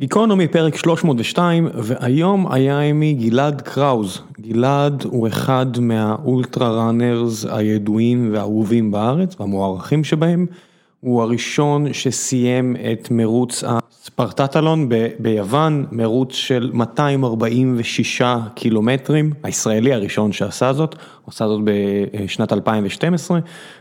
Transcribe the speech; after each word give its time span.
גיקונומי 0.00 0.48
פרק 0.48 0.76
302 0.76 1.68
והיום 1.74 2.52
היה 2.52 2.80
עימי 2.80 3.12
גלעד 3.14 3.60
קראוז, 3.60 4.22
גלעד 4.40 5.02
הוא 5.04 5.28
אחד 5.28 5.66
מהאולטרה 5.80 6.70
ראנרס 6.70 7.46
הידועים 7.50 8.30
והאהובים 8.32 8.90
בארץ 8.90 9.36
והמוערכים 9.40 10.04
שבהם, 10.04 10.46
הוא 11.00 11.22
הראשון 11.22 11.92
שסיים 11.92 12.76
את 12.92 13.08
מרוץ 13.10 13.64
הספרטטלון 13.66 14.88
ביוון, 15.18 15.86
מרוץ 15.92 16.34
של 16.34 16.70
246 16.74 18.22
קילומטרים, 18.54 19.32
הישראלי 19.42 19.92
הראשון 19.92 20.32
שעשה 20.32 20.72
זאת, 20.72 20.94
הוא 20.94 21.32
עשה 21.32 21.48
זאת 21.48 21.60
בשנת 21.64 22.52
2012 22.52 23.38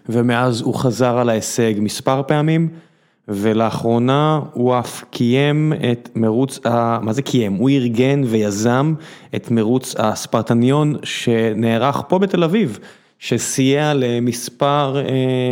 ומאז 0.09 0.61
הוא 0.61 0.75
חזר 0.75 1.17
על 1.17 1.29
ההישג 1.29 1.73
מספר 1.77 2.21
פעמים. 2.27 2.69
ולאחרונה 3.29 4.39
הוא 4.53 4.79
אף 4.79 5.03
קיים 5.09 5.73
את 5.91 6.09
מרוץ, 6.15 6.59
מה 7.01 7.13
זה 7.13 7.21
קיים? 7.21 7.53
הוא 7.53 7.69
ארגן 7.69 8.21
ויזם 8.25 8.93
את 9.35 9.51
מרוץ 9.51 9.95
הספרטניון 9.97 10.95
שנערך 11.03 12.01
פה 12.07 12.19
בתל 12.19 12.43
אביב, 12.43 12.79
שסייע 13.19 13.93
למספר 13.95 15.03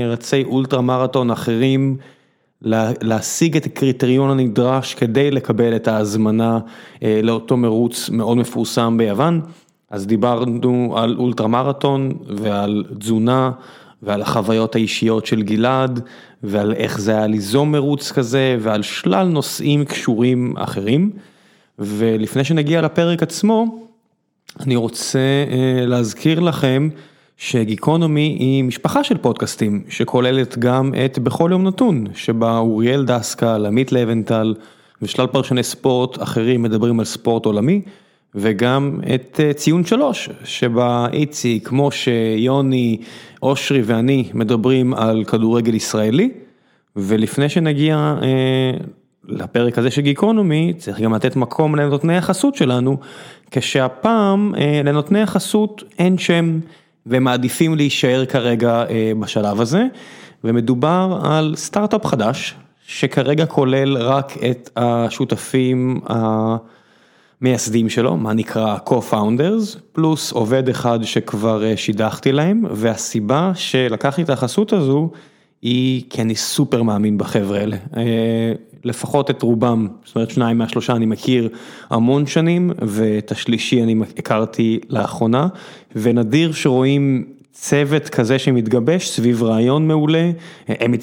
רצי 0.09 0.43
אולטרה 0.43 0.81
מרתון 0.81 1.31
אחרים 1.31 1.97
להשיג 3.01 3.57
את 3.57 3.65
הקריטריון 3.65 4.29
הנדרש 4.29 4.93
כדי 4.93 5.31
לקבל 5.31 5.75
את 5.75 5.87
ההזמנה 5.87 6.59
לאותו 7.01 7.57
מרוץ 7.57 8.09
מאוד 8.09 8.37
מפורסם 8.37 8.97
ביוון. 8.97 9.41
אז 9.89 10.07
דיברנו 10.07 10.93
על 10.97 11.15
אולטרה 11.17 11.47
מרתון 11.47 12.13
ועל 12.37 12.83
תזונה 12.99 13.51
ועל 14.03 14.21
החוויות 14.21 14.75
האישיות 14.75 15.25
של 15.25 15.41
גלעד 15.41 15.99
ועל 16.43 16.73
איך 16.73 16.99
זה 16.99 17.11
היה 17.11 17.27
ליזום 17.27 17.71
מרוץ 17.71 18.11
כזה 18.11 18.57
ועל 18.59 18.81
שלל 18.81 19.27
נושאים 19.27 19.85
קשורים 19.85 20.53
אחרים. 20.57 21.11
ולפני 21.79 22.43
שנגיע 22.43 22.81
לפרק 22.81 23.23
עצמו, 23.23 23.87
אני 24.59 24.75
רוצה 24.75 25.19
להזכיר 25.87 26.39
לכם 26.39 26.89
שגיקונומי 27.37 28.37
היא 28.39 28.63
משפחה 28.63 29.03
של 29.03 29.17
פודקאסטים 29.17 29.83
שכוללת 29.89 30.57
גם 30.57 30.93
את 31.05 31.19
בכל 31.19 31.49
יום 31.51 31.67
נתון, 31.67 32.05
שבה 32.15 32.57
אוריאל 32.57 33.05
דסקל, 33.05 33.65
עמית 33.65 33.91
לבנטל 33.91 34.55
ושלל 35.01 35.27
פרשני 35.27 35.63
ספורט 35.63 36.23
אחרים 36.23 36.61
מדברים 36.61 36.99
על 36.99 37.05
ספורט 37.05 37.45
עולמי. 37.45 37.81
וגם 38.35 38.99
את 39.15 39.39
ציון 39.55 39.85
שלוש, 39.85 40.29
שבה 40.43 41.07
איציק, 41.13 41.69
משה, 41.71 42.35
יוני, 42.37 42.97
אושרי 43.43 43.81
ואני 43.85 44.29
מדברים 44.33 44.93
על 44.93 45.23
כדורגל 45.23 45.75
ישראלי, 45.75 46.29
ולפני 46.95 47.49
שנגיע 47.49 48.15
לפרק 49.27 49.77
הזה 49.77 49.91
של 49.91 50.01
גיקונומי, 50.01 50.73
צריך 50.77 50.99
גם 50.99 51.13
לתת 51.13 51.35
מקום 51.35 51.75
לנותני 51.75 52.17
החסות 52.17 52.55
שלנו, 52.55 52.97
כשהפעם 53.51 54.53
לנותני 54.83 55.21
החסות 55.21 55.83
אין 55.99 56.17
שם, 56.17 56.59
והם 57.05 57.23
מעדיפים 57.23 57.75
להישאר 57.75 58.25
כרגע 58.25 58.83
בשלב 59.19 59.61
הזה, 59.61 59.83
ומדובר 60.43 61.19
על 61.23 61.53
סטארט-אפ 61.55 62.05
חדש, 62.05 62.55
שכרגע 62.87 63.45
כולל 63.45 63.97
רק 63.97 64.33
את 64.51 64.69
השותפים 64.75 65.99
ה... 66.09 66.55
מייסדים 67.41 67.89
שלו, 67.89 68.17
מה 68.17 68.33
נקרא 68.33 68.77
co-founders, 68.89 69.79
פלוס 69.91 70.31
עובד 70.31 70.69
אחד 70.69 70.99
שכבר 71.03 71.75
שידכתי 71.75 72.31
להם, 72.31 72.63
והסיבה 72.71 73.51
שלקחתי 73.55 74.21
את 74.21 74.29
החסות 74.29 74.73
הזו, 74.73 75.09
היא 75.61 76.03
כי 76.09 76.21
אני 76.21 76.35
סופר 76.35 76.83
מאמין 76.83 77.17
בחבר'ה 77.17 77.59
האלה, 77.59 77.77
לפחות 78.83 79.29
את 79.29 79.41
רובם, 79.41 79.87
זאת 80.05 80.15
אומרת 80.15 80.29
שניים 80.29 80.57
מהשלושה 80.57 80.95
אני 80.95 81.05
מכיר 81.05 81.49
המון 81.89 82.25
שנים, 82.25 82.71
ואת 82.81 83.31
השלישי 83.31 83.83
אני 83.83 83.95
הכרתי 84.17 84.79
לאחרונה, 84.89 85.47
ונדיר 85.95 86.51
שרואים 86.51 87.25
צוות 87.59 88.09
כזה 88.09 88.39
שמתגבש 88.39 89.09
סביב 89.09 89.43
רעיון 89.43 89.87
מעולה, 89.87 90.31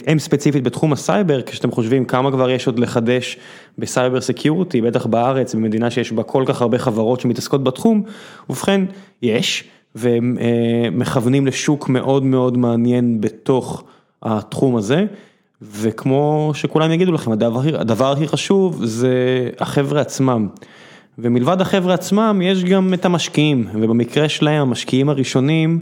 הם 0.07 0.19
ספציפית 0.19 0.63
בתחום 0.63 0.93
הסייבר, 0.93 1.43
כשאתם 1.43 1.71
חושבים 1.71 2.05
כמה 2.05 2.31
כבר 2.31 2.51
יש 2.51 2.67
עוד 2.67 2.79
לחדש 2.79 3.39
ב 3.79 3.86
cyber 3.86 4.21
security, 4.21 4.81
בטח 4.81 5.07
בארץ, 5.07 5.55
במדינה 5.55 5.91
שיש 5.91 6.13
בה 6.13 6.23
כל 6.23 6.45
כך 6.47 6.63
הרבה 6.63 6.79
חברות 6.79 7.21
שמתעסקות 7.21 7.65
בתחום, 7.65 8.03
ובכן, 8.51 8.81
יש, 9.23 9.65
והם 9.95 10.39
מכוונים 10.93 11.47
לשוק 11.47 11.89
מאוד 11.89 12.25
מאוד 12.25 12.59
מעניין 12.59 13.21
בתוך 13.21 13.85
התחום 14.23 14.77
הזה, 14.77 15.05
וכמו 15.63 16.51
שכולם 16.55 16.93
יגידו 16.93 17.13
לכם, 17.13 17.33
הדבר 17.33 18.13
הכי 18.13 18.29
חשוב 18.29 18.85
זה 18.85 19.49
החבר'ה 19.61 20.01
עצמם. 20.01 20.49
ומלבד 21.19 21.61
החבר'ה 21.61 21.95
עצמם 21.95 22.41
יש 22.45 22.65
גם 22.65 22.95
את 22.95 23.05
המשקיעים, 23.05 23.69
ובמקרה 23.75 24.29
שלהם 24.29 24.63
המשקיעים 24.63 25.09
הראשונים, 25.09 25.81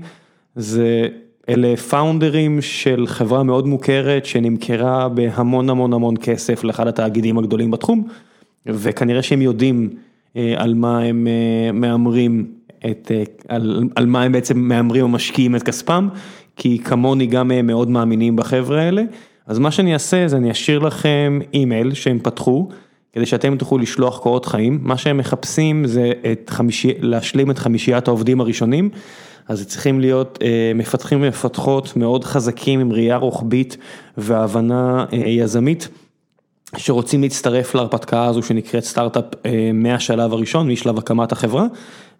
זה 0.56 1.08
אלה 1.48 1.76
פאונדרים 1.76 2.60
של 2.60 3.06
חברה 3.06 3.42
מאוד 3.42 3.66
מוכרת 3.66 4.26
שנמכרה 4.26 5.08
בהמון 5.08 5.70
המון 5.70 5.92
המון 5.92 6.14
כסף 6.16 6.64
לאחד 6.64 6.86
התאגידים 6.86 7.38
הגדולים 7.38 7.70
בתחום 7.70 8.08
וכנראה 8.66 9.22
שהם 9.22 9.42
יודעים 9.42 9.90
על 10.56 10.74
מה 10.74 11.00
הם 11.00 11.26
מהמרים, 11.72 12.46
על 13.48 13.82
על 13.94 14.06
מה 14.06 14.22
הם 14.22 14.32
בעצם 14.32 14.58
מהמרים 14.58 15.02
או 15.02 15.08
משקיעים 15.08 15.56
את 15.56 15.62
כספם 15.62 16.08
כי 16.56 16.78
כמוני 16.78 17.26
גם 17.26 17.50
הם 17.50 17.66
מאוד 17.66 17.90
מאמינים 17.90 18.36
בחברה 18.36 18.82
האלה 18.82 19.02
אז 19.46 19.58
מה 19.58 19.70
שאני 19.70 19.94
אעשה 19.94 20.28
זה 20.28 20.36
אני 20.36 20.50
אשאיר 20.50 20.78
לכם 20.78 21.38
אימייל 21.54 21.94
שהם 21.94 22.18
פתחו 22.18 22.68
כדי 23.12 23.26
שאתם 23.26 23.56
תוכלו 23.56 23.78
לשלוח 23.78 24.18
קורות 24.18 24.46
חיים, 24.46 24.78
מה 24.82 24.96
שהם 24.96 25.16
מחפשים 25.16 25.86
זה 25.86 26.12
את 26.32 26.50
חמישי, 26.50 26.92
להשלים 27.00 27.50
את 27.50 27.58
חמישיית 27.58 28.08
העובדים 28.08 28.40
הראשונים. 28.40 28.90
אז 29.48 29.66
צריכים 29.66 30.00
להיות 30.00 30.38
מפתחים 30.74 31.22
ומפתחות 31.22 31.96
מאוד 31.96 32.24
חזקים 32.24 32.80
עם 32.80 32.92
ראייה 32.92 33.16
רוחבית 33.16 33.76
והבנה 34.16 35.04
יזמית, 35.12 35.88
שרוצים 36.76 37.22
להצטרף 37.22 37.74
להרפתקה 37.74 38.24
הזו 38.24 38.42
שנקראת 38.42 38.84
סטארט-אפ 38.84 39.24
מהשלב 39.74 40.32
הראשון, 40.32 40.70
משלב 40.70 40.98
הקמת 40.98 41.32
החברה, 41.32 41.66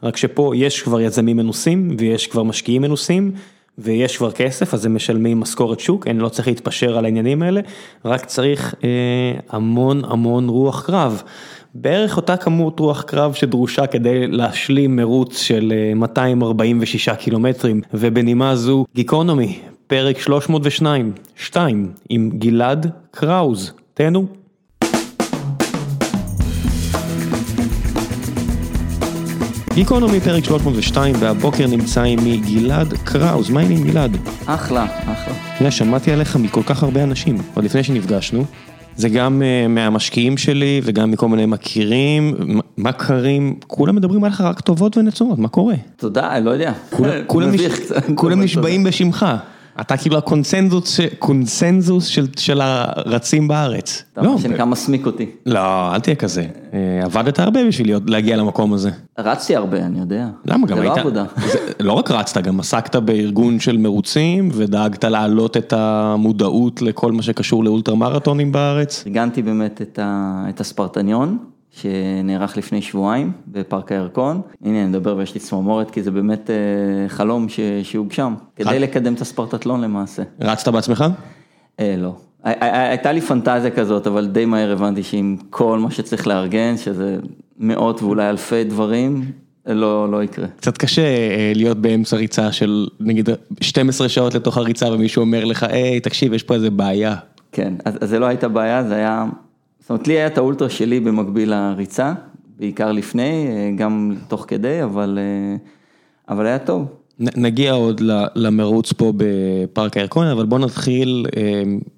רק 0.03 0.16
שפה 0.16 0.53
יש 0.56 0.82
כבר 0.82 1.00
יזמים 1.00 1.37
מנוסים 1.37 1.97
ויש 1.99 2.27
כבר 2.27 2.43
משקיעים 2.43 2.82
מנוסים 2.82 3.32
ויש 3.78 4.16
כבר 4.16 4.32
כסף, 4.32 4.75
אז 4.75 4.84
הם 4.87 4.94
משלמים 4.94 5.41
משכורת 5.41 5.81
שוק, 5.81 6.06
אני 6.06 6.19
לא 6.19 6.28
צריך 6.28 6.49
להתפשר 6.49 6.99
על 6.99 7.05
העניינים 7.05 7.43
האלה, 7.43 7.61
רק 8.05 8.25
צריך 8.25 8.75
המון 9.49 10.05
המון 10.05 10.49
רוח 10.49 10.87
קרב. 10.87 11.22
בערך 11.75 12.16
אותה 12.16 12.37
כמות 12.37 12.81
רוח 12.81 13.03
קרב 13.03 13.34
שדרושה 13.34 13.87
כדי 13.87 14.27
להשלים 14.27 14.97
מרוץ 14.97 15.38
של 15.38 15.72
246 15.97 17.09
קילומטרים 17.09 17.81
ובנימה 17.94 18.56
זו 18.56 18.84
גיקונומי 18.94 19.59
פרק 19.87 20.19
302, 20.19 21.12
2 21.37 21.93
עם 22.09 22.31
גלעד 22.38 22.91
קראוז, 23.11 23.72
תהנו. 23.94 24.27
גיקונומי 29.75 30.21
פרק 30.21 30.44
302 30.44 31.15
והבוקר 31.19 31.66
נמצא 31.66 32.03
עימי 32.03 32.37
גלעד 32.37 32.94
קראוז, 33.05 33.50
מה 33.50 33.61
העניינים 33.61 33.87
גלעד? 33.87 34.16
אחלה, 34.47 34.84
אחלה. 34.84 35.34
אתה 35.34 35.61
יודע, 35.61 35.71
שמעתי 35.71 36.12
עליך 36.12 36.37
מכל 36.37 36.62
כך 36.62 36.82
הרבה 36.82 37.03
אנשים, 37.03 37.38
עוד 37.55 37.65
לפני 37.65 37.82
שנפגשנו. 37.82 38.44
זה 38.97 39.09
גם 39.09 39.43
מהמשקיעים 39.69 40.37
שלי 40.37 40.81
וגם 40.85 41.11
מכל 41.11 41.29
מיני 41.29 41.47
מכירים, 41.47 42.35
מכרים, 42.79 43.55
כולם 43.67 43.97
מדברים 43.97 44.25
עליך 44.25 44.41
רק 44.41 44.61
טובות 44.61 44.97
ונצורות, 44.97 45.39
מה 45.39 45.49
קורה? 45.49 45.75
תודה, 45.97 46.37
אני 46.37 46.45
לא 46.45 46.51
יודע. 46.51 46.73
כולם 48.15 48.41
נשבעים 48.45 48.85
בשמך. 48.85 49.27
אתה 49.81 49.97
כאילו 49.97 50.19
הקונצנזוס 51.12 52.06
של 52.37 52.60
הרצים 52.60 53.49
בארץ. 53.49 54.03
אתה 54.12 54.22
מה 54.22 54.38
שנקרא 54.38 54.65
מסמיק 54.65 55.06
אותי. 55.06 55.31
לא, 55.47 55.94
אל 55.94 56.00
תהיה 56.00 56.16
כזה. 56.16 56.47
עבדת 57.03 57.38
הרבה 57.38 57.64
בשביל 57.69 57.97
להגיע 58.06 58.37
למקום 58.37 58.73
הזה. 58.73 58.91
רצתי 59.19 59.56
הרבה, 59.56 59.76
אני 59.76 60.00
יודע. 60.00 60.26
למה 60.44 60.67
גם 60.67 60.79
היית? 60.79 60.94
זה 60.94 61.00
לא 61.00 61.00
עבודה. 61.00 61.25
לא 61.81 61.93
רק 61.93 62.11
רצת, 62.11 62.43
גם 62.43 62.61
עסקת 62.61 62.97
בארגון 62.97 63.61
של 63.61 63.76
מרוצים 63.76 64.49
ודאגת 64.52 65.05
להעלות 65.05 65.56
את 65.56 65.73
המודעות 65.73 66.82
לכל 66.82 67.12
מה 67.12 67.23
שקשור 67.23 67.64
לאולטרה 67.64 67.94
מרתונים 67.94 68.52
בארץ. 68.52 69.05
ארגנתי 69.06 69.43
באמת 69.43 69.82
את 70.49 70.61
הספרטניון. 70.61 71.38
שנערך 71.73 72.57
לפני 72.57 72.83
שבועיים 72.83 73.33
בפארק 73.49 73.93
הירקון, 73.93 74.41
הנה 74.65 74.81
אני 74.81 74.89
מדבר 74.89 75.17
ויש 75.17 75.35
לי 75.35 75.41
צמרמורת 75.41 75.91
כי 75.91 76.03
זה 76.03 76.11
באמת 76.11 76.51
חלום 77.09 77.47
שהוגשם, 77.83 78.35
כדי 78.57 78.79
לקדם 78.79 79.15
את 79.15 79.21
הספרטטלון 79.21 79.81
למעשה. 79.81 80.23
רצת 80.41 80.69
בעצמך? 80.69 81.05
לא, 81.81 82.15
הייתה 82.45 83.13
לי 83.13 83.21
פנטזיה 83.21 83.71
כזאת 83.71 84.07
אבל 84.07 84.27
די 84.27 84.45
מהר 84.45 84.73
הבנתי 84.73 85.03
שעם 85.03 85.37
כל 85.51 85.79
מה 85.79 85.91
שצריך 85.91 86.27
לארגן, 86.27 86.77
שזה 86.77 87.17
מאות 87.59 88.03
ואולי 88.03 88.31
אלפי 88.31 88.65
דברים, 88.65 89.25
לא 89.67 90.11
לא 90.11 90.23
יקרה. 90.23 90.47
קצת 90.57 90.77
קשה 90.77 91.03
להיות 91.55 91.79
באמצע 91.79 92.17
ריצה 92.17 92.53
של 92.53 92.87
נגיד 93.01 93.29
12 93.61 94.09
שעות 94.09 94.35
לתוך 94.35 94.57
הריצה 94.57 94.93
ומישהו 94.93 95.21
אומר 95.21 95.45
לך 95.45 95.63
היי 95.63 96.01
תקשיב 96.01 96.33
יש 96.33 96.43
פה 96.43 96.55
איזה 96.55 96.71
בעיה. 96.71 97.15
כן, 97.53 97.75
אז 97.85 97.99
זה 98.01 98.19
לא 98.19 98.27
הייתה 98.27 98.49
בעיה, 98.49 98.85
זה 98.85 98.95
היה... 98.95 99.25
אומרת, 99.93 100.09
לי 100.09 100.15
היה 100.15 100.27
את 100.27 100.39
האולטרה 100.39 100.71
שלי 100.71 101.00
במקביל 101.00 101.55
לריצה, 101.55 102.12
בעיקר 102.59 102.93
לפני, 102.93 103.47
גם 103.77 104.15
תוך 104.29 104.44
כדי, 104.49 104.83
אבל, 104.83 105.19
אבל 106.29 106.47
היה 106.47 106.59
טוב. 106.59 106.87
נגיע 107.19 107.73
עוד 107.73 108.00
למרוץ 108.35 108.93
פה 108.93 109.12
בפארק 109.17 109.97
הירקון, 109.97 110.27
אבל 110.27 110.47
בוא 110.47 110.59
נתחיל 110.59 111.27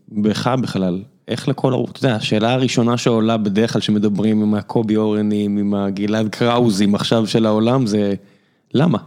בך 0.08 0.55
בכלל. 0.62 1.02
איך 1.29 1.49
לכל 1.49 1.73
ערוץ, 1.73 1.91
אתה 1.91 2.06
יודע, 2.06 2.17
השאלה 2.17 2.52
הראשונה 2.52 2.96
שעולה 2.96 3.37
בדרך 3.37 3.73
כלל 3.73 3.82
שמדברים 3.82 4.43
עם 4.43 4.55
הקובי 4.55 4.97
אורנים, 4.97 5.56
עם 5.56 5.75
הגלעד 5.75 6.29
קראוזים 6.29 6.94
עכשיו 6.94 7.26
של 7.26 7.47
העולם, 7.47 7.87
זה 7.87 8.14
למה? 8.75 8.99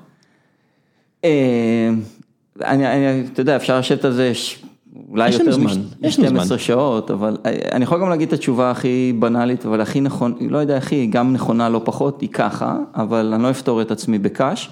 אני, 2.61 3.21
אתה 3.33 3.41
יודע, 3.41 3.55
אפשר 3.55 3.79
לשבת 3.79 4.05
על 4.05 4.11
זה 4.11 4.31
אולי 5.09 5.29
יותר 5.29 5.57
מ-12 5.57 6.57
שעות, 6.57 7.11
אבל 7.11 7.37
אני 7.71 7.83
יכול 7.83 8.01
גם 8.01 8.09
להגיד 8.09 8.27
את 8.27 8.33
התשובה 8.33 8.71
הכי 8.71 9.13
בנאלית, 9.19 9.65
אבל 9.65 9.81
הכי 9.81 10.01
נכון, 10.01 10.33
לא 10.49 10.57
יודע 10.57 10.79
היא, 10.91 11.11
גם 11.11 11.33
נכונה 11.33 11.69
לא 11.69 11.81
פחות, 11.83 12.21
היא 12.21 12.29
ככה, 12.29 12.77
אבל 12.95 13.33
אני 13.33 13.43
לא 13.43 13.49
אפתור 13.49 13.81
את 13.81 13.91
עצמי 13.91 14.19
בקש. 14.19 14.69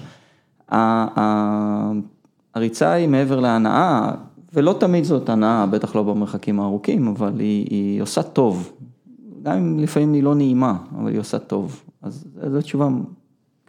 הריצה 2.54 2.90
היא 2.90 3.08
מעבר 3.08 3.40
להנאה, 3.40 4.12
ולא 4.54 4.74
תמיד 4.78 5.04
זאת 5.04 5.28
הנאה, 5.28 5.66
בטח 5.66 5.96
לא 5.96 6.02
במרחקים 6.02 6.60
הארוכים, 6.60 7.08
אבל 7.08 7.40
היא, 7.40 7.66
היא 7.70 8.02
עושה 8.02 8.22
טוב. 8.22 8.72
גם 9.42 9.52
אם 9.52 9.78
לפעמים 9.78 10.12
היא 10.12 10.22
לא 10.22 10.34
נעימה, 10.34 10.74
אבל 10.98 11.10
היא 11.10 11.20
עושה 11.20 11.38
טוב. 11.38 11.82
אז 12.02 12.24
זו 12.52 12.60
תשובה 12.60 12.88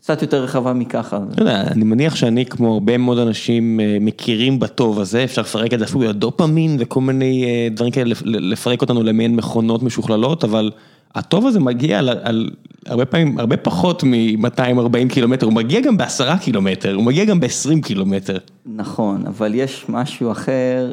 קצת 0.08 0.22
יותר 0.22 0.44
רחבה 0.44 0.74
מככה. 0.74 1.20
אתה 1.34 1.42
יודע, 1.42 1.62
אני 1.62 1.84
מניח 1.84 2.16
שאני 2.16 2.46
כמו 2.46 2.74
הרבה 2.74 2.98
מאוד 2.98 3.18
אנשים 3.18 3.80
מכירים 4.02 4.60
בטוב 4.60 5.00
הזה, 5.00 5.24
אפשר 5.24 5.42
לפרק 5.42 5.74
את 5.74 5.80
זה 5.80 5.86
אפילו 5.86 6.04
לדופמין 6.04 6.78
וכל 6.80 7.02
מיני 7.02 7.46
דברים 7.72 7.92
כאלה, 7.92 8.16
לפרק 8.26 8.82
אותנו 8.82 9.04
למעין 9.04 9.36
מכונות 9.36 9.84
משוכללות, 9.84 10.44
אבל 10.44 10.72
הטוב 11.16 11.48
הזה 11.48 11.60
מגיע 11.60 12.00
על, 12.00 12.10
על 12.10 12.50
הרבה 12.86 13.06
פעמים, 13.06 13.40
הרבה 13.40 13.58
פחות 13.58 14.04
מ-240 14.04 15.10
קילומטר, 15.10 15.46
הוא 15.46 15.54
מגיע 15.54 15.82
גם 15.82 15.98
בעשרה 15.98 16.38
קילומטר, 16.38 16.96
הוא 16.96 17.04
מגיע 17.04 17.26
גם 17.26 17.40
ב-20 17.40 17.82
קילומטר. 17.84 18.38
נכון, 18.66 19.24
אבל 19.28 19.56
יש 19.56 19.86
משהו 19.90 20.32
אחר, 20.32 20.92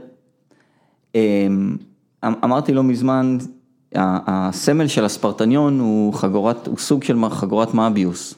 אמ, 1.15 1.77
אמרתי 2.25 2.75
לא 2.75 2.83
מזמן, 2.83 3.39
הסמל 3.95 4.87
של 4.87 5.05
הספרטניון 5.05 5.81
הוא 5.81 6.15
חגורת, 6.15 6.67
הוא 6.67 6.79
סוג 6.79 7.05
של 7.05 7.17
חגורת 7.31 7.75
מאביוס. 7.75 8.35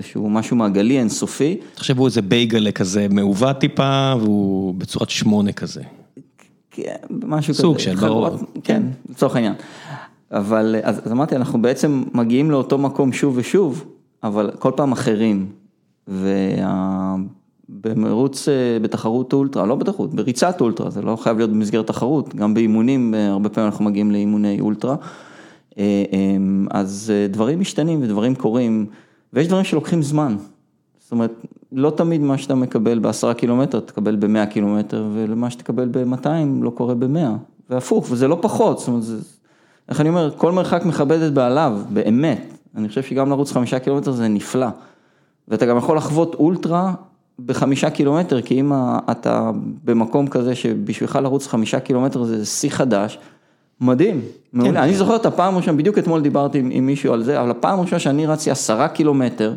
שהוא 0.00 0.30
משהו 0.30 0.56
מעגלי 0.56 0.98
אינסופי. 0.98 1.56
תחשבו 1.74 2.06
איזה 2.06 2.22
בייגלה 2.22 2.72
כזה 2.72 3.06
מעוות 3.10 3.58
טיפה 3.58 4.12
והוא 4.20 4.74
בצורת 4.74 5.10
שמונה 5.10 5.52
כזה. 5.52 5.82
כן, 6.70 6.96
משהו 7.10 7.54
כזה. 7.54 7.62
סוג 7.62 7.78
של, 7.78 7.94
ברור. 7.94 8.28
כן, 8.64 8.82
לצורך 9.10 9.36
העניין. 9.36 9.54
אבל 10.30 10.76
אז, 10.82 11.00
אז 11.06 11.12
אמרתי, 11.12 11.36
אנחנו 11.36 11.62
בעצם 11.62 12.04
מגיעים 12.14 12.50
לאותו 12.50 12.78
מקום 12.78 13.12
שוב 13.12 13.34
ושוב, 13.36 13.84
אבל 14.24 14.50
כל 14.58 14.70
פעם 14.76 14.92
אחרים. 14.92 15.46
ובמרוץ, 17.68 18.48
בתחרות 18.82 19.32
אולטרה, 19.32 19.66
לא 19.66 19.74
בתחרות, 19.74 20.14
בריצת 20.14 20.60
אולטרה, 20.60 20.90
זה 20.90 21.02
לא 21.02 21.16
חייב 21.16 21.36
להיות 21.36 21.50
במסגרת 21.50 21.86
תחרות, 21.86 22.34
גם 22.34 22.54
באימונים, 22.54 23.14
הרבה 23.14 23.48
פעמים 23.48 23.70
אנחנו 23.70 23.84
מגיעים 23.84 24.10
לאימוני 24.10 24.60
אולטרה. 24.60 24.96
אז 26.70 27.12
דברים 27.30 27.60
משתנים 27.60 28.02
ודברים 28.02 28.34
קורים, 28.34 28.86
ויש 29.32 29.48
דברים 29.48 29.64
שלוקחים 29.64 30.02
זמן. 30.02 30.36
זאת 30.98 31.12
אומרת, 31.12 31.32
לא 31.72 31.90
תמיד 31.90 32.20
מה 32.20 32.38
שאתה 32.38 32.54
מקבל 32.54 32.98
בעשרה 32.98 33.34
קילומטר, 33.34 33.80
תקבל 33.80 34.16
במאה 34.16 34.46
קילומטר, 34.46 35.04
ומה 35.14 35.50
שתקבל 35.50 35.88
במאתיים 35.90 36.62
לא 36.62 36.70
קורה 36.70 36.94
במאה, 36.94 37.34
והפוך, 37.70 38.06
וזה 38.10 38.28
לא 38.28 38.38
פחות, 38.40 38.78
זאת 38.78 38.88
אומרת, 38.88 39.02
זה... 39.02 39.16
איך 39.88 40.00
אני 40.00 40.08
אומר, 40.08 40.30
כל 40.36 40.52
מרחק 40.52 40.84
מכבד 40.84 41.18
את 41.18 41.34
בעליו, 41.34 41.78
באמת. 41.92 42.52
אני 42.76 42.88
חושב 42.88 43.02
שגם 43.02 43.30
לרוץ 43.30 43.52
חמישה 43.52 43.78
קילומטר 43.78 44.12
זה 44.12 44.28
נפלא. 44.28 44.66
ואתה 45.48 45.66
גם 45.66 45.76
יכול 45.76 45.96
לחוות 45.96 46.34
אולטרה 46.34 46.94
בחמישה 47.46 47.90
קילומטר, 47.90 48.42
כי 48.42 48.60
אם 48.60 48.72
אתה 49.10 49.50
במקום 49.84 50.26
כזה 50.26 50.54
שבשבילך 50.54 51.18
לרוץ 51.22 51.46
חמישה 51.46 51.80
קילומטר 51.80 52.24
זה 52.24 52.46
שיא 52.46 52.70
חדש, 52.70 53.18
מדהים, 53.82 54.20
מעולה. 54.52 54.72
כן. 54.72 54.76
אני 54.76 54.94
זוכר 54.94 55.16
את 55.16 55.26
הפעם 55.26 55.54
הראשונה, 55.54 55.78
בדיוק 55.78 55.98
אתמול 55.98 56.20
דיברתי 56.20 56.58
עם, 56.58 56.70
עם 56.72 56.86
מישהו 56.86 57.12
על 57.12 57.22
זה, 57.22 57.40
אבל 57.40 57.50
הפעם 57.50 57.78
הראשונה 57.78 57.98
שאני 57.98 58.26
רצתי 58.26 58.50
עשרה 58.50 58.88
קילומטר, 58.88 59.54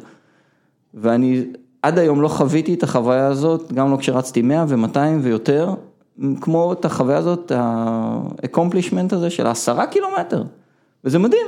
ואני 0.93 1.43
עד 1.81 1.99
היום 1.99 2.21
לא 2.21 2.27
חוויתי 2.27 2.73
את 2.73 2.83
החוויה 2.83 3.27
הזאת, 3.27 3.73
גם 3.73 3.91
לא 3.91 3.97
כשרצתי 3.97 4.41
מאה 4.41 4.65
ומאתיים 4.67 5.19
ויותר, 5.23 5.73
כמו 6.41 6.73
את 6.73 6.85
החוויה 6.85 7.17
הזאת, 7.17 7.51
ה-accomplishment 7.51 9.15
הזה 9.15 9.29
של 9.29 9.47
העשרה 9.47 9.87
קילומטר, 9.87 10.43
וזה 11.03 11.19
מדהים, 11.19 11.47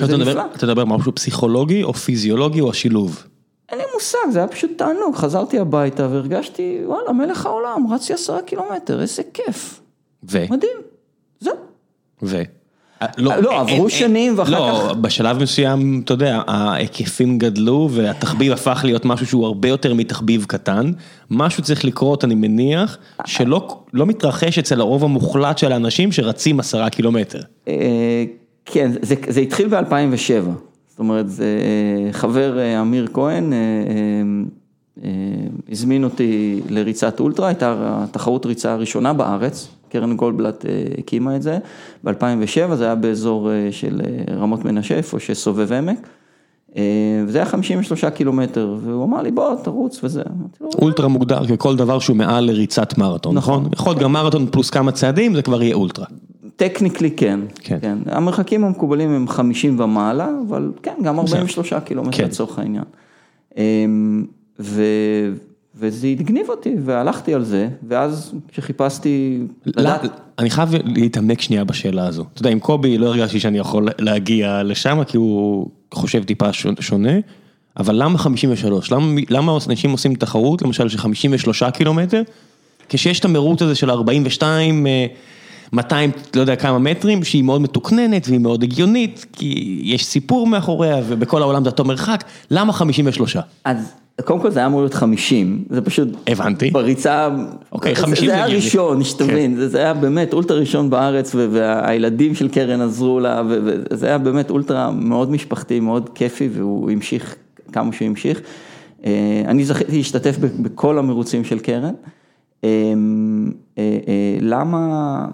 וזה 0.00 0.16
נפלא. 0.16 0.42
אתה 0.56 0.66
מדבר 0.66 0.84
משהו 0.84 1.14
פסיכולוגי 1.14 1.82
או 1.82 1.94
פיזיולוגי 1.94 2.60
או 2.60 2.70
השילוב? 2.70 3.22
אין 3.68 3.78
לי 3.78 3.84
מושג, 3.94 4.18
זה 4.30 4.38
היה 4.38 4.48
פשוט 4.48 4.70
תענוג, 4.76 5.14
חזרתי 5.14 5.58
הביתה 5.58 6.08
והרגשתי, 6.10 6.80
וואלה, 6.84 7.12
מלך 7.12 7.46
העולם, 7.46 7.92
רצתי 7.92 8.12
עשרה 8.12 8.42
קילומטר, 8.42 9.00
איזה 9.00 9.22
כיף. 9.34 9.80
ו? 10.30 10.38
מדהים. 10.50 10.95
ו? 12.22 12.42
לא, 13.18 13.36
לא 13.36 13.60
עברו 13.60 13.90
שנים 13.90 14.38
ואחר 14.38 14.50
לא, 14.50 14.72
כך... 14.72 14.88
לא, 14.88 14.94
בשלב 14.94 15.42
מסוים, 15.42 16.02
אתה 16.04 16.12
יודע, 16.12 16.42
ההיקפים 16.46 17.38
גדלו 17.38 17.88
והתחביב 17.92 18.52
הפך 18.52 18.80
להיות 18.84 19.04
משהו 19.04 19.26
שהוא 19.26 19.46
הרבה 19.46 19.68
יותר 19.68 19.94
מתחביב 19.94 20.44
קטן. 20.48 20.92
משהו 21.30 21.62
צריך 21.62 21.84
לקרות, 21.84 22.24
אני 22.24 22.34
מניח, 22.34 22.98
שלא 23.24 23.78
לא 23.92 24.06
מתרחש 24.06 24.58
אצל 24.58 24.80
הרוב 24.80 25.04
המוחלט 25.04 25.58
של 25.58 25.72
האנשים 25.72 26.12
שרצים 26.12 26.60
עשרה 26.60 26.90
קילומטר. 26.90 27.40
כן, 28.64 28.90
זה 29.02 29.14
זה 29.28 29.40
התחיל 29.40 29.68
ב-2007. 29.68 30.48
זאת 30.88 30.98
אומרת, 30.98 31.30
זה 31.30 31.56
חבר 32.12 32.58
אמיר 32.80 33.08
כהן 33.12 33.52
הזמין 35.70 36.04
אותי 36.04 36.60
לריצת 36.68 37.20
אולטרה, 37.20 37.48
הייתה 37.48 37.74
התחרות 37.78 38.46
ריצה 38.46 38.72
הראשונה 38.72 39.12
בארץ. 39.12 39.68
קרן 39.88 40.16
גולדבלט 40.16 40.64
הקימה 40.98 41.36
את 41.36 41.42
זה, 41.42 41.58
ב-2007 42.04 42.74
זה 42.74 42.84
היה 42.84 42.94
באזור 42.94 43.50
של 43.70 44.00
רמות 44.30 44.64
מנשה, 44.64 44.94
איפה 44.94 45.20
שסובב 45.20 45.72
עמק, 45.72 46.08
וזה 47.26 47.38
היה 47.38 47.46
53 47.46 48.04
קילומטר, 48.04 48.76
והוא 48.82 49.04
אמר 49.04 49.22
לי 49.22 49.30
בוא 49.30 49.54
תרוץ 49.62 50.00
וזה. 50.04 50.22
אולטרה 50.74 51.08
מוגדר 51.08 51.56
ככל 51.56 51.76
דבר 51.76 51.98
שהוא 51.98 52.16
מעל 52.16 52.44
לריצת 52.44 52.98
מרתון, 52.98 53.34
נכון? 53.34 53.68
יכול 53.72 53.90
להיות 53.90 54.02
גם 54.02 54.12
מרתון 54.12 54.46
פלוס 54.50 54.70
כמה 54.70 54.92
צעדים, 54.92 55.34
זה 55.34 55.42
כבר 55.42 55.62
יהיה 55.62 55.74
אולטרה. 55.74 56.06
טכניקלי 56.56 57.10
כן, 57.10 57.40
כן, 57.58 57.98
המרחקים 58.06 58.64
המקובלים 58.64 59.10
הם 59.10 59.28
50 59.28 59.80
ומעלה, 59.80 60.30
אבל 60.48 60.72
כן, 60.82 60.94
גם 61.02 61.18
43 61.18 61.72
קילומטר 61.72 62.24
לצורך 62.24 62.58
העניין. 62.58 62.84
וזה 65.78 66.06
הגניב 66.06 66.48
אותי 66.48 66.74
והלכתי 66.84 67.34
על 67.34 67.44
זה, 67.44 67.68
ואז 67.88 68.34
כשחיפשתי. 68.48 69.38
אני 70.38 70.50
חייב 70.50 70.68
להתעמק 70.84 71.40
שנייה 71.40 71.64
בשאלה 71.64 72.06
הזו. 72.06 72.24
אתה 72.32 72.40
יודע, 72.40 72.50
עם 72.50 72.58
קובי 72.58 72.98
לא 72.98 73.06
הרגשתי 73.06 73.40
שאני 73.40 73.58
יכול 73.58 73.88
להגיע 73.98 74.62
לשם, 74.62 75.04
כי 75.06 75.16
הוא 75.16 75.68
חושב 75.94 76.24
טיפה 76.24 76.52
שונה, 76.80 77.12
אבל 77.76 78.02
למה 78.02 78.18
53? 78.18 78.92
למה 78.92 79.20
למה 79.30 79.58
אנשים 79.68 79.90
עושים 79.90 80.14
תחרות, 80.14 80.62
למשל 80.62 80.88
של 80.88 80.98
53 80.98 81.62
קילומטר, 81.62 82.22
כשיש 82.88 83.20
את 83.20 83.24
המרוץ 83.24 83.62
הזה 83.62 83.74
של 83.74 83.90
42, 83.90 84.86
200, 85.72 86.10
לא 86.36 86.40
יודע 86.40 86.56
כמה 86.56 86.78
מטרים, 86.78 87.24
שהיא 87.24 87.42
מאוד 87.42 87.60
מתוקננת 87.60 88.28
והיא 88.28 88.40
מאוד 88.40 88.62
הגיונית, 88.62 89.26
כי 89.32 89.80
יש 89.82 90.04
סיפור 90.04 90.46
מאחוריה, 90.46 91.00
ובכל 91.08 91.42
העולם 91.42 91.64
זה 91.64 91.70
אותו 91.70 91.84
מרחק, 91.84 92.24
למה 92.50 92.72
53? 92.72 93.36
אז... 93.64 93.92
קודם 94.24 94.40
כל 94.40 94.50
זה 94.50 94.58
היה 94.58 94.66
אמור 94.66 94.80
להיות 94.80 94.94
50, 94.94 95.64
זה 95.70 95.80
פשוט, 95.80 96.08
הבנתי, 96.26 96.70
בריצה, 96.70 97.28
אוקיי, 97.72 97.94
50 97.94 98.26
זה 98.26 98.34
היה 98.34 98.46
ראשון, 98.46 99.04
שתבין, 99.04 99.54
כן. 99.54 99.68
זה 99.68 99.78
היה 99.78 99.94
באמת 99.94 100.32
אולטרה 100.32 100.58
ראשון 100.58 100.90
בארץ 100.90 101.34
והילדים 101.34 102.34
של 102.34 102.48
קרן 102.48 102.80
עזרו 102.80 103.20
לה, 103.20 103.42
וזה 103.46 104.06
היה 104.06 104.18
באמת 104.18 104.50
אולטרה 104.50 104.90
מאוד 104.90 105.30
משפחתי, 105.30 105.80
מאוד 105.80 106.10
כיפי 106.14 106.48
והוא 106.52 106.90
המשיך 106.90 107.36
כמה 107.72 107.92
שהוא 107.92 108.08
המשיך. 108.08 108.40
אני 109.44 109.64
זכיתי 109.64 109.96
להשתתף 109.96 110.36
בכל 110.38 110.98
המרוצים 110.98 111.44
של 111.44 111.58
קרן. 111.58 111.94
למה, 114.40 115.26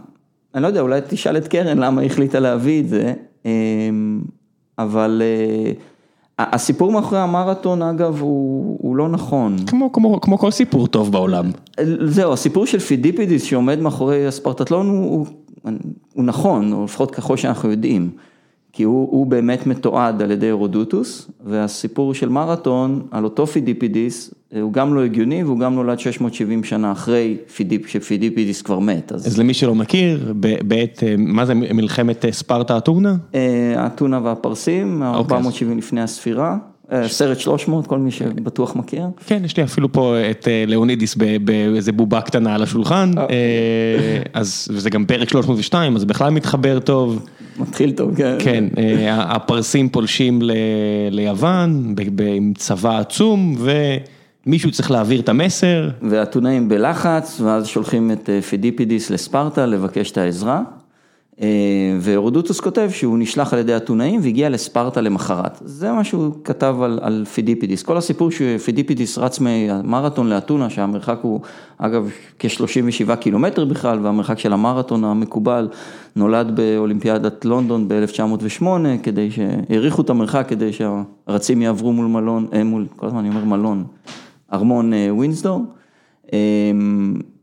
אני 0.55 0.63
לא 0.63 0.67
יודע, 0.67 0.81
אולי 0.81 1.01
תשאל 1.09 1.37
את 1.37 1.49
קרן 1.49 1.79
למה 1.79 2.01
היא 2.01 2.11
החליטה 2.11 2.41
להביא 2.41 2.81
את 2.81 2.89
זה, 2.89 3.13
אבל... 4.79 5.23
הסיפור 6.53 6.93
מאחורי 6.93 7.21
המרתון 7.21 7.83
אגב 7.83 8.21
הוא 8.21 8.79
הוא 8.83 8.97
לא 8.97 9.09
נכון. 9.09 9.57
כמו 9.67 9.93
כמו 9.93 10.21
כמו 10.21 10.39
כל 10.39 10.51
סיפור 10.51 10.87
טוב 10.87 11.13
בעולם. 11.13 11.51
זהו, 12.05 12.33
הסיפור 12.33 12.67
של 12.67 12.79
פידיפידיס 12.79 13.43
שעומד 13.43 13.81
מאחורי 13.81 14.27
הספרטטלון 14.27 14.89
הוא 14.89 15.27
הוא 16.15 16.25
נכון, 16.25 16.73
או 16.73 16.85
לפחות 16.85 17.11
ככל 17.11 17.37
שאנחנו 17.37 17.71
יודעים. 17.71 18.11
כי 18.73 18.83
הוא, 18.83 19.09
הוא 19.11 19.27
באמת 19.27 19.67
מתועד 19.67 20.23
על 20.23 20.31
ידי 20.31 20.51
הרודוטוס, 20.51 21.31
והסיפור 21.47 22.15
של 22.15 22.29
מרתון 22.29 23.03
על 23.11 23.25
אותו 23.25 23.47
פידיפידיס, 23.47 24.35
הוא 24.61 24.73
גם 24.73 24.95
לא 24.95 25.05
הגיוני 25.05 25.45
והוא 25.45 25.59
גם 25.59 25.75
נולד 25.75 25.99
670 25.99 26.65
שנה 26.65 26.93
אחרי 26.93 27.37
פידיפ, 27.57 27.87
שפידיפידיס 27.87 28.63
כבר 28.63 28.79
מת. 28.79 29.13
אז, 29.13 29.27
אז 29.27 29.39
למי 29.39 29.55
שלא 29.55 29.75
מכיר, 29.75 30.35
בעת, 30.67 31.03
מה 31.19 31.47
זה 31.47 31.55
מלחמת 31.55 32.25
ספרטה 32.31 32.79
אתונה? 32.79 33.17
אתונה 33.87 34.21
והפרסים, 34.23 35.03
470 35.03 35.75
okay. 35.75 35.79
לפני 35.79 36.03
הספירה. 36.03 36.57
סרט 37.07 37.39
300, 37.39 37.87
כל 37.87 37.99
מי 37.99 38.11
שבטוח 38.11 38.77
מכיר. 38.77 39.03
כן, 39.27 39.43
יש 39.45 39.57
לי 39.57 39.63
אפילו 39.63 39.93
פה 39.93 40.17
את 40.31 40.49
לאונידיס 40.67 41.17
באיזה 41.45 41.93
בובה 41.93 42.21
קטנה 42.21 42.55
על 42.55 42.63
השולחן, 42.63 43.11
אז 44.33 44.69
וזה 44.71 44.91
גם 44.91 45.05
פרק 45.05 45.29
302, 45.29 45.97
אז 45.97 46.05
בכלל 46.05 46.31
מתחבר 46.31 46.79
טוב. 46.79 47.27
מתחיל 47.59 47.93
טוב, 47.93 48.17
כן. 48.17 48.37
כן, 48.39 48.65
הפרסים 49.09 49.89
פולשים 49.89 50.43
ליוון 51.11 51.95
עם 52.37 52.53
צבא 52.57 52.99
עצום 52.99 53.57
ומישהו 54.47 54.71
צריך 54.71 54.91
להעביר 54.91 55.21
את 55.21 55.29
המסר. 55.29 55.89
והאתונאים 56.03 56.69
בלחץ, 56.69 57.41
ואז 57.45 57.67
שולחים 57.67 58.11
את 58.11 58.31
פידיפידיס 58.49 59.11
לספרטה 59.11 59.67
לבקש 59.67 60.11
את 60.11 60.19
העזרה. 60.19 60.63
והרודוטוס 62.01 62.61
כותב 62.61 62.91
שהוא 62.93 63.19
נשלח 63.19 63.53
על 63.53 63.59
ידי 63.59 63.77
אתונאים 63.77 64.21
והגיע 64.23 64.49
לספרטה 64.49 65.01
למחרת, 65.01 65.59
זה 65.65 65.93
מה 65.93 66.05
שהוא 66.05 66.33
כתב 66.45 66.77
על, 66.83 66.99
על 67.03 67.25
פידיפידיס, 67.35 67.83
כל 67.83 67.97
הסיפור 67.97 68.31
שפידיפידיס 68.31 69.19
רץ 69.19 69.39
ממרתון 69.41 70.29
לאתונה 70.29 70.71
שהמרחק 70.71 71.19
הוא 71.23 71.41
אגב 71.79 72.11
כ-37 72.39 73.17
קילומטר 73.17 73.65
בכלל 73.65 73.99
והמרחק 74.03 74.39
של 74.39 74.53
המרתון 74.53 75.05
המקובל 75.05 75.69
נולד 76.17 76.57
באולימפיאדת 76.57 77.45
לונדון 77.45 77.89
ב-1908 77.89 78.65
כדי 79.03 79.31
שהעריכו 79.31 80.03
את 80.03 80.11
המרחק 80.11 80.47
כדי 80.49 80.71
שהרצים 80.73 81.63
יעברו 81.63 81.93
מול 81.93 82.07
מלון, 82.07 82.47
מול, 82.65 82.87
כל 82.97 83.07
הזמן 83.07 83.19
אני 83.19 83.29
אומר 83.29 83.45
מלון, 83.45 83.85
ארמון 84.53 84.93
ווינסדור. 85.11 85.65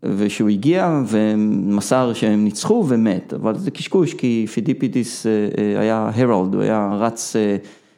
ושהוא 0.03 0.49
הגיע 0.49 1.01
ומסר 1.07 2.13
שהם 2.13 2.43
ניצחו 2.43 2.85
ומת, 2.87 3.33
אבל 3.33 3.57
זה 3.57 3.71
קשקוש 3.71 4.13
כי 4.13 4.45
פידיפידיס 4.53 5.25
היה 5.79 6.09
herald, 6.15 6.53
הוא 6.53 6.63
היה 6.63 6.97
רץ 6.99 7.35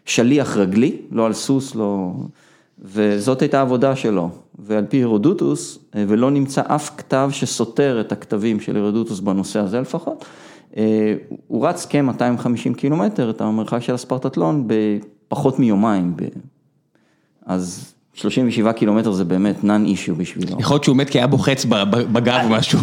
שליח 0.06 0.58
רגלי, 0.58 0.98
לא 1.12 1.26
על 1.26 1.34
סוס, 1.34 1.76
לא... 1.76 2.12
וזאת 2.84 3.42
הייתה 3.42 3.60
העבודה 3.60 3.96
שלו, 3.96 4.30
ועל 4.60 4.86
פי 4.86 5.04
הרודוטוס, 5.04 5.80
ולא 5.96 6.32
נמצא 6.32 6.62
אף 6.68 6.92
כתב 6.98 7.30
שסותר 7.34 8.02
את 8.02 8.12
הכתבים 8.12 8.60
של 8.60 8.78
הרודוטוס 8.78 9.20
בנושא 9.20 9.60
הזה 9.60 9.82
לפחות, 9.82 10.26
הוא 11.48 11.68
רץ 11.68 11.88
כ-250 11.90 12.74
קילומטר 12.78 13.30
את 13.30 13.42
המרחק 13.42 13.80
של 13.80 13.94
הספרטטלון 13.94 14.68
בפחות 14.68 15.60
מיומיים, 15.60 16.14
אז 17.46 17.94
37 18.14 18.72
קילומטר 18.74 19.12
זה 19.12 19.24
באמת 19.24 19.64
נאן 19.64 19.86
אישיו 19.86 20.16
בשבילו. 20.16 20.58
יכול 20.60 20.76
להיות 20.76 20.84
שהוא 20.84 20.96
מת 20.96 21.10
כי 21.10 21.18
היה 21.18 21.28
בוחץ 21.28 21.66
בגב 22.12 22.40
או 22.44 22.50
משהו. 22.58 22.80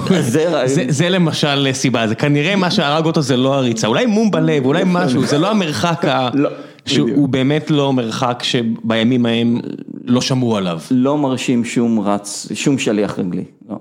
זה 0.89 1.09
למשל 1.09 1.69
סיבה, 1.73 2.09
זה 2.09 2.15
כנראה 2.15 2.57
מה 2.57 2.71
שהרג 2.71 3.05
אותו 3.05 3.23
זה 3.23 3.37
לא 3.37 3.55
הריצה, 3.55 3.87
אולי 3.87 4.07
מום 4.07 4.31
בלב, 4.31 4.65
אולי 4.65 4.83
משהו, 4.87 5.27
זה 5.27 5.39
לא 5.39 5.51
המרחק 5.51 6.05
שהוא 6.87 7.29
באמת 7.29 7.71
לא 7.71 7.93
מרחק 7.93 8.43
שבימים 8.43 9.27
ההם 9.27 9.61
לא 10.05 10.21
שמעו 10.21 10.57
עליו. 10.57 10.81
לא 10.91 11.19
מרשים 11.19 11.65
שום 11.65 12.01
רץ, 12.01 12.49
שום 12.55 12.79
שליח 12.79 13.19
רגלי, 13.19 13.45
לא. 13.69 13.77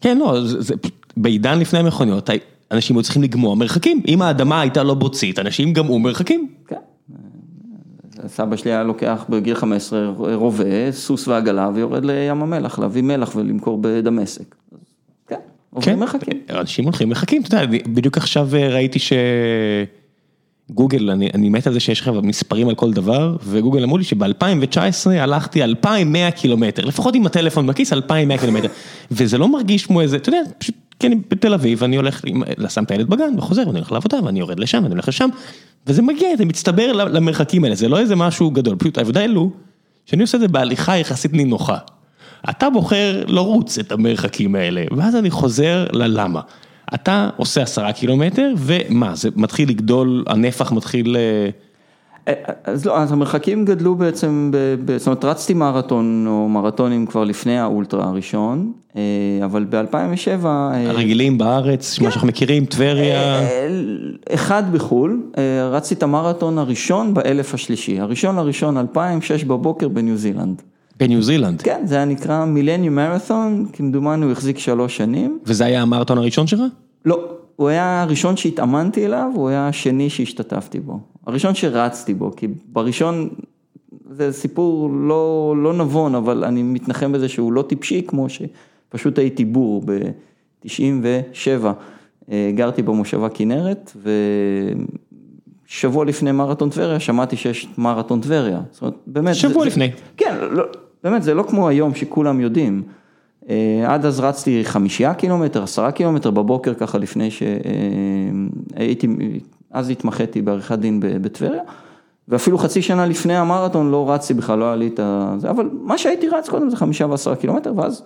כן, 0.00 0.18
לא, 0.18 0.38
בעידן 1.16 1.58
לפני 1.58 1.78
המכוניות, 1.78 2.30
אנשים 2.70 2.96
היו 2.96 3.02
צריכים 3.02 3.22
לגמוע 3.22 3.54
מרחקים, 3.54 4.02
אם 4.08 4.22
האדמה 4.22 4.60
הייתה 4.60 4.82
לא 4.82 4.94
בוצית, 4.94 5.38
אנשים 5.38 5.72
גמעו 5.72 5.98
מרחקים. 5.98 6.48
כן. 6.68 6.76
סבא 8.26 8.56
שלי 8.56 8.70
היה 8.70 8.82
לוקח 8.82 9.24
בגיל 9.28 9.54
15 9.54 10.06
רובה, 10.34 10.92
סוס 10.92 11.28
ועגלה 11.28 11.70
ויורד 11.74 12.04
לים 12.04 12.42
המלח, 12.42 12.78
להביא 12.78 13.02
מלח 13.02 13.36
ולמכור 13.36 13.78
בדמשק. 13.80 14.54
כן, 15.28 15.36
עוברים 15.70 15.98
מרחקים. 15.98 16.40
אנשים 16.50 16.84
הולכים 16.84 17.08
מרחקים, 17.08 17.42
אתה 17.42 17.56
יודע, 17.56 17.78
בדיוק 17.86 18.16
עכשיו 18.16 18.48
ראיתי 18.52 18.98
שגוגל, 20.70 21.10
אני 21.10 21.48
מת 21.48 21.66
על 21.66 21.72
זה 21.72 21.80
שיש 21.80 22.00
לך 22.00 22.10
מספרים 22.22 22.68
על 22.68 22.74
כל 22.74 22.92
דבר, 22.92 23.36
וגוגל 23.44 23.82
אמרו 23.82 23.98
לי 23.98 24.04
שב-2019 24.04 25.10
הלכתי 25.10 25.64
2,100 25.64 26.30
קילומטר, 26.30 26.84
לפחות 26.84 27.14
עם 27.14 27.26
הטלפון 27.26 27.66
בכיס 27.66 27.92
2,100 27.92 28.38
קילומטר, 28.38 28.68
וזה 29.10 29.38
לא 29.38 29.48
מרגיש 29.48 29.86
כמו 29.86 30.00
איזה, 30.00 30.16
אתה 30.16 30.28
יודע, 30.28 30.40
פשוט 30.58 30.74
כי 31.00 31.06
אני 31.06 31.16
בתל 31.30 31.54
אביב, 31.54 31.84
אני 31.84 31.96
הולך, 31.96 32.24
שם 32.68 32.84
את 32.84 32.90
הילד 32.90 33.08
בגן 33.08 33.38
וחוזר, 33.38 33.62
ואני 33.66 33.78
הולך 33.78 33.92
לעבודה, 33.92 34.18
ואני 34.24 34.38
יורד 34.38 34.60
לשם, 34.60 34.80
ואני 34.82 34.94
הולך 34.94 35.08
לשם, 35.08 35.28
וזה 35.86 36.02
מגיע, 36.02 36.28
זה 36.36 36.44
מצטבר 36.44 36.92
למרחקים 36.92 37.64
האלה, 37.64 37.74
זה 37.74 37.88
לא 37.88 37.98
איזה 37.98 38.16
משהו 38.16 38.50
גדול, 38.50 38.76
פשוט 38.76 38.98
ההבדל 38.98 39.30
הוא, 39.34 39.50
שאני 40.06 40.22
עושה 40.22 40.36
את 40.36 40.40
זה 40.40 40.48
בהליכה 40.48 40.96
יחסית 40.96 41.32
נינוחה. 41.32 41.78
אתה 42.50 42.70
בוחר 42.70 43.24
לרוץ 43.26 43.78
את 43.78 43.92
המרחקים 43.92 44.54
האלה, 44.54 44.84
ואז 44.96 45.16
אני 45.16 45.30
חוזר 45.30 45.86
ללמה. 45.92 46.40
אתה 46.94 47.30
עושה 47.36 47.62
עשרה 47.62 47.92
קילומטר, 47.92 48.52
ומה, 48.56 49.14
זה 49.14 49.28
מתחיל 49.36 49.68
לגדול, 49.68 50.24
הנפח 50.26 50.72
מתחיל... 50.72 51.16
אז 52.64 52.86
לא, 52.86 52.98
אז 52.98 53.12
המרחקים 53.12 53.64
גדלו 53.64 53.94
בעצם, 53.94 54.50
זאת 54.96 55.06
אומרת 55.06 55.24
רצתי 55.24 55.54
מרתון 55.54 56.24
או 56.28 56.48
מרתונים 56.48 57.06
כבר 57.06 57.24
לפני 57.24 57.58
האולטרה 57.58 58.08
הראשון, 58.08 58.72
אבל 59.44 59.66
ב-2007... 59.70 60.46
הרגילים 60.88 61.38
בארץ, 61.38 61.98
מה 62.00 62.10
שאנחנו 62.10 62.28
מכירים, 62.28 62.64
טבריה. 62.64 63.40
אחד 64.30 64.62
בחו"ל, 64.72 65.22
רצתי 65.70 65.94
את 65.94 66.02
המרתון 66.02 66.58
הראשון 66.58 67.14
באלף 67.14 67.54
השלישי, 67.54 68.00
הראשון 68.00 68.36
לראשון 68.36 68.76
2006 68.76 69.44
בבוקר 69.44 69.88
בניו 69.88 70.16
זילנד. 70.16 70.62
בניו 71.00 71.22
זילנד? 71.22 71.62
כן, 71.62 71.80
זה 71.84 71.94
היה 71.94 72.04
נקרא 72.04 72.44
מילניום 72.44 72.94
מרתון, 72.94 73.66
כמדומני 73.72 74.24
הוא 74.24 74.32
החזיק 74.32 74.58
שלוש 74.58 74.96
שנים. 74.96 75.38
וזה 75.46 75.64
היה 75.64 75.82
המרתון 75.82 76.18
הראשון 76.18 76.46
שלך? 76.46 76.60
לא, 77.04 77.20
הוא 77.56 77.68
היה 77.68 78.02
הראשון 78.02 78.36
שהתאמנתי 78.36 79.06
אליו, 79.06 79.30
הוא 79.34 79.48
היה 79.48 79.68
השני 79.68 80.10
שהשתתפתי 80.10 80.80
בו. 80.80 81.00
הראשון 81.28 81.54
שרצתי 81.54 82.14
בו, 82.14 82.32
כי 82.36 82.48
בראשון 82.72 83.28
זה 84.10 84.32
סיפור 84.32 84.90
לא, 84.90 85.54
לא 85.62 85.72
נבון, 85.72 86.14
אבל 86.14 86.44
אני 86.44 86.62
מתנחם 86.62 87.12
בזה 87.12 87.28
שהוא 87.28 87.52
לא 87.52 87.62
טיפשי, 87.62 88.02
כמו 88.06 88.26
שפשוט 88.28 89.18
הייתי 89.18 89.44
בור 89.44 89.82
ב-97, 89.84 91.66
גרתי 92.54 92.82
במושבה 92.82 93.28
כנרת, 93.28 93.96
ושבוע 95.66 96.04
לפני 96.04 96.32
מרתון 96.32 96.70
טבריה 96.70 97.00
שמעתי 97.00 97.36
שיש 97.36 97.68
מרתון 97.78 98.20
טבריה. 98.20 98.60
זאת 98.70 98.82
אומרת, 98.82 98.94
באמת... 99.06 99.34
שבוע 99.34 99.62
זה, 99.62 99.66
לפני. 99.68 99.86
זה, 99.88 100.02
כן, 100.16 100.36
לא, 100.50 100.64
באמת, 101.04 101.22
זה 101.22 101.34
לא 101.34 101.42
כמו 101.42 101.68
היום 101.68 101.94
שכולם 101.94 102.40
יודעים. 102.40 102.82
עד 103.86 104.06
אז 104.06 104.20
רצתי 104.20 104.64
חמישייה 104.64 105.14
קילומטר, 105.14 105.62
עשרה 105.62 105.92
קילומטר 105.92 106.30
בבוקר 106.30 106.74
ככה 106.74 106.98
לפני 106.98 107.28
שהייתי, 107.30 109.08
אז 109.70 109.90
התמחיתי 109.90 110.42
בעריכת 110.42 110.78
דין 110.78 111.00
בטבריה, 111.00 111.62
ואפילו 112.28 112.58
חצי 112.58 112.82
שנה 112.82 113.06
לפני 113.06 113.36
המרתון 113.36 113.90
לא 113.90 114.10
רצתי 114.10 114.34
בכלל, 114.34 114.58
לא 114.58 114.64
היה 114.64 114.76
לי 114.76 114.86
את 114.94 115.00
זה, 115.40 115.50
אבל 115.50 115.70
מה 115.72 115.98
שהייתי 115.98 116.28
רץ 116.28 116.48
קודם 116.48 116.70
זה 116.70 116.76
חמישה 116.76 117.06
ועשרה 117.06 117.36
קילומטר, 117.36 117.72
ואז 117.76 118.02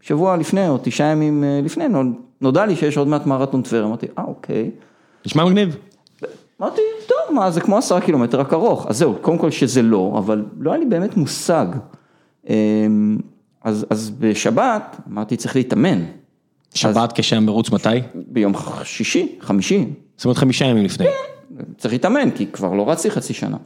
שבוע 0.00 0.36
לפני 0.36 0.68
או 0.68 0.78
תשעה 0.82 1.08
ימים 1.08 1.44
לפני 1.64 1.84
נודע 2.40 2.66
לי 2.66 2.76
שיש 2.76 2.96
עוד 2.96 3.08
מעט 3.08 3.26
מרתון 3.26 3.62
טבריה, 3.62 3.84
אמרתי, 3.84 4.06
אה 4.18 4.24
אוקיי. 4.24 4.70
נשמע 5.26 5.44
מגניב. 5.44 5.76
אמרתי, 6.60 6.80
טוב, 7.06 7.34
מה, 7.36 7.50
זה 7.50 7.60
כמו 7.60 7.78
עשרה 7.78 8.00
קילומטר 8.00 8.40
רק 8.40 8.52
ארוך, 8.52 8.86
אז 8.86 8.98
זהו, 8.98 9.14
קודם 9.20 9.38
כל 9.38 9.50
שזה 9.50 9.82
לא, 9.82 10.14
אבל 10.18 10.44
לא 10.58 10.70
היה 10.70 10.80
לי 10.80 10.86
באמת 10.86 11.16
מושג. 11.16 11.66
אז, 13.64 13.86
אז 13.90 14.10
בשבת 14.10 14.96
אמרתי 15.08 15.36
צריך 15.36 15.56
להתאמן. 15.56 16.04
שבת 16.74 17.12
כשהמרוץ 17.12 17.70
מתי? 17.70 17.88
ביום 18.14 18.52
שישי, 18.84 19.38
חמישי. 19.40 19.86
זאת 20.22 20.24
אומרת 20.24 20.36
חמישה 20.36 20.64
ימים 20.64 20.84
לפני. 20.84 21.06
כן, 21.06 21.64
צריך 21.78 21.94
להתאמן 21.94 22.30
כי 22.30 22.46
כבר 22.46 22.74
לא 22.74 22.90
רצתי 22.90 23.10
חצי 23.10 23.34
שנה. 23.34 23.56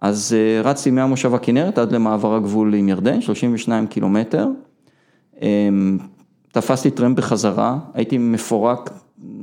אז 0.00 0.36
רצתי 0.64 0.90
מהמושב 0.90 1.34
הכנרת 1.34 1.78
עד 1.78 1.92
למעבר 1.92 2.34
הגבול 2.34 2.74
עם 2.74 2.88
ירדן, 2.88 3.20
32 3.20 3.86
קילומטר. 3.86 4.46
תפסתי 6.52 6.90
טרמפ 6.90 7.16
בחזרה, 7.16 7.78
הייתי 7.94 8.18
מפורק, 8.18 8.90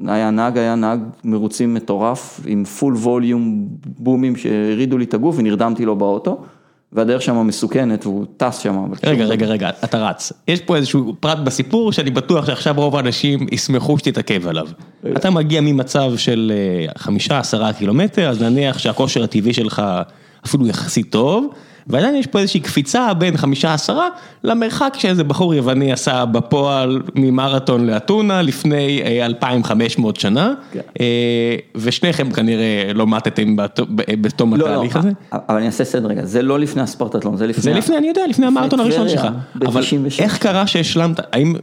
היה 0.07 0.29
נהג, 0.31 0.57
היה 0.57 0.75
נהג 0.75 0.99
מרוצים 1.23 1.73
מטורף 1.73 2.39
עם 2.45 2.63
פול 2.63 2.95
ווליום 2.95 3.67
בומים 3.85 4.35
שהרידו 4.35 4.97
לי 4.97 5.05
את 5.05 5.13
הגוף 5.13 5.35
ונרדמתי 5.37 5.85
לו 5.85 5.95
באוטו. 5.95 6.41
והדרך 6.93 7.21
שם 7.21 7.47
מסוכנת 7.47 8.05
והוא 8.05 8.25
טס 8.37 8.57
שם. 8.57 8.85
רגע, 9.03 9.25
רגע, 9.25 9.45
רגע, 9.45 9.69
אתה 9.83 10.07
רץ. 10.09 10.33
יש 10.47 10.61
פה 10.61 10.75
איזשהו 10.75 11.15
פרט 11.19 11.37
בסיפור 11.37 11.91
שאני 11.91 12.09
בטוח 12.09 12.45
שעכשיו 12.45 12.75
רוב 12.77 12.95
האנשים 12.95 13.47
ישמחו 13.51 13.97
שתתעכב 13.97 14.47
עליו. 14.47 14.67
אתה 15.17 15.29
מגיע 15.29 15.61
ממצב 15.61 16.11
של 16.17 16.51
חמישה, 16.97 17.39
עשרה 17.39 17.73
קילומטר, 17.73 18.29
אז 18.29 18.41
נניח 18.41 18.77
שהכושר 18.77 19.23
הטבעי 19.23 19.53
שלך 19.53 19.81
אפילו 20.45 20.67
יחסית 20.67 21.11
טוב, 21.11 21.53
ועדיין 21.89 22.15
יש 22.15 22.27
פה 22.27 22.39
איזושהי 22.39 22.59
קפיצה 22.59 23.13
בין 23.13 23.37
חמישה 23.37 23.73
עשרה 23.73 24.07
למרחק 24.43 24.93
שאיזה 24.97 25.23
בחור 25.23 25.53
יווני 25.53 25.91
עשה 25.91 26.25
בפועל 26.25 27.01
ממרתון 27.15 27.85
לאתונה 27.85 28.41
לפני 28.41 29.01
2,500 29.25 30.15
שנה, 30.19 30.53
כן. 30.71 30.79
אה, 30.99 31.05
ושניכם 31.75 32.31
כנראה 32.31 32.91
לא 32.95 33.05
בת- 33.55 33.79
ב- 33.95 34.21
בתום 34.21 34.53
לא, 34.55 34.59
לא, 34.59 34.73
התהליך 34.73 34.95
הזה. 34.95 35.09
אבל 35.31 35.55
אני 35.57 35.65
אעשה 35.65 35.83
סדר 35.83 36.07
רגע, 36.07 36.25
זה 36.25 36.41
לא 36.41 36.59
לפני 36.59 36.81
הספרטטלון, 36.81 37.37
זה 37.37 37.47
לפני... 37.47 37.63
זה 37.63 37.73
לפני, 37.73 37.97
אני 37.97 38.07
יודע, 38.07 38.21
לפני 38.29 38.45
המרתון 38.45 38.79
הראשון 38.79 39.09
שלך. 39.09 39.27
אבל 39.65 39.81
ב-96. 39.81 40.21
איך 40.23 40.37
קרה 40.37 40.67
שהשלמת, 40.67 41.19
האם, 41.33 41.55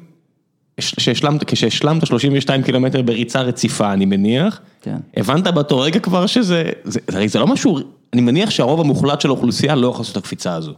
כשהשלמת 0.81 2.07
32 2.07 2.63
קילומטר 2.63 3.03
בריצה 3.03 3.41
רציפה, 3.43 3.93
אני 3.93 4.05
מניח, 4.05 4.61
כן. 4.83 4.97
הבנת 5.17 5.47
באותו 5.49 5.79
רגע 5.81 6.01
כבר 6.01 6.27
שזה, 6.27 6.65
זה, 6.85 7.01
הרי 7.09 7.29
זה 7.29 7.39
לא 7.39 7.47
משהו, 7.47 7.79
אני 8.13 8.21
מניח 8.23 8.51
שהרוב 8.51 8.81
המוחלט 8.81 9.21
של 9.21 9.29
האוכלוסייה 9.29 9.75
לא 9.75 9.87
יכול 9.89 10.01
לעשות 10.01 10.13
את 10.13 10.23
הקפיצה 10.23 10.55
הזו. 10.55 10.73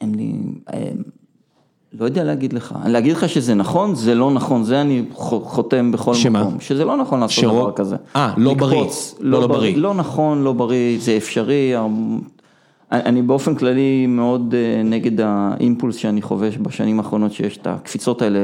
אין 0.00 0.14
לי, 0.14 0.32
לא 1.98 2.04
יודע 2.04 2.24
להגיד 2.24 2.52
לך, 2.52 2.74
להגיד 2.86 3.16
לך 3.16 3.28
שזה 3.28 3.54
נכון, 3.54 3.94
זה 3.94 4.14
לא 4.14 4.30
נכון, 4.30 4.64
זה 4.64 4.80
אני 4.80 5.02
חותם 5.14 5.92
בכל 5.92 6.14
שמה? 6.14 6.40
מקום, 6.42 6.60
שזה 6.60 6.84
לא 6.84 6.96
נכון 6.96 7.20
לעשות 7.20 7.42
שרוב- 7.44 7.62
דבר 7.62 7.72
כזה. 7.72 7.96
אה, 8.16 8.34
לא 8.36 8.54
בריא. 8.54 8.78
לקפוץ, 8.80 9.14
לא, 9.20 9.40
לא 9.40 9.46
בריא. 9.46 9.76
לא 9.76 9.94
נכון, 9.94 10.42
לא 10.42 10.52
בריא, 10.52 10.98
זה 11.00 11.16
אפשרי. 11.16 11.72
אני 12.92 13.22
באופן 13.22 13.54
כללי 13.54 14.06
מאוד 14.06 14.54
אה, 14.54 14.82
נגד 14.82 15.20
האימפולס 15.20 15.96
שאני 15.96 16.22
חובש 16.22 16.58
בשנים 16.58 16.98
האחרונות, 16.98 17.32
שיש 17.32 17.56
את 17.56 17.66
הקפיצות 17.66 18.22
האלה, 18.22 18.38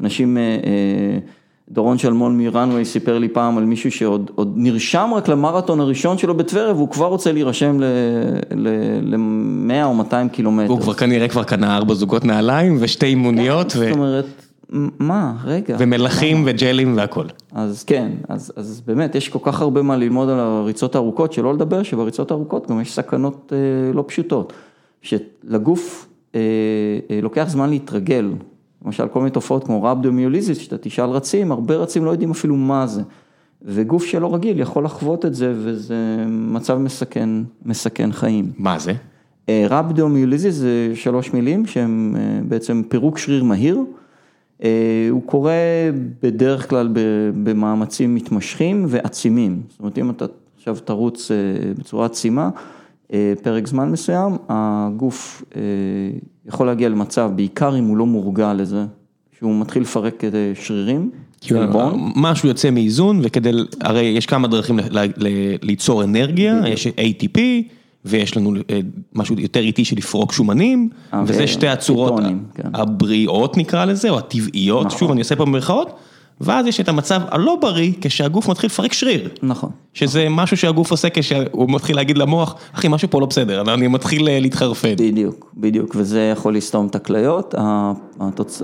אנשים, 0.00 0.38
אה, 0.38 0.42
אה, 0.42 1.18
דורון 1.70 1.98
שלמון 1.98 2.38
מרנווי 2.38 2.84
סיפר 2.84 3.18
לי 3.18 3.28
פעם 3.28 3.58
על 3.58 3.64
מישהו 3.64 3.90
שעוד 3.90 4.30
עוד 4.34 4.52
נרשם 4.56 5.10
רק 5.14 5.28
למרתון 5.28 5.80
הראשון 5.80 6.18
שלו 6.18 6.34
בטבריה, 6.34 6.72
והוא 6.72 6.88
כבר 6.88 7.06
רוצה 7.06 7.32
להירשם 7.32 7.80
ל-100 8.50 9.84
או 9.84 9.94
200 9.94 10.28
קילומטר. 10.28 10.72
הוא 10.72 10.80
כבר 10.80 10.94
כנראה 10.94 11.28
כבר 11.28 11.44
קנה 11.44 11.76
ארבע 11.76 11.94
זוגות 11.94 12.24
נעליים 12.24 12.76
ושתי 12.80 13.06
אימוניות 13.06 13.66
ו- 13.66 13.88
זאת 13.88 13.96
אומרת, 13.96 14.51
מה, 14.98 15.34
רגע. 15.44 15.76
ומלחים 15.78 16.42
וג'לים 16.46 16.96
והכל. 16.96 17.26
אז 17.52 17.84
כן, 17.84 18.12
אז, 18.28 18.52
אז 18.56 18.82
באמת 18.86 19.14
יש 19.14 19.28
כל 19.28 19.38
כך 19.42 19.60
הרבה 19.60 19.82
מה 19.82 19.96
ללמוד 19.96 20.28
על 20.28 20.40
הריצות 20.40 20.94
הארוכות, 20.94 21.32
שלא 21.32 21.54
לדבר 21.54 21.82
שבריצות 21.82 22.30
הארוכות 22.30 22.70
גם 22.70 22.80
יש 22.80 22.94
סכנות 22.94 23.52
אה, 23.52 23.92
לא 23.92 24.04
פשוטות. 24.06 24.52
שלגוף 25.02 26.08
אה, 26.34 26.40
אה, 27.10 27.20
לוקח 27.22 27.44
זמן 27.48 27.70
להתרגל, 27.70 28.32
למשל 28.84 29.08
כל 29.08 29.18
מיני 29.18 29.30
תופעות 29.30 29.64
כמו 29.64 29.82
רבדומיוליזיס, 29.82 30.58
שאתה 30.58 30.78
תשאל 30.78 31.10
רצים, 31.10 31.52
הרבה 31.52 31.76
רצים 31.76 32.04
לא 32.04 32.10
יודעים 32.10 32.30
אפילו 32.30 32.56
מה 32.56 32.86
זה. 32.86 33.02
וגוף 33.64 34.04
שלא 34.04 34.34
רגיל 34.34 34.60
יכול 34.60 34.84
לחוות 34.84 35.24
את 35.24 35.34
זה, 35.34 35.52
וזה 35.56 36.24
מצב 36.28 36.78
מסכן, 36.78 37.30
מסכן 37.64 38.12
חיים. 38.12 38.52
מה 38.58 38.78
זה? 38.78 38.92
אה, 39.48 39.66
רבדומיוליזיס 39.70 40.54
זה 40.54 40.92
שלוש 40.94 41.32
מילים 41.32 41.66
שהם 41.66 42.16
אה, 42.18 42.40
בעצם 42.48 42.82
פירוק 42.88 43.18
שריר 43.18 43.44
מהיר. 43.44 43.78
אה, 44.62 44.68
הוא 45.10 45.22
קורה 45.22 45.52
בדרך 46.22 46.70
כלל 46.70 46.88
במאמצים 47.44 48.14
מתמשכים 48.14 48.84
ועצימים. 48.88 49.62
זאת 49.68 49.80
אומרת, 49.80 49.98
אם 49.98 50.10
אתה 50.10 50.24
עכשיו 50.56 50.76
תרוץ 50.84 51.30
אה, 51.30 51.36
בצורה 51.78 52.06
עצימה, 52.06 52.50
אה, 53.12 53.32
פרק 53.42 53.66
זמן 53.66 53.90
מסוים, 53.90 54.36
הגוף 54.48 55.42
יכול 56.46 56.66
להגיע 56.66 56.88
למצב, 56.88 57.30
בעיקר 57.36 57.78
אם 57.78 57.84
הוא 57.84 57.96
לא 57.96 58.06
מורגל 58.06 58.52
לזה, 58.52 58.84
שהוא 59.38 59.60
מתחיל 59.60 59.82
לפרק 59.82 60.22
שרירים, 60.54 61.10
כאילו. 61.40 61.90
משהו 62.16 62.48
יוצא 62.48 62.70
מאיזון 62.70 63.20
וכדי, 63.22 63.50
הרי 63.80 64.02
יש 64.02 64.26
כמה 64.26 64.48
דרכים 64.48 64.78
ליצור 65.62 66.04
אנרגיה, 66.04 66.62
יש 66.68 66.86
ATP 66.86 67.38
ויש 68.04 68.36
לנו 68.36 68.54
אה, 68.70 68.80
משהו 69.14 69.34
יותר 69.38 69.60
איטי 69.60 69.84
של 69.84 69.96
לפרוק 69.96 70.32
שומנים, 70.32 70.88
אה, 71.14 71.22
וזה 71.26 71.46
שתי 71.46 71.68
הצורות 71.68 72.20
כן. 72.54 72.68
הבריאות 72.74 73.56
נקרא 73.56 73.84
לזה, 73.84 74.10
או 74.10 74.18
הטבעיות, 74.18 74.86
נכון. 74.86 74.98
שוב 74.98 75.10
אני 75.10 75.20
עושה 75.20 75.36
פה 75.36 75.44
במרכאות, 75.44 75.98
ואז 76.40 76.66
יש 76.66 76.80
את 76.80 76.88
המצב 76.88 77.20
הלא 77.28 77.58
בריא 77.60 77.92
כשהגוף 78.00 78.48
מתחיל 78.48 78.66
לפרק 78.66 78.92
שריר. 78.92 79.28
נכון. 79.42 79.70
שזה 79.94 80.26
משהו 80.30 80.56
שהגוף 80.56 80.90
עושה 80.90 81.08
כשהוא 81.10 81.70
מתחיל 81.70 81.96
להגיד 81.96 82.18
למוח, 82.18 82.54
אחי 82.74 82.88
משהו 82.88 83.10
פה 83.10 83.20
לא 83.20 83.26
בסדר, 83.26 83.74
אני 83.74 83.88
מתחיל 83.88 84.28
אה, 84.28 84.40
להתחרפן. 84.40 84.94
בדיוק, 84.96 85.52
בדיוק, 85.56 85.96
וזה 85.98 86.30
יכול 86.32 86.56
לסתום 86.56 86.86
את 86.86 86.94
הכליות, 86.94 87.54
התוצ... 88.20 88.62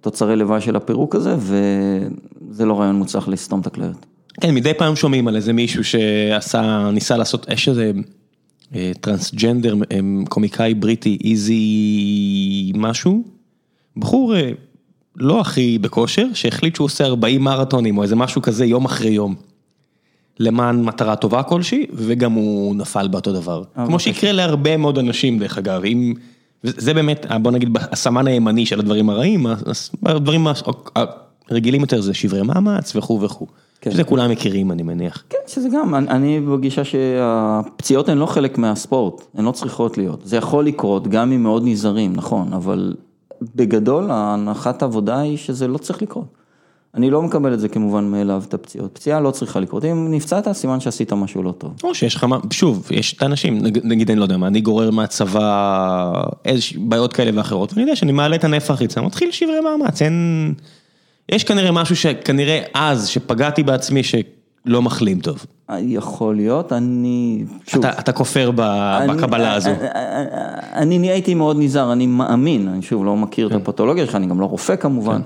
התוצרי 0.00 0.36
לוואי 0.36 0.60
של 0.60 0.76
הפירוק 0.76 1.14
הזה, 1.14 1.36
וזה 1.38 2.64
לא 2.64 2.80
רעיון 2.80 2.96
מוצלח 2.96 3.28
לסתום 3.28 3.60
את 3.60 3.66
הכליות. 3.66 4.06
כן, 4.40 4.54
מדי 4.54 4.74
פעם 4.74 4.96
שומעים 4.96 5.28
על 5.28 5.36
איזה 5.36 5.52
מישהו 5.52 5.84
שעשה, 5.84 6.90
ניסה 6.92 7.16
לעשות, 7.16 7.46
יש 7.52 7.68
איזה 7.68 7.92
טרנסג'נדר, 9.00 9.74
אה, 9.74 9.98
קומיקאי 10.28 10.74
בריטי, 10.74 11.18
איזי 11.24 12.72
משהו, 12.74 13.22
בחור 13.96 14.36
אה, 14.36 14.50
לא 15.16 15.40
הכי 15.40 15.78
בכושר, 15.78 16.26
שהחליט 16.34 16.74
שהוא 16.74 16.84
עושה 16.84 17.06
40 17.06 17.44
מרתונים 17.44 17.98
או 17.98 18.02
איזה 18.02 18.16
משהו 18.16 18.42
כזה 18.42 18.64
יום 18.64 18.84
אחרי 18.84 19.10
יום. 19.10 19.34
למען 20.38 20.84
מטרה 20.84 21.16
טובה 21.16 21.42
כלשהי, 21.42 21.86
וגם 21.92 22.32
הוא 22.32 22.76
נפל 22.76 23.08
באותו 23.08 23.32
דבר. 23.32 23.62
אה, 23.78 23.86
כמו 23.86 23.98
שיקרה 24.00 24.32
להרבה 24.32 24.76
מאוד 24.76 24.98
אנשים 24.98 25.38
דרך 25.38 25.58
אגב, 25.58 25.84
אם, 25.84 26.14
זה 26.62 26.94
באמת, 26.94 27.26
בוא 27.42 27.50
נגיד, 27.50 27.68
הסמן 27.74 28.26
הימני 28.26 28.66
של 28.66 28.78
הדברים 28.78 29.10
הרעים, 29.10 29.46
הדברים 30.06 30.46
הרגילים 31.50 31.80
יותר 31.80 32.00
זה 32.00 32.14
שברי 32.14 32.42
מאמץ 32.42 32.96
וכו' 32.96 33.20
וכו'. 33.20 33.46
כן. 33.80 33.90
שזה 33.90 34.04
כולם 34.04 34.30
מכירים 34.30 34.72
אני 34.72 34.82
מניח. 34.82 35.22
כן, 35.30 35.38
שזה 35.46 35.68
גם, 35.72 35.94
אני, 35.94 36.08
אני 36.10 36.40
בגישה 36.40 36.84
שהפציעות 36.84 38.08
הן 38.08 38.18
לא 38.18 38.26
חלק 38.26 38.58
מהספורט, 38.58 39.22
הן 39.34 39.44
לא 39.44 39.50
צריכות 39.52 39.98
להיות. 39.98 40.20
זה 40.24 40.36
יכול 40.36 40.66
לקרות, 40.66 41.08
גם 41.08 41.32
אם 41.32 41.42
מאוד 41.42 41.62
נזהרים, 41.66 42.12
נכון, 42.16 42.52
אבל 42.52 42.94
בגדול 43.54 44.10
ההנחת 44.10 44.82
העבודה 44.82 45.18
היא 45.20 45.36
שזה 45.36 45.68
לא 45.68 45.78
צריך 45.78 46.02
לקרות. 46.02 46.24
אני 46.94 47.10
לא 47.10 47.22
מקבל 47.22 47.54
את 47.54 47.60
זה 47.60 47.68
כמובן 47.68 48.04
מאליו, 48.04 48.42
את 48.48 48.54
הפציעות. 48.54 48.90
פציעה 48.94 49.20
לא 49.20 49.30
צריכה 49.30 49.60
לקרות, 49.60 49.84
אם 49.84 50.10
נפצעת, 50.10 50.52
סימן 50.52 50.80
שעשית 50.80 51.12
משהו 51.12 51.42
לא 51.42 51.52
טוב. 51.52 51.72
או 51.84 51.94
שיש 51.94 52.14
לך, 52.14 52.24
מה- 52.24 52.38
שוב, 52.50 52.88
יש 52.90 53.12
את 53.12 53.22
האנשים, 53.22 53.58
נג- 53.58 53.80
נגיד 53.84 54.10
אני 54.10 54.18
לא 54.18 54.24
יודע 54.24 54.36
מה, 54.36 54.46
אני 54.46 54.60
גורר 54.60 54.90
מהצבא 54.90 56.12
איזוש 56.44 56.76
בעיות 56.76 57.12
כאלה 57.12 57.30
ואחרות, 57.34 57.72
ואני 57.72 57.82
יודע 57.82 57.96
שאני 57.96 58.12
מעלה 58.12 58.36
את 58.36 58.44
הנפח 58.44 58.80
ריצה, 58.80 59.00
מתחיל 59.02 59.30
שברי 59.30 59.60
מאמץ, 59.60 60.02
אין... 60.02 60.54
יש 61.28 61.44
כנראה 61.44 61.72
משהו 61.72 61.96
שכנראה 61.96 62.62
אז, 62.74 63.08
שפגעתי 63.08 63.62
בעצמי, 63.62 64.02
שלא 64.02 64.82
מחלים 64.82 65.20
טוב. 65.20 65.46
יכול 65.78 66.36
להיות, 66.36 66.72
אני, 66.72 67.44
שוב, 67.66 67.84
אתה, 67.86 67.98
אתה 68.00 68.12
כופר 68.12 68.50
ב- 68.50 68.60
אני- 68.60 69.12
בקבלה 69.12 69.54
הזו. 69.54 69.70
אני 70.74 70.98
נהייתי 70.98 71.34
מאוד 71.34 71.56
נזהר, 71.58 71.92
אני 71.92 72.06
מאמין, 72.06 72.68
אני 72.68 72.82
שוב 72.82 73.04
לא 73.04 73.16
מכיר 73.16 73.48
כן. 73.48 73.56
את 73.56 73.60
הפתולוגיה 73.60 74.06
שלך, 74.06 74.14
אני 74.14 74.26
גם 74.26 74.40
לא 74.40 74.46
רופא 74.46 74.76
כמובן, 74.76 75.20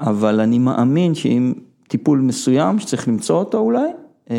אבל 0.00 0.40
אני 0.40 0.58
מאמין 0.58 1.14
שאם 1.14 1.52
טיפול 1.88 2.18
מסוים 2.18 2.78
שצריך 2.78 3.08
למצוא 3.08 3.36
אותו 3.38 3.58
אולי, 3.58 3.80
אה, 4.30 4.36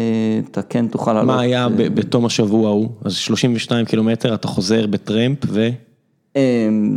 אתה 0.52 0.62
כן 0.62 0.88
תוכל 0.88 1.14
לעלות. 1.14 1.28
מה 1.36 1.42
היה 1.42 1.64
אה, 1.64 1.70
בתום 1.70 2.26
השבוע 2.26 2.68
ההוא? 2.70 2.90
אז 3.06 3.14
32 3.14 3.86
קילומטר, 3.86 4.34
אתה 4.34 4.48
חוזר 4.48 4.88
בטרמפ 4.88 5.38
ו... 5.48 5.70
אה, 6.36 6.42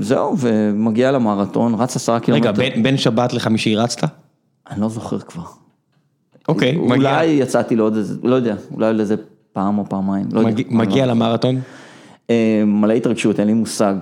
זהו, 0.00 0.36
ומגיע 0.38 1.12
למרתון, 1.12 1.74
רץ 1.74 1.96
עשרה 1.96 2.20
קילומטר. 2.20 2.48
רגע, 2.48 2.58
בין- 2.58 2.82
בין 2.82 2.96
שבת 2.96 3.32
לחמישי 3.32 3.76
רצת? 3.76 4.08
אני 4.70 4.80
לא 4.80 4.88
זוכר 4.88 5.18
כבר. 5.18 5.42
אוקיי, 6.48 6.76
מגיע- 6.76 6.94
אולי 6.96 7.24
יצאתי 7.26 7.76
לעוד 7.76 7.96
איזה, 7.96 8.14
לא 8.22 8.34
יודע, 8.34 8.54
אולי 8.74 8.92
לאיזה 8.94 9.14
פעם 9.52 9.78
או 9.78 9.84
פעמיים, 9.88 10.26
לא 10.32 10.38
יודע. 10.40 10.50
מגיע- 10.50 10.66
מגיע 10.70 11.06
למרתון? 11.06 11.60
אה, 12.30 12.62
מלא 12.66 12.92
התרגשות, 12.92 13.40
אין 13.40 13.46
לי 13.48 13.54
מושג. 13.54 13.94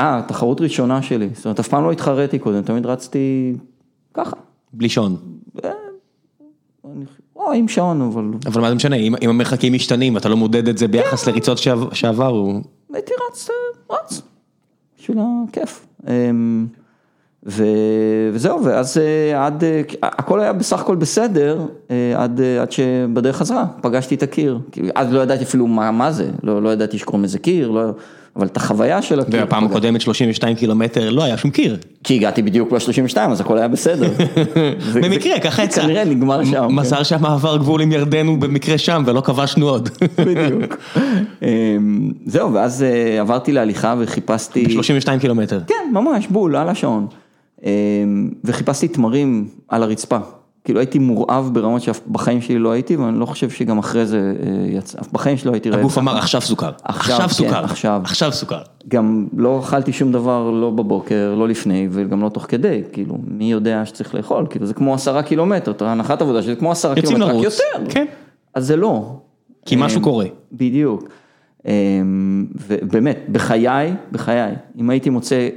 אה, 0.00 0.22
תחרות 0.28 0.60
ראשונה 0.60 1.02
שלי, 1.02 1.28
זאת 1.34 1.44
אומרת, 1.44 1.60
אף 1.60 1.68
פעם 1.68 1.84
לא 1.84 1.92
התחרתי 1.92 2.38
קודם, 2.38 2.62
תמיד 2.62 2.86
רצתי 2.86 3.54
ככה. 4.14 4.36
בלי 4.72 4.88
שעון. 4.88 5.16
אני- 6.84 7.04
או, 7.36 7.52
עם 7.52 7.68
שעון, 7.68 8.00
אבל 8.02 8.24
אבל 8.46 8.60
מה 8.60 8.68
זה 8.68 8.74
משנה, 8.74 8.96
אם 8.96 9.14
אם 9.22 9.28
המרחקים 9.30 9.72
משתנים, 9.72 10.16
אתה 10.16 10.28
לא 10.28 10.36
מודד 10.36 10.68
את 10.68 10.78
זה 10.78 10.88
ביחס 10.88 11.28
לריצות 11.28 11.58
שעב- 11.58 11.92
שעברו. 11.94 12.60
הייתי 12.94 13.12
רץ, 13.30 13.48
אה, 13.50 13.96
רץ, 13.96 14.22
בשביל 14.98 15.18
הכיף. 15.48 15.86
אמ, 16.08 16.66
וזהו, 17.42 18.64
ואז 18.64 18.98
אה, 18.98 19.46
עד, 19.46 19.64
אה, 19.64 19.82
הכל 20.02 20.40
היה 20.40 20.52
בסך 20.52 20.80
הכל 20.80 20.96
בסדר, 20.96 21.66
עד 22.16 22.40
אה, 22.40 22.62
עד 22.62 22.72
שבדרך 22.72 23.36
חזרה 23.36 23.64
פגשתי 23.80 24.14
את 24.14 24.22
הקיר. 24.22 24.58
אז 24.94 25.12
לא 25.12 25.20
ידעתי 25.20 25.44
אפילו 25.44 25.66
מה 25.66 25.90
מה 25.90 26.12
זה, 26.12 26.28
לא 26.42 26.62
לא 26.62 26.72
ידעתי 26.72 26.98
שקוראים 26.98 27.24
לזה 27.24 27.38
קיר, 27.38 27.70
לא- 27.70 27.90
אבל 28.36 28.46
את 28.46 28.56
החוויה 28.56 29.02
של 29.02 29.20
הקיר. 29.20 29.40
והפעם. 29.40 29.64
הקודמת 29.64 30.00
32 30.00 30.56
קילומטר, 30.56 31.10
לא 31.10 31.22
היה 31.24 31.36
שום 31.36 31.50
קיר. 31.50 31.76
כי 32.04 32.14
הגעתי 32.14 32.42
בדיוק 32.42 32.72
ל-32, 32.72 33.18
אז 33.18 33.40
הכל 33.40 33.58
היה 33.58 33.68
בסדר. 33.68 34.10
זה- 34.92 35.00
במקרה, 35.00 35.40
ככה 35.40 35.64
יצא. 35.64 35.82
כנראה 35.82 36.04
נגמר 36.04 36.44
שם. 36.44 36.66
כן. 36.68 36.74
מזל 36.74 37.02
שהמעבר 37.04 37.56
גבול 37.56 37.80
עם 37.80 37.92
ירדן 37.92 38.26
הוא 38.26 38.38
במקרה 38.38 38.78
שם 38.78 39.02
ולא 39.06 39.20
כבשנו 39.20 39.68
עוד. 39.68 39.88
בדיוק. 40.26 40.76
אמ, 41.42 42.12
זהו, 42.26 42.52
ואז 42.52 42.82
אה, 42.82 43.20
עברתי 43.20 43.52
להליכה 43.52 43.94
וחיפשתי... 43.98 44.70
32 44.70 45.18
קילומטר. 45.20 45.60
כן, 45.66 45.74
ממש, 45.92 46.26
בול, 46.26 46.56
על 46.56 46.68
השעון. 46.68 47.06
אמ, 47.64 47.70
וחיפשתי 48.44 48.88
תמרים 48.88 49.48
על 49.68 49.82
הרצפה. 49.82 50.18
כאילו 50.64 50.80
הייתי 50.80 50.98
מורעב 50.98 51.50
ברמות 51.52 51.82
שבחיים 51.82 52.40
שלי 52.40 52.58
לא 52.58 52.72
הייתי, 52.72 52.96
ואני 52.96 53.20
לא 53.20 53.26
חושב 53.26 53.50
שגם 53.50 53.78
אחרי 53.78 54.06
זה 54.06 54.34
אה, 54.42 54.66
יצא, 54.68 54.98
בחיים 55.12 55.36
שלי 55.36 55.48
לא 55.48 55.54
הייתי 55.54 55.70
רעב. 55.70 55.80
הגוף 55.80 55.98
אמר 55.98 56.16
עכשיו 56.16 56.40
סוכר, 56.40 56.70
עכשיו, 56.84 57.18
כן, 57.18 57.28
סוכר, 57.28 57.64
עכשיו. 57.64 58.00
עכשיו 58.04 58.32
סוכר. 58.32 58.60
גם 58.88 59.26
לא 59.36 59.60
אכלתי 59.60 59.92
שום 59.92 60.12
דבר, 60.12 60.50
לא 60.50 60.70
בבוקר, 60.70 61.34
לא 61.38 61.48
לפני, 61.48 61.88
וגם 61.90 62.22
לא 62.22 62.28
תוך 62.28 62.46
כדי, 62.48 62.82
כאילו, 62.92 63.18
מי 63.26 63.52
יודע 63.52 63.86
שצריך 63.86 64.14
לאכול, 64.14 64.46
כאילו, 64.50 64.66
זה 64.66 64.74
כמו 64.74 64.94
עשרה 64.94 65.22
קילומטר, 65.22 65.72
הנחת 65.80 66.22
עבודה 66.22 66.42
שזה 66.42 66.56
כמו 66.56 66.72
עשרה 66.72 66.94
קילומטר, 66.94 67.36
רק 67.36 67.44
יותר. 67.44 67.90
כן, 67.90 68.04
אז 68.54 68.66
זה 68.66 68.76
לא. 68.76 69.16
כי 69.66 69.76
משהו 69.78 69.98
אמ, 69.98 70.04
קורה. 70.04 70.26
בדיוק. 70.52 71.08
אמ, 71.66 72.46
ובאמת, 72.68 73.18
בחיי, 73.32 73.92
בחיי, 74.12 74.54
אם 74.78 74.90
הייתי 74.90 75.10
מוצא 75.10 75.48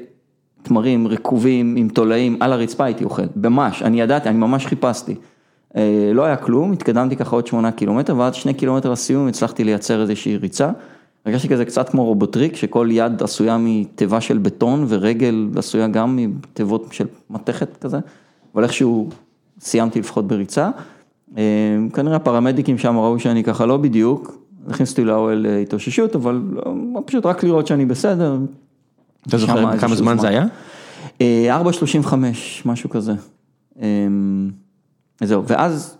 תמרים 0.67 1.07
רקובים 1.07 1.75
עם 1.77 1.89
תולעים 1.89 2.37
על 2.39 2.53
הרצפה 2.53 2.85
הייתי 2.85 3.03
אוכל, 3.03 3.23
ממש, 3.35 3.83
אני 3.83 4.01
ידעתי, 4.01 4.29
אני 4.29 4.37
ממש 4.37 4.65
חיפשתי. 4.65 5.15
אה, 5.75 6.11
לא 6.13 6.23
היה 6.23 6.35
כלום, 6.35 6.71
התקדמתי 6.71 7.15
ככה 7.15 7.35
עוד 7.35 7.47
שמונה 7.47 7.71
קילומטר, 7.71 8.17
ועד 8.17 8.33
שני 8.33 8.53
קילומטר 8.53 8.91
לסיום 8.91 9.27
הצלחתי 9.27 9.63
לייצר 9.63 10.01
איזושהי 10.01 10.37
ריצה. 10.37 10.71
הרגשתי 11.25 11.49
כזה 11.49 11.65
קצת 11.65 11.89
כמו 11.89 12.05
רובוטריק, 12.05 12.55
שכל 12.55 12.87
יד 12.91 13.23
עשויה 13.23 13.57
מתיבה 13.59 14.21
של 14.21 14.37
בטון 14.37 14.85
ורגל 14.87 15.49
עשויה 15.55 15.87
גם 15.87 16.15
מתיבות 16.15 16.87
של 16.91 17.05
מתכת 17.29 17.77
כזה, 17.77 17.99
אבל 18.55 18.63
איכשהו 18.63 19.09
סיימתי 19.59 19.99
לפחות 19.99 20.27
בריצה. 20.27 20.69
אה, 21.37 21.43
כנראה 21.93 22.15
הפרמדיקים 22.15 22.77
שם 22.77 22.97
ראו 22.97 23.19
שאני 23.19 23.43
ככה 23.43 23.65
לא 23.65 23.77
בדיוק, 23.77 24.37
הכניסו 24.67 24.91
אותי 24.91 25.03
לאוהל 25.03 25.45
אה, 25.45 25.57
התאוששות, 25.59 26.15
אבל 26.15 26.41
לא, 26.51 26.73
פשוט 27.05 27.25
רק 27.25 27.43
לראות 27.43 27.67
שאני 27.67 27.85
בסדר. 27.85 28.37
אתה 29.27 29.37
זוכר 29.37 29.77
כמה 29.77 29.95
זמן 29.95 30.19
זה 30.19 30.27
היה? 30.27 30.45
אה, 31.21 31.61
4.35, 31.61 32.13
משהו 32.65 32.89
כזה. 32.89 33.13
אה, 33.81 33.87
זהו, 35.23 35.43
ואז, 35.47 35.97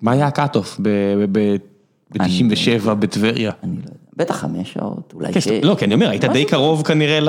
מה 0.00 0.12
היה 0.12 0.26
ה 0.26 0.33
cut-off 0.33 0.80
ב-97 0.82 2.94
בטבריה? 2.94 3.50
אני 3.62 3.76
לא 3.76 3.80
יודע, 3.80 3.92
בטח 4.16 4.36
חמש 4.36 4.72
שעות, 4.72 5.12
אולי 5.14 5.32
כן, 5.32 5.40
שש. 5.40 5.48
לא, 5.62 5.74
כי 5.78 5.84
אני 5.84 5.94
אומר, 5.94 6.10
היית 6.10 6.24
די 6.24 6.44
קרוב 6.44 6.82
כנראה 6.82 7.20
ל... 7.20 7.28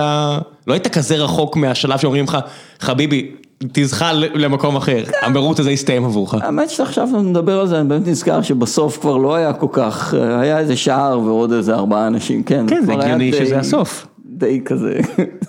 לא 0.67 0.73
היית 0.73 0.87
כזה 0.87 1.15
רחוק 1.15 1.55
מהשלב 1.55 1.99
שאומרים 1.99 2.23
לך, 2.23 2.37
חביבי, 2.79 3.31
תזחל 3.71 4.23
למקום 4.33 4.75
אחר, 4.75 5.03
המרוץ 5.21 5.59
הזה 5.59 5.71
יסתיים 5.71 6.05
עבורך. 6.05 6.33
האמת 6.33 6.69
שעכשיו 6.69 7.21
נדבר 7.21 7.59
על 7.59 7.67
זה, 7.67 7.79
אני 7.79 7.87
באמת 7.87 8.07
נזכר 8.07 8.41
שבסוף 8.41 8.97
כבר 8.97 9.17
לא 9.17 9.35
היה 9.35 9.53
כל 9.53 9.67
כך, 9.71 10.13
היה 10.13 10.59
איזה 10.59 10.75
שער 10.75 11.19
ועוד 11.19 11.51
איזה 11.51 11.75
ארבעה 11.75 12.07
אנשים, 12.07 12.43
כן. 12.43 12.65
כן, 12.67 12.85
זה 12.85 12.93
הגיוני 12.93 13.33
שזה 13.33 13.59
הסוף. 13.59 14.07
די 14.37 14.61
כזה, 14.65 14.99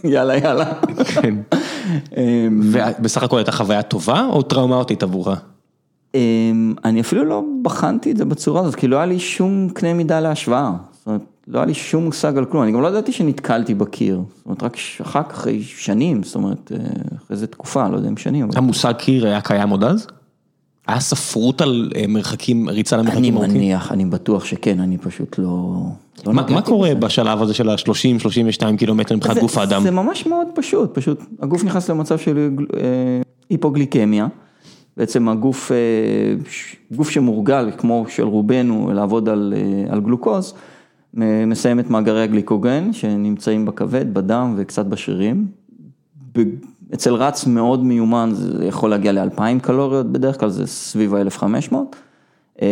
יאללה 0.05 0.37
יאללה. 0.37 0.73
כן. 1.23 1.35
אמ, 2.17 2.61
ובסך 2.63 3.23
הכל 3.23 3.37
הייתה 3.37 3.53
חוויה 3.53 3.83
טובה 3.83 4.27
או 4.31 4.43
טראומטית 4.43 5.03
עבורך? 5.03 5.41
אמ, 6.15 6.75
אני 6.85 7.01
אפילו 7.01 7.25
לא 7.25 7.43
בחנתי 7.63 8.11
את 8.11 8.17
זה 8.17 8.25
בצורה 8.25 8.61
הזאת, 8.61 8.75
כי 8.75 8.89
לא 8.89 8.97
היה 8.97 9.07
לי 9.07 9.19
שום 9.19 9.69
קנה 9.75 9.95
מידה 9.95 10.21
להשוואה. 10.21 10.71
זאת 10.93 11.07
אומרת, 11.07 11.21
לא 11.49 11.59
היה 11.59 11.67
לי 11.67 11.75
שום 11.75 12.05
מושג 12.05 12.39
על 12.39 12.45
כלום, 12.45 12.63
אני 12.63 12.73
גם 12.73 12.83
לא 12.83 12.89
ידעתי 12.89 13.13
שנתקלתי 13.13 13.75
בקיר. 13.75 14.23
זאת 14.37 14.47
אומרת, 14.47 14.63
רק 14.63 14.77
אחר 15.03 15.23
כך, 15.23 15.31
אחרי 15.31 15.63
שנים, 15.63 16.23
זאת 16.23 16.35
אומרת, 16.35 16.73
אה, 16.73 16.79
אחרי 17.17 17.27
איזה 17.31 17.47
תקופה, 17.47 17.89
לא 17.89 17.97
יודע 17.97 18.09
אם 18.09 18.17
שנים. 18.17 18.49
המושג 18.57 18.93
קיר 18.93 19.27
היה 19.27 19.41
קיים 19.41 19.69
עוד 19.71 19.85
אז? 19.85 20.07
היה 20.87 21.01
ספרות 21.01 21.61
על 21.61 21.91
אה, 21.97 22.07
מרחקים, 22.09 22.69
ריצה 22.69 22.97
אני 22.97 23.03
למרחקים 23.03 23.37
ארוכים? 23.37 23.55
מניח, 23.55 23.93
אני 23.93 24.05
בטוח 24.05 24.45
שכן, 24.45 24.81
אני 24.81 24.99
פשוט 24.99 25.39
לא... 25.39 25.77
לא 26.27 26.33
מה 26.33 26.43
נגעתי 26.43 26.55
מה 26.55 26.63
קורה 26.63 26.89
בזה. 26.89 26.99
בשלב 26.99 27.43
הזה 27.43 27.55
של 27.55 27.69
ה-30-32 27.69 28.77
קילומטר 28.79 29.17
מבחינת 29.17 29.39
גוף 29.39 29.59
האדם? 29.59 29.83
זה 29.83 29.91
ממש 29.91 30.27
מאוד 30.27 30.47
פשוט, 30.55 30.99
פשוט 30.99 31.23
הגוף 31.43 31.65
נכנס 31.65 31.91
למצב 31.91 32.19
של 32.19 32.51
אה, 32.77 32.81
היפוגליקמיה, 33.51 34.27
בעצם 34.97 35.29
הגוף, 35.29 35.73
אה, 35.73 35.77
גוף 36.97 37.11
שמורגל, 37.11 37.71
כמו 37.79 38.05
של 38.09 38.23
רובנו, 38.23 38.91
לעבוד 38.95 39.29
על, 39.29 39.55
על 39.89 40.01
גלוקוז, 40.01 40.55
מסיים 41.47 41.81
את 41.81 41.91
מאגרי 41.91 42.23
הגליקוגן 42.23 42.93
שנמצאים 42.93 43.65
בכבד, 43.65 44.15
בדם 44.15 44.55
וקצת 44.57 44.87
בשרירים. 44.87 45.47
אצל 46.95 47.15
רץ 47.15 47.47
מאוד 47.47 47.85
מיומן 47.85 48.31
זה 48.33 48.65
יכול 48.65 48.91
להגיע 48.91 49.13
ל-2,000 49.13 49.61
קלוריות, 49.63 50.13
בדרך 50.13 50.41
כלל 50.41 50.49
זה 50.49 50.67
סביב 50.67 51.15
ה-1,500, 51.15 52.63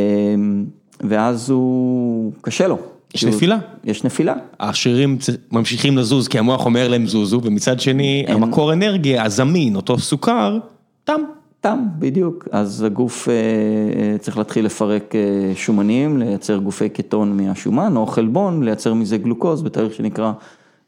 ואז 1.01 1.51
הוא, 1.51 2.33
קשה 2.41 2.69
לו. 2.69 2.79
יש 3.15 3.25
נפילה. 3.25 3.59
יש 3.85 4.05
נפילה. 4.05 4.35
השרירים 4.61 5.19
ממשיכים 5.53 5.99
לזוז 5.99 6.29
כי 6.29 6.39
המוח 6.39 6.67
אומר 6.67 6.89
להם 6.89 7.07
זוזו, 7.07 7.41
ומצד 7.45 7.81
שני 7.81 8.25
המקור 8.29 8.73
אנרגיה 8.73 9.25
הזמין, 9.25 9.77
אותו 9.77 9.99
סוכר, 9.99 10.59
תם. 11.05 11.21
תם, 11.63 11.79
בדיוק. 11.99 12.49
אז 12.53 12.83
הגוף 12.83 13.29
אה, 13.29 13.35
אה, 13.35 14.19
צריך 14.19 14.39
להתחיל 14.39 14.65
לפרק 14.65 15.15
אה, 15.15 15.53
שומנים, 15.55 16.19
לייצר 16.19 16.57
גופי 16.57 16.89
קטון 16.89 17.37
מהשומן, 17.37 17.97
או 17.97 18.07
חלבון, 18.07 18.63
לייצר 18.63 18.95
מזה 18.95 19.19
גלוקוז 19.19 19.63
בתהליך 19.63 19.95
שנקרא 19.95 20.33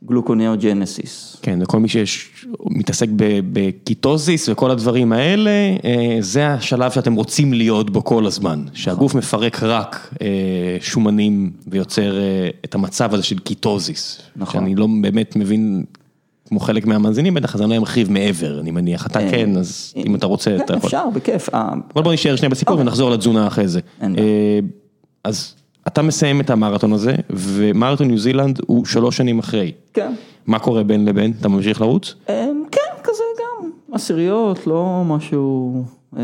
gluconeogenesis. 0.07 1.37
כן, 1.43 1.59
וכל 1.63 1.81
מי 1.81 1.89
שמתעסק 1.89 3.09
ב 3.53 3.65
ketosis 3.65 4.49
וכל 4.49 4.71
הדברים 4.71 5.13
האלה, 5.13 5.51
אה, 5.85 6.17
זה 6.21 6.49
השלב 6.49 6.91
שאתם 6.91 7.15
רוצים 7.15 7.53
להיות 7.53 7.91
בו 7.91 8.05
כל 8.05 8.27
הזמן. 8.27 8.65
שהגוף 8.73 9.15
מפרק 9.15 9.63
רק 9.63 10.15
אה, 10.23 10.27
שומנים 10.81 11.53
ויוצר 11.67 12.19
אה, 12.19 12.49
את 12.65 12.75
המצב 12.75 13.15
הזה 13.15 13.23
של 13.23 13.39
ketosis. 13.39 14.23
נכון. 14.37 14.61
שאני 14.61 14.75
לא 14.75 14.87
באמת 15.03 15.37
מבין, 15.37 15.85
כמו 16.49 16.61
חלק 16.61 16.87
מהמאזינים 16.87 17.35
בטח, 17.35 17.55
אז 17.55 17.63
אני 17.63 17.71
לא 17.71 17.79
מרחיב 17.79 18.11
מעבר, 18.11 18.61
אני 18.61 18.71
מניח. 18.71 19.07
אתה 19.07 19.21
כן, 19.31 19.57
אז 19.57 19.95
אם 19.97 20.15
אתה 20.15 20.27
רוצה, 20.27 20.57
אתה 20.57 20.67
כן, 20.67 20.75
יכול. 20.77 20.89
אפשר, 20.89 21.05
בכיף. 21.15 21.49
אבל 21.95 22.03
בוא 22.03 22.13
נשאר 22.13 22.37
שנייה 22.37 22.51
בסיפור 22.51 22.79
ונחזור 22.79 23.11
לתזונה 23.11 23.47
אחרי 23.47 23.69
זה. 23.69 23.81
אז 25.25 25.55
אתה 25.95 26.03
מסיים 26.03 26.41
את 26.41 26.51
המרתון 26.51 26.93
הזה, 26.93 27.15
ומרתון 27.31 28.07
ניו 28.07 28.19
זילנד 28.19 28.61
הוא 28.67 28.85
שלוש 28.85 29.17
שנים 29.17 29.39
אחרי. 29.39 29.73
כן. 29.93 30.13
מה 30.47 30.59
קורה 30.59 30.83
בין 30.83 31.05
לבין? 31.05 31.33
אתה 31.41 31.49
ממשיך 31.49 31.81
לרוץ? 31.81 32.15
אה, 32.29 32.47
כן, 32.73 33.03
כזה 33.03 33.23
גם. 33.39 33.71
עשיריות, 33.93 34.67
לא 34.67 35.03
משהו 35.07 35.85
אה, 36.17 36.23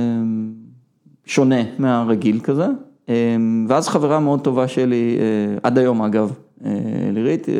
שונה 1.26 1.62
מהרגיל 1.78 2.40
כזה. 2.40 2.66
אה, 3.08 3.36
ואז 3.68 3.88
חברה 3.88 4.20
מאוד 4.20 4.40
טובה 4.40 4.68
שלי, 4.68 5.16
אה, 5.20 5.58
עד 5.62 5.78
היום 5.78 6.02
אגב, 6.02 6.32
אה, 6.64 6.70
לירית, 7.12 7.48
אה, 7.48 7.54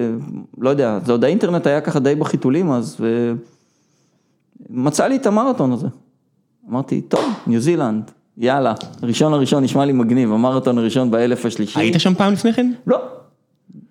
לא 0.59 0.71
יודע, 0.71 0.99
זה 1.07 1.13
עוד 1.13 1.25
האינטרנט 1.25 1.67
היה 1.67 1.81
ככה 1.81 2.01
די 2.01 2.15
בחיתולים 2.15 2.71
אז, 2.71 3.01
ומצא 4.71 5.07
לי 5.07 5.17
את 5.17 5.27
המרתון 5.27 5.73
הזה. 5.73 5.87
אמרתי, 6.71 7.01
טוב, 7.01 7.25
ניו 7.47 7.61
זילנד, 7.61 8.11
יאללה, 8.41 8.75
ראשון 9.03 9.33
לראשון 9.33 9.65
נשמע 9.65 9.85
לי 9.85 9.93
מגניב, 9.93 10.33
המרתון 10.33 10.79
הראשון 10.79 11.11
באלף 11.11 11.47
השלישי. 11.47 11.81
היית 11.81 12.01
שם 12.01 12.15
פעם 12.15 12.33
לפני 12.33 12.53
כן? 12.53 12.73
לא, 12.87 12.99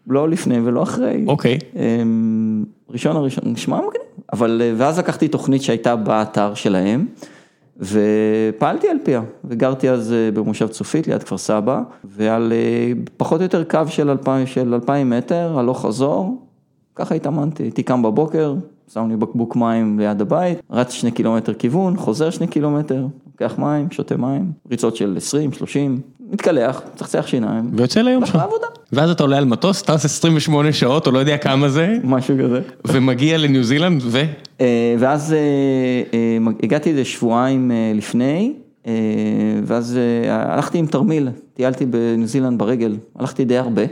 לא 0.07 0.29
לפני 0.29 0.59
ולא 0.59 0.83
אחרי. 0.83 1.23
אוקיי. 1.27 1.57
אמ, 1.75 2.63
ראשון 2.89 3.15
הראשון, 3.15 3.43
נשמע 3.47 3.77
מגניב, 3.77 4.01
אבל 4.33 4.61
אה, 4.63 4.73
ואז 4.77 4.99
לקחתי 4.99 5.27
תוכנית 5.27 5.61
שהייתה 5.61 5.95
באתר 5.95 6.53
שלהם, 6.53 7.05
ופעלתי 7.79 8.87
על 8.87 8.97
פיה, 9.03 9.21
וגרתי 9.45 9.89
אז 9.89 10.13
אה, 10.13 10.31
במושב 10.31 10.67
צופית 10.67 11.07
ליד 11.07 11.23
כפר 11.23 11.37
סבא, 11.37 11.81
ועל 12.03 12.53
אה, 12.55 12.91
פחות 13.17 13.39
או 13.39 13.43
יותר 13.43 13.63
קו 13.63 13.79
של 13.87 14.09
אלפיים, 14.09 14.47
של 14.47 14.73
אלפיים 14.73 15.09
מטר, 15.09 15.59
הלוך 15.59 15.85
חזור, 15.85 16.45
ככה 16.95 17.15
התאמנתי, 17.15 17.63
הייתי 17.63 17.83
קם 17.83 18.01
בבוקר, 18.01 18.55
שם 18.93 19.09
לי 19.09 19.15
בקבוק 19.15 19.55
מים 19.55 19.99
ליד 19.99 20.21
הבית, 20.21 20.59
רץ 20.71 20.91
שני 20.91 21.11
קילומטר 21.11 21.53
כיוון, 21.53 21.97
חוזר 21.97 22.29
שני 22.29 22.47
קילומטר, 22.47 23.05
לוקח 23.41 23.59
מים, 23.59 23.91
שותה 23.91 24.17
מים, 24.17 24.51
ריצות 24.71 24.95
של 24.95 25.13
20, 25.17 25.51
30, 25.53 26.01
מתקלח, 26.31 26.81
צחצח 26.95 27.27
שיניים, 27.27 27.71
ויוצא 27.73 28.01
ליום 28.01 28.25
שלך. 28.25 28.35
לעבודה, 28.35 28.67
ואז 28.91 29.09
אתה 29.09 29.23
עולה 29.23 29.37
על 29.37 29.45
מטוס, 29.45 29.81
טס 29.81 30.05
28 30.05 30.73
שעות, 30.73 31.07
או 31.07 31.11
לא 31.11 31.19
יודע 31.19 31.37
כמה 31.37 31.69
זה, 31.69 31.97
משהו 32.03 32.35
כזה. 32.43 32.61
ומגיע 32.87 33.37
לניו 33.37 33.63
זילנד, 33.63 34.01
ו... 34.05 34.21
אה, 34.61 34.95
ואז 34.99 35.33
אה, 35.33 35.37
אה, 36.13 36.37
הגעתי 36.63 36.89
איזה 36.89 37.05
שבועיים 37.05 37.71
לפני, 37.95 38.53
ואז 39.63 39.99
הלכתי 40.29 40.77
עם 40.77 40.85
תרמיל, 40.85 41.29
טיילתי 41.53 41.85
בניו 41.85 42.27
זילנד 42.27 42.59
ברגל, 42.59 42.95
הלכתי 43.19 43.45
די 43.45 43.57
הרבה, 43.57 43.83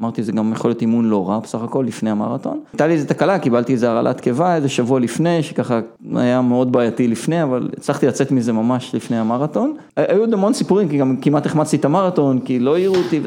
אמרתי 0.00 0.22
זה 0.22 0.32
גם 0.32 0.52
יכול 0.52 0.70
להיות 0.70 0.80
אימון 0.80 1.04
לא 1.04 1.28
רע 1.28 1.38
בסך 1.38 1.62
הכל 1.62 1.84
לפני 1.88 2.10
המרתון. 2.10 2.60
הייתה 2.72 2.86
לי 2.86 2.94
איזה 2.94 3.06
תקלה, 3.06 3.38
קיבלתי 3.38 3.72
איזה 3.72 3.90
הרעלת 3.90 4.20
קיבה 4.20 4.56
איזה 4.56 4.68
שבוע 4.68 5.00
לפני, 5.00 5.42
שככה 5.42 5.80
היה 6.14 6.40
מאוד 6.40 6.72
בעייתי 6.72 7.08
לפני, 7.08 7.42
אבל 7.42 7.68
הצלחתי 7.76 8.06
לצאת 8.06 8.30
מזה 8.30 8.52
ממש 8.52 8.94
לפני 8.94 9.16
המרתון. 9.16 9.76
היו 9.96 10.20
עוד 10.20 10.32
המון 10.32 10.52
סיפורים, 10.52 10.88
כי 10.88 10.98
גם 10.98 11.16
כמעט 11.16 11.46
החמצתי 11.46 11.76
את 11.76 11.84
המרתון, 11.84 12.40
כי 12.40 12.58
לא 12.58 12.74
העירו 12.74 12.96
אותי, 12.96 13.20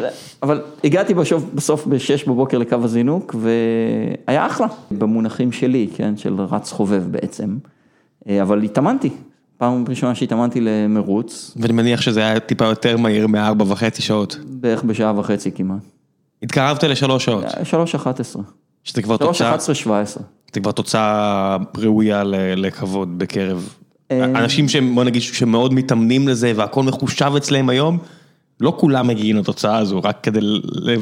אבל 0.43 0.61
הגעתי 0.83 1.13
בסוף, 1.13 1.43
בסוף 1.53 1.87
ב-6 1.87 2.27
בבוקר 2.27 2.57
לקו 2.57 2.77
הזינוק, 2.83 3.35
והיה 3.39 4.45
אחלה, 4.45 4.67
במונחים 4.91 5.51
שלי, 5.51 5.87
כן, 5.95 6.17
של 6.17 6.41
רץ 6.41 6.71
חובב 6.71 7.03
בעצם, 7.11 7.57
אה, 8.29 8.41
אבל 8.41 8.63
התאמנתי. 8.63 9.09
פעם 9.57 9.85
ראשונה 9.89 10.15
שהתאמנתי 10.15 10.61
למרוץ, 10.61 11.57
ואני 11.57 11.73
מניח 11.73 12.01
שזה 12.01 12.19
היה 12.19 12.39
טיפה 12.39 12.65
יותר 12.65 12.97
מהיר 12.97 13.27
מארבע 13.27 13.65
וחצי 13.67 14.01
שעות. 14.01 14.39
בערך 14.47 14.83
בשעה 14.83 15.19
וחצי 15.19 15.51
כמעט. 15.51 15.96
התקרבת 16.43 16.83
לשלוש 16.83 17.25
שעות, 17.25 17.45
שלוש 17.63 17.95
אחת 17.95 18.19
עשרה. 18.19 18.43
שזה 18.83 19.01
כבר 19.01 19.17
שלוש 19.17 19.37
תוצאה, 19.37 19.49
אחת 19.49 19.59
עשרה 19.59 19.75
שבע 19.75 19.99
עשרה. 19.99 20.23
זה 20.53 20.59
כבר 20.59 20.71
תוצאה 20.71 21.57
ראויה 21.77 22.23
לכבוד 22.55 23.19
בקרב 23.19 23.69
אנשים 24.11 24.69
שהם, 24.69 24.95
בוא 24.95 25.03
נגיד, 25.03 25.21
שמאוד 25.21 25.73
מתאמנים 25.73 26.27
לזה 26.27 26.53
והכל 26.55 26.83
מחושב 26.83 27.31
אצלם 27.37 27.69
היום, 27.69 27.97
לא 28.59 28.73
כולם 28.77 29.07
מגיעים 29.07 29.37
לתוצאה 29.37 29.77
הזו, 29.77 30.01
רק 30.03 30.19
כדי 30.23 30.39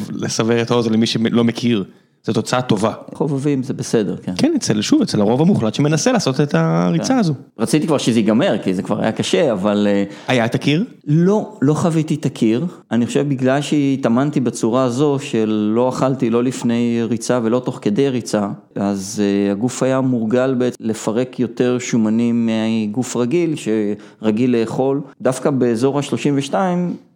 לסבר 0.10 0.62
את 0.62 0.72
האוזן 0.72 0.94
למי 0.94 1.08
שלא 1.08 1.44
מכיר. 1.44 1.84
זו 2.26 2.34
תוצאה 2.34 2.62
טובה. 2.62 2.94
חובבים 3.14 3.64
זה 3.64 3.74
בסדר, 3.74 4.16
כן. 4.24 4.34
כן, 4.38 4.54
אצל, 4.56 4.82
שוב, 4.82 5.02
אצל 5.02 5.22
הרוב 5.22 5.42
המוחלט 5.42 5.74
שמנסה 5.74 6.12
לעשות 6.12 6.42
את 6.42 6.56
הריצה 6.56 7.14
כן. 7.14 7.20
הזו. 7.20 7.34
רציתי 7.60 7.88
כבר 7.88 7.98
שזה 7.98 8.20
ייגמר, 8.20 8.58
כי 8.64 8.74
זה 8.74 8.82
כבר 8.82 9.02
היה 9.02 9.12
קשה, 9.12 9.52
אבל... 9.52 9.88
אה, 9.90 10.04
היה 10.28 10.46
את 10.46 10.56
הקיר? 10.56 10.84
לא, 11.08 11.58
לא 11.62 11.74
חוויתי 11.74 12.16
את 12.16 12.26
הקיר. 12.26 12.66
אני 12.92 13.06
חושב 13.06 13.30
בגלל 13.30 13.62
שהתאמנתי 13.62 14.40
בצורה 14.40 14.84
הזו, 14.84 15.18
שלא 15.20 15.90
אכלתי 15.90 16.30
לא 16.30 16.44
לפני 16.44 17.00
ריצה 17.10 17.40
ולא 17.44 17.60
תוך 17.60 17.80
כדי 17.82 18.10
ריצה, 18.10 18.48
אז 18.76 19.22
uh, 19.22 19.52
הגוף 19.52 19.84
היה 19.84 20.02
מורגל 20.02 20.54
בעצם 20.54 20.78
לפרק 20.80 21.40
יותר 21.40 21.78
שומנים 21.80 22.50
מגוף 22.50 23.16
רגיל, 23.18 23.56
שרגיל 23.56 24.56
לאכול. 24.56 25.02
דווקא 25.22 25.50
באזור 25.50 26.00
ה-32, 26.00 26.54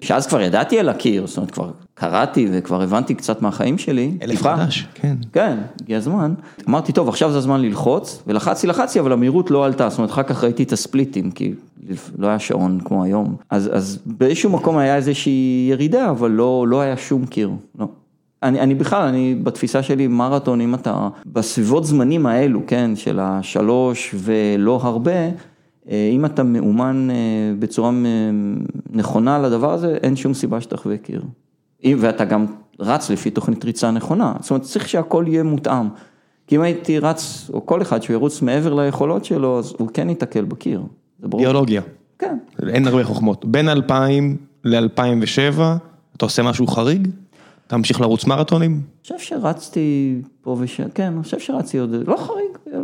שאז 0.02 0.28
כבר 0.28 0.41
ידעתי 0.41 0.80
על 0.80 0.89
הקיר, 0.89 1.28
זאת 1.28 1.38
אומרת, 1.38 1.52
כבר 1.52 1.69
קראתי 1.93 2.48
וכבר 2.52 2.82
הבנתי 2.82 3.15
קצת 3.15 3.41
מהחיים 3.41 3.78
שלי. 3.78 4.12
אלף 4.22 4.41
חדש, 4.41 4.88
כן. 5.02 5.16
כן, 5.34 5.58
הגיע 5.82 5.98
הזמן. 5.98 6.34
אמרתי, 6.70 6.92
טוב, 6.92 7.10
עכשיו 7.10 7.32
זה 7.32 7.38
הזמן 7.38 7.62
ללחוץ, 7.62 8.24
ולחצתי, 8.28 8.68
לחצתי, 8.68 9.00
אבל 9.00 9.12
המהירות 9.12 9.52
לא 9.52 9.66
עלתה, 9.66 9.90
זאת 9.90 9.98
אומרת, 9.98 10.12
אחר 10.12 10.24
כך 10.24 10.44
ראיתי 10.44 10.64
את 10.64 10.72
הספליטים, 10.72 11.32
כי 11.32 11.54
לא 12.18 12.28
היה 12.28 12.40
שעון 12.40 12.80
כמו 12.86 13.04
היום. 13.04 13.36
אז, 13.50 13.70
אז 13.74 14.00
באיזשהו 14.06 14.50
מקום 14.50 14.78
היה 14.78 14.96
איזושהי 14.96 15.68
ירידה, 15.72 16.10
אבל 16.10 16.32
לא, 16.32 16.66
לא 16.68 16.82
היה 16.82 16.98
שום 16.98 17.26
קיר, 17.26 17.52
לא. 17.80 17.88
אני, 18.44 18.60
אני 18.60 18.76
בכלל, 18.76 19.02
אני 19.02 19.36
בתפיסה 19.44 19.84
שלי 19.84 20.08
מרתון, 20.08 20.62
אם 20.62 20.76
אתה 20.76 21.10
בסביבות 21.26 21.86
זמנים 21.86 22.26
האלו, 22.26 22.62
כן, 22.68 22.92
של 22.96 23.20
השלוש 23.20 24.16
ולא 24.18 24.80
הרבה, 24.84 25.12
אה, 25.90 26.10
אם 26.14 26.26
אתה 26.26 26.44
מאומן 26.44 27.08
אה, 27.12 27.16
בצורה 27.60 27.92
נכונה 28.92 29.40
לדבר 29.40 29.74
הזה, 29.74 29.98
אין 30.04 30.16
שום 30.16 30.34
סיבה 30.34 30.62
שתחווה 30.62 30.98
קיר. 30.98 31.24
ואתה 31.98 32.26
גם 32.26 32.46
רץ 32.80 33.10
לפי 33.10 33.32
תוכנית 33.32 33.65
ריצה 33.65 33.92
נכונה, 33.92 34.34
זאת 34.39 34.52
אומרת 34.52 34.63
צריך 34.63 34.89
שהכל 34.89 35.26
יהיה 35.28 35.44
מותאם. 35.44 35.88
כי 36.48 36.56
אם 36.56 36.62
הייתי 36.62 37.00
רץ, 37.00 37.50
או 37.54 37.65
כל 37.65 37.82
אחד 37.82 38.02
שהוא 38.04 38.13
ירוץ 38.13 38.42
מעבר 38.42 38.74
ליכולות 38.74 39.26
שלו, 39.26 39.60
אז 39.60 39.74
הוא 39.80 39.89
כן 39.94 40.10
ייתקל 40.10 40.44
בקיר. 40.44 40.84
ביולוגיה. 41.20 41.82
כן. 42.20 42.38
אין 42.70 42.88
הרבה 42.88 43.04
חוכמות. 43.04 43.46
בין 43.46 43.70
2000 43.70 44.38
ל-2007, 44.63 45.60
אתה 46.18 46.26
עושה 46.26 46.44
משהו 46.44 46.68
חריג? 46.68 47.08
אתה 47.68 47.78
ממשיך 47.78 48.02
לרוץ 48.02 48.26
מרתונים? 48.26 48.72
אני 48.72 49.02
חושב 49.02 49.20
שרצתי 49.20 50.22
פה 50.42 50.58
ושם, 50.60 50.89
כן, 50.94 51.04
אני 51.13 51.24
חושב 51.24 51.39
שרצתי 51.39 51.78
עוד, 51.78 51.96
לא 52.08 52.18
חריג, 52.18 52.76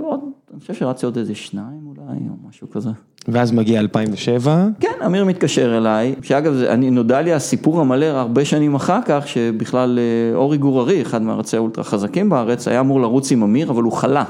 אני 0.56 0.62
חושב 0.62 0.74
שרצתי 0.74 1.06
עוד 1.06 1.18
איזה 1.18 1.36
שניים 1.36 1.88
אולי, 1.88 2.20
או 2.30 2.50
משהו 2.50 2.70
כזה. 2.70 2.90
ואז 3.28 3.52
מגיע 3.52 3.80
2007. 3.80 4.68
כן, 4.80 4.94
אמיר 5.06 5.26
מתקשר 5.26 5.78
אליי, 5.78 6.16
שאגב, 6.22 6.54
אני 6.54 6.92
נודע 6.92 7.22
לי 7.22 7.34
הסיפור 7.34 7.82
המלא 7.82 8.06
הרבה 8.06 8.46
שנים 8.46 8.76
אחר 8.76 9.00
כך, 9.06 9.28
שבכלל 9.28 10.00
אה, 10.00 10.38
אורי 10.38 10.58
גוררי, 10.58 11.02
אחד 11.02 11.22
מהרצי 11.22 11.58
האולטרה 11.58 11.84
חזקים 11.84 12.30
בארץ, 12.30 12.68
היה 12.68 12.80
אמור 12.80 13.02
לרוץ 13.02 13.32
עם 13.32 13.44
אמיר, 13.44 13.70
אבל 13.70 13.84
הוא 13.84 13.92
חלה. 13.92 14.24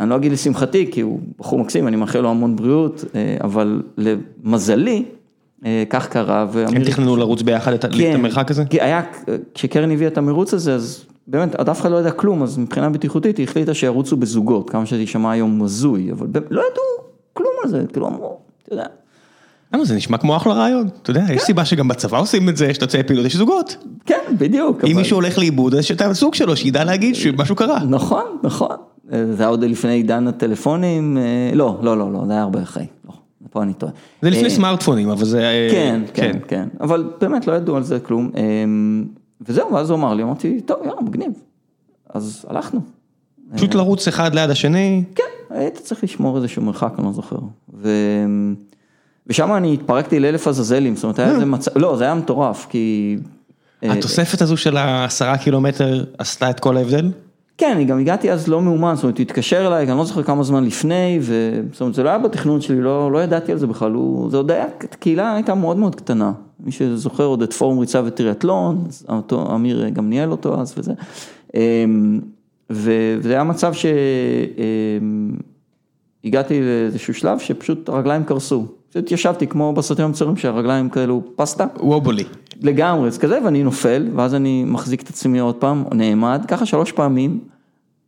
אני 0.00 0.10
לא 0.10 0.16
אגיד 0.16 0.32
לשמחתי, 0.32 0.88
כי 0.92 1.00
הוא 1.00 1.20
בחור 1.38 1.58
מקסים, 1.58 1.88
אני 1.88 1.96
מאחל 1.96 2.20
לו 2.20 2.30
המון 2.30 2.56
בריאות, 2.56 3.04
אה, 3.14 3.36
אבל 3.42 3.82
למזלי, 3.98 5.04
אה, 5.64 5.84
כך 5.90 6.08
קרה, 6.08 6.46
ואמיר... 6.52 6.76
הם 6.76 6.84
תכננו 6.84 7.16
לרוץ 7.16 7.42
ביחד 7.42 7.72
את 7.72 7.84
כן, 7.84 8.12
המרחק 8.14 8.50
הזה? 8.50 8.64
כי 8.64 8.80
היה, 8.80 9.02
כשקרן 9.54 9.90
הביאה 9.90 10.08
את 10.08 10.18
המרוץ 10.18 10.54
הזה, 10.54 10.74
אז 10.74 11.04
באמת, 11.26 11.54
עד 11.54 11.68
אף 11.68 11.80
אחד 11.80 11.90
לא 11.90 11.96
ידע 11.96 12.10
כלום, 12.10 12.42
אז 12.42 12.58
מבחינה 12.58 12.90
בטיחותית 12.90 13.36
היא 13.36 13.44
החליטה 13.48 13.74
שירוצו 13.74 14.16
בזוגות, 14.16 14.70
כמה 14.70 14.86
שזה 14.86 15.00
יישמע 15.00 15.30
היום 15.30 15.62
הזוי, 15.62 16.12
אבל 16.12 16.26
לא 16.34 16.60
ידעו 16.60 17.08
כלום 17.32 17.52
על 17.64 17.70
זה, 17.70 17.84
כאילו 17.92 18.08
אמרו, 18.08 18.38
אתה 18.62 18.72
יודע. 18.72 18.86
למה 19.74 19.84
זה 19.84 19.94
נשמע 19.94 20.18
כמו 20.18 20.36
אחלה 20.36 20.54
רעיון, 20.54 20.88
אתה 21.02 21.10
יודע, 21.10 21.20
יש 21.20 21.40
כן. 21.40 21.46
סיבה 21.46 21.64
שגם 21.64 21.88
בצבא 21.88 22.20
עושים 22.20 22.48
את 22.48 22.56
זה, 22.56 22.66
יש 22.66 22.78
תוצאי 22.78 23.02
פעילות, 23.02 23.26
יש 23.26 23.36
זוגות. 23.36 23.76
כן, 24.06 24.20
בדיוק. 24.38 24.84
אם 24.84 24.96
מישהו 24.96 25.16
הולך 25.16 25.38
לאיבוד, 25.38 25.74
אז 25.74 25.84
שאתה 25.84 26.14
סוג 26.14 26.34
שלו, 26.34 26.56
שידע 26.56 26.84
להגיד 26.84 27.14
שמשהו 27.14 27.56
קרה. 27.56 27.84
נכון, 27.84 28.24
נכון. 28.42 28.76
זה 29.10 29.36
היה 29.38 29.48
עוד 29.48 29.64
לפני 29.64 29.92
עידן 29.92 30.28
הטלפונים, 30.28 31.18
אה, 31.18 31.50
לא, 31.54 31.78
לא, 31.82 31.98
לא, 31.98 32.12
לא, 32.12 32.26
זה 32.26 32.32
היה 32.32 32.42
הרבה 32.42 32.62
אחרי. 32.62 32.86
לא, 33.08 33.12
פה 33.50 33.62
אני 33.62 33.74
טועה. 33.74 33.92
זה 34.22 34.30
לפני 34.30 34.44
אה, 34.44 34.50
סמארטפונים, 34.50 35.08
אבל 35.08 35.24
זה... 35.24 35.42
אה, 35.42 35.68
כן, 35.70 36.02
כן, 36.14 36.38
כן, 36.48 36.68
אבל 36.80 37.10
באמת 37.20 37.46
לא 37.46 37.52
ידעו 37.52 37.76
על 37.76 37.82
זה 37.82 38.00
כלום. 38.00 38.30
וזהו, 39.48 39.72
ואז 39.72 39.90
הוא 39.90 39.98
אמר 39.98 40.14
לי, 40.14 40.22
אמרתי, 40.22 40.60
טוב, 40.60 40.76
יאללה, 40.84 41.00
מגניב. 41.00 41.32
אז 42.14 42.44
הלכנו. 42.48 42.80
פשוט 43.54 43.74
לרוץ 43.74 44.08
אחד 44.08 44.34
ליד 44.34 44.50
השני? 44.50 45.04
כן, 45.14 45.54
היית 45.54 45.78
צריך 45.78 46.04
לשמור 46.04 46.36
איזשהו 46.36 46.62
מרחק, 46.62 46.92
אני 46.98 47.06
לא 47.06 47.12
זוכר. 47.12 47.36
ו... 47.74 47.88
ושם 49.26 49.54
אני 49.54 49.74
התפרקתי 49.74 50.20
לאלף 50.20 50.48
עזאזלים, 50.48 50.96
זאת 50.96 51.04
אומרת, 51.04 51.18
היה 51.18 51.30
איזה 51.30 51.44
מצב, 51.44 51.78
לא, 51.78 51.96
זה 51.96 52.04
היה 52.04 52.14
מטורף, 52.14 52.66
כי... 52.70 53.16
התוספת 53.82 54.42
הזו 54.42 54.56
של 54.56 54.76
העשרה 54.76 55.38
קילומטר 55.38 56.04
עשתה 56.18 56.50
את 56.50 56.60
כל 56.60 56.76
ההבדל? 56.76 57.10
כן, 57.58 57.72
אני 57.74 57.84
גם 57.84 57.98
הגעתי 57.98 58.32
אז 58.32 58.48
לא 58.48 58.62
מאומן, 58.62 58.94
זאת 58.94 59.04
אומרת, 59.04 59.18
הוא 59.18 59.22
התקשר 59.22 59.66
אליי, 59.66 59.88
אני 59.88 59.98
לא 59.98 60.04
זוכר 60.04 60.22
כמה 60.22 60.42
זמן 60.42 60.64
לפני, 60.64 61.18
זאת 61.72 61.80
אומרת, 61.80 61.94
זה 61.94 62.02
לא 62.02 62.08
היה 62.08 62.18
בתכנון 62.18 62.60
שלי, 62.60 62.80
לא, 62.80 63.12
לא 63.12 63.22
ידעתי 63.22 63.52
על 63.52 63.58
זה 63.58 63.66
בכלל, 63.66 63.92
הוא, 63.92 64.30
זה 64.30 64.36
עוד 64.36 64.50
היה, 64.50 64.64
הקהילה 64.92 65.34
הייתה 65.34 65.54
מאוד 65.54 65.76
מאוד 65.76 65.94
קטנה. 65.94 66.32
מי 66.64 66.72
שזוכר 66.72 67.24
עוד 67.24 67.42
את 67.42 67.52
פורום 67.52 67.78
ריצה 67.78 68.02
וטריאטלון, 68.04 68.84
אותו 69.08 69.54
אמיר 69.54 69.88
גם 69.88 70.08
ניהל 70.08 70.30
אותו 70.30 70.60
אז 70.60 70.74
וזה. 70.78 70.92
אמ, 71.54 72.20
וזה 72.70 73.32
היה 73.32 73.44
מצב 73.44 73.72
שהגעתי 76.22 76.58
אמ, 76.58 76.62
לאיזשהו 76.62 77.14
שלב 77.14 77.38
שפשוט 77.38 77.88
הרגליים 77.88 78.24
קרסו. 78.24 78.66
פשוט 78.90 79.12
ישבתי 79.12 79.46
כמו 79.46 79.72
בסרטים 79.72 80.04
המצורים 80.04 80.36
שהרגליים 80.36 80.88
כאלו 80.88 81.22
פסטה. 81.36 81.66
וובולי. 81.80 82.24
לגמרי, 82.60 83.10
זה 83.10 83.20
כזה, 83.20 83.38
ואני 83.44 83.62
נופל, 83.62 84.08
ואז 84.14 84.34
אני 84.34 84.64
מחזיק 84.64 85.02
את 85.02 85.08
עצמי 85.08 85.38
עוד 85.38 85.54
פעם, 85.54 85.84
נעמד, 85.92 86.44
ככה 86.48 86.66
שלוש 86.66 86.92
פעמים, 86.92 87.40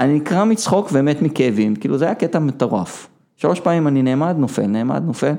אני 0.00 0.14
נקרע 0.14 0.44
מצחוק 0.44 0.88
ומת 0.92 1.22
מכאבים, 1.22 1.76
כאילו 1.76 1.98
זה 1.98 2.04
היה 2.04 2.14
קטע 2.14 2.38
מטורף. 2.38 3.08
שלוש 3.36 3.60
פעמים 3.60 3.88
אני 3.88 4.02
נעמד, 4.02 4.34
נופל, 4.38 4.66
נעמד, 4.66 5.02
נופל, 5.06 5.32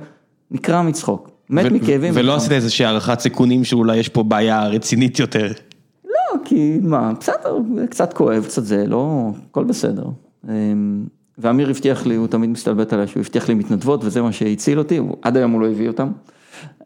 נקרע 0.52 0.82
מצחוק. 0.82 1.35
מת 1.50 1.72
מכאבים. 1.72 2.14
ולא 2.16 2.36
עשית 2.36 2.52
איזושהי 2.52 2.86
הערכת 2.86 3.20
סיכונים 3.20 3.64
שאולי 3.64 3.98
יש 3.98 4.10
פה 4.10 4.24
בעיה 4.24 4.68
רצינית 4.68 5.20
יותר. 5.20 5.52
לא, 6.06 6.40
כי 6.46 6.80
מה, 6.82 7.12
בסדר, 7.20 7.58
קצת 7.90 8.14
כואב, 8.14 8.44
קצת 8.44 8.64
זה, 8.64 8.88
לא, 8.88 9.30
הכל 9.50 9.64
בסדר. 9.64 10.06
אמ, 10.50 11.06
ואמיר 11.38 11.70
הבטיח 11.70 12.06
לי, 12.06 12.16
הוא 12.16 12.28
תמיד 12.28 12.50
מסתלבט 12.50 12.94
עליי, 12.94 13.08
שהוא 13.08 13.22
הבטיח 13.22 13.48
לי 13.48 13.54
מתנדבות 13.54 14.04
וזה 14.04 14.22
מה 14.22 14.32
שהציל 14.32 14.80
אותי, 14.80 15.00
עד 15.22 15.38
היום 15.38 15.52
הוא 15.52 15.62
לא 15.62 15.68
הביא 15.68 15.88
אותם. 15.88 16.08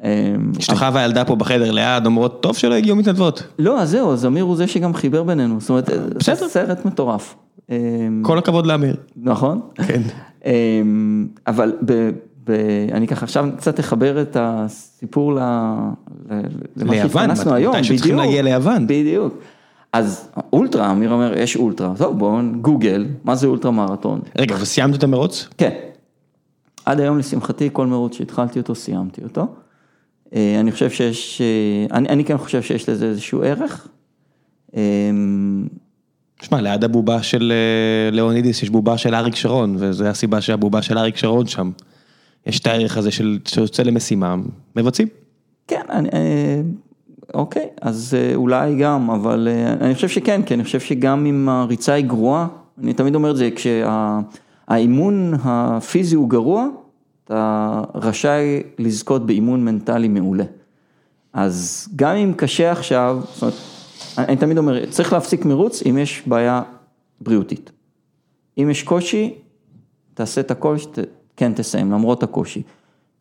אמ, 0.03 0.51
אשתך 0.59 0.85
והילדה 0.93 1.25
פה 1.25 1.35
בחדר 1.35 1.71
ליד 1.71 2.05
אומרות, 2.05 2.43
טוב 2.43 2.57
שלא 2.57 2.73
הגיעו 2.75 2.95
מתנדבות. 2.95 3.43
לא, 3.59 3.81
אז 3.81 3.89
זהו, 3.89 4.13
אז 4.13 4.25
אמיר 4.25 4.43
הוא 4.43 4.55
זה 4.55 4.67
שגם 4.67 4.93
חיבר 4.93 5.23
בינינו, 5.23 5.59
זאת 5.59 5.69
אומרת, 5.69 5.89
זה 6.23 6.35
סרט 6.35 6.85
מטורף. 6.85 7.35
אמ, 7.69 7.75
כל 8.25 8.37
הכבוד 8.37 8.65
לאמיר. 8.65 8.95
נכון. 9.17 9.61
כן. 9.75 10.01
אבל 11.47 11.73
ואני 12.49 13.07
ככה 13.07 13.25
עכשיו 13.25 13.49
קצת 13.57 13.79
אחבר 13.79 14.21
את 14.21 14.37
הסיפור 14.39 15.33
למה 15.33 15.93
שהתכנסנו 16.93 17.53
היום, 17.53 17.73
בדיוק. 17.73 17.85
שצריכים 17.85 18.17
להגיע 18.17 18.41
ליוון. 18.41 18.87
בדיוק. 18.87 19.33
אז 19.93 20.29
אולטרה, 20.53 20.91
אמיר 20.91 21.11
אומר, 21.11 21.33
יש 21.37 21.55
אולטרה, 21.55 21.93
טוב 21.97 22.19
בואו 22.19 22.41
גוגל, 22.61 23.05
מה 23.23 23.35
זה 23.35 23.47
אולטרה 23.47 23.71
מרתון. 23.71 24.21
רגע, 24.37 24.55
וסיימת 24.59 24.95
את 24.95 25.03
המרוץ? 25.03 25.47
כן. 25.57 25.73
עד 26.85 26.99
היום 26.99 27.17
לשמחתי 27.17 27.69
כל 27.73 27.87
מרוץ 27.87 28.17
שהתחלתי 28.17 28.59
אותו, 28.59 28.75
סיימתי 28.75 29.23
אותו. 29.23 29.47
אה, 30.35 30.59
אני 30.59 30.71
חושב 30.71 30.89
שיש, 30.89 31.41
אה, 31.41 31.97
אני, 31.97 32.09
אני 32.09 32.25
כן 32.25 32.37
חושב 32.37 32.61
שיש 32.61 32.89
לזה 32.89 33.05
איזשהו 33.05 33.43
ערך. 33.43 33.87
תשמע, 36.39 36.57
אה, 36.57 36.61
ליד 36.61 36.83
הבובה 36.83 37.23
של 37.23 37.53
לאונידיס 38.11 38.63
יש 38.63 38.69
בובה 38.69 38.97
של 38.97 39.15
אריק 39.15 39.35
שרון, 39.35 39.75
וזו 39.79 40.05
הסיבה 40.05 40.41
שהבובה 40.41 40.81
של 40.81 40.97
אריק 40.97 41.17
שרון 41.17 41.47
שם. 41.47 41.71
יש 42.45 42.59
את 42.59 42.67
הערך 42.67 42.97
הזה 42.97 43.11
של 43.11 43.39
שיוצא 43.45 43.83
למשימה, 43.83 44.35
מבצעים. 44.75 45.07
כן, 45.67 45.81
אני, 45.89 46.09
אה, 46.13 46.61
אוקיי, 47.33 47.67
אז 47.81 48.17
אה, 48.17 48.35
אולי 48.35 48.75
גם, 48.75 49.09
אבל 49.09 49.47
אה, 49.51 49.73
אני 49.73 49.95
חושב 49.95 50.07
שכן, 50.07 50.43
כי 50.43 50.53
אני 50.53 50.63
חושב 50.63 50.79
שגם 50.79 51.25
אם 51.25 51.49
הריצה 51.49 51.93
היא 51.93 52.05
גרועה, 52.05 52.47
אני 52.83 52.93
תמיד 52.93 53.15
אומר 53.15 53.31
את 53.31 53.37
זה, 53.37 53.49
כשהאימון 53.55 55.33
הפיזי 55.43 56.15
הוא 56.15 56.29
גרוע, 56.29 56.67
אתה 57.23 57.81
רשאי 57.95 58.63
לזכות 58.79 59.25
באימון 59.25 59.65
מנטלי 59.65 60.07
מעולה. 60.07 60.43
אז 61.33 61.87
גם 61.95 62.15
אם 62.15 62.33
קשה 62.37 62.71
עכשיו, 62.71 63.19
זאת 63.33 63.41
אומרת, 63.41 63.55
אני 64.17 64.37
תמיד 64.37 64.57
אומר, 64.57 64.85
צריך 64.85 65.13
להפסיק 65.13 65.45
מרוץ 65.45 65.83
אם 65.89 65.97
יש 65.97 66.23
בעיה 66.27 66.61
בריאותית. 67.21 67.71
אם 68.57 68.69
יש 68.69 68.83
קושי, 68.83 69.33
תעשה 70.13 70.41
את 70.41 70.51
הכל 70.51 70.77
שת... 70.77 70.99
כן 71.39 71.53
תסיים, 71.55 71.91
למרות 71.91 72.23
הקושי. 72.23 72.61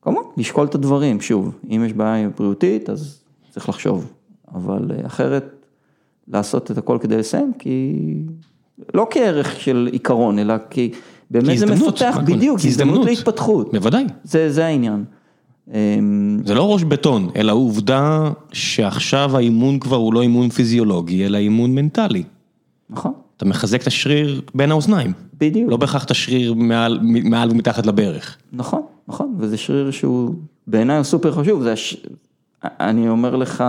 כמובן, 0.03 0.21
לשקול 0.37 0.67
את 0.67 0.75
הדברים, 0.75 1.21
שוב, 1.21 1.59
אם 1.71 1.85
יש 1.87 1.93
בעיה 1.93 2.29
בריאותית, 2.39 2.91
אז 2.91 3.21
צריך 3.51 3.69
לחשוב, 3.69 4.13
אבל 4.55 4.91
אה, 4.91 5.07
אחרת, 5.07 5.67
לעשות 6.29 6.71
את 6.71 6.79
הכל 6.79 6.99
כדי 7.01 7.17
לסיים, 7.17 7.53
כי 7.59 7.95
לא 8.95 9.07
כערך 9.11 9.61
של 9.61 9.89
עיקרון, 9.93 10.39
אלא 10.39 10.55
כי 10.71 10.93
באמת 11.31 11.47
זה 11.47 11.53
הזדמנות, 11.53 11.95
מפתח? 11.95 12.19
בדיוק, 12.25 12.59
זה 12.59 12.69
הזדמנות 12.69 12.95
הזדמנות. 12.95 13.19
להתפתחות, 13.19 13.73
בוודאי. 13.73 14.05
זה 14.25 14.53
זה 14.53 14.67
העניין. 14.67 15.05
אמ, 15.75 16.39
זה 16.45 16.55
לא 16.55 16.73
ראש 16.73 16.85
בטון, 16.85 17.31
אלא 17.37 17.53
עובדה 17.53 18.31
שעכשיו 18.53 19.37
האימון 19.37 19.79
כבר 19.79 19.97
הוא 19.97 20.15
לא 20.15 20.23
אימון 20.23 20.49
פיזיולוגי, 20.49 21.27
אלא 21.27 21.39
אימון 21.39 21.75
מנטלי. 21.75 22.23
נכון, 22.91 23.13
אתה 23.37 23.45
מחזק 23.45 23.83
את 23.83 23.87
השריר 23.87 24.41
בין 24.55 24.71
האוזניים. 24.71 25.13
בדיוק. 25.41 25.71
לא 25.71 25.77
בהכרח 25.77 26.05
את 26.05 26.11
השריר 26.11 26.55
מעל, 26.55 26.99
מעל 27.03 27.51
ומתחת 27.51 27.87
לברך. 27.87 28.37
נכון, 28.53 28.83
נכון, 29.09 29.35
וזה 29.39 29.57
שריר 29.57 29.91
שהוא 29.91 30.35
בעיניי 30.67 31.05
סופר 31.05 31.33
חשוב, 31.33 31.63
זה 31.63 31.73
הש... 31.73 31.97
אני 32.65 33.09
אומר 33.09 33.37
לך, 33.37 33.65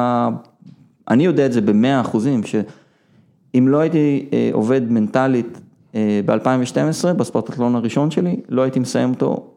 אני 1.10 1.26
יודע 1.26 1.46
את 1.46 1.54
זה 1.54 1.62
במאה 1.62 2.02
אחוזים, 2.02 2.42
שאם 2.44 3.68
לא 3.68 3.80
הייתי 3.80 4.26
אה, 4.34 4.50
עובד 4.54 4.92
מנטלית 4.92 5.62
אה, 5.96 6.22
ב-2012, 6.26 7.14
בספורטטלון 7.14 7.76
הראשון 7.76 8.12
שלי, 8.12 8.36
לא 8.50 8.62
הייתי 8.62 8.80
מסיים 8.80 9.10
אותו 9.10 9.48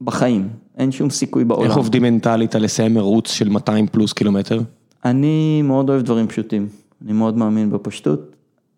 בחיים, 0.00 0.48
אין 0.78 0.92
שום 0.92 1.10
סיכוי 1.10 1.44
בעולם. 1.44 1.64
איך 1.64 1.76
עובדים 1.76 2.02
מנטלית 2.02 2.54
על 2.54 2.62
לסיים 2.62 2.94
מרוץ 2.94 3.30
של 3.30 3.48
200 3.48 3.86
פלוס 3.86 4.12
קילומטר? 4.12 4.60
אני 5.04 5.62
מאוד 5.62 5.90
אוהב 5.90 6.02
דברים 6.02 6.26
פשוטים, 6.26 6.68
אני 7.04 7.12
מאוד 7.12 7.36
מאמין 7.36 7.70
בפשטות, 7.70 8.36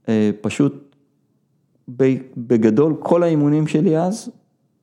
אה, 0.08 0.30
פשוט 0.40 0.87
בגדול 2.36 2.94
כל 2.98 3.22
האימונים 3.22 3.66
שלי 3.66 3.98
אז, 3.98 4.30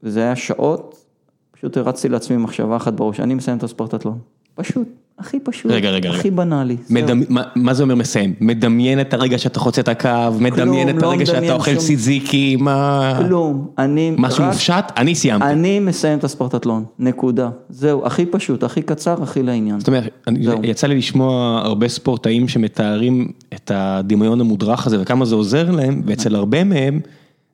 וזה 0.04 0.20
היה 0.20 0.36
שעות, 0.36 1.06
פשוט 1.52 1.78
הרצתי 1.78 2.10
לעצמי 2.10 2.38
מחשבה 2.38 2.76
אחת 2.76 2.94
בראש, 2.94 3.20
אני 3.20 3.34
מסיים 3.34 3.58
את 3.58 3.64
הספורטטלון, 3.64 4.20
פשוט, 4.56 4.88
הכי 5.20 5.40
פשוט, 5.40 5.72
רגע, 5.72 5.90
רגע, 5.90 6.10
הכי 6.10 6.32
בנאלי, 6.32 6.78
זהו. 6.88 7.04
מדמ... 7.04 7.22
מה, 7.30 7.42
מה 7.56 7.74
זה 7.74 7.84
אומר 7.84 7.96
מסיים? 7.96 8.34
מדמיין 8.42 9.02
את 9.02 9.14
הרגע 9.14 9.38
שאתה 9.38 9.60
חוצה 9.60 9.82
את 9.82 9.88
הקו, 9.88 10.10
מדמיין 10.40 10.90
את 10.90 11.02
לא 11.02 11.08
הרגע 11.08 11.26
שאתה 11.26 11.38
מדמיין 11.38 11.54
אוכל 11.54 11.72
שום- 11.72 11.80
סיזיקי, 11.80 12.56
מה... 12.56 13.14
כלום, 13.18 13.68
אני 13.78 14.12
משהו 14.18 14.44
רק- 14.44 14.50
מופשט? 14.50 14.86
אני 14.98 15.16
סיימתי. 15.16 15.46
אני 15.46 15.80
מסיים 15.80 16.18
את 16.20 16.24
הספורטטלון, 16.24 16.84
נקודה, 17.00 17.50
זהו, 17.70 18.06
הכי 18.06 18.26
פשוט, 18.26 18.64
הכי 18.64 18.82
קצר, 18.82 19.24
הכי 19.24 19.44
לעניין. 19.44 19.80
זאת 19.80 19.88
אומרת, 19.88 20.10
אני. 20.28 20.40
יצא 20.64 20.88
לי 20.88 20.96
לשמוע 20.98 21.62
הרבה 21.64 21.88
ספורטאים 21.88 22.48
שמתארים 22.48 23.28
את 23.54 23.72
הדמיון 23.76 24.42
המודרך 24.42 24.88
הזה 24.88 25.02
וכמה 25.02 25.26
זה 25.26 25.36
עוזר 25.36 25.72
להם, 25.72 26.02
ואצל 26.06 26.36
הרבה 26.36 26.64
מהם, 26.64 27.00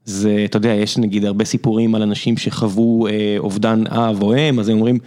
זה, 0.05 0.41
אתה 0.45 0.57
יודע, 0.57 0.69
יש 0.69 0.97
נגיד 0.97 1.25
הרבה 1.25 1.45
סיפורים 1.45 1.95
על 1.95 2.01
אנשים 2.01 2.37
שחוו 2.37 3.07
אה, 3.07 3.35
אובדן 3.39 3.83
אב 3.87 4.23
או 4.23 4.33
אם, 4.35 4.59
אז 4.59 4.69
הם 4.69 4.75
אומרים, 4.77 4.97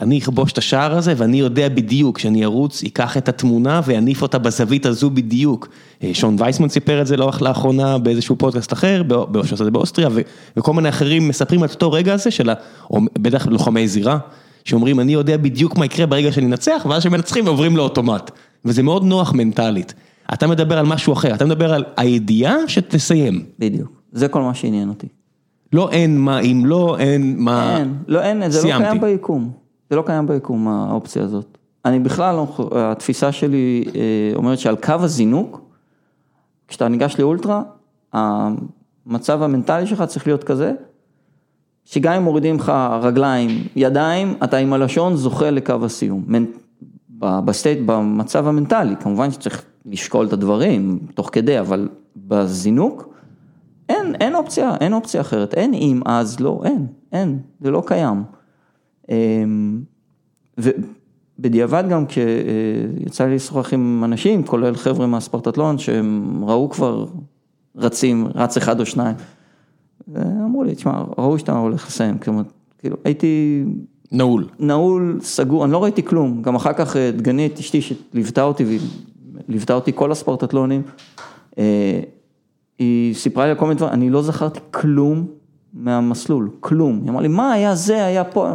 אני 0.00 0.18
אכבוש 0.18 0.52
את 0.52 0.58
השער 0.58 0.96
הזה 0.96 1.14
ואני 1.16 1.36
יודע 1.36 1.68
בדיוק 1.68 2.18
שאני 2.18 2.44
ארוץ, 2.44 2.82
ייקח 2.82 3.16
את 3.16 3.28
התמונה 3.28 3.80
ויניף 3.84 4.22
אותה 4.22 4.38
בזווית 4.38 4.86
הזו 4.86 5.10
בדיוק. 5.10 5.68
אה, 6.02 6.10
שון 6.12 6.36
וייסמן 6.38 6.68
סיפר 6.68 7.00
את 7.00 7.06
זה 7.06 7.16
לא 7.16 7.32
לאחרונה 7.40 7.98
באיזשהו 7.98 8.36
פודקאסט 8.36 8.72
אחר, 8.72 9.02
שעושה 9.34 9.54
את 9.54 9.58
זה 9.58 9.70
באוסטריה, 9.70 10.08
וכל 10.56 10.72
מיני 10.72 10.88
אחרים 10.88 11.28
מספרים 11.28 11.62
על 11.62 11.68
אותו 11.68 11.92
רגע 11.92 12.14
הזה 12.14 12.30
של, 12.30 12.50
בטח 13.18 13.46
לוחמי 13.46 13.88
זירה, 13.88 14.18
שאומרים 14.64 15.00
אני 15.00 15.12
יודע 15.12 15.36
בדיוק 15.36 15.76
מה 15.76 15.84
יקרה 15.84 16.06
ברגע 16.06 16.32
שננצח, 16.32 16.86
ואז 16.88 17.02
כשמנצחים 17.02 17.48
עוברים 17.48 17.76
לאוטומט. 17.76 18.30
וזה 18.64 18.82
מאוד 18.82 19.04
נוח 19.04 19.32
מנטלית. 19.32 19.94
אתה 20.32 20.46
מדבר 20.46 20.78
על 20.78 20.86
משהו 20.86 21.12
אחר, 21.12 21.34
אתה 21.34 21.44
מדבר 21.44 21.74
על 21.74 21.84
הידיעה 21.96 22.54
שתסיים. 22.66 23.44
בדיוק, 23.58 24.02
זה 24.12 24.28
כל 24.28 24.42
מה 24.42 24.54
שעניין 24.54 24.88
אותי. 24.88 25.06
לא 25.72 25.90
אין 25.90 26.18
מה, 26.18 26.40
אם 26.40 26.62
לא, 26.66 26.96
אין 26.98 27.34
מה... 27.38 27.76
אין, 27.78 27.94
לא 28.08 28.22
אין, 28.22 28.50
זה 28.50 28.58
לא 28.58 28.62
סיימתי. 28.62 28.84
קיים 28.84 29.00
ביקום, 29.00 29.50
זה 29.92 29.96
לא 29.96 30.02
קיים 30.06 30.26
ביקום 30.26 30.68
האופציה 30.68 31.22
הזאת. 31.22 31.58
אני 31.84 32.00
בכלל 32.00 32.34
לא, 32.34 32.70
התפיסה 32.74 33.32
שלי 33.32 33.84
אה, 33.94 34.00
אומרת 34.34 34.58
שעל 34.58 34.76
קו 34.76 34.92
הזינוק, 34.98 35.60
כשאתה 36.68 36.88
ניגש 36.88 37.18
לאולטרה, 37.18 37.62
המצב 38.12 39.42
המנטלי 39.42 39.86
שלך 39.86 40.02
צריך 40.02 40.26
להיות 40.26 40.44
כזה, 40.44 40.72
שגם 41.84 42.12
אם 42.12 42.22
מורידים 42.22 42.56
לך 42.56 42.72
רגליים, 43.02 43.50
ידיים, 43.76 44.34
אתה 44.44 44.56
עם 44.56 44.72
הלשון 44.72 45.16
זוחל 45.16 45.50
לקו 45.50 45.74
הסיום. 45.82 46.24
ב 47.18 47.27
state, 47.27 47.78
במצב 47.86 48.46
המנטלי, 48.46 48.96
כמובן 49.00 49.30
שצריך 49.30 49.64
לשקול 49.86 50.26
את 50.26 50.32
הדברים 50.32 50.98
תוך 51.14 51.30
כדי, 51.32 51.60
אבל 51.60 51.88
בזינוק, 52.16 53.14
אין, 53.88 54.14
אין 54.20 54.34
אופציה, 54.34 54.74
אין 54.80 54.92
אופציה 54.92 55.20
אחרת, 55.20 55.54
אין 55.54 55.74
אם, 55.74 56.00
אז 56.06 56.40
לא, 56.40 56.60
אין, 56.64 56.86
אין, 57.12 57.38
זה 57.60 57.70
לא 57.70 57.82
קיים. 57.86 58.22
אמ, 59.12 59.80
ובדיעבד 60.58 61.84
גם 61.90 62.04
כשיצא 62.06 63.26
לי 63.26 63.34
לשוחח 63.34 63.74
עם 63.74 64.02
אנשים, 64.04 64.42
כולל 64.42 64.74
חבר'ה 64.74 65.06
מהספרטטלון, 65.06 65.78
שהם 65.78 66.40
ראו 66.44 66.70
כבר 66.70 67.06
רצים, 67.76 68.26
רץ 68.34 68.56
אחד 68.56 68.80
או 68.80 68.86
שניים, 68.86 69.16
אמרו 70.16 70.64
לי, 70.64 70.74
תשמע, 70.74 71.02
ראו 71.18 71.38
שאתה 71.38 71.58
הולך 71.58 71.86
לסיים, 71.86 72.18
כאילו, 72.78 72.96
הייתי 73.04 73.64
נעול. 74.12 74.48
נעול, 74.58 75.18
סגור, 75.22 75.64
אני 75.64 75.72
לא 75.72 75.82
ראיתי 75.82 76.02
כלום, 76.02 76.42
גם 76.42 76.54
אחר 76.54 76.72
כך 76.72 76.96
אה, 76.96 77.10
דגנית, 77.10 77.58
אשתי 77.58 77.80
שליוותה 77.82 78.42
אותי, 78.42 78.64
והיא 78.64 78.80
ליוותה 79.48 79.74
אותי 79.74 79.92
כל 79.94 80.12
הספורטטלונים, 80.12 80.82
אה, 81.58 82.00
היא 82.78 83.14
סיפרה 83.14 83.44
לי 83.44 83.50
על 83.50 83.56
כל 83.56 83.64
מיני 83.64 83.76
דברים, 83.76 83.92
אני 83.92 84.10
לא 84.10 84.22
זכרתי 84.22 84.60
כלום 84.70 85.26
מהמסלול, 85.72 86.50
כלום, 86.60 87.00
היא 87.02 87.10
אמרה 87.10 87.22
לי, 87.22 87.28
מה 87.28 87.52
היה 87.52 87.74
זה, 87.74 88.04
היה 88.04 88.24
פה, 88.24 88.52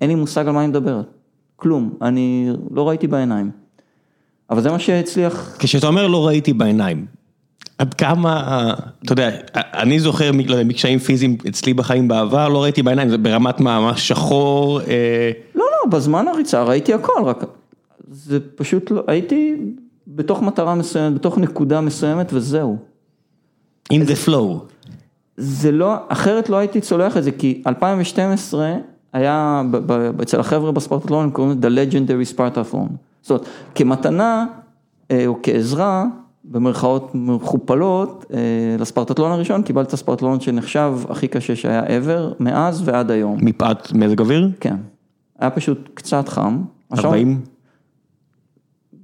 אין 0.00 0.10
לי 0.10 0.14
מושג 0.14 0.46
על 0.46 0.52
מה 0.52 0.60
היא 0.60 0.68
מדברת, 0.68 1.06
כלום, 1.56 1.94
אני 2.02 2.50
לא 2.70 2.88
ראיתי 2.88 3.06
בעיניים, 3.06 3.50
אבל 4.50 4.62
זה 4.62 4.70
מה 4.70 4.78
שהצליח, 4.78 5.56
כשאתה 5.58 5.86
אומר 5.86 6.06
לא 6.06 6.26
ראיתי 6.26 6.52
בעיניים, 6.52 7.06
עד 7.78 7.94
כמה, 7.94 8.74
אתה 9.04 9.12
יודע, 9.12 9.30
אני 9.54 10.00
זוכר 10.00 10.30
לא 10.30 10.54
יודע, 10.54 10.64
מקשיים 10.64 10.98
פיזיים 10.98 11.36
אצלי 11.48 11.74
בחיים 11.74 12.08
בעבר, 12.08 12.48
לא 12.48 12.62
ראיתי 12.62 12.82
בעיניים, 12.82 13.08
זה 13.08 13.18
ברמת 13.18 13.60
מה, 13.60 13.96
שחור, 13.96 14.80
אה, 14.80 15.30
לא, 15.54 15.64
לא, 15.64 15.90
בזמן 15.90 16.28
הריצה 16.28 16.62
ראיתי 16.62 16.94
הכל, 16.94 17.22
רק 17.24 17.44
זה 18.10 18.38
פשוט 18.56 18.90
לא, 18.90 19.02
הייתי 19.06 19.54
בתוך 20.06 20.42
מטרה 20.42 20.74
מסוימת, 20.74 21.14
בתוך 21.14 21.38
נקודה 21.38 21.80
מסוימת 21.80 22.32
וזהו. 22.32 22.78
in 23.92 23.96
the 23.96 24.28
flow. 24.28 24.72
זה 25.36 25.72
לא, 25.72 25.94
אחרת 26.08 26.48
לא 26.48 26.56
הייתי 26.56 26.80
צולח 26.80 27.16
את 27.16 27.24
זה, 27.24 27.32
כי 27.32 27.62
2012 27.66 28.74
היה, 29.16 29.62
אצל 30.22 30.40
החבר'ה 30.40 30.72
בספורטטלון, 30.72 31.24
הם 31.24 31.30
קוראים 31.30 31.58
לזה 31.58 31.68
The 31.68 31.92
Legendary 31.92 32.36
Spartathlon. 32.36 32.92
זאת 33.22 33.30
אומרת, 33.30 33.46
כמתנה 33.74 34.46
אה, 35.10 35.26
או 35.26 35.38
כעזרה, 35.42 36.04
במרכאות 36.44 37.10
מכופלות, 37.14 38.24
אה, 38.34 38.38
לספרטטלון 38.78 39.32
הראשון, 39.32 39.62
קיבלת 39.62 39.88
את 39.88 39.92
הספרטטלון 39.92 40.40
שנחשב 40.40 40.94
הכי 41.08 41.28
קשה 41.28 41.56
שהיה 41.56 41.82
ever, 41.86 42.34
מאז 42.40 42.82
ועד 42.88 43.10
היום. 43.10 43.38
מפאת 43.42 43.92
מזג 43.92 44.20
אוויר? 44.20 44.50
כן. 44.60 44.76
היה 45.38 45.50
פשוט 45.50 45.88
קצת 45.94 46.28
חם. 46.28 46.62
השעון- 46.90 47.06
40? 47.14 47.40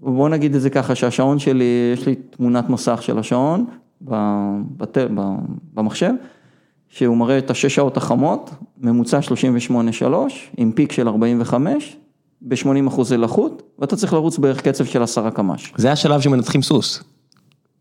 בוא 0.01 0.29
נגיד 0.29 0.55
את 0.55 0.61
זה 0.61 0.71
ככה, 0.71 0.95
שהשעון 0.95 1.39
שלי, 1.39 1.65
יש 1.95 2.07
לי 2.07 2.15
תמונת 2.15 2.71
מסך 2.71 3.03
של 3.03 3.19
השעון 3.19 3.65
ב- 4.05 4.15
בת- 4.77 4.99
ב- 5.15 5.35
במחשב, 5.75 6.13
שהוא 6.93 7.17
מראה 7.17 7.39
את 7.39 7.51
השש 7.51 7.75
שעות 7.75 7.97
החמות, 7.97 8.51
ממוצע 8.81 9.19
38.3, 10.03 10.05
עם 10.57 10.73
פיק 10.73 10.93
של 10.93 11.09
45, 11.09 11.97
ב-80 12.43 12.89
אחוזי 12.89 13.17
לחות, 13.17 13.63
ואתה 13.79 13.97
צריך 13.97 14.13
לרוץ 14.13 14.39
בערך 14.39 14.61
קצב 14.61 14.85
של 14.85 15.03
10 15.03 15.31
קמ"ש. 15.31 15.73
זה 15.77 15.93
השלב 15.93 16.21
שמנצחים 16.21 16.63
סוס. 16.63 17.03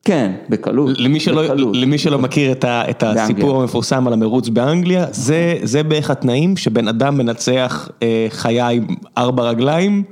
כן, 0.06 0.32
בקלות. 0.50 1.00
למי 1.00 1.20
שלא, 1.20 1.44
בקלות. 1.44 1.76
למי 1.76 1.98
שלא 1.98 2.20
מכיר 2.20 2.52
את, 2.52 2.64
ה, 2.64 2.90
את 2.90 3.04
הסיפור 3.04 3.36
באנגליה. 3.36 3.62
המפורסם 3.62 4.08
על 4.08 4.14
המרוץ 4.14 4.50
באנגליה, 4.50 5.06
זה, 5.12 5.58
זה 5.64 5.84
בערך 5.84 6.10
התנאים 6.10 6.58
שבן 6.58 6.88
אדם 6.88 7.18
מנצח 7.18 7.90
אה, 8.04 8.28
חיה 8.30 8.68
עם 8.68 8.88
ארבע 9.18 9.44
רגליים, 9.44 10.04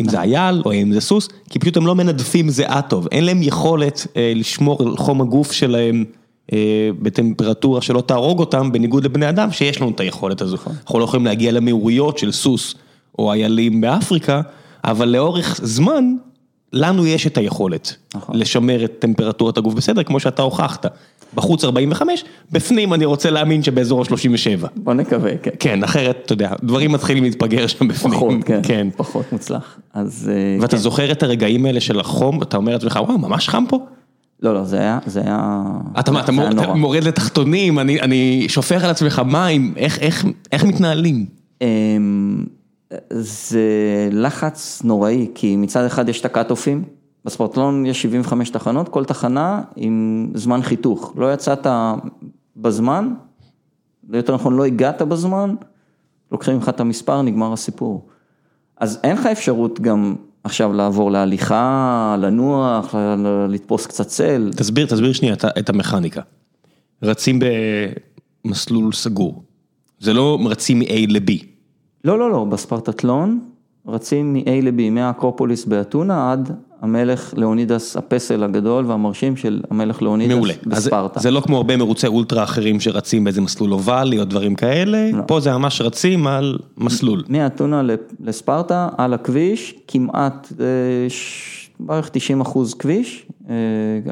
אם 0.00 0.08
זה 0.08 0.20
אייל 0.20 0.62
או 0.64 0.72
אם 0.72 0.92
זה 0.92 1.00
סוס, 1.00 1.28
כי 1.50 1.58
פשוט 1.58 1.76
הם 1.76 1.86
לא 1.86 1.94
מנדפים 1.94 2.50
זיעה 2.50 2.82
טוב, 2.82 3.08
אין 3.12 3.24
להם 3.24 3.42
יכולת 3.42 4.06
אה, 4.16 4.32
לשמור 4.36 4.78
על 4.82 4.96
חום 4.96 5.20
הגוף 5.20 5.52
שלהם 5.52 6.04
בטמפרטורה 7.02 7.82
שלא 7.82 8.00
תהרוג 8.00 8.40
אותם, 8.40 8.72
בניגוד 8.72 9.04
לבני 9.04 9.28
אדם 9.28 9.52
שיש 9.52 9.80
לנו 9.80 9.90
את 9.90 10.00
היכולת 10.00 10.40
הזו. 10.40 10.56
אנחנו 10.82 10.98
לא 10.98 11.04
יכולים 11.04 11.26
להגיע 11.26 11.52
למהירויות 11.52 12.18
של 12.18 12.32
סוס 12.32 12.74
או 13.18 13.32
איילים 13.32 13.80
באפריקה, 13.80 14.40
אבל 14.84 15.08
לאורך 15.08 15.60
זמן, 15.62 16.04
לנו 16.72 17.06
יש 17.06 17.26
את 17.26 17.38
היכולת 17.38 17.96
נכון. 18.14 18.36
לשמר 18.36 18.84
את 18.84 18.92
טמפרטורת 18.98 19.58
הגוף 19.58 19.74
בסדר, 19.74 20.02
כמו 20.02 20.20
שאתה 20.20 20.42
הוכחת. 20.42 20.86
בחוץ 21.34 21.64
45, 21.64 22.24
בפנים 22.52 22.94
אני 22.94 23.04
רוצה 23.04 23.30
להאמין 23.30 23.62
שבאזור 23.62 24.00
ה-37. 24.00 24.66
בוא 24.76 24.94
נקווה, 24.94 25.36
כן. 25.42 25.50
כן, 25.58 25.84
אחרת, 25.84 26.22
אתה 26.24 26.32
יודע, 26.32 26.52
דברים 26.62 26.92
מתחילים 26.92 27.24
להתפגר 27.24 27.66
שם 27.66 27.88
בפנים. 27.88 28.14
פחות, 28.14 28.34
כן. 28.44 28.60
כן. 28.62 28.88
פחות 28.96 29.32
מוצלח. 29.32 29.78
אז... 29.94 30.30
אה, 30.32 30.62
ואתה 30.62 30.76
כן. 30.76 30.82
זוכר 30.82 31.12
את 31.12 31.22
הרגעים 31.22 31.66
האלה 31.66 31.80
של 31.80 32.00
החום, 32.00 32.42
אתה 32.42 32.56
אומר 32.56 32.72
לעצמך, 32.72 32.98
וואו, 33.02 33.18
ממש 33.18 33.48
חם 33.48 33.64
פה? 33.68 33.78
לא, 34.40 34.54
לא, 34.54 34.64
זה 34.64 34.78
היה... 34.80 34.98
זה 35.06 35.20
היה... 35.20 35.62
אתה 36.00 36.10
מה, 36.12 36.20
אתה. 36.20 36.32
מורד 36.74 37.04
לתחתונים, 37.04 37.78
אני- 37.78 38.00
אני 38.00 38.44
שופך 38.48 38.84
על 38.84 38.90
עצמך 38.90 39.22
מים, 39.26 39.72
איך- 39.76 39.98
איך- 39.98 40.24
איך 40.52 40.64
מתנהלים? 40.64 41.26
אמ, 41.62 42.44
זה 43.10 43.62
לחץ 44.12 44.82
נוראי, 44.84 45.28
כי 45.34 45.56
מצד 45.56 45.84
אחד 45.84 46.08
יש 46.08 46.20
את 46.20 46.24
הקאט-אופים, 46.24 46.84
בספורטלון 47.24 47.86
יש 47.86 48.02
75 48.02 48.50
תחנות, 48.50 48.88
כל 48.88 49.04
תחנה 49.04 49.62
עם 49.76 50.28
זמן 50.34 50.62
חיתוך. 50.62 51.12
לא 51.16 51.32
יצאת 51.32 51.66
בזמן, 52.56 53.14
יותר 54.12 54.34
נכון 54.34 54.56
לא 54.56 54.64
הגעת 54.64 55.02
בזמן, 55.02 55.54
לוקחים 56.32 56.56
לך 56.58 56.68
את 56.68 56.80
המספר, 56.80 57.22
נגמר 57.22 57.52
הסיפור. 57.52 58.06
אז 58.78 58.98
אין 59.04 59.16
לך 59.16 59.26
אפשרות 59.26 59.80
גם 59.80 60.14
עכשיו 60.44 60.72
לעבור 60.72 61.10
להליכה, 61.10 62.16
לנוח, 62.20 62.94
לתפוס 63.48 63.86
קצת 63.86 64.06
צל. 64.06 64.50
תסביר, 64.56 64.86
תסביר 64.86 65.12
שנייה 65.12 65.34
את 65.58 65.68
המכניקה. 65.68 66.22
רצים 67.02 67.40
במסלול 68.44 68.92
סגור, 68.92 69.42
זה 69.98 70.12
לא 70.12 70.38
רצים 70.46 70.78
מ-A 70.78 70.92
ל-B. 71.08 71.44
לא, 72.04 72.18
לא, 72.18 72.30
לא, 72.30 72.44
בספרטטלון 72.44 73.40
רצים 73.88 74.32
מ-A 74.32 74.50
ל-B, 74.62 74.90
מהאקרופוליס 74.90 75.64
באתונה 75.64 76.32
עד 76.32 76.50
המלך 76.82 77.34
לאונידס, 77.36 77.96
הפסל 77.96 78.42
הגדול 78.44 78.86
והמרשים 78.86 79.36
של 79.36 79.60
המלך 79.70 80.02
לאונידס 80.02 80.34
מעולה. 80.34 80.54
בספרטה. 80.66 81.20
זה 81.20 81.30
לא 81.30 81.40
כמו 81.40 81.56
הרבה 81.56 81.76
מרוצי 81.76 82.06
אולטרה 82.06 82.42
אחרים 82.44 82.80
שרצים 82.80 83.24
באיזה 83.24 83.40
מסלול 83.40 83.72
אובלי 83.72 84.20
או 84.20 84.24
דברים 84.24 84.54
כאלה, 84.54 85.10
לא. 85.12 85.22
פה 85.26 85.40
זה 85.40 85.52
ממש 85.52 85.80
רצים 85.80 86.26
על 86.26 86.58
מסלול. 86.78 87.22
מאתונה 87.28 87.82
לספרטה, 88.20 88.88
על 88.96 89.14
הכביש, 89.14 89.74
כמעט 89.88 90.52
אה, 90.60 90.66
ש- 91.10 91.70
בערך 91.80 92.08
90 92.12 92.40
אחוז 92.40 92.74
כביש, 92.74 93.26
אה, 93.50 93.54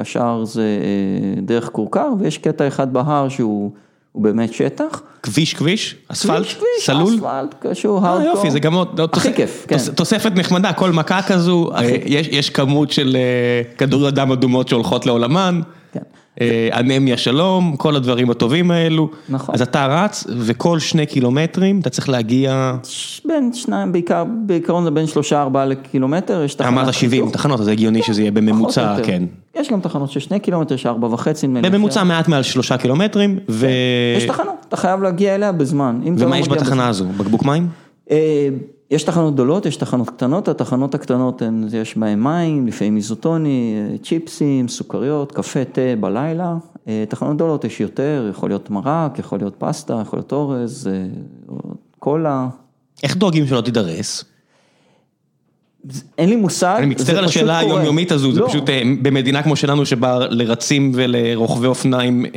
השאר 0.01 0.45
זה 0.45 0.61
אה, 0.61 1.41
דרך 1.41 1.69
כורכר, 1.69 2.09
ויש 2.19 2.37
קטע 2.37 2.67
אחד 2.67 2.93
בהר 2.93 3.29
שהוא 3.29 3.71
הוא 4.13 4.23
באמת 4.23 4.53
שטח. 4.53 5.01
כביש 5.23 5.53
כביש? 5.53 5.95
אספלט? 6.07 6.35
כביש, 6.41 6.53
כביש, 6.53 6.65
סלול? 6.85 7.15
אספלט, 7.15 7.55
קשור, 7.59 8.05
אה, 8.05 8.09
הארדקור. 8.09 8.29
יופי, 8.35 8.51
זה 8.51 8.59
גם 8.59 8.73
עוד, 8.73 8.99
עוד 8.99 9.09
הכי 9.13 9.27
תוס- 9.29 9.37
כיף, 9.37 9.65
כן. 9.67 9.77
תוס- 9.77 9.89
תוספת 9.89 10.31
נחמדה, 10.35 10.73
כל 10.73 10.91
מכה 10.91 11.21
כזו, 11.21 11.69
אה, 11.75 11.85
יש, 12.05 12.27
יש 12.31 12.49
כמות 12.49 12.91
של 12.91 13.15
אה, 13.15 13.75
כדוריות 13.77 14.13
דם 14.13 14.31
אדומות 14.31 14.67
שהולכות 14.67 15.05
לעולמן, 15.05 15.61
כן. 15.93 15.99
אה, 16.41 16.69
אנמיה 16.79 17.17
שלום, 17.17 17.75
כל 17.77 17.95
הדברים 17.95 18.29
הטובים 18.29 18.71
האלו, 18.71 19.09
נכון. 19.29 19.55
אז 19.55 19.61
אתה 19.61 19.87
רץ 19.87 20.23
וכל 20.37 20.79
שני 20.79 21.05
קילומטרים 21.05 21.79
אתה 21.79 21.89
צריך 21.89 22.09
להגיע, 22.09 22.75
בין 23.25 23.53
שניים, 23.53 23.91
בעיקר, 23.91 24.23
בעיקרון 24.45 24.83
זה 24.83 24.91
בין 24.91 25.07
שלושה 25.07 25.41
ארבעה 25.41 25.65
לקילומטר, 25.65 26.43
יש 26.43 26.55
תחנת 26.55 26.67
אמרת 26.67 26.93
70 26.93 27.25
חיתוך. 27.25 27.33
תחנות, 27.41 27.59
אז 27.59 27.67
הגיוני 27.67 28.03
שזה 28.03 28.21
יהיה 28.21 28.31
בממוצע. 28.31 28.95
כן, 29.03 29.23
יש 29.55 29.69
גם 29.69 29.81
תחנות 29.81 30.11
של 30.11 30.19
שני 30.19 30.39
קילומטר, 30.39 30.75
של 30.75 30.89
ארבע 30.89 31.07
וחצי, 31.07 31.47
נדמה 31.47 31.61
לי. 31.61 31.69
בממוצע 31.69 32.03
מעט 32.03 32.27
מעל 32.27 32.43
שלושה 32.43 32.77
קילומטרים, 32.77 33.39
ו... 33.49 33.67
יש 34.17 34.23
תחנות, 34.23 34.65
אתה 34.67 34.77
חייב 34.77 35.01
להגיע 35.01 35.35
אליה 35.35 35.51
בזמן. 35.51 35.99
אתה 36.03 36.09
לא 36.21 36.25
ומה 36.25 36.39
יש 36.39 36.47
בתחנה 36.47 36.87
הזו? 36.87 37.05
בקבוק 37.17 37.43
מים? 37.43 37.67
יש 38.93 39.03
תחנות 39.03 39.33
גדולות, 39.33 39.65
יש 39.65 39.75
תחנות 39.75 40.09
קטנות, 40.09 40.47
התחנות 40.47 40.95
הקטנות 40.95 41.41
הן, 41.41 41.65
יש 41.73 41.97
בהן 41.97 42.19
מים, 42.19 42.67
לפעמים 42.67 42.95
איזוטוני, 42.95 43.75
צ'יפסים, 44.03 44.67
סוכריות, 44.67 45.31
קפה, 45.31 45.65
תה 45.65 45.81
בלילה. 45.99 46.55
אה, 46.87 47.03
תחנות 47.09 47.35
גדולות 47.35 47.63
יש 47.63 47.79
יותר, 47.81 48.27
יכול 48.29 48.49
להיות 48.49 48.69
מרק, 48.69 49.19
יכול 49.19 49.39
להיות 49.39 49.55
פסטה, 49.57 49.99
יכול 50.01 50.19
להיות 50.19 50.31
אורז, 50.31 50.89
אה, 50.91 51.05
קולה. 51.99 52.47
איך 53.03 53.17
דואגים 53.17 53.47
שלא 53.47 53.61
תידרס? 53.61 54.25
אין 56.17 56.29
לי 56.29 56.35
מושג, 56.35 56.75
אני 56.77 56.85
מצטער 56.85 57.13
זה 57.13 57.19
על 57.19 57.25
השאלה. 57.25 57.57
היומיומית 57.59 58.11
הזו, 58.11 58.31
זה 58.31 58.39
לא, 58.39 58.47
פשוט 58.47 58.69
אה, 58.69 58.81
במדינה 59.01 59.43
כמו 59.43 59.55
שלנו 59.55 59.85
שבה 59.85 60.19
לרצים 60.29 60.91
ולרוכבי 60.95 61.67
אופניים, 61.67 62.25
אה, 62.25 62.31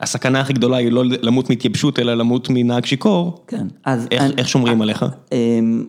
הסכנה 0.00 0.40
הכי 0.40 0.52
גדולה 0.52 0.76
היא 0.76 0.92
לא 0.92 1.04
למות 1.22 1.50
מהתייבשות 1.50 1.98
אלא 1.98 2.14
למות 2.14 2.48
מנהג 2.50 2.84
שיכור, 2.84 3.44
כן, 3.46 3.66
אז... 3.84 4.08
איך- 4.10 4.22
אני- 4.22 4.32
איך 4.38 4.48
שומרים 4.48 4.82
עליך? 4.82 5.04
אמ, 5.32 5.84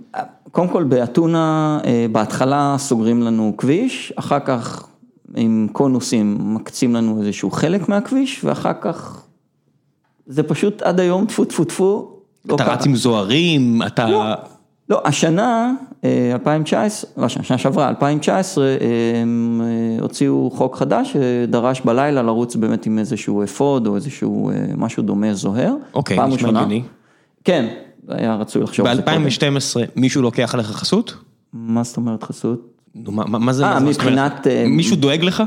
קודם 0.51 0.67
כל 0.67 0.83
באתונה, 0.83 1.79
אה, 1.85 2.05
בהתחלה 2.11 2.75
סוגרים 2.77 3.21
לנו 3.21 3.53
כביש, 3.57 4.13
אחר 4.15 4.39
כך 4.45 4.87
עם 5.35 5.67
קונוסים 5.71 6.37
מקצים 6.55 6.95
לנו 6.95 7.21
איזשהו 7.21 7.51
חלק 7.51 7.89
מהכביש, 7.89 8.41
ואחר 8.43 8.73
כך 8.81 9.23
זה 10.27 10.43
פשוט 10.43 10.81
עד 10.81 10.99
היום 10.99 11.25
טפו 11.25 11.45
טפו 11.45 11.63
טפו. 11.65 12.11
לא 12.45 12.55
אתה 12.55 12.63
קרה. 12.63 12.73
רץ 12.73 12.85
עם 12.85 12.95
זוהרים, 12.95 13.81
אתה... 13.87 14.33
לא, 14.89 15.01
השנה, 15.05 15.73
אה, 16.03 16.29
2019, 16.33 17.11
לא 17.17 17.25
השנה, 17.25 17.43
שנה 17.43 17.57
שעברה, 17.57 17.89
2019, 17.89 18.65
הם 19.21 19.61
אה, 19.63 20.01
הוציאו 20.01 20.49
חוק 20.53 20.75
חדש 20.75 21.13
שדרש 21.13 21.81
בלילה 21.81 22.21
לרוץ 22.23 22.55
באמת 22.55 22.85
עם 22.85 22.99
איזשהו 22.99 23.43
אפוד 23.43 23.87
או 23.87 23.95
איזשהו 23.95 24.49
אה, 24.49 24.55
משהו 24.77 25.03
דומה 25.03 25.33
זוהר. 25.33 25.73
אוקיי, 25.93 26.27
נשמע. 26.27 26.49
הגיוני. 26.49 26.83
כן, 27.43 27.67
היה 28.07 28.35
רצוי 28.35 28.61
לחשוב 28.63 28.85
על 28.85 28.95
זה 28.95 29.01
קודם. 29.01 29.23
ב-2012 29.23 29.55
מישהו 29.95 30.21
לוקח 30.21 30.53
עליך 30.53 30.67
חסות? 30.67 31.15
מה 31.53 31.83
זאת 31.83 31.97
אומרת 31.97 32.23
חסות? 32.23 32.61
נו, 32.95 33.11
מה- 33.11 33.25
מה 33.39 33.53
זה? 33.53 33.65
אה? 33.65 33.79
מבחינת, 33.79 34.47
אה, 34.47 34.65
מישהו 34.67 34.95
דואג 34.95 35.23
לך? 35.23 35.43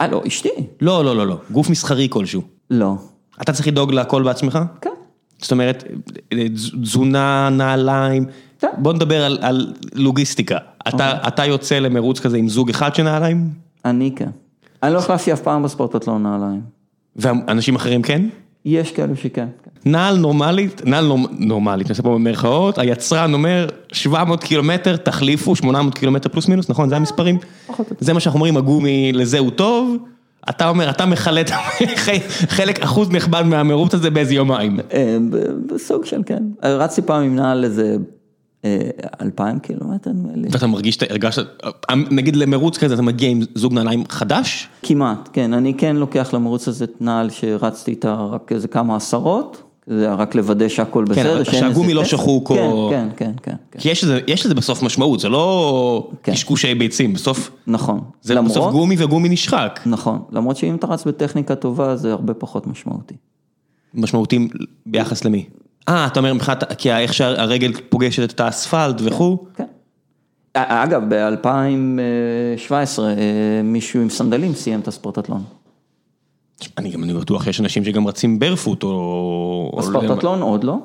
אה, 0.00 0.08
לא, 0.08 0.22
אשתי. 0.26 0.48
לא, 0.80 1.04
לא, 1.04 1.16
לא, 1.16 1.26
לא, 1.26 1.36
גוף 1.50 1.70
מסחרי 1.70 2.06
כלשהו. 2.10 2.42
לא. 2.70 2.94
אתה 3.42 3.52
צריך 3.52 3.68
לדאוג 3.68 3.92
להכל 3.92 4.22
בעצמך? 4.22 4.58
כן. 4.80 4.90
זאת 5.38 5.52
אומרת, 5.52 5.84
תז- 6.34 6.70
תזונה, 6.82 7.48
נעליים. 7.52 8.24
בוא 8.78 8.92
נדבר 8.92 9.24
על, 9.24 9.38
על 9.40 9.72
לוגיסטיקה. 9.94 10.58
אתה, 10.88 11.28
אתה 11.28 11.44
יוצא 11.44 11.78
למרוץ 11.78 12.20
כזה 12.20 12.36
עם 12.36 12.48
זוג 12.48 12.70
אחד 12.70 12.94
של 12.94 13.02
נעליים, 13.02 13.48
אני 13.84 14.12
כן. 14.16 14.28
אני 14.82 14.94
לא 14.94 14.98
החלפתי 14.98 15.32
אף 15.32 15.40
פעם 15.40 15.62
בספורטטלון 15.62 16.22
נעליים. 16.22 16.60
ואנשים 17.16 17.76
אחרים 17.76 18.02
כן? 18.02 18.22
יש 18.64 18.92
כאלו 18.92 19.16
שכן. 19.16 19.46
כן. 19.64 19.90
נעל 19.90 20.16
נורמלית, 20.16 20.82
נעל 20.84 21.06
נורמ, 21.06 21.24
נורמלית, 21.38 21.86
אני 21.86 21.92
עושה 21.92 22.02
פה 22.02 22.14
במרכאות, 22.14 22.78
היצרן 22.78 23.34
אומר 23.34 23.66
700 23.92 24.44
קילומטר, 24.44 24.96
תחליפו 24.96 25.56
800 25.56 25.98
קילומטר 25.98 26.28
פלוס 26.28 26.48
מינוס, 26.48 26.70
נכון? 26.70 26.88
זה 26.88 26.96
המספרים? 26.96 27.38
זה 28.00 28.12
מה 28.12 28.20
שאנחנו 28.20 28.38
אומרים, 28.38 28.56
הגומי 28.56 29.12
לזה 29.12 29.38
הוא 29.38 29.50
טוב, 29.50 29.96
אתה 30.50 30.68
אומר, 30.68 30.90
אתה 30.90 31.06
מחלט 31.06 31.50
חלק, 32.56 32.82
אחוז 32.82 33.10
נכבד 33.10 33.42
מהמרוץ 33.46 33.94
הזה 33.94 34.10
באיזה 34.10 34.34
יומיים. 34.34 34.80
אה, 34.92 35.16
בסוג 35.66 36.04
של 36.04 36.22
כן. 36.26 36.42
רצתי 36.62 37.02
פעם 37.02 37.22
עם 37.22 37.36
נעל 37.36 37.64
איזה 37.64 37.96
אלפיים 39.22 39.58
קילומטר 39.58 40.10
נדמה 40.10 40.32
לי. 40.36 40.48
ואתה 40.50 40.66
מרגיש, 40.66 40.98
הרגשת, 41.10 41.46
נגיד 42.10 42.36
למרוץ 42.36 42.78
כזה, 42.78 42.94
אתה 42.94 43.02
מגיע 43.02 43.28
עם 43.28 43.40
זוג 43.54 43.72
נעליים 43.72 44.04
חדש? 44.08 44.68
כמעט, 44.82 45.28
כן. 45.32 45.52
אני 45.52 45.74
כן 45.74 45.96
לוקח 45.96 46.34
למרוץ 46.34 46.68
הזה 46.68 46.84
נעל 47.00 47.30
שרצתי 47.30 47.90
איתה 47.90 48.14
רק 48.14 48.52
איזה 48.52 48.68
כמה 48.68 48.96
עשרות. 48.96 49.62
זה 49.86 50.04
היה 50.06 50.14
רק 50.14 50.34
לוודא 50.34 50.68
שהכל 50.68 51.04
בסדר. 51.04 51.34
אבל 51.34 51.44
שאין 51.44 51.64
איזה 51.64 51.74
שהגומי 51.74 51.94
לא. 51.94 52.04
שחוק 52.04 52.48
כן, 52.48 52.58
או- 52.58 52.88
כן, 52.90 53.08
כן, 53.16 53.32
כן. 53.42 53.54
כן. 53.70 53.78
כי 53.78 53.90
יש 53.90 54.04
לזה, 54.04 54.20
יש 54.26 54.46
לזה 54.46 54.54
בסוף 54.54 54.82
משמעות, 54.82 55.20
זה 55.20 55.28
לא 55.28 56.08
כן. 56.22 56.32
קשקושי 56.32 56.74
ביצים, 56.74 57.12
בסוף, 57.12 57.50
נכון. 57.66 58.00
זה 58.22 58.42
בסוף 58.42 58.72
גומי 58.72 58.96
וגומי 58.98 59.28
נשחק. 59.28 59.80
נכון. 59.86 60.22
למרות 60.32 60.56
שאם 60.56 60.74
אתה 60.74 60.86
רץ 60.86 61.04
בטכניקה 61.06 61.54
טובה 61.54 61.96
זה 61.96 62.12
הרבה 62.12 62.34
פחות 62.34 62.66
משמעותי. 62.66 63.14
משמעותיים 63.94 64.48
ביחס 64.86 65.24
למי? 65.24 65.44
אה, 65.88 66.06
אתה 66.06 66.20
אומר 66.20 66.34
מבחינת, 66.34 66.72
כי 66.78 66.92
איך 66.92 67.14
שהרגל 67.14 67.72
פוגשת 67.88 68.30
את 68.34 68.40
האספלט 68.40 68.96
וכו', 69.04 69.38
כן. 69.56 69.64
אגב, 70.54 71.02
ב-2017 71.08 72.98
מישהו 73.64 74.00
עם 74.00 74.10
סנדלים 74.10 74.54
סיים 74.54 74.80
את 74.80 74.88
הספורטטלון. 74.88 75.42
אני 76.78 76.90
גם 76.90 77.04
אני 77.04 77.14
בטוח 77.14 77.44
שיש 77.44 77.60
אנשים 77.60 77.84
שגם 77.84 78.06
רצים 78.06 78.38
ברפוט 78.38 78.82
או... 78.82 78.88
או- 79.72 79.78
בספורטטלון 79.78 80.42
עוד 80.42 80.64
לא. 80.64 80.78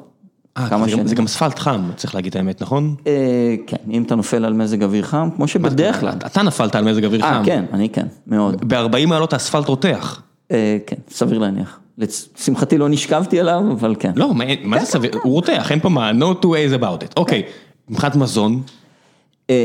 אה, 0.57 0.69
כמה 0.69 0.79
זה 0.79 0.83
גם- 0.85 0.89
שנים. 0.89 1.07
זה 1.07 1.15
גם 1.15 1.23
אספלט 1.25 1.59
חם, 1.59 1.89
צריך 1.95 2.15
להגיד 2.15 2.29
את 2.29 2.35
האמת, 2.35 2.61
נכון? 2.61 2.95
אה, 3.07 3.55
כן, 3.67 3.77
אם 3.91 4.03
אתה 4.03 4.15
נופל 4.15 4.45
על 4.45 4.53
מזג 4.53 4.83
אוויר 4.83 5.03
חם, 5.03 5.29
כמו 5.35 5.47
שבדרך 5.47 5.99
כלל. 5.99 6.13
אתה 6.25 6.41
נפלת 6.43 6.75
על 6.75 6.83
מזג 6.83 7.05
אוויר 7.05 7.23
אה, 7.23 7.33
חם. 7.33 7.45
כן, 7.45 7.65
אני 7.73 7.89
כן, 7.89 8.07
מאוד. 8.27 8.73
ב-40 8.73 9.05
מעלות 9.07 9.33
האספלט 9.33 9.67
רותח. 9.67 10.21
אה, 10.51 10.77
כן, 10.87 10.95
סביר 11.09 11.37
להניח. 11.39 11.79
לשמחתי 11.97 12.77
לא 12.77 12.89
נשכבתי 12.89 13.39
עליו, 13.39 13.61
אבל 13.71 13.95
כן. 13.99 14.11
לא, 14.15 14.33
מה- 14.63 14.79
זה 14.79 14.85
סביר? 14.85 15.11
הוא 15.23 15.33
רותח, 15.33 15.71
אין 15.71 15.79
פה 15.79 15.89
מה, 15.89 16.11
no 16.11 16.43
two 16.43 16.47
ways 16.47 16.81
about 16.81 17.03
it. 17.03 17.13
אוקיי, 17.17 17.43
מבחינת 17.89 18.15
מזון, 18.15 18.61
אה, 19.49 19.55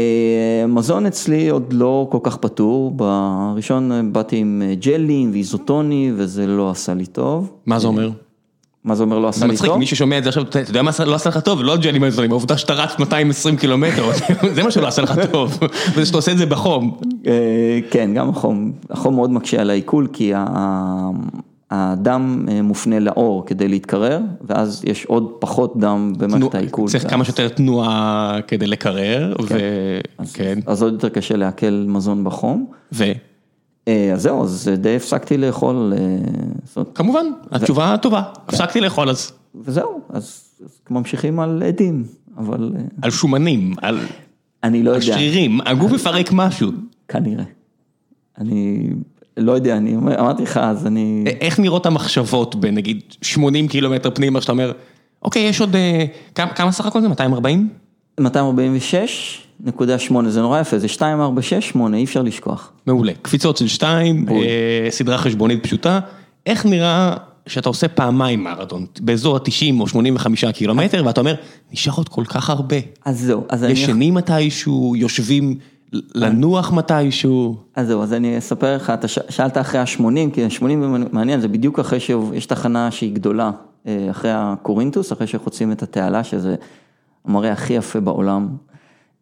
מזון 0.68 1.06
אצלי 1.06 1.48
עוד 1.48 1.72
לא 1.72 2.08
כל 2.10 2.18
כך 2.22 2.36
פתור, 2.36 2.90
בראשון 2.90 4.12
באתי 4.12 4.36
עם 4.36 4.62
אה, 4.64 4.74
ג'לים 4.74 5.30
ואיזוטוני 5.32 6.12
וזה 6.16 6.46
לא 6.46 6.70
עשה 6.70 6.94
לי 6.94 7.06
טוב. 7.06 7.52
מה 7.66 7.78
זה 7.78 7.86
אומר? 7.86 8.10
מה 8.84 8.94
זה 8.94 9.02
אומר 9.02 9.18
לא 9.18 9.28
עשה 9.28 9.38
זה 9.40 9.46
לי 9.46 9.52
מצחיק, 9.52 9.70
טוב? 9.70 9.78
מי 9.78 9.86
ששומע 9.86 10.18
את 10.18 10.22
זה 10.24 10.28
עכשיו, 10.28 10.42
אתה 10.42 10.58
יודע 10.58 10.82
מה 10.82 10.90
לא 11.06 11.14
עשה 11.14 11.28
לך 11.30 11.38
טוב? 11.38 11.62
לא 11.62 11.76
ג'לי 11.76 11.98
מזונים, 11.98 12.30
העובדה 12.30 12.56
שאתה 12.58 12.74
רץ 12.74 12.98
220 12.98 13.56
קילומטר, 13.56 14.04
זה 14.54 14.62
מה 14.62 14.70
שלא 14.70 14.86
עשה 14.86 15.02
לך 15.02 15.14
טוב, 15.32 15.58
וזה 15.94 16.06
שאתה 16.06 16.18
עושה 16.18 16.32
את 16.32 16.38
זה 16.38 16.46
בחום. 16.46 16.96
אה, 17.26 17.32
כן, 17.90 18.10
גם 18.14 18.28
החום, 18.28 18.72
החום 18.90 19.14
מאוד 19.14 19.30
מקשה 19.32 19.60
על 19.60 19.70
העיכול, 19.70 20.06
כי 20.12 20.32
ה- 20.34 21.10
הדם 21.72 22.46
אה, 22.48 22.62
מופנה 22.62 22.98
לאור 22.98 23.46
כדי 23.46 23.68
להתקרר, 23.68 24.20
ואז 24.40 24.82
יש 24.84 25.04
עוד 25.04 25.32
פחות 25.38 25.76
דם 25.76 26.12
במערכת 26.18 26.54
העיכול. 26.54 26.88
צריך 26.88 27.10
כמה 27.10 27.24
שיותר 27.24 27.48
תנועה 27.48 28.38
כדי 28.46 28.66
לקרר, 28.66 29.34
וכן, 30.20 30.58
אז 30.66 30.82
עוד 30.82 30.92
יותר 30.92 31.08
קשה 31.08 31.36
לעכל 31.36 31.84
מזון 31.88 32.24
בחום. 32.24 32.66
ו... 32.92 33.04
אה, 33.88 34.12
אז 34.12 34.22
זהו, 34.22 34.44
אז 34.44 34.70
די 34.78 34.96
הפסקתי 34.96 35.36
לאכול, 35.36 35.92
אה, 36.76 36.82
כמובן, 36.94 37.26
התשובה 37.50 37.96
טובה, 38.02 38.22
הפסקתי 38.48 38.80
לאכול 38.80 39.10
אז, 39.10 39.32
וזהו, 39.54 40.00
אז 40.08 40.44
ממשיכים 40.90 41.40
על 41.40 41.62
עדים, 41.62 42.04
אבל 42.36 42.72
אה, 42.76 42.82
על 43.02 43.10
שומנים, 43.10 43.74
על 43.82 43.98
אני 44.64 44.82
לא 44.82 44.90
על 44.90 45.02
יודע, 45.02 45.14
שרירים, 45.14 45.60
הגוף 45.60 45.92
מפרק 45.92 46.30
משהו. 46.32 46.70
כנראה. 47.08 47.44
אני, 48.38 48.88
לא 49.36 49.52
יודע, 49.52 49.76
אני 49.76 49.96
אומר, 49.96 50.20
אמרתי 50.20 50.42
לך, 50.42 50.56
אז 50.56 50.86
אני... 50.86 51.24
איך 51.40 51.58
נראות 51.58 51.86
המחשבות 51.86 52.54
בנגיד 52.54 53.00
80 53.22 53.68
קילומטר 53.68 54.10
פנימה, 54.14 54.40
שאתה 54.40 54.52
אומר, 54.52 54.72
אוקיי, 55.22 55.42
יש 55.42 55.60
עוד, 55.60 55.76
אה, 55.76 56.04
כמה 56.34 56.72
סך 56.72 56.86
הכל 56.86 57.00
זה? 57.00 57.08
240? 57.08 57.68
246.8, 58.20 58.24
זה 60.28 60.40
נורא 60.40 60.60
יפה, 60.60 60.78
זה 60.78 60.86
2468, 60.86 61.96
אי 61.96 62.04
אפשר 62.04 62.22
לשכוח. 62.22 62.72
מעולה. 62.86 63.12
קפיצות 63.22 63.56
של 63.56 63.68
2, 63.68 64.26
בול. 64.26 64.44
סדרה 64.90 65.18
חשבונית 65.18 65.62
פשוטה. 65.62 66.00
איך 66.46 66.66
נראה 66.66 67.16
שאתה 67.46 67.68
עושה 67.68 67.88
פעמיים 67.88 68.44
מרתון, 68.44 68.86
באזור 69.00 69.36
ה-90 69.36 69.80
או 69.80 69.88
85 69.88 70.44
קילומטר, 70.44 71.02
ואתה 71.06 71.20
אומר, 71.20 71.34
נשאר 71.72 71.92
עוד 71.96 72.08
כל 72.08 72.24
כך 72.24 72.50
הרבה. 72.50 72.76
אז 73.04 73.20
זהו, 73.20 73.44
אז 73.48 73.64
אני... 73.64 73.72
ישנים 73.72 74.14
מתישהו, 74.14 74.96
יושבים 74.96 75.58
לנוח 76.14 76.72
מתישהו. 76.72 77.56
אז 77.76 77.86
זהו, 77.86 78.02
אז 78.02 78.12
אני 78.12 78.38
אספר 78.38 78.76
לך, 78.76 78.90
אתה 78.90 79.08
שאלת 79.08 79.58
אחרי 79.58 79.80
ה-80, 79.80 80.34
כי 80.34 80.44
ה-80 80.44 80.64
מעניין, 81.12 81.40
זה 81.40 81.48
בדיוק 81.48 81.78
אחרי 81.78 82.00
שיש 82.00 82.46
תחנה 82.46 82.90
שהיא 82.90 83.14
גדולה, 83.14 83.50
אה, 83.86 84.06
אחרי 84.10 84.30
הקורינטוס, 84.34 85.12
אחרי 85.12 85.26
שחוצים 85.26 85.72
את 85.72 85.82
התעלה, 85.82 86.24
שזה 86.24 86.54
המראה 87.24 87.52
הכי 87.52 87.72
יפה 87.72 88.00
בעולם. 88.00 88.48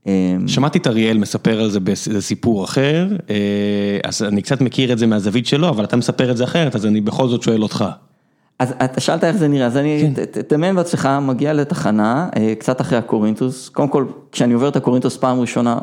אה, 0.06 0.36
שמעתי 0.46 0.78
את 0.78 0.86
אריאל 0.86 1.18
מספר 1.18 1.60
על 1.60 1.70
זה 1.70 1.80
באיזה 1.80 2.22
סיפור 2.22 2.64
אחר, 2.64 3.08
אה, 3.30 3.98
אז 4.04 4.22
אני 4.22 4.42
קצת 4.42 4.60
מכיר 4.60 4.92
את 4.92 4.98
זה 4.98 5.06
מהזווית 5.06 5.46
שלו, 5.46 5.68
אבל 5.68 5.84
אתה 5.84 5.96
מספר 5.96 6.30
את 6.30 6.36
זה 6.36 6.44
אחרת, 6.44 6.74
אז 6.74 6.86
אני 6.86 7.00
בכל 7.00 7.28
זאת 7.28 7.42
שואל 7.42 7.62
אותך. 7.62 7.84
אז 8.58 8.74
אתה 8.84 9.00
שאלת 9.00 9.24
איך 9.24 9.36
זה 9.36 9.48
נראה, 9.48 9.66
אז 9.66 9.76
אני, 9.76 10.10
ת- 10.14 10.38
תדמיין 10.38 10.76
בעצמך, 10.76 11.08
מגיע 11.22 11.52
לתחנה, 11.52 12.28
אה, 12.36 12.54
קצת 12.58 12.80
אחרי 12.80 12.98
הקורינטוס, 12.98 13.68
קודם 13.68 13.88
כל, 13.88 14.04
כשאני 14.32 14.54
עובר 14.54 14.68
את 14.68 14.76
הקורינטוס 14.76 15.16
פעם 15.16 15.40
ראשונה, 15.40 15.78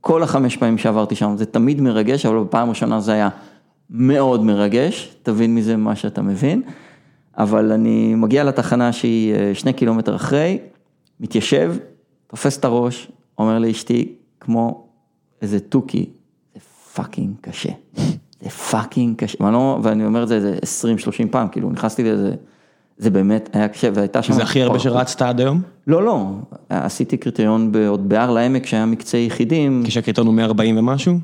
וכל 0.00 0.22
החמש 0.22 0.56
פעמים 0.56 0.78
שעברתי 0.78 1.14
שם, 1.14 1.36
זה 1.36 1.46
תמיד 1.46 1.80
מרגש, 1.80 2.26
אבל 2.26 2.38
בפעם 2.38 2.68
ראשונה 2.68 3.00
זה 3.00 3.12
היה 3.12 3.28
מאוד 3.90 4.44
מרגש, 4.44 5.16
תבין 5.22 5.54
מזה 5.54 5.76
מה 5.76 5.96
שאתה 5.96 6.22
מבין, 6.22 6.62
אבל 7.38 7.72
אני 7.72 8.14
מגיע 8.14 8.44
לתחנה 8.44 8.92
שהיא 8.92 9.34
אה, 9.34 9.50
שני 9.54 9.72
קילומטר 9.72 10.16
אחרי, 10.16 10.58
מתיישב, 11.20 11.74
תופס 12.26 12.58
את 12.58 12.64
הראש, 12.64 13.10
אומר 13.38 13.58
לאשתי, 13.58 14.12
כמו 14.40 14.86
איזה 15.42 15.60
תוכי, 15.60 16.10
זה 16.54 16.60
fucking 16.94 17.34
קשה. 17.40 17.72
זה 18.42 18.50
fucking 18.50 19.16
קשה, 19.16 19.44
ואני, 19.44 19.56
ואני 19.82 20.04
אומר 20.04 20.22
את 20.22 20.28
זה 20.28 20.34
איזה 20.34 20.58
20-30 21.26 21.28
פעם, 21.30 21.48
כאילו 21.48 21.70
נכנסתי 21.70 22.04
לזה, 22.04 22.34
זה 22.98 23.10
באמת 23.10 23.48
היה 23.52 23.68
קשה, 23.68 23.88
והייתה 23.94 24.22
שם... 24.22 24.32
זה 24.32 24.42
הכי 24.42 24.62
הרבה 24.62 24.78
שרצת 24.78 25.22
עד 25.22 25.40
היום? 25.40 25.62
לא, 25.86 26.02
לא, 26.02 26.26
עשיתי 26.70 27.16
קריטריון 27.16 27.72
עוד 27.88 28.08
בהר 28.08 28.30
לעמק 28.30 28.66
שהיה 28.66 28.86
מקצה 28.86 29.18
יחידים, 29.18 29.82
כשהקריטריון 29.86 30.26
הוא 30.26 30.34
140 30.34 30.78
ומשהו? 30.78 31.18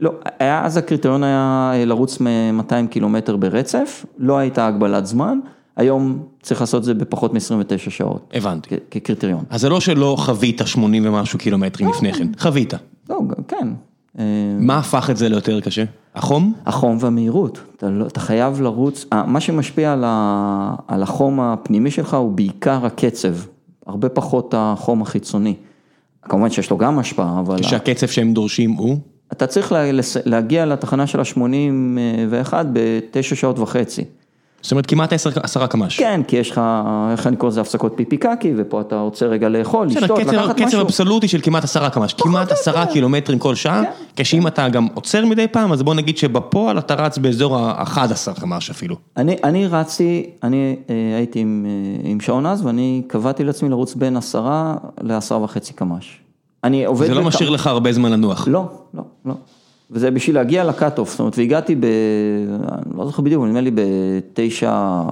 לא, 0.00 0.12
היה, 0.38 0.64
אז 0.64 0.76
הקריטריון 0.76 1.22
היה 1.24 1.72
אה, 1.74 1.84
לרוץ 1.84 2.20
מ-200 2.20 2.86
קילומטר 2.90 3.36
ברצף, 3.36 4.06
לא 4.18 4.38
הייתה 4.38 4.66
הגבלת 4.66 5.06
זמן, 5.06 5.38
היום 5.76 6.22
צריך 6.42 6.60
לעשות 6.60 6.80
את 6.80 6.84
זה 6.84 6.94
בפחות 6.94 7.34
מ-29 7.34 7.90
שעות, 7.90 8.30
הבנתי. 8.34 8.76
כקריטריון. 8.90 9.44
אז 9.50 9.60
זה 9.60 9.68
לא 9.68 9.80
שלא 9.80 10.16
חווית 10.18 10.60
80 10.64 11.06
ומשהו 11.06 11.38
קילומטרים 11.38 11.88
לפני 11.88 12.12
כן, 12.12 12.28
חווית. 12.38 12.74
לא, 13.10 13.18
כן. 13.48 13.68
אה, 14.18 14.24
מה 14.58 14.78
הפך 14.78 15.10
את 15.10 15.16
זה 15.16 15.28
ליותר 15.28 15.60
קשה? 15.60 15.84
החום? 16.14 16.54
החום 16.66 16.96
והמהירות, 17.00 17.60
אתה, 17.76 17.90
לא, 17.90 18.06
אתה 18.06 18.20
חייב 18.20 18.60
לרוץ, 18.60 19.06
אה, 19.12 19.26
מה 19.26 19.40
שמשפיע 19.40 19.92
על, 19.92 20.04
ה, 20.06 20.74
על 20.88 21.02
החום 21.02 21.40
הפנימי 21.40 21.90
שלך 21.90 22.14
הוא 22.14 22.32
בעיקר 22.32 22.86
הקצב, 22.86 23.34
הרבה 23.86 24.08
פחות 24.08 24.54
החום 24.56 25.02
החיצוני. 25.02 25.54
כמובן 26.22 26.50
שיש 26.50 26.70
לו 26.70 26.78
גם 26.78 26.98
השפעה, 26.98 27.40
אבל 27.40 27.62
כשהקצב 27.62 28.06
שהם 28.06 28.34
דורשים 28.34 28.72
הוא? 28.72 28.98
אתה 29.32 29.46
צריך 29.46 29.72
לה, 29.72 29.90
להגיע 30.24 30.66
לתחנה 30.66 31.06
של 31.06 31.20
ה-81 31.20 32.54
בתשע 32.72 33.36
שעות 33.36 33.58
וחצי. 33.58 34.04
זאת 34.62 34.72
אומרת 34.72 34.86
כמעט 34.86 35.12
10 35.12 35.30
10 35.42 35.66
קמ"ש. 35.66 35.98
כן, 35.98 36.20
כי 36.28 36.36
יש 36.36 36.50
לך, 36.50 36.60
איך 37.12 37.26
אני 37.26 37.36
קורא 37.36 37.50
לזה, 37.50 37.60
הפסקות 37.60 37.92
פיפי 37.96 38.16
קקי, 38.16 38.52
ופה 38.56 38.80
אתה 38.80 39.00
רוצה 39.00 39.26
רגע 39.26 39.48
לאכול, 39.48 39.86
לשתות, 39.86 40.20
קצב- 40.20 40.30
לקחת 40.32 40.56
קצב 40.56 40.64
משהו. 40.66 40.80
אבסולוטי 40.80 41.28
של 41.28 41.38
כמעט 41.42 41.64
10 41.64 41.88
קמ"ש, 41.88 42.14
כמעט 42.14 42.48
או 42.48 42.54
10 42.54 42.70
יותר. 42.70 42.92
קילומטרים 42.92 43.38
כל 43.38 43.54
שעה, 43.54 43.82
כן. 43.84 43.90
כשאם 44.16 44.46
אתה 44.46 44.68
גם 44.68 44.88
עוצר 44.94 45.26
מדי 45.26 45.48
פעם, 45.48 45.72
אז 45.72 45.82
בוא 45.82 45.94
נגיד 45.94 46.18
שבפועל 46.18 46.78
אתה 46.78 46.94
רץ 46.94 47.18
באזור 47.18 47.56
ה-11 47.58 48.40
קמ"ש 48.40 48.70
אפילו. 48.70 48.96
אני, 49.16 49.66
רצתי, 49.66 50.30
אני 50.42 50.76
אה, 50.90 50.94
הייתי 51.16 51.38
עם, 51.38 51.66
אה, 52.04 52.10
עם 52.10 52.20
שעון 52.20 52.46
אז, 52.46 52.66
ואני 52.66 53.02
קבעתי 53.06 53.44
לעצמי 53.44 53.68
לרוץ 53.68 53.94
בין 53.94 54.16
עשרה 54.16 54.74
לעשרה 55.00 55.42
וחצי 55.42 55.72
קמ"ש. 55.72 56.18
אני 56.64 56.84
עובד... 56.84 57.06
זה 57.06 57.14
לא 57.14 57.22
משאיר 57.22 57.50
לך 57.50 57.66
הרבה 57.66 57.92
זמן 57.92 58.12
לנוח. 58.12 58.48
לא, 58.48 58.64
לא, 58.94 59.02
לא. 59.24 59.34
וזה 59.92 60.10
בשביל 60.10 60.36
להגיע 60.36 60.64
לקאט-אוף, 60.64 61.10
זאת 61.10 61.20
אומרת, 61.20 61.38
והגעתי 61.38 61.74
ב... 61.74 61.84
אני 62.86 62.98
לא 62.98 63.06
זוכר 63.06 63.22
בדיוק, 63.22 63.44
נדמה 63.44 63.60
לי 63.60 63.70
בתשע 63.74 65.02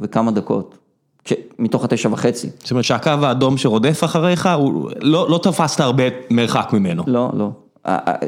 וכמה 0.00 0.30
דקות, 0.30 0.78
כש... 1.24 1.32
מתוך 1.58 1.84
התשע 1.84 2.08
וחצי. 2.12 2.48
זאת 2.58 2.70
אומרת 2.70 2.84
שהקו 2.84 3.10
האדום 3.10 3.56
שרודף 3.56 4.04
אחריך, 4.04 4.48
הוא 4.56 4.90
לא 5.00 5.26
לא 5.30 5.40
תפסת 5.42 5.80
הרבה 5.80 6.04
מרחק 6.30 6.70
ממנו. 6.72 7.02
לא, 7.06 7.30
לא. 7.34 7.50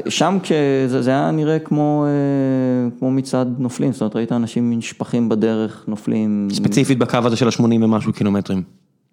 שם 0.09 0.37
כשזה 0.43 1.01
זה 1.01 1.09
היה 1.09 1.31
נראה 1.31 1.59
כמו, 1.59 2.05
אה, 2.05 2.89
כמו 2.99 3.11
מצעד 3.11 3.55
נופלים, 3.59 3.91
זאת 3.93 4.01
אומרת, 4.01 4.15
ראית 4.15 4.31
אנשים 4.31 4.73
נשפכים 4.77 5.29
בדרך, 5.29 5.83
נופלים. 5.87 6.47
ספציפית 6.51 6.97
בקו 6.97 7.17
הזה 7.23 7.35
של 7.35 7.47
ה-80 7.47 7.63
ומשהו 7.63 8.13
קילומטרים. 8.13 8.63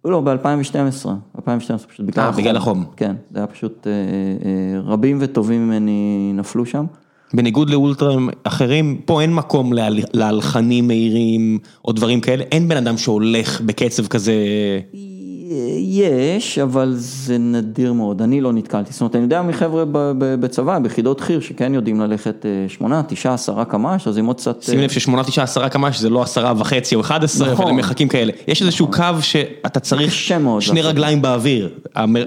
לא, 0.04 0.20
ב-2012, 0.20 1.08
2012 1.38 1.78
פשוט 1.88 2.06
בגלל 2.06 2.24
אה, 2.24 2.28
החום. 2.28 2.42
בגלל 2.42 2.56
החום. 2.56 2.84
כן, 2.96 3.14
זה 3.30 3.38
היה 3.38 3.46
פשוט, 3.46 3.86
אה, 3.86 3.92
אה, 3.92 4.80
רבים 4.80 5.16
וטובים 5.20 5.66
ממני 5.66 5.92
נפלו 6.34 6.66
שם. 6.66 6.84
בניגוד 7.34 7.70
לאולטרה 7.70 8.14
אחרים, 8.44 9.00
פה 9.04 9.20
אין 9.22 9.34
מקום 9.34 9.72
להל- 9.72 10.00
להלחנים 10.12 10.86
מהירים 10.86 11.58
או 11.84 11.92
דברים 11.92 12.20
כאלה, 12.20 12.44
אין 12.52 12.68
בן 12.68 12.76
אדם 12.76 12.96
שהולך 12.98 13.60
בקצב 13.60 14.06
כזה, 14.06 14.34
יש, 15.78 16.58
אבל 16.58 16.92
זה 16.96 17.38
נדיר 17.38 17.92
מאוד, 17.92 18.22
אני 18.22 18.40
לא 18.40 18.52
נתקלתי, 18.52 18.92
זאת 18.92 19.00
אומרת, 19.00 19.14
אני 19.14 19.22
יודע 19.22 19.42
מחבר'ה 19.42 19.84
ב- 19.84 19.92
ב- 19.92 20.34
בצבא, 20.40 20.78
ביחידות 20.78 21.20
חי"ר, 21.20 21.40
שכן 21.40 21.74
יודעים 21.74 22.00
ללכת 22.00 22.46
אה, 22.46 22.68
שמונה, 22.68 23.02
תשעה, 23.08 23.34
עשרה 23.34 23.64
קמ"ש, 23.64 24.08
אז 24.08 24.18
עם 24.18 24.26
עוד 24.26 24.36
קצת... 24.36 24.62
שים 24.62 24.80
לב 24.80 24.90
ששמונה, 24.90 25.24
תשעה, 25.24 25.44
עשרה 25.44 25.68
קמ"ש 25.68 25.98
זה 25.98 26.10
לא 26.10 26.22
עשרה 26.22 26.52
וחצי 26.56 26.94
או 26.94 27.00
אחד 27.00 27.24
עשרה, 27.24 27.52
נכון. 27.52 27.66
אבל 27.66 27.74
מרחקים 27.74 28.08
כאלה. 28.08 28.32
יש 28.48 28.62
איזשהו 28.62 28.90
קו 28.90 29.04
שאתה 29.20 29.80
צריך 29.80 30.12
שני. 30.60 30.82
רגליים 30.82 31.22
באוויר. 31.22 31.68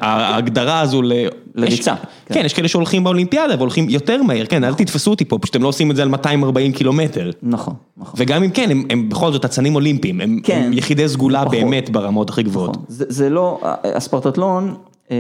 ההגדרה 0.02 0.80
הזו 0.80 1.02
ל... 1.02 1.12
לריצה, 1.56 1.94
כן. 2.28 2.34
כן, 2.34 2.46
יש 2.46 2.54
כאלה 2.54 2.68
שהולכים 2.68 3.04
באולימפיאדה 3.04 3.56
והולכים 3.58 3.90
יותר 3.90 4.24
מהר, 4.24 4.46
כן, 4.46 4.64
אל 4.64 4.74
תתפסו 4.74 5.12
אותי 5.12 5.26
פה, 5.26 5.38
פשוט 5.40 5.56
הם 5.56 5.64
לא 5.64 5.68
עושים 5.68 5.92
את 5.92 5.96
זה 5.96 6.02
על 6.02 6.10
240 6.10 6.72
קילומטר. 6.72 7.32
נכון, 7.44 7.74
נכון. 7.98 8.14
וגם 8.18 8.44
אם 8.44 8.50
כן, 8.50 8.68
הם- 8.72 8.84
הם 8.90 9.10
בכל 9.10 9.32
זאת 9.32 9.46
אצנים 9.46 9.76
אולימפיים, 9.76 10.22
הם 10.22 10.40
כן. 10.44 10.62
הם 10.66 10.74
יחידי 10.74 11.10
סגולה 11.10 11.40
פחות. 11.46 11.52
באמת 11.52 11.90
ברמות 11.90 12.30
הכי 12.30 12.44
גבוהות. 12.44 12.70
נכון. 12.70 12.84
זה, 12.88 13.06
זה 13.10 13.30
לא, 13.30 13.60
הספרטתלון, 13.96 14.76
אה, 15.12 15.18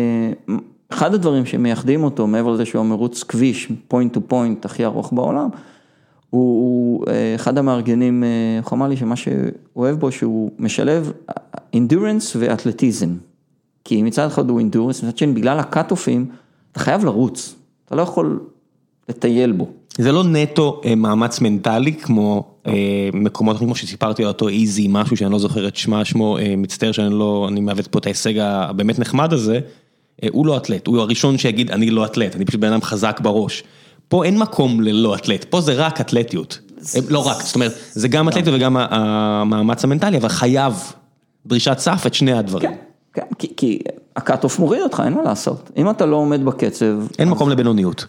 אחד 0.89 1.13
הדברים 1.13 1.45
שמייחדים 1.45 2.03
אותו, 2.03 2.27
מעבר 2.27 2.51
לזה 2.51 2.65
שהוא 2.65 2.79
המרוץ 2.79 3.23
כביש, 3.23 3.71
point 3.87 4.13
to 4.13 4.21
point 4.27 4.65
הכי 4.65 4.85
ארוך 4.85 5.13
בעולם, 5.13 5.49
הוא, 6.29 6.41
הוא 6.41 7.05
אה, 7.07 7.35
אחד 7.35 7.57
המארגנים, 7.57 8.23
אה, 8.23 8.29
איך 8.57 8.73
אמר 8.73 8.87
לי 8.87 8.97
שמה 8.97 9.15
שהוא 9.15 9.33
אוהב 9.75 9.95
בו, 9.99 10.11
שהוא 10.11 10.51
משלב 10.59 11.11
אינדורנס 11.73 12.35
ואתלטיזם. 12.39 13.09
כי 13.83 14.03
מצד 14.03 14.25
אחד 14.25 14.49
הוא 14.49 14.59
אינדורנס, 14.59 15.03
מצד 15.03 15.17
שני 15.17 15.33
בגלל 15.33 15.59
הקאט-אופים, 15.59 16.25
אתה 16.77 16.85
חייב 16.85 17.05
לרוץ, 17.05 17.55
אתה 17.85 17.95
לא 17.95 18.01
יכול 18.01 18.39
לטייל 19.09 19.51
בו. 19.51 19.67
זה 19.97 20.11
לא 20.11 20.23
נטו 20.23 20.81
אה, 20.85 20.95
מאמץ 20.95 21.41
מנטלי 21.41 21.93
כמו 21.93 22.43
אה, 22.67 22.73
מקומות 23.13 23.57
כמו 23.57 23.75
שסיפרתי 23.75 24.23
על 24.23 24.27
אותו 24.27 24.47
איזי, 24.47 24.87
משהו 24.89 25.17
שאני 25.17 25.31
לא 25.31 25.39
זוכר 25.39 25.67
את 25.67 25.75
שמה, 25.75 26.05
שמו, 26.05 26.37
אה, 26.37 26.53
מצטער 26.57 26.91
שאני 26.91 27.13
לא, 27.13 27.47
אני 27.49 27.59
מעוות 27.59 27.87
פה 27.87 27.99
את 27.99 28.05
ההישג 28.05 28.37
הבאמת 28.37 28.99
נחמד 28.99 29.33
הזה, 29.33 29.59
הוא 30.31 30.45
לא 30.45 30.57
אתלט, 30.57 30.87
הוא 30.87 30.99
הראשון 30.99 31.37
שיגיד 31.37 31.71
אני 31.71 31.89
לא 31.89 32.05
אתלט, 32.05 32.35
אני 32.35 32.45
פשוט 32.45 32.61
בן 32.61 32.71
אדם 32.71 32.81
חזק 32.81 33.19
בראש. 33.23 33.63
פה 34.07 34.23
אין 34.23 34.37
מקום 34.37 34.81
ללא 34.81 35.15
אתלט, 35.15 35.43
פה 35.43 35.61
זה 35.61 35.73
רק 35.73 36.01
אתלטיות. 36.01 36.59
לא 37.09 37.27
רק, 37.27 37.41
זאת 37.41 37.55
אומרת, 37.55 37.73
זה 37.91 38.07
גם 38.07 38.29
אתלטיות 38.29 38.55
וגם 38.55 38.77
המאמץ 38.77 39.83
המנטלי, 39.83 40.17
אבל 40.17 40.29
חייב 40.29 40.73
דרישת 41.45 41.77
סף 41.77 42.03
את 42.07 42.13
שני 42.13 42.33
הדברים. 42.33 42.69
כן, 43.13 43.21
כן, 43.39 43.47
כי, 43.57 43.79
כי 44.17 44.21
ה 44.21 44.26
cut-off 44.26 44.59
מוריד 44.59 44.81
אותך, 44.81 45.01
אין 45.05 45.13
מה 45.13 45.21
לעשות. 45.21 45.71
אם 45.77 45.89
אתה 45.89 46.05
לא 46.05 46.15
עומד 46.15 46.45
בקצב, 46.45 46.85
אין 47.19 47.29
מקום 47.29 47.49
לבינוניות. 47.49 48.05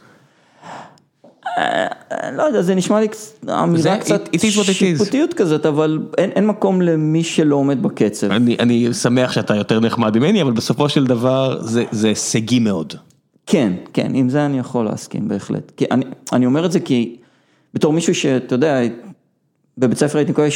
לא 2.33 2.43
יודע, 2.43 2.63
זה 2.63 2.75
נשמע 2.75 3.01
לי 3.01 3.09
אמירה 3.49 3.99
קצת. 3.99 4.29
שיפוטיות 4.73 5.35
כזאת, 5.35 5.67
אבל 5.67 5.99
אין, 6.19 6.31
אין 6.31 6.47
מקום 6.47 6.83
למי 6.83 7.25
שלא 7.25 7.57
עומד 7.57 7.83
בקצב. 7.83 8.31
אני, 8.31 8.57
אני 8.61 8.95
שמח 8.95 9.33
שאתה 9.33 9.57
יותר 9.57 9.81
נחמד 9.81 10.19
ממני, 10.19 10.43
אבל 10.43 10.53
בסופו 10.53 10.89
של 10.89 11.07
דבר 11.07 11.59
זה, 11.63 11.85
זה 11.91 12.09
הישגי 12.09 12.59
מאוד. 12.59 12.95
כן, 13.47 13.73
כן, 13.93 14.11
עם 14.15 14.29
זה 14.29 14.47
אני 14.47 14.59
יכול 14.59 14.85
להסכים 14.85 15.29
בהחלט. 15.29 15.73
כי 15.77 15.85
אני, 15.91 16.05
אני 16.33 16.47
אומר 16.47 16.67
את 16.67 16.73
זה 16.73 16.81
כי 16.81 17.17
בתור 17.75 17.93
מישהו 17.93 18.15
שאתה 18.15 18.55
יודע, 18.55 18.81
בבית 19.79 19.99
ספר 19.99 20.19
הייתי 20.19 20.33
מקבל 20.33 20.49
60-70 20.49 20.51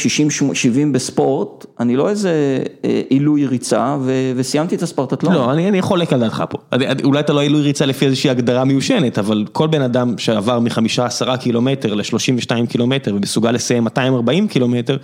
בספורט, 0.91 1.65
אני 1.79 1.95
לא 1.95 2.09
איזה 2.09 2.63
אה, 2.85 3.01
עילוי 3.09 3.45
ריצה, 3.45 3.97
ו- 4.01 4.31
וסיימתי 4.35 4.75
את 4.75 4.81
הספרטטלון. 4.83 5.33
לא, 5.33 5.51
אני, 5.53 5.69
אני 5.69 5.81
חולק 5.81 6.13
על 6.13 6.19
דעתך 6.19 6.43
פה. 6.49 6.57
אני- 6.71 6.85
אולי 7.03 7.19
אתה 7.19 7.33
לא 7.33 7.39
עילוי 7.39 7.61
ריצה 7.61 7.85
לפי 7.85 8.05
איזושהי 8.05 8.29
הגדרה 8.29 8.63
מיושנת, 8.63 9.19
אבל 9.19 9.45
כל 9.51 9.67
בן 9.67 9.81
אדם 9.81 10.17
שעבר 10.17 10.59
מחמישה 10.59 11.05
עשרה 11.05 11.37
קילומטר 11.37 11.93
ל-32 11.93 12.65
קילומטר 12.69 13.15
ומסוגל 13.15 13.51
לסיים 13.51 13.83
240 13.83 14.47
קילומטר, 14.47 14.97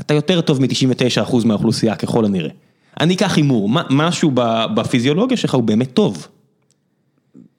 אתה 0.00 0.14
יותר 0.14 0.40
טוב 0.40 0.60
מ-99% 0.60 1.46
מהאוכלוסייה 1.46 1.94
ככל 1.96 2.24
הנראה. 2.24 2.50
אני 3.00 3.14
אקח 3.14 3.36
הימור, 3.36 3.68
משהו 3.90 4.30
בפיזיולוגיה 4.74 5.36
שלך 5.36 5.54
הוא 5.54 5.62
באמת 5.62 5.92
טוב. 5.94 6.28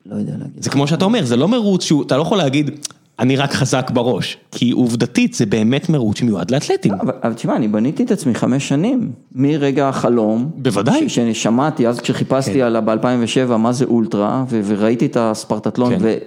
לא 0.05 0.15
יודע 0.15 0.31
להגיד. 0.39 0.63
זה 0.63 0.69
כמו 0.69 0.87
שאתה 0.87 1.05
אומר, 1.05 1.25
זה 1.25 1.35
לא 1.35 1.47
מרוץ 1.47 1.83
שהוא, 1.83 2.03
אתה 2.03 2.17
לא 2.17 2.21
יכול 2.21 2.37
להגיד, 2.37 2.71
אני 3.19 3.35
רק 3.35 3.53
חזק 3.53 3.91
בראש, 3.93 4.37
כי 4.51 4.71
עובדתית 4.71 5.33
זה 5.33 5.45
באמת 5.45 5.89
מרוץ 5.89 6.17
שמיועד 6.17 6.51
לאתלטים. 6.51 6.93
אבל, 6.93 7.13
אבל 7.23 7.33
תשמע, 7.33 7.55
אני 7.55 7.67
בניתי 7.67 8.03
את 8.03 8.11
עצמי 8.11 8.35
חמש 8.35 8.67
שנים, 8.67 9.11
מרגע 9.35 9.89
החלום. 9.89 10.51
בוודאי. 10.55 11.09
ש- 11.09 11.19
ששמעתי, 11.19 11.87
אז 11.87 11.99
כשחיפשתי 11.99 12.53
כן. 12.53 12.61
על 12.61 12.79
ב-2007 12.79 13.57
מה 13.57 13.71
זה 13.71 13.85
אולטרה, 13.85 14.45
וראיתי 14.49 15.05
את 15.05 15.17
הספרטטלון, 15.19 15.99
כן. 15.99 16.17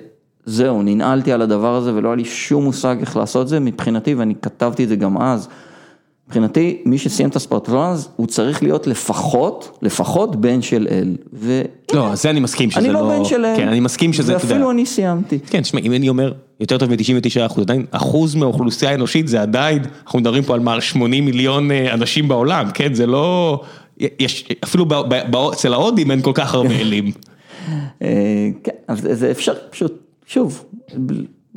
וזהו, 0.47 0.83
ננעלתי 0.83 1.33
על 1.33 1.43
הדבר 1.43 1.75
הזה 1.75 1.95
ולא 1.95 2.09
היה 2.09 2.17
לי 2.17 2.25
שום 2.25 2.65
מושג 2.65 2.97
איך 3.01 3.17
לעשות 3.17 3.43
את 3.43 3.49
זה 3.49 3.61
מבחינתי, 3.61 4.15
ואני 4.15 4.35
כתבתי 4.43 4.85
את 4.85 4.89
זה 4.89 4.97
גם 4.97 5.19
אז. 5.23 5.49
מבחינתי, 6.29 6.83
מי 6.85 6.99
שסיים 6.99 7.29
את 7.29 7.37
הספרטטלון 7.37 7.87
אז, 7.87 8.09
הוא 8.17 8.27
צריך 8.27 8.63
להיות 8.63 8.87
לפחות, 8.87 9.79
לפחות 9.83 10.37
בן 10.37 10.63
של 10.63 10.87
אל. 10.91 11.17
ו... 11.33 11.63
לא, 11.95 12.15
זה 12.15 12.31
אני 12.31 12.41
מסכים 12.41 12.71
שזה 12.71 12.81
אני 12.81 12.89
לא... 12.89 13.01
לא 13.01 13.19
בן 13.19 13.25
של 13.25 13.45
אל. 13.45 13.57
כן, 13.57 13.69
אני 13.69 13.81
מסכים 13.81 14.13
שזה. 14.13 14.33
ואפילו 14.33 14.71
אני 14.71 14.87
סיימתי. 14.87 15.39
כן, 15.39 15.61
תשמע, 15.61 15.81
אם 15.81 15.93
אני 15.93 16.09
אומר 16.09 16.33
יותר 16.61 16.79
טוב 16.79 16.91
מ-99 16.91 17.47
אחוז, 17.47 17.65
עדיין 17.65 17.87
אחוז 17.91 18.35
מהאוכלוסייה 18.35 18.91
האנושית 18.91 19.29
זה 19.29 19.43
עדיין, 19.43 19.83
אנחנו 20.05 20.19
מדברים 20.19 20.43
פה 20.43 20.55
על 20.55 20.61
מעל 20.61 20.81
80 20.81 21.25
מיליון 21.25 21.71
אה, 21.71 21.95
אנשים 21.95 22.29
בעולם, 22.29 22.71
כן, 22.75 22.95
זה 22.95 23.07
לא, 23.07 23.61
יש, 23.99 24.49
אפילו 24.65 24.87
אצל 25.53 25.73
ההודים 25.73 26.11
אין 26.11 26.23
כל 26.23 26.33
כך 26.35 26.55
הרבה 26.55 26.75
אלים. 26.81 27.13
אה, 28.03 28.49
כן, 28.65 28.95
זה 28.95 29.31
אפשר 29.31 29.53
פשוט, 29.71 29.93
שוב, 30.27 30.65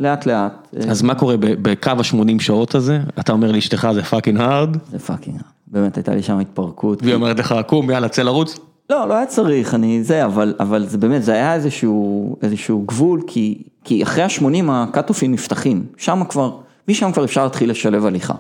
לאט 0.02 0.26
לאט. 0.26 0.68
אה, 0.78 0.92
אז 0.92 1.02
מה 1.02 1.16
קורה 1.16 1.36
בקו 1.40 1.90
ה-80 1.90 2.40
שעות 2.42 2.76
הזה? 2.76 3.00
אתה 3.20 3.32
אומר 3.32 3.52
לאשתך 3.52 3.88
זה 3.94 4.04
fucking 4.04 4.40
hard, 4.40 4.78
זה 4.92 5.00
fucking, 5.00 5.42
באמת 5.68 5.98
הייתה 5.98 6.16
לי 6.16 6.24
שם 6.24 6.40
התפרקות. 6.40 7.04
והיא 7.04 7.16
אומרת 7.16 7.40
לך, 7.40 7.56
קום, 7.68 7.90
יאללה, 7.90 8.10
צא 8.10 8.22
לרוץ. 8.22 8.60
לא, 8.90 9.08
לא 9.08 9.14
היה 9.14 9.26
צריך, 9.26 9.74
אני 9.74 10.04
זה, 10.04 10.26
אבל, 10.26 10.54
אבל 10.60 10.86
זה 10.88 10.98
באמת, 10.98 11.24
זה 11.24 11.34
היה 11.34 11.54
איזשהו, 11.54 12.36
איזשהו 12.42 12.84
גבול, 12.88 13.22
כי, 13.28 13.64
כי 13.84 14.04
אחרי 14.04 14.24
ה-80 14.24 14.72
הקאטופים 14.72 15.32
נפתחים, 15.32 15.86
שם 15.98 16.22
כבר, 16.30 16.58
משם 16.88 17.12
כבר 17.12 17.24
אפשר 17.24 17.44
להתחיל 17.44 17.70
לשלב 17.70 18.06
הליכה, 18.06 18.34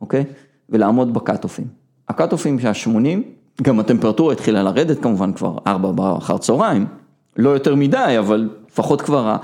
אוקיי? 0.00 0.24
ולעמוד 0.70 1.14
בקאטופים. 1.14 1.66
הקאטופים 2.08 2.60
שה-80, 2.60 3.62
גם 3.62 3.80
הטמפרטורה 3.80 4.32
התחילה 4.32 4.62
לרדת 4.62 5.02
כמובן 5.02 5.32
כבר 5.32 5.58
4 5.66 6.18
אחר 6.18 6.38
צהריים, 6.38 6.86
לא 7.36 7.50
יותר 7.50 7.74
מדי, 7.74 8.16
אבל 8.18 8.48
לפחות 8.70 9.02
כבר, 9.02 9.36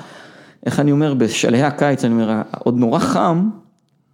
איך 0.66 0.80
אני 0.80 0.92
אומר, 0.92 1.14
בשלהי 1.14 1.62
הקיץ, 1.62 2.04
אני 2.04 2.14
אומר, 2.14 2.42
עוד 2.58 2.78
נורא 2.78 2.98
חם, 2.98 3.50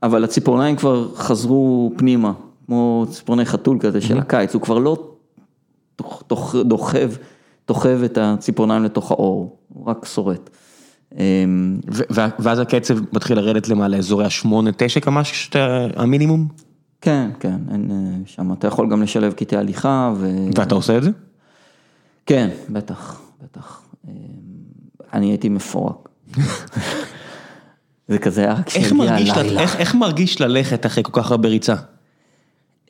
אבל 0.02 0.24
הציפורניים 0.24 0.76
כבר 0.76 1.14
חזרו 1.14 1.92
פנימה, 1.96 2.32
כמו 2.66 3.06
ציפורני 3.10 3.44
חתול 3.44 3.78
כזה 3.80 4.00
של 4.00 4.18
הקיץ, 4.18 4.54
הוא 4.54 4.62
כבר 4.62 4.78
לא 4.78 4.96
דוחב, 6.54 7.10
דוחב 7.68 8.02
את 8.04 8.18
הציפורניים 8.20 8.84
לתוך 8.84 9.10
האור, 9.10 9.56
הוא 9.68 9.86
רק 9.86 10.04
שורט. 10.04 10.50
אמ, 11.18 11.80
ואז 12.38 12.58
הקצב 12.58 12.98
מתחיל 13.12 13.36
לרדת 13.36 13.68
למעלה, 13.68 13.96
אזורי 13.96 14.24
ה-8-9 14.24 15.00
קמ"ש, 15.00 15.50
המינימום, 15.96 16.48
כן, 17.00 17.30
כן, 17.40 17.58
אין, 17.70 17.90
אה, 17.90 18.26
שם 18.26 18.52
אתה 18.52 18.66
יכול 18.66 18.90
גם 18.90 19.02
לשלב 19.02 19.32
קטעי 19.32 19.58
הליכה, 19.58 20.12
ו... 20.16 20.46
ואתה 20.56 20.74
עושה 20.74 20.98
את 20.98 21.02
זה? 21.02 21.10
כן, 22.26 22.48
בטח, 22.68 23.20
בטח. 23.42 23.82
אמ, 24.08 24.12
אני 25.12 25.26
הייתי 25.26 25.48
מפורק. 25.48 26.05
זה 28.08 28.18
כזה 28.18 28.40
היה 28.40 28.52
רק 28.52 28.70
ל- 28.76 29.38
הלילה. 29.38 29.60
איך, 29.60 29.76
איך 29.76 29.94
מרגיש 29.94 30.40
ללכת 30.40 30.86
אחרי 30.86 31.02
כל 31.04 31.12
כך 31.22 31.30
הרבה 31.30 31.48
ריצה? 31.48 31.74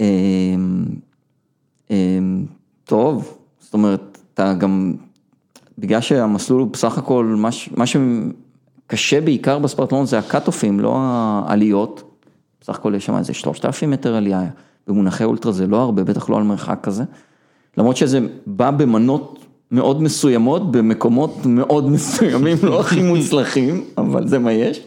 אמ, 0.01 0.85
אמ, 1.91 2.45
טוב, 2.85 3.39
זאת 3.61 3.75
אומרת, 3.75 4.19
אתה 4.35 4.55
גם, 4.55 4.95
בגלל 5.79 6.01
שהמסלול 6.01 6.61
הוא 6.61 6.69
בסך 6.71 6.99
הכל, 6.99 7.25
מה 7.39 7.49
מה 7.77 7.85
שקשה 7.87 9.21
בעיקר 9.21 9.59
בספרטלון 9.59 10.07
זה 10.07 10.19
הקאט-אופים, 10.19 10.81
לא 10.81 10.97
העליות. 10.99 12.03
בסך 12.61 12.75
הכל 12.75 12.95
יש 12.97 13.07
שם 13.07 13.17
איזה 13.17 13.35
3,000 13.35 13.91
מטר 13.91 14.15
עלייה, 14.15 14.43
במונחי 14.87 15.25
אולטרה 15.25 15.53
זה 15.53 15.67
לא 15.67 15.77
הרבה, 15.83 16.05
בטח 16.05 16.31
לא 16.31 16.37
על 16.37 16.43
מרחק 16.43 16.79
כזה. 16.83 17.05
למרות 17.77 17.97
שזה 17.97 18.21
בא 18.47 18.71
במנות 18.71 19.46
מאוד 19.71 20.03
מסוימות, 20.03 20.71
במקומות 20.73 21.47
מאוד 21.47 21.89
מסוימים, 21.95 22.57
לא 22.63 22.81
הכי 22.81 23.03
מוצלחים, 23.03 23.85
אבל 23.99 24.29
זה 24.29 24.39
מה 24.39 24.53
יש. 24.53 24.81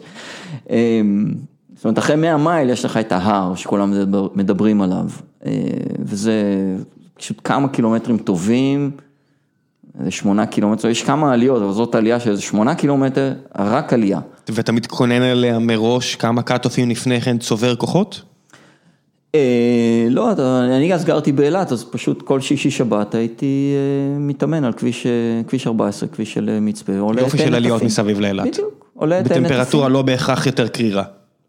אמ, 0.70 1.34
זאת 1.76 1.84
אומרת, 1.84 1.98
אחרי 1.98 2.16
100 2.16 2.36
מייל 2.36 2.70
יש 2.70 2.84
לך 2.84 2.96
את 2.96 3.12
ההר 3.12 3.54
שכולם 3.54 3.90
מדבר- 3.90 4.28
מדברים 4.34 4.82
עליו, 4.82 5.04
אה, 5.46 5.52
וזה 5.98 6.42
פשוט 7.14 7.40
כמה 7.44 7.68
קילומטרים 7.68 8.18
טובים, 8.18 8.90
איזה 10.00 10.10
שמונה 10.10 10.46
קילומטר, 10.46 10.88
יש 10.88 11.02
כמה 11.02 11.32
עליות, 11.32 11.62
אבל 11.62 11.72
זאת 11.72 11.94
עלייה 11.94 12.20
של 12.20 12.30
איזה 12.30 12.42
שמונה 12.42 12.74
קילומטר, 12.74 13.32
רק 13.58 13.92
עלייה. 13.92 14.20
ואתה 14.48 14.72
מתכונן 14.72 15.22
עליה 15.22 15.58
מראש 15.58 16.14
כמה 16.16 16.42
קאט-אופים 16.42 16.90
לפני 16.90 17.20
כן 17.20 17.38
צובר 17.38 17.76
כוחות? 17.76 18.22
אה, 19.34 20.06
לא, 20.10 20.32
אני 20.76 20.94
אז 20.94 21.04
גרתי 21.04 21.32
באילת, 21.32 21.72
אז 21.72 21.84
פשוט 21.84 22.22
כל 22.22 22.40
שישי 22.40 22.70
שבת 22.70 23.14
הייתי 23.14 23.74
אה, 23.74 24.18
מתאמן 24.18 24.64
על 24.64 24.72
כביש, 24.72 25.06
אה, 25.06 25.12
כביש 25.48 25.66
14, 25.66 26.08
כביש 26.08 26.34
של 26.34 26.48
אה, 26.48 26.60
מצפה. 26.60 26.92
יופי 26.92 27.38
של 27.38 27.54
עליות. 27.54 27.82
מסביב 27.82 28.20
לאילת. 28.20 28.46
בדיוק, 28.46 28.90
עולה 28.94 29.20
את 29.20 29.30
עין 29.30 29.42
בטמפרטורה. 29.44 29.88
לא 29.88 30.02
בהכרח 30.02 30.46
יותר 30.46 30.68
קרירה. 30.68 31.04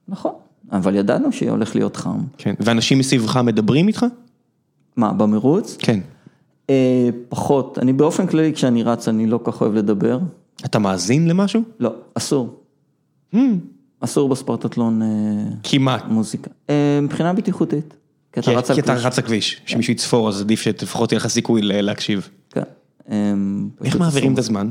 נכון, 0.08 0.32
אבל 0.72 0.96
ידענו 0.96 1.32
שהולך 1.32 1.76
להיות 1.76 1.96
חם. 1.96 2.18
כן. 2.38 2.54
ואנשים 2.60 3.00
מסביבך 3.00 3.38
מדברים 3.38 3.88
איתך? 3.88 4.06
מה, 4.96 5.14
במרוץ? 5.14 5.78
כן. 5.80 6.00
אה, 6.70 7.10
פחות, 7.30 7.80
אני 7.82 7.94
באופן 7.94 8.28
כללי 8.28 8.54
כשאני 8.54 8.84
רץ 8.84 9.08
אני 9.08 9.28
לא 9.28 9.40
כך 9.44 9.62
אוהב 9.62 9.74
לדבר. 9.74 10.20
אתה 10.66 10.80
מאזין 10.80 11.28
למשהו? 11.28 11.62
לא, 11.80 11.94
אסור. 12.14 12.56
אסור 14.02 14.30
בספורטטלון 14.30 15.02
אה, 15.02 15.08
כמעט. 15.64 16.04
מוזיקה. 16.08 16.50
אה, 16.70 17.00
מבחינה 17.02 17.34
בטיחותית. 17.34 17.94
כי 18.34 18.40
אתה 18.40 18.52
רץ 18.52 18.70
על 18.72 18.82
כביש. 18.82 19.18
לכביש, 19.20 19.62
שמישהו 19.66 19.92
יצפור 19.94 20.30
אז 20.30 20.42
עדיף 20.42 20.62
שלפחות 20.62 21.12
יהיה 21.12 21.20
לך 21.20 21.28
סיכוי 21.28 21.62
להקשיב. 21.64 22.30
כן. 22.50 22.62
אה, 23.12 23.34
איך 23.84 23.96
מעבירים. 24.00 24.34
את 24.34 24.38
הזמן? 24.40 24.70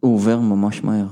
הוא 0.00 0.14
עובר 0.14 0.38
ממש 0.40 0.84
מהר. 0.84 1.04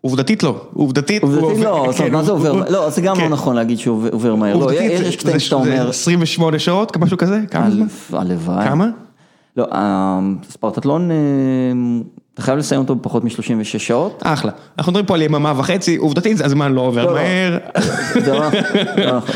עובדתית 0.00 0.42
לא, 0.42 0.62
עובדתית 0.72 1.22
הוא 1.22 1.30
עובדתית 1.30 1.48
עובר- 1.66 1.86
לא, 1.86 1.92
כן, 1.98 2.12
מה 2.12 2.22
זה 2.22 2.30
הוא- 2.30 2.38
עובר? 2.38 2.50
הוא- 2.50 2.64
לא, 2.70 2.90
זה 2.90 3.00
גם 3.00 3.16
כן. 3.16 3.22
לא 3.22 3.28
נכון 3.28 3.56
להגיד 3.56 3.78
שהוא 3.78 4.08
עובר- 4.12 4.34
מהר. 4.34 4.56
לא, 4.56 4.72
יש 4.72 5.16
קטעים 5.16 5.38
שאתה 5.38 5.56
אומר, 5.56 5.88
28 5.88 6.58
שעות, 6.58 6.96
משהו 6.96 7.18
כזה? 7.18 7.40
כמה? 7.50 7.68
הלוואי. 8.12 8.64
כמה? 8.68 8.86
לא, 9.56 9.66
הספרטטלון, 9.72 11.10
אתה 12.38 12.46
חייב 12.46 12.58
לסיים 12.58 12.80
אותו 12.80 12.94
בפחות 12.94 13.24
מ-36 13.24 13.78
שעות. 13.78 14.22
אחלה. 14.26 14.52
אנחנו 14.78 14.92
מדברים 14.92 15.06
פה 15.06 15.14
על 15.14 15.22
יממה 15.22 15.52
וחצי, 15.56 15.96
עובדתית 15.96 16.40
הזמן 16.40 16.72
לא 16.72 16.80
עובר 16.80 17.06
לא, 17.06 17.14
לא. 17.14 17.20
מהר. 17.20 17.58
לא 18.26 18.50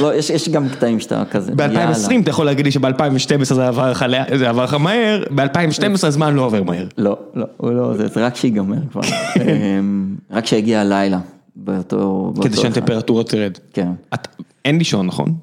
לא 0.00 0.14
יש 0.14 0.48
גם 0.48 0.68
קטעים 0.68 1.00
שאתה 1.00 1.22
כזה, 1.30 1.52
יאללה. 1.58 1.92
ב-2020 1.92 2.22
אתה 2.22 2.30
יכול 2.30 2.46
להגיד 2.46 2.64
לי 2.64 2.72
שב-2012 2.72 3.54
זה 4.34 4.48
עבר 4.48 4.64
לך 4.64 4.74
מהר, 4.74 5.24
ב-2012 5.34 6.06
הזמן 6.06 6.34
לא 6.34 6.42
עובר 6.42 6.62
מהר. 6.62 6.86
לא, 6.98 7.16
לא, 7.34 7.46
לא, 7.62 7.94
זה 7.94 8.26
רק 8.26 8.36
שיגמר 8.36 8.76
כבר. 8.92 9.00
אמ, 9.40 10.16
רק 10.30 10.46
שיגיע 10.46 10.80
הלילה, 10.80 11.18
באותו... 11.56 12.32
כדי. 12.42 12.56
שהטמפרטורה 12.56 13.24
תרד. 13.24 13.58
כן. 13.72 13.88
אין 14.64 14.78
לישון, 14.78 15.06
נכון? 15.06 15.34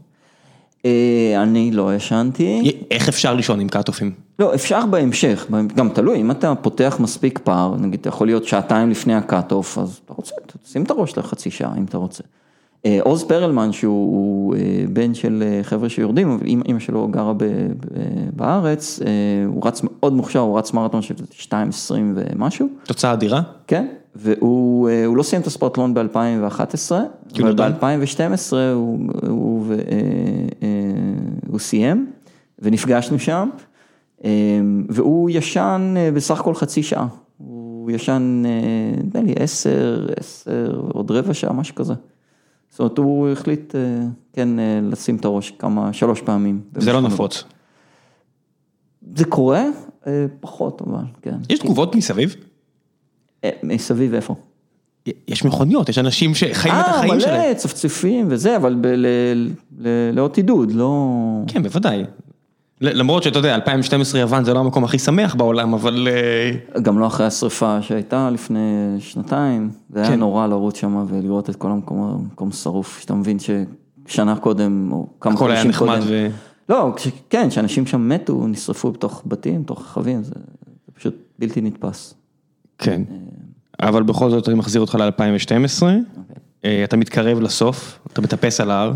אה, 0.85 1.43
אני 1.43 1.71
לא 1.71 1.95
ישנתי. 1.95 2.77
איך 2.91 3.09
אפשר 3.09 3.33
לישון 3.33 3.59
עם 3.59 3.67
קאטופים? 3.67 4.11
לא, 4.39 4.55
אפשר 4.55 4.85
בהמשך, 4.85 5.47
גם 5.75 5.89
תלוי, 5.89 6.21
אם 6.21 6.31
אתה 6.31 6.55
פותח 6.55 6.97
מספיק 6.99 7.39
פער, 7.43 7.75
נגיד, 7.75 7.99
אתה 7.99 8.09
יכול 8.09 8.27
להיות 8.27 8.45
שעתיים 8.45 8.89
לפני 8.89 9.15
ה 9.15 9.22
cut-off, 9.22 9.77
אז 9.77 9.99
אתה 10.05 10.13
רוצה, 10.13 10.35
שים 10.65 10.83
את 10.83 10.91
הראש 10.91 11.17
לחצי 11.17 11.51
שעה 11.51 11.77
אם 11.77 11.83
אתה 11.83 11.97
רוצה. 11.97 12.23
אה, 12.85 12.99
עוז 13.01 13.23
פרלמן, 13.23 13.71
שהוא 13.71 14.15
הוא, 14.15 14.55
אה, 14.55 14.59
בן 14.89 15.13
של 15.13 15.43
חבר'ה 15.63 15.89
שיורדים, 15.89 16.39
אמא 16.67 16.79
שלו 16.79 17.07
גרה 17.07 17.33
בארץ, 18.35 18.99
הוא 19.47 19.67
רץ 19.67 19.81
מאוד 19.83 20.13
מוכשר, 20.13 20.39
הוא 20.39 20.57
רץ 20.57 20.73
מרתון 20.73 21.01
של 21.01 21.15
2.20 21.39 22.13
ומשהו, 22.15 22.67
תוצאה 22.83 23.13
אדירה? 23.13 23.41
כן, 23.67 23.87
והוא 24.15 24.89
אה, 24.89 25.05
הוא 25.05 25.17
לא 25.17 25.23
סיים 25.23 25.41
את 25.41 25.47
הספרטתלון 25.47 25.93
ב-2011, 25.93 26.91
כי 27.33 27.41
הוא 27.41 27.49
אבל 27.49 27.51
נרדם? 27.51 27.71
ב-2012 27.81 28.53
הוא, 28.73 28.99
הוא, 29.27 29.63
ו- 29.67 29.73
אה, 29.73 29.79
אה, 30.63 30.67
הוא 31.47 31.59
סיים, 31.59 32.11
ונפגשנו 32.59 33.19
שם, 33.19 33.49
והוא 34.89 35.29
ישן 35.29 35.95
בסך 36.13 36.39
הכל 36.39 36.53
חצי 36.53 36.83
שעה, 36.83 37.07
הוא 37.37 37.91
ישן, 37.91 38.43
נדמה 39.03 39.21
לי 39.21 39.33
עשר, 39.39 40.07
עשר, 40.19 40.81
עוד 40.93 41.11
רבע 41.11 41.33
שעה, 41.33 41.53
משהו 41.53 41.75
כזה. 41.75 41.93
זאת 42.69 42.79
אומרת, 42.79 42.97
הוא 42.97 43.29
החליט, 43.29 43.75
כן, 44.33 44.49
לשים 44.83 45.15
את 45.15 45.25
הראש 45.25 45.51
כמה, 45.51 45.93
שלוש 45.93 46.21
פעמים. 46.21 46.61
זה 46.77 46.93
לא 46.93 47.01
נפוץ. 47.01 47.43
זה 49.15 49.25
קורה, 49.25 49.63
פחות 50.39 50.81
אבל, 50.81 51.03
כן. 51.21 51.35
יש 51.49 51.59
תגובות 51.59 51.95
מסביב? 51.95 52.35
אה, 53.43 53.49
מסביב 53.63 54.13
איפה? 54.13 54.35
יש 55.27 55.45
מכוניות, 55.45 55.89
יש 55.89 55.97
אנשים 55.97 56.35
שחיים 56.35 56.75
את 56.75 56.85
החיים 56.87 57.13
אה, 57.13 57.19
שלהם. 57.19 57.41
מלא 57.41 57.53
צפצופים 57.53 58.27
וזה, 58.29 58.55
אבל 58.55 58.75
לאות 60.13 60.37
עידוד, 60.37 60.71
לא... 60.71 61.13
כן, 61.47 61.63
בוודאי. 61.63 62.03
למרות 62.81 63.23
שאתה 63.23 63.39
יודע, 63.39 63.55
2012 63.55 64.21
יוון 64.21 64.43
זה 64.43 64.53
לא 64.53 64.59
המקום 64.59 64.83
הכי 64.83 64.99
שמח 64.99 65.35
בעולם, 65.35 65.73
אבל... 65.73 66.07
אה, 66.07 66.81
גם 66.81 66.99
לא 66.99 67.07
אחרי 67.07 67.25
השריפה 67.25 67.81
שהייתה 67.81 68.29
לפני 68.29 68.95
שנתיים, 68.99 69.69
זה 69.89 69.99
היה 69.99 70.09
כן. 70.09 70.19
נורא 70.19 70.47
לרוץ 70.47 70.77
שם 70.77 71.05
ולראות 71.09 71.49
את 71.49 71.55
כל 71.55 71.71
המקום, 71.71 72.01
המקום 72.01 72.51
שרוף, 72.51 72.99
שאתה 73.01 73.13
מבין 73.13 73.37
ששנה 73.39 74.35
קודם, 74.35 74.89
או 74.91 75.07
כמה 75.21 75.33
הכל 75.33 75.51
היה 75.51 75.61
חודשים 75.61 75.69
נחמד 75.69 75.99
קודם, 75.99 76.07
ו... 76.09 76.27
לא, 76.69 76.95
כן, 77.29 77.51
שאנשים 77.51 77.85
שם 77.85 78.09
מתו, 78.09 78.47
נשרפו 78.47 78.91
בתוך 78.91 79.23
בתים, 79.25 79.63
בתוך 79.63 79.79
רכבים, 79.81 80.23
זה 80.23 80.33
זה 80.85 80.91
פשוט 80.93 81.15
בלתי 81.39 81.61
נתפס. 81.61 82.13
כן. 82.79 83.01
אבל 83.81 84.03
בכל 84.03 84.29
זאת 84.29 84.47
אני 84.49 84.55
מחזיר 84.55 84.81
אותך 84.81 84.95
ל-2012, 84.95 85.83
אוקיי. 85.83 86.83
אתה 86.83 86.97
מתקרב 86.97 87.39
לסוף, 87.39 87.99
אתה 88.13 88.21
מטפס 88.21 88.61
על 88.61 88.71
ההר, 88.71 88.91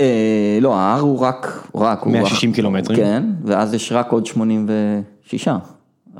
אה, 0.00 0.58
לא, 0.60 0.74
ההר 0.74 1.00
הוא 1.00 1.18
רק, 1.18 1.68
רק, 1.74 2.02
הוא 2.02 2.12
160 2.12 2.50
רק- 2.50 2.56
קילומטרים. 2.56 2.98
כן, 2.98 3.24
ואז 3.44 3.74
יש 3.74 3.92
רק 3.92 4.12
עוד 4.12 4.26
86. 4.26 5.48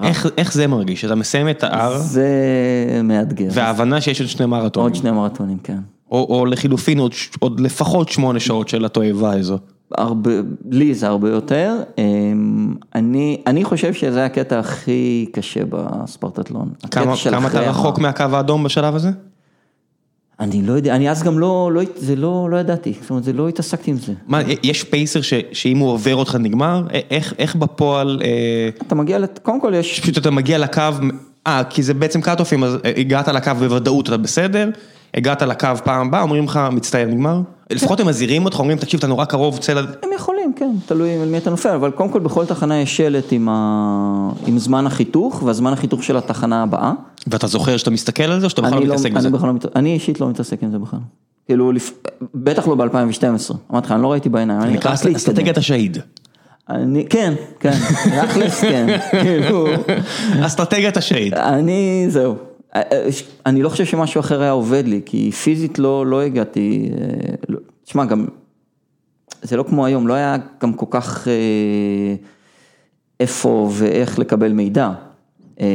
איך, 0.02 0.26
איך 0.38 0.52
זה 0.52 0.66
מרגיש? 0.66 1.04
אתה 1.04 1.14
מסיים 1.14 1.48
את 1.48 1.62
ההר, 1.62 1.98
זה 1.98 2.28
מאתגר. 3.04 3.48
וההבנה 3.50 4.00
שיש 4.00 4.20
עוד 4.20 4.28
שני 4.30 4.46
מרתונים, 4.46 4.84
עוד 4.88 4.94
שני 4.94 5.10
מרתונים, 5.10 5.58
כן. 5.62 5.78
או, 6.10 6.26
או 6.30 6.46
לחילופין 6.46 6.98
עוד, 6.98 7.12
עוד 7.38 7.60
לפחות 7.60 8.08
שמונה 8.08 8.40
שעות 8.40 8.68
של 8.68 8.84
התועבה 8.84 9.32
הזו. 9.32 9.58
הרבה, 9.92 10.30
לי 10.70 10.94
זה 10.94 11.06
הרבה 11.08 11.30
יותר. 11.30 11.74
אני, 12.94 13.42
אני 13.46 13.64
חושב 13.64 13.94
שזה 13.94 14.24
הקטע 14.24 14.58
הכי 14.58 15.26
קשה 15.32 15.60
בספרטטלון. 15.68 16.68
כמה, 16.90 17.14
כמה 17.30 17.48
אתה 17.48 17.60
רחוק 17.60 17.98
ההר. 17.98 18.02
מהקו 18.02 18.36
האדום 18.36 18.64
בשלב 18.64 18.94
הזה? 18.94 19.10
אני 20.40 20.62
לא 20.62 20.72
יודע, 20.72 20.94
אני 20.96 21.10
אז 21.10 21.22
גם 21.22 21.38
לא, 21.38 21.70
לא, 21.72 21.82
זה 21.96 22.16
לא, 22.16 22.48
לא 22.50 22.56
ידעתי, 22.56 22.94
זאת 23.00 23.10
אומרת, 23.10 23.24
זה 23.24 23.32
לא 23.32 23.48
התעסקתי 23.48 23.90
עם 23.90 23.96
זה. 23.96 24.12
מה, 24.26 24.40
יש 24.62 24.82
פייסר 24.84 25.20
ש, 25.20 25.34
שאם 25.52 25.78
הוא 25.78 25.90
עובר 25.90 26.16
אותך 26.16 26.34
נגמר? 26.40 26.82
איך, 27.10 27.34
איך 27.38 27.56
בפועל, 27.56 28.20
אה, 28.24 28.28
אתה 28.86 28.94
מגיע, 28.94 29.18
לת- 29.18 29.38
קודם 29.42 29.60
כל 29.60 29.72
יש, 29.76 30.00
פשוט 30.00 30.18
אתה 30.18 30.30
מגיע 30.30 30.58
לקו, 30.58 30.82
אה, 31.46 31.62
כי 31.70 31.82
זה 31.82 31.94
בעצם 31.94 32.20
קאט-אופים, 32.20 32.64
אז 32.64 32.76
הגעת 32.96 33.28
לקו 33.28 33.50
בוודאות 33.58 34.08
אתה 34.08 34.16
בסדר, 34.16 34.70
הגעת 35.14 35.42
לקו 35.42 35.68
פעם 35.84 36.06
הבאה, 36.06 36.22
אומרים 36.22 36.44
לך, 36.44 36.60
מצטער, 36.72 37.06
נגמר? 37.06 37.40
לפחות 37.70 38.00
הם 38.00 38.06
מזהירים 38.06 38.44
אותך, 38.44 38.58
אומרים, 38.58 38.78
תקשיב, 38.78 38.98
אתה 38.98 39.06
נורא 39.06 39.24
קרוב, 39.24 39.58
צא 39.58 39.72
ל... 39.72 39.78
הם 39.78 40.10
יכולים, 40.14 40.52
כן, 40.56 40.70
תלוי 40.86 41.18
על 41.22 41.28
מי 41.28 41.38
אתה 41.38 41.50
נופל, 41.50 41.68
אבל 41.68 41.90
קודם 41.90 42.10
כל 42.10 42.20
בכל 42.20 42.46
תחנה 42.46 42.80
יש 42.80 42.96
שלט 42.96 43.32
עם, 43.32 43.48
ה... 43.48 44.30
עם 44.46 44.58
זמן 44.58 44.86
החיתוך, 44.86 45.42
והזמן 45.42 45.72
החיתוך 45.72 46.02
של 46.04 46.16
התחנה 46.16 46.62
הבאה. 46.62 46.92
ואתה 47.26 47.46
זוכר 47.46 47.76
שאתה 47.76 47.90
מסתכל 47.90 48.22
על 48.22 48.40
זה, 48.40 48.46
או 48.46 48.50
שאתה 48.50 48.62
בכלל 48.62 48.78
לא 48.78 48.84
מתעסק 48.84 49.12
בזה? 49.12 49.28
אני 49.28 49.36
בכלל 49.36 49.48
לא, 49.48 49.70
אני 49.76 49.94
אישית 49.94 50.20
לא 50.20 50.28
מתעסק 50.28 50.62
עם 50.62 50.70
זה 50.70 50.78
בכלל. 50.78 51.00
כאילו, 51.46 51.72
לפ... 51.72 51.92
בטח 52.34 52.68
לא 52.68 52.74
ב-2012, 52.74 53.54
אמרתי 53.70 53.86
לך, 53.86 53.92
אני 53.92 54.02
לא 54.02 54.12
ראיתי 54.12 54.28
בעיניים, 54.28 54.60
אני 54.60 54.72
נקרא. 54.72 54.94
אסטרטגיית 54.94 55.58
השהיד. 55.58 55.98
אני, 56.70 57.06
כן, 57.10 57.34
כן, 57.60 57.78
תכלס 58.22 58.60
כן, 58.60 58.98
כאילו, 59.22 59.66
אסטרטגיית 60.40 60.96
השהיד. 60.96 61.34
אני, 61.34 62.06
זהו. 62.08 62.36
אני 63.46 63.62
לא 63.62 63.68
חושב 63.68 63.84
שמשהו 63.84 64.20
אחר 64.20 64.42
היה 64.42 64.50
עובד 64.50 64.82
לי, 64.86 65.00
כי 65.06 65.30
פיזית 65.32 65.78
לא, 65.78 66.06
לא 66.06 66.22
הגעתי, 66.22 66.90
אה, 66.92 67.34
לא- 67.48 67.60
תשמע, 67.84 68.04
גם, 68.04 68.26
זה 69.42 69.56
לא 69.56 69.62
כמו 69.62 69.86
היום, 69.86 70.08
לא 70.08 70.14
היה 70.14 70.36
גם 70.60 70.72
כל 70.72 70.86
כך 70.90 71.28
אה, 71.28 72.14
איפה 73.20 73.70
ואיך 73.72 74.18
לקבל 74.18 74.52
מידע. 74.52 74.90
אה, 75.60 75.66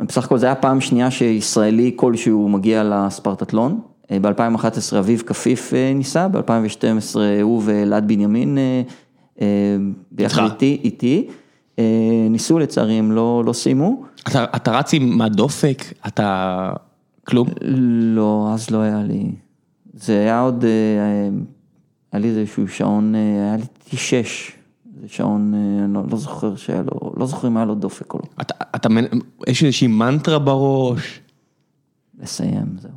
בסך 0.00 0.24
הכל 0.24 0.38
זה 0.38 0.46
היה 0.46 0.54
פעם 0.54 0.80
שנייה 0.80 1.10
שישראלי 1.10 1.92
כלשהו 1.96 2.48
מגיע 2.48 2.84
לספרטטלון. 2.84 3.80
אה, 4.10 4.18
ב-2011 4.20 4.98
אביב 4.98 5.22
כפיף 5.26 5.74
אה, 5.74 5.92
ניסה, 5.94 6.28
ב-2012 6.28 7.16
הוא 7.42 7.62
ואלעד 7.64 8.08
בנימין 8.08 8.58
אה, 8.58 8.82
אה, 9.40 9.46
ביחד? 10.12 10.42
איתי, 10.44 10.80
איתי. 10.84 11.28
אה, 11.78 12.26
ניסו 12.30 12.58
לצערי, 12.58 12.94
הם 12.94 13.12
לא, 13.12 13.42
לא 13.46 13.52
סיימו. 13.52 14.04
אתה, 14.28 14.44
אתה 14.56 14.78
רץ 14.78 14.94
עם 14.94 15.18
מה 15.18 15.28
דופק, 15.28 15.82
אתה... 16.06 16.72
כלום? 17.26 17.48
לא, 18.14 18.50
אז 18.54 18.70
לא 18.70 18.78
היה 18.78 19.02
לי. 19.02 19.30
זה 19.94 20.20
היה 20.20 20.40
עוד, 20.40 20.64
אה, 20.64 21.28
היה 22.12 22.20
לי 22.20 22.28
איזשהו 22.28 22.68
שעון, 22.68 23.14
אה, 23.14 23.20
היה 23.20 23.56
לי 23.56 23.64
T6, 23.90 24.26
זה 25.00 25.08
שעון, 25.08 25.54
אני 25.84 25.94
לא, 25.94 26.02
לא 26.10 26.16
זוכר 26.16 26.56
שהיה 26.56 26.82
לו, 26.82 27.12
לא 27.16 27.26
זוכר 27.26 27.48
אם 27.48 27.56
היה 27.56 27.66
לו 27.66 27.74
דופק 27.74 28.14
או 28.14 28.18
לא. 28.18 28.28
אתה, 28.40 28.54
אתה, 28.76 28.88
יש 29.46 29.64
איזושהי 29.64 29.88
מנטרה 29.88 30.38
בראש, 30.38 31.20
לסיים, 32.20 32.66
זהו. 32.80 32.90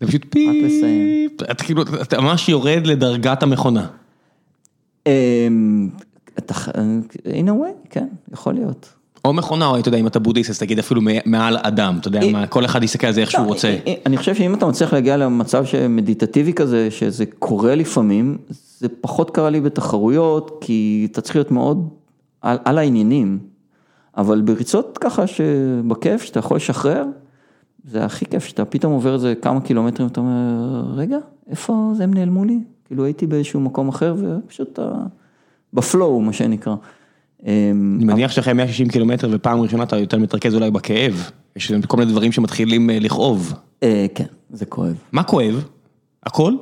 זה 0.00 0.06
פשוט 0.06 0.24
פיפ, 0.30 0.64
לסיים. 0.64 1.30
אתה 1.42 1.64
כאילו, 1.64 1.82
אתה 2.02 2.20
ממש 2.20 2.48
יורד 2.48 2.86
לדרגת 2.86 3.42
המכונה. 3.42 3.86
אתה, 6.38 6.54
in 7.24 7.46
a 7.48 7.60
way, 7.62 7.88
כן, 7.90 8.06
יכול 8.32 8.54
להיות. 8.54 8.88
או 9.24 9.32
מכונה, 9.32 9.66
או 9.66 9.78
אתה 9.78 9.88
יודע, 9.88 9.98
אם 9.98 10.06
אתה 10.06 10.18
בודהיסט, 10.18 10.50
אז 10.50 10.58
תגיד 10.58 10.78
אפילו 10.78 11.00
מעל 11.26 11.56
אדם, 11.62 11.96
אתה 12.00 12.08
יודע 12.08 12.22
אה, 12.22 12.32
מה, 12.32 12.46
כל 12.46 12.64
אחד 12.64 12.82
יסתכל 12.82 13.06
על 13.06 13.12
זה 13.12 13.20
איך 13.20 13.30
שהוא 13.30 13.42
לא, 13.44 13.48
רוצה. 13.48 13.68
אני- 13.86 13.96
אני 14.06 14.16
חושב 14.16 14.34
שאם 14.34 14.54
אתה 14.54 14.66
מצליח 14.66 14.92
להגיע 14.92 15.16
למצב 15.16 15.64
שמדיטטיבי 15.64 16.52
כזה, 16.52 16.90
שזה 16.90 17.24
קורה 17.38 17.74
לפעמים, 17.74 18.38
זה 18.78 18.88
פחות 19.00 19.30
קרה 19.30 19.50
לי 19.50 19.60
בתחרויות, 19.60 20.58
כי 20.60 21.08
אתה 21.12 21.20
צריך 21.20 21.36
להיות 21.36 21.50
מאוד 21.50 21.88
על, 22.42 22.58
על 22.64 22.78
העניינים, 22.78 23.38
אבל 24.16 24.40
בריצות 24.40 24.98
ככה 25.00 25.26
שבכיף, 25.26 26.22
שאתה 26.22 26.38
יכול 26.38 26.56
לשחרר, 26.56 27.04
זה 27.90 28.04
הכי 28.04 28.24
כיף, 28.26 28.44
שאתה 28.44 28.64
פתאום 28.64 28.92
עובר 28.92 29.14
איזה 29.14 29.34
כמה 29.42 29.60
קילומטרים, 29.60 30.08
אתה 30.08 30.20
אומר, 30.20 30.84
רגע, 30.94 31.18
איפה 31.50 31.92
זה 31.96 32.04
הם 32.04 32.14
נעלמו 32.14 32.44
לי? 32.44 32.58
כאילו 32.84 33.04
הייתי 33.04 33.26
באיזשהו 33.26 33.60
מקום 33.60 33.88
אחר, 33.88 34.14
ופשוט 34.18 34.78
ה- 34.78 35.06
בפלואו, 35.72 36.20
מה 36.20 36.32
שנקרא. 36.32 36.74
אמ, 37.46 37.94
אני 37.96 38.04
מניח 38.04 38.30
שאחרי 38.30 38.52
160 38.52 38.88
קילומטר 38.88 39.28
ופעם 39.32 39.60
ראשונה 39.60 39.82
אתה 39.82 39.96
יותר 39.96 40.18
מתרכז 40.18 40.54
אולי 40.54 40.70
בכאב, 40.70 41.30
יש 41.56 41.72
כל 41.86 41.96
מיני 41.96 42.10
דברים 42.12 42.32
שמתחילים 42.32 42.90
אה, 42.90 42.98
לכאוב. 42.98 43.52
אה, 43.82 44.06
כן, 44.14 44.24
זה 44.50 44.66
כואב. 44.66 44.94
מה 45.12 45.22
כואב? 45.22 45.64
הכל? 46.22 46.52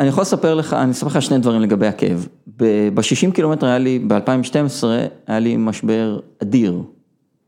אני 0.00 0.08
יכול 0.08 0.22
לספר 0.22 0.54
לך, 0.54 0.72
אני 0.72 0.90
אספר 0.90 1.06
לך 1.06 1.22
שני 1.22 1.38
דברים 1.38 1.60
לגבי 1.60 1.86
הכאב. 1.86 2.28
ב-60 2.56 3.32
קילומטר 3.34 3.66
היה 3.66 3.78
לי, 3.78 3.98
ב-2012, 3.98 4.84
היה 5.26 5.38
לי 5.38 5.56
משבר 5.56 6.20
אדיר. 6.42 6.82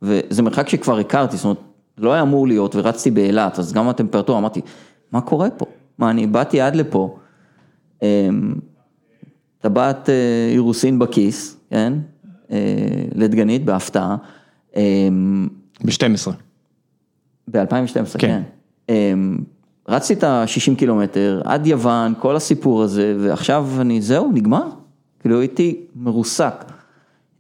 וזה 0.03 0.43
מרחק 0.43 0.69
שכבר 0.69 0.99
הכרתי, 0.99 1.37
זאת 1.37 1.45
אומרת, 1.45 1.59
לא 1.99 2.13
היה 2.13 2.23
אמור 2.23 2.47
להיות, 2.49 2.77
ורצתי 2.77 3.11
באילת, 3.11 3.59
אז 3.59 3.73
גם 3.73 3.89
הטמפרטורה, 3.89 4.39
אמרתי, 4.39 4.61
מה 5.13 5.21
קורה 5.21 5.51
פה? 5.51 5.67
מה, 5.99 6.11
אני 6.11 6.27
באתי 6.27 6.61
עד 6.61 6.77
לפה, 6.77 7.17
אמ, 8.03 8.55
טבעת 9.63 10.09
אה, 10.09 10.15
אירוסין 10.53 10.99
בכיס, 10.99 11.57
כן? 11.71 11.93
אה, 12.51 12.59
לדגנית, 13.15 13.65
בהפתעה. 13.65 14.17
אמ, 14.77 15.49
ב-12. 15.85 16.31
ב-2012, 17.49 18.19
כן. 18.19 18.19
כן. 18.19 18.43
אמ, 18.89 19.39
רצתי 19.89 20.13
את 20.13 20.25
ה-60 20.25 20.77
קילומטר 20.79 21.43
עד 21.45 21.67
יוון, 21.67 22.15
כל 22.19 22.37
הסיפור 22.37 22.83
הזה, 22.83 23.17
ועכשיו 23.21 23.69
אני, 23.81 24.03
זהו, 24.03 24.33
נגמר. 24.35 24.69
כאילו 25.21 25.41
הייתי 25.41 25.77
מרוסק. 25.97 26.65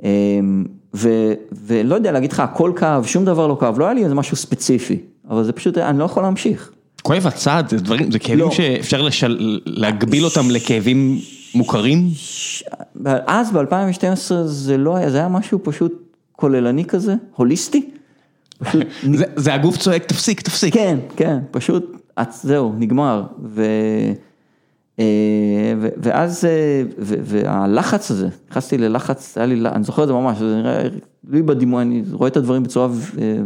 אמ, 0.02 0.64
ו, 0.94 1.32
ולא 1.52 1.94
יודע 1.94 2.12
להגיד 2.12 2.32
לך, 2.32 2.40
הכל 2.40 2.72
כאב, 2.76 3.04
שום 3.04 3.24
דבר 3.24 3.46
לא 3.46 3.56
כאב, 3.60 3.78
לא 3.78 3.84
היה 3.84 3.94
לי 3.94 4.04
איזה 4.04 4.14
משהו 4.14 4.36
ספציפי, 4.36 4.98
אבל 5.30 5.44
זה 5.44 5.52
פשוט, 5.52 5.78
אני 5.78 5.98
לא 5.98 6.04
יכול 6.04 6.22
להמשיך. 6.22 6.72
כואב 7.02 7.26
הצד, 7.26 7.64
זה 7.68 7.76
דברים, 7.76 8.10
זה 8.10 8.18
כאבים 8.18 8.38
לא. 8.38 8.50
שאפשר 8.50 9.02
לשל... 9.02 9.60
להגביל 9.66 10.24
אותם 10.24 10.50
לכאבים 10.50 11.18
מוכרים? 11.54 12.08
אז 13.26 13.50
ב-2012 13.52 14.34
זה 14.44 14.76
לא 14.76 14.96
היה, 14.96 15.10
זה 15.10 15.18
היה 15.18 15.28
משהו 15.28 15.58
פשוט 15.62 15.92
כוללני 16.32 16.84
כזה, 16.84 17.14
הוליסטי. 17.36 17.90
פשוט 18.58 18.82
זה, 19.18 19.24
זה 19.36 19.54
הגוף 19.54 19.76
צועק, 19.76 20.04
תפסיק, 20.04 20.40
תפסיק. 20.40 20.74
כן, 20.74 20.98
כן, 21.16 21.38
פשוט, 21.50 22.08
זהו, 22.30 22.72
נגמר. 22.78 23.24
ו, 23.44 23.64
אה, 24.98 25.04
ו, 25.80 25.88
ואז, 25.96 26.44
אה, 26.44 26.82
ו, 26.98 27.14
והלחץ 27.22 28.10
הזה, 28.10 28.28
נכנסתי 28.50 28.78
ללחץ, 28.78 29.38
היה 29.38 29.46
לי, 29.46 29.68
אני 29.68 29.84
זוכר 29.84 30.02
את 30.02 30.08
זה 30.08 30.14
ממש, 30.14 30.38
זה 30.38 30.56
נראה, 30.56 30.82
לי 31.28 31.42
בדימוי, 31.42 31.82
אני 31.82 32.02
רואה 32.12 32.28
את 32.28 32.36
הדברים 32.36 32.62
בצורה 32.62 32.88
אה, 33.20 33.36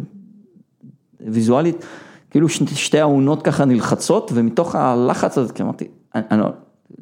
ויזואלית, 1.20 1.84
כאילו 2.30 2.48
ש- 2.48 2.62
שתי 2.74 3.00
האונות 3.00 3.42
ככה 3.42 3.64
נלחצות, 3.64 4.30
ומתוך 4.34 4.74
הלחץ 4.74 5.38
הזה, 5.38 5.52
כי 5.52 5.62
אמרתי, 5.62 5.84
אני, 6.14 6.24
אני 6.30 6.42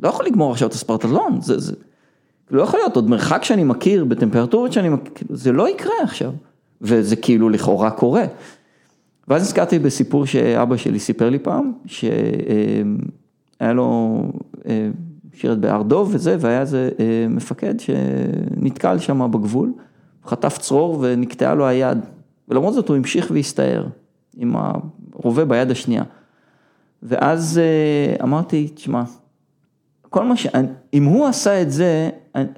לא, 0.03 0.09
יכול 0.09 0.27
לגמור 0.27 0.53
עכשיו 0.53 0.69
את 0.69 0.73
הספרטלון, 0.73 1.41
זה, 1.41 1.59
זה, 1.59 1.73
לא 2.51 2.63
יכול 2.63 2.81
להיות, 2.81 2.97
עוד 2.97 3.11
מרחק 3.11 3.45
שאני 3.45 3.65
מכיר, 3.65 4.05
בטמפרטורות 4.05 4.73
שאני 4.73 4.89
מכיר, 4.89 5.13
כאילו, 5.15 5.37
זה 5.37 5.53
לא 5.53 5.69
יקרה 5.69 5.95
עכשיו, 6.03 6.33
וזה 6.81 7.17
כאילו 7.17 7.49
לכאורה 7.49 7.91
קורה. 7.91 8.25
ואז 9.29 9.43
נזכרתי 9.43 9.79
בסיפור 9.79 10.27
שאבא 10.27 10.77
שלי 10.77 10.99
סיפר 10.99 11.31
לי 11.31 11.39
פעם, 11.39 11.73
שהיה 11.87 13.73
לו, 13.75 14.21
אה, 14.67 14.89
שירת 15.35 15.59
בהר 15.59 15.83
דוב 15.83 16.11
וזה, 16.15 16.37
והיה 16.41 16.61
איזה 16.61 16.91
אה, 17.01 17.27
מפקד 17.29 17.75
שנתקל 17.81 18.99
שם 18.99 19.31
בגבול, 19.31 19.73
חטף 20.27 20.59
צרור 20.59 20.99
ונקטעה 21.01 21.55
לו 21.55 21.67
היד, 21.67 21.99
ולמרות 22.49 22.75
זאת 22.75 22.89
הוא 22.89 22.97
המשיך 22.97 23.31
והסתער, 23.35 23.87
עם 24.37 24.57
הרובה 25.13 25.45
ביד 25.45 25.71
השנייה. 25.71 26.03
ואז 27.03 27.59
אה, 27.59 28.25
אמרתי, 28.25 28.69
תשמע, 28.75 29.03
כל 30.15 30.25
מה 30.25 30.37
ש... 30.37 30.47
אם 30.95 31.05
הוא 31.05 31.27
עשה 31.27 31.63
את 31.63 31.71
זה, 31.71 32.11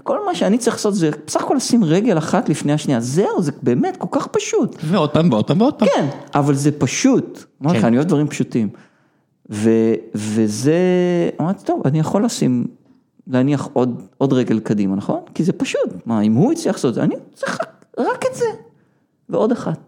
כל 0.02 0.26
מה 0.26 0.34
שאני 0.34 0.59
צריך 0.59 0.76
לעשות 0.76 0.94
זה 0.94 1.11
בסך 1.26 1.42
הכל 1.42 1.54
לשים 1.54 1.84
רגל 1.84 2.18
אחת 2.18 2.48
לפני 2.48 2.72
השנייה, 2.72 3.00
זהו, 3.00 3.42
זה 3.42 3.52
באמת 3.62 3.96
כל 3.96 4.09
כך 4.11 4.26
פשוט. 4.26 4.76
ועוד 4.84 5.11
פעם 5.11 5.32
ועוד 5.32 5.44
פעם 5.44 5.61
ועוד 5.61 5.74
פעם. 5.74 5.88
כן, 5.88 6.07
אבל 6.34 6.54
זה 6.54 6.72
פשוט. 6.72 7.44
אמרתי 7.62 7.76
לך, 7.76 7.82
כן. 7.82 7.88
אני 7.88 7.96
אוהב 7.96 8.09
דברים 8.09 8.28
פשוטים. 8.28 8.68
ו, 9.50 9.70
וזה, 10.14 10.80
אמרתי, 11.40 11.64
טוב, 11.64 11.82
אני 11.84 11.98
יכול 11.98 12.24
לשים, 12.24 12.66
להניח 13.26 13.68
עוד, 13.72 14.02
עוד 14.18 14.32
רגל 14.32 14.61
קדימה, 14.61 14.96
נכון? 14.96 15.20
כי 15.34 15.44
זה 15.44 15.52
פשוט. 15.52 15.90
מה, 16.07 16.20
אם 16.20 16.34
הוא 16.34 16.52
הצליח 16.52 16.74
לעשות 16.74 16.88
את 16.88 16.94
זה, 16.94 17.02
אני 17.02 17.14
צריך 17.34 17.61
רק, 17.61 17.84
רק 17.98 18.24
את 18.30 18.36
זה. 18.36 18.46
ועוד 19.28 19.52
אחת. 19.52 19.78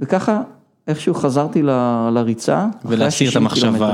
וככה, 0.00 0.42
איכשהו 0.88 1.14
חזרתי 1.14 1.62
ל, 1.62 1.70
לריצה. 2.12 2.66
ולהסיר 2.84 3.28
את 3.28 3.32
60 3.32 3.42
המחשבה. 3.42 3.90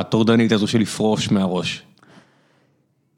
הטורדנית 0.00 0.52
הזו 0.52 0.66
של 0.66 0.78
לפרוש 0.78 1.30
מהראש. 1.30 1.84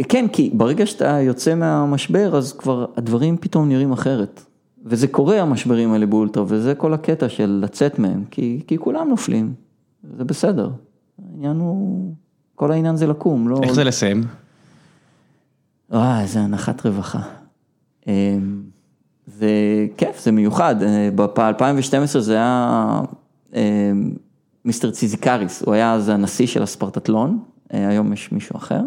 כן, 0.08 0.28
כי 0.32 0.50
ברגע 0.54 0.86
שאתה 0.86 1.20
יוצא 1.20 1.54
מהמשבר, 1.54 2.36
אז 2.36 2.52
כבר 2.52 2.86
הדברים 2.96 3.36
פתאום 3.40 3.68
נראים 3.68 3.92
אחרת. 3.92 4.42
וזה 4.84 5.08
קורה 5.08 5.40
המשברים 5.40 5.92
האלה 5.92 6.06
באולטרה, 6.06 6.44
וזה 6.48 6.74
כל 6.74 6.94
הקטע 6.94 7.28
של 7.28 7.60
לצאת 7.62 7.98
מהם, 7.98 8.24
כי, 8.30 8.60
כי 8.66 8.78
כולם 8.78 9.08
נופלים, 9.08 9.54
זה 10.16 10.24
בסדר. 10.24 10.70
העניין 11.32 11.56
הוא, 11.56 12.14
כל 12.54 12.72
העניין 12.72 12.96
זה 12.96 13.06
לקום, 13.06 13.48
לא... 13.48 13.60
איך 13.62 13.72
זה 13.72 13.84
לסיים? 13.84 14.24
וואי, 15.90 16.22
איזה 16.22 16.40
הנחת 16.40 16.86
רווחה. 16.86 17.20
אמ, 18.06 18.62
זה 19.26 19.50
כיף, 19.96 20.24
זה 20.24 20.32
מיוחד, 20.32 20.82
אה, 20.82 21.08
ב-2012 21.14 22.18
זה 22.18 22.34
היה 22.34 23.00
אמ, 23.54 23.60
מיסטר 24.64 24.90
ציזיקריס, 24.90 25.62
הוא 25.62 25.74
היה 25.74 25.92
אז 25.92 26.08
הנשיא 26.08 26.46
של 26.46 26.62
הספרטטלון, 26.62 27.38
אה, 27.74 27.88
היום 27.88 28.12
יש 28.12 28.32
מישהו 28.32 28.56
אחר. 28.56 28.80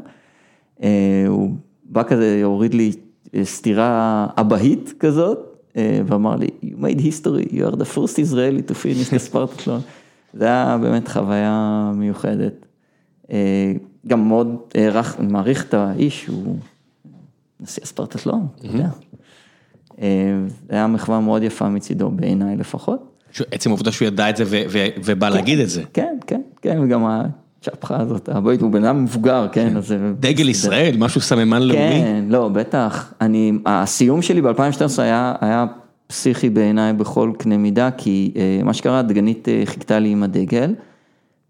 אה, 0.84 1.26
הוא 1.28 1.56
בא 1.84 2.04
כזה, 2.04 2.42
הוריד 2.44 2.74
לי 2.74 2.92
אה, 3.36 3.46
סטירה 3.46 4.28
אבהית 4.38 4.94
כזאת, 5.00 5.40
אה, 5.78 6.02
ואמר 6.06 6.36
לי, 6.36 6.48
you 6.64 6.78
made 6.78 7.00
history, 7.00 7.52
you 7.52 7.72
are 7.72 7.76
the 7.76 7.96
first 7.96 8.20
Israeli 8.20 8.72
to 8.72 8.74
finish 8.74 9.14
the 9.14 9.18
ספרטטלון. 9.18 9.82
זה 10.40 10.46
היה 10.46 10.78
באמת 10.82 11.08
חוויה 11.08 11.92
מיוחדת. 11.96 12.66
גם 14.08 14.28
מאוד 14.28 14.56
הערך, 14.76 15.20
מעריך 15.20 15.66
את 15.66 15.74
האיש, 15.74 16.28
הוא 16.28 16.58
נשיא 17.60 17.84
הספרטטלון, 17.84 18.48
אתה 18.56 18.68
יודע. 18.68 18.90
אה, 20.02 20.08
זה 20.68 20.76
היה 20.76 20.88
מחווה 20.88 21.20
מאוד 21.20 21.44
יפה 21.44 21.70
מצידו, 21.70 22.10
בעיניי 22.10 22.56
לפחות. 22.56 23.22
עצם 23.52 23.70
העובדה 23.70 23.92
שהוא 23.92 24.08
ידע 24.08 24.30
את 24.30 24.38
זה 24.38 24.44
ובא 25.06 25.30
להגיד 25.30 25.60
את 25.60 25.70
זה. 25.70 25.84
כן, 25.94 26.18
כן, 26.28 26.42
כן, 26.62 26.80
וגם 26.84 27.06
הצ'פחה 27.68 28.00
הזאת, 28.00 28.30
הבית 28.30 28.62
הוא 28.62 28.72
בן 28.72 28.84
אדם 28.84 29.04
מבוגר, 29.04 29.48
כן, 29.52 29.78
אז 29.78 29.88
זה... 29.88 30.12
דגל 30.20 30.50
ישראל, 30.50 30.96
משהו 30.98 31.22
סממן 31.22 31.62
לאומי. 31.62 32.02
כן, 32.02 32.26
לא, 32.28 32.50
בטח. 32.50 33.14
אני, 33.22 33.52
הסיום 33.66 34.22
שלי 34.22 34.42
ב-2012 34.42 35.02
היה, 35.02 35.36
היה 35.42 35.66
פסיכי 36.08 36.50
בעיניי 36.50 36.94
בכל 36.94 37.32
קנה 37.38 37.58
מידה, 37.58 37.92
כי 37.92 38.32
אה, 38.36 38.60
מה 38.64 38.74
שקרה, 38.74 39.00
הדגנית 39.00 39.50
אה, 39.50 39.62
חיכתה 39.66 40.00
לי 40.00 40.10
עם 40.10 40.24
הדגל, 40.24 40.74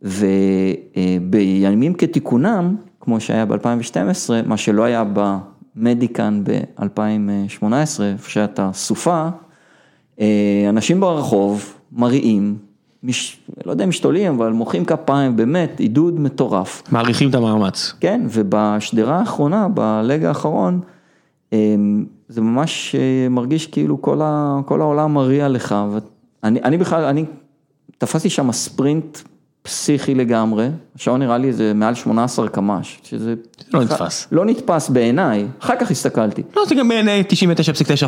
ובימים 0.01 1.93
כתיקונם, 1.93 2.76
כמו 2.99 3.20
שהיה 3.20 3.45
ב-2012, 3.45 4.30
מה 4.45 4.57
שלא 4.57 4.84
היה 4.84 5.03
במדיקן 5.13 6.41
ב-2018, 6.43 7.63
איפה 8.03 8.30
שהייתה 8.30 8.70
סופה, 8.74 9.28
אה, 10.20 10.66
אנשים 10.70 10.99
ברחוב 10.99 11.74
מריעים, 11.91 12.57
לא 13.66 13.72
יודע 13.72 13.84
אם 13.84 13.89
משתולים, 13.89 14.34
אבל 14.34 14.51
מוחאים 14.51 14.86
כפיים, 14.86 15.36
באמת, 15.36 15.80
עידוד 15.80 16.20
מטורף. 16.20 16.84
מעריכים 16.91 17.30
את 17.30 17.36
המאמץ. 17.36 17.93
כן, 17.99 18.22
ובשדרה 18.30 19.20
האחרונה, 19.20 19.68
בלג 19.68 20.26
האחרון, 20.26 20.80
אמ, 21.53 22.06
זה 22.30 22.41
ממש 22.41 22.95
אה, 22.95 23.30
מרגיש 23.30 23.68
כאילו 23.68 24.01
כל, 24.01 24.22
ה, 24.22 24.60
כל 24.66 24.82
העולם 24.82 25.14
מריע 25.14 25.47
לך, 25.47 25.76
ואני 25.91 26.62
אני 26.64 26.78
בכלל, 26.78 27.03
אני 27.03 27.26
תפסתי 27.97 28.30
שם 28.30 28.51
ספרינט 28.51 29.18
פסיכי 29.66 30.16
לגמרי, 30.16 30.68
השעון 30.95 31.20
נראה 31.20 31.38
לי 31.38 31.53
זה 31.53 31.72
מעל 31.76 31.95
18 31.95 32.47
קמ"ש, 32.47 32.97
שזה... 33.03 33.34
לא 33.74 33.82
נתפס. 33.84 34.28
לא 34.32 34.45
נתפס 34.45 34.89
בעיניי, 34.89 35.45
אחר 35.59 35.74
כך 35.80 35.91
הסתכלתי. 35.91 36.41
לא, 36.55 36.66
זה 36.66 36.76
גם 36.76 36.88
בעיני 36.88 37.24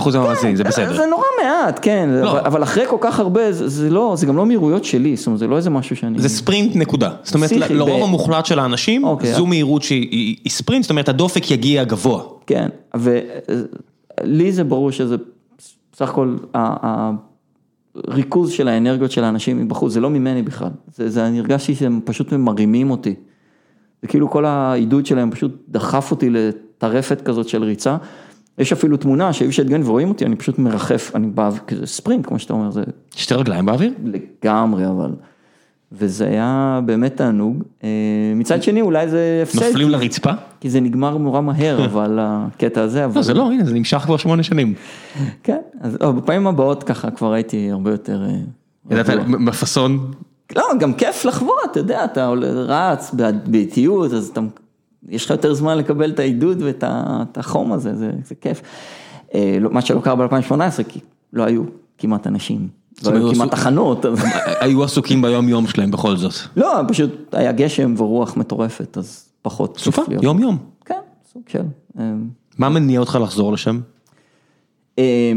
99.9% 0.02 0.18
מהמאזינים, 0.18 0.56
זה 0.56 0.64
בסדר. 0.64 0.96
זה 0.98 1.06
נורא 1.10 1.24
מעט, 1.44 1.80
כן, 1.82 2.10
לא. 2.10 2.40
אבל, 2.40 2.64
אחרי 2.64 2.84
כל 2.88 2.98
כך 3.02 3.20
הרבה, 3.20 3.52
זה, 3.52 3.90
לא, 3.90 4.14
זה 4.18 4.26
גם 4.26 4.38
לא 4.38 4.46
מהירויות 4.46 4.86
שלי, 4.86 5.16
זאת 5.16 5.28
אומרת, 5.28 5.40
זה 5.40 5.48
לא 5.48 5.58
איזה 5.58 5.70
משהו 5.70 5.96
שאני... 5.96 6.20
זה 6.20 6.30
ספרינט 6.30 6.76
נקודה. 6.76 7.12
זאת 7.24 7.36
אומרת, 7.36 7.52
לרוב 7.52 8.04
המוחלט 8.04 8.46
של 8.46 8.60
האנשים, 8.60 9.04
אוקיי. 9.04 9.34
זו 9.34 9.46
מהירות 9.46 9.84
שהיא 9.84 10.08
היא- 10.12 10.36
היא 10.44 10.52
ספרינט, 10.52 10.84
זאת 10.84 10.90
אומרת, 10.90 11.10
הדופק 11.10 11.52
יגיע 11.52 11.84
גבוה. 11.84 12.24
כן, 12.48 12.70
ולי 12.96 14.52
זה 14.52 14.64
ברור 14.64 14.92
שזה 14.92 15.16
בסך 15.94 16.10
הכל 16.10 16.36
הריכוז 18.08 18.52
של 18.52 18.68
האנרגיות 18.68 19.12
של 19.12 19.24
האנשים 19.24 19.60
מבחוץ, 19.60 19.94
זה 19.94 20.00
לא 20.00 20.10
ממני 20.10 20.42
בכלל, 20.42 20.70
זה, 20.96 21.10
זה 21.10 21.28
אני 21.28 21.40
הרגשתי 21.40 21.76
שהם 21.76 22.00
פשוט 22.06 22.34
מרימים 22.34 22.92
אותי. 22.92 23.16
זה 24.02 24.08
כאילו 24.08 24.30
כל 24.30 24.46
העידוד 24.46 25.06
שלהם 25.06 25.32
פשוט 25.32 25.52
דחף 25.70 26.12
אותי 26.12 26.30
לטרפת 26.30 27.22
כזאת 27.22 27.50
של 27.50 27.64
ריצה. 27.64 27.98
יש 28.58 28.72
אפילו 28.72 28.98
תמונה 28.98 29.34
שאי 29.34 29.48
אפשר 29.48 29.64
להתגן 29.64 29.82
ורואים 29.84 30.10
אותי, 30.10 30.26
אני 30.26 30.36
פשוט 30.36 30.60
מרחף, 30.60 31.12
אני 31.16 31.28
בא, 31.28 31.50
כזה 31.68 31.86
ספרינט 31.86 32.26
כמו 32.26 32.40
שאתה 32.40 32.54
אומר, 32.54 32.72
זה 32.72 32.84
שתי 33.16 33.34
רגליים 33.34 33.66
באוויר? 33.66 33.94
לגמרי 34.04 34.88
אבל. 34.88 35.12
וזה 35.92 36.28
היה 36.28 36.80
באמת 36.86 37.18
תענוג. 37.18 37.64
אה, 37.84 37.90
מצד 38.36 38.64
שני 38.64 38.82
אולי 38.82 39.08
זה 39.10 39.40
הפסד. 39.44 39.64
נופלים 39.66 39.90
לרצפה? 39.90 40.32
כי 40.60 40.70
זה 40.70 40.80
נגמר 40.80 41.18
נורא 41.18 41.42
מהר, 41.42 41.84
אבל 41.92 42.20
הקטע 42.22 42.82
הזה, 42.82 43.06
אבל... 43.06 43.16
לא, 43.16 43.22
זה 43.22 43.34
לא, 43.34 43.52
הנה, 43.52 43.66
זה 43.66 43.74
נמשך 43.74 43.98
כבר 43.98 44.18
שמונה 44.18 44.44
שנים. 44.44 44.74
כן, 45.44 45.58
אז 45.82 45.98
לא, 46.02 46.12
בפעמים 46.12 46.48
הבאות 46.48 46.84
ככה 46.84 47.12
כבר 47.12 47.34
הייתי 47.34 47.72
הרבה 47.72 47.92
יותר... 47.92 48.24
אה, 48.26 48.36
ידעת. 49.00 49.28
מפסון, 49.28 50.12
לא, 50.56 50.64
גם 50.80 50.94
כיף 50.94 51.26
לחוות, 51.26 51.54
אתה 51.72 51.80
יודע, 51.80 52.06
אתה 52.06 52.30
רץ 52.68 53.14
בא- 53.14 53.32
באיטיות, 53.46 54.14
אז 54.14 54.28
אתה, 54.28 54.42
יש 55.10 55.26
לך 55.26 55.32
יותר 55.32 55.54
זמן 55.54 55.78
לקבל 55.78 56.12
את 56.12 56.20
העידוד 56.20 56.62
ואת 56.62 56.84
החום 57.38 57.74
הזה, 57.74 57.96
זה, 57.96 58.12
זה 58.26 58.36
כיף. 58.42 58.62
אה, 59.36 59.58
לא- 59.62 59.70
מה 59.72 59.82
שלא 59.82 60.00
קרה 60.00 60.16
ב-2018, 60.16 60.52
כי 60.88 61.00
לא 61.34 61.44
היו 61.44 61.64
כמעט 61.98 62.28
אנשים, 62.28 62.68
לא 63.06 63.12
היו 63.12 63.34
כמעט 63.34 63.52
תחנות. 63.52 64.06
היו 64.62 64.84
עסוקים 64.84 65.22
ביום 65.22 65.50
יום 65.50 65.68
שלהם 65.68 65.92
בכל 65.92 66.18
זאת. 66.18 66.34
לא, 66.56 66.82
פשוט 66.88 67.12
היה 67.32 67.52
גשם 67.52 67.94
ורוח 67.98 68.38
מטורפת, 68.38 68.98
אז 68.98 69.30
פחות 69.42 69.78
סופה. 69.78 70.02
יום 70.22 70.40
יום. 70.40 70.58
כן, 70.86 71.00
סוג 71.34 71.44
של... 71.48 71.62
אה, 72.00 72.14
מה 72.58 72.70
מניע 72.70 73.00
אותך 73.00 73.18
לחזור 73.22 73.54
לשם? 73.54 73.80
אה, 75.00 75.32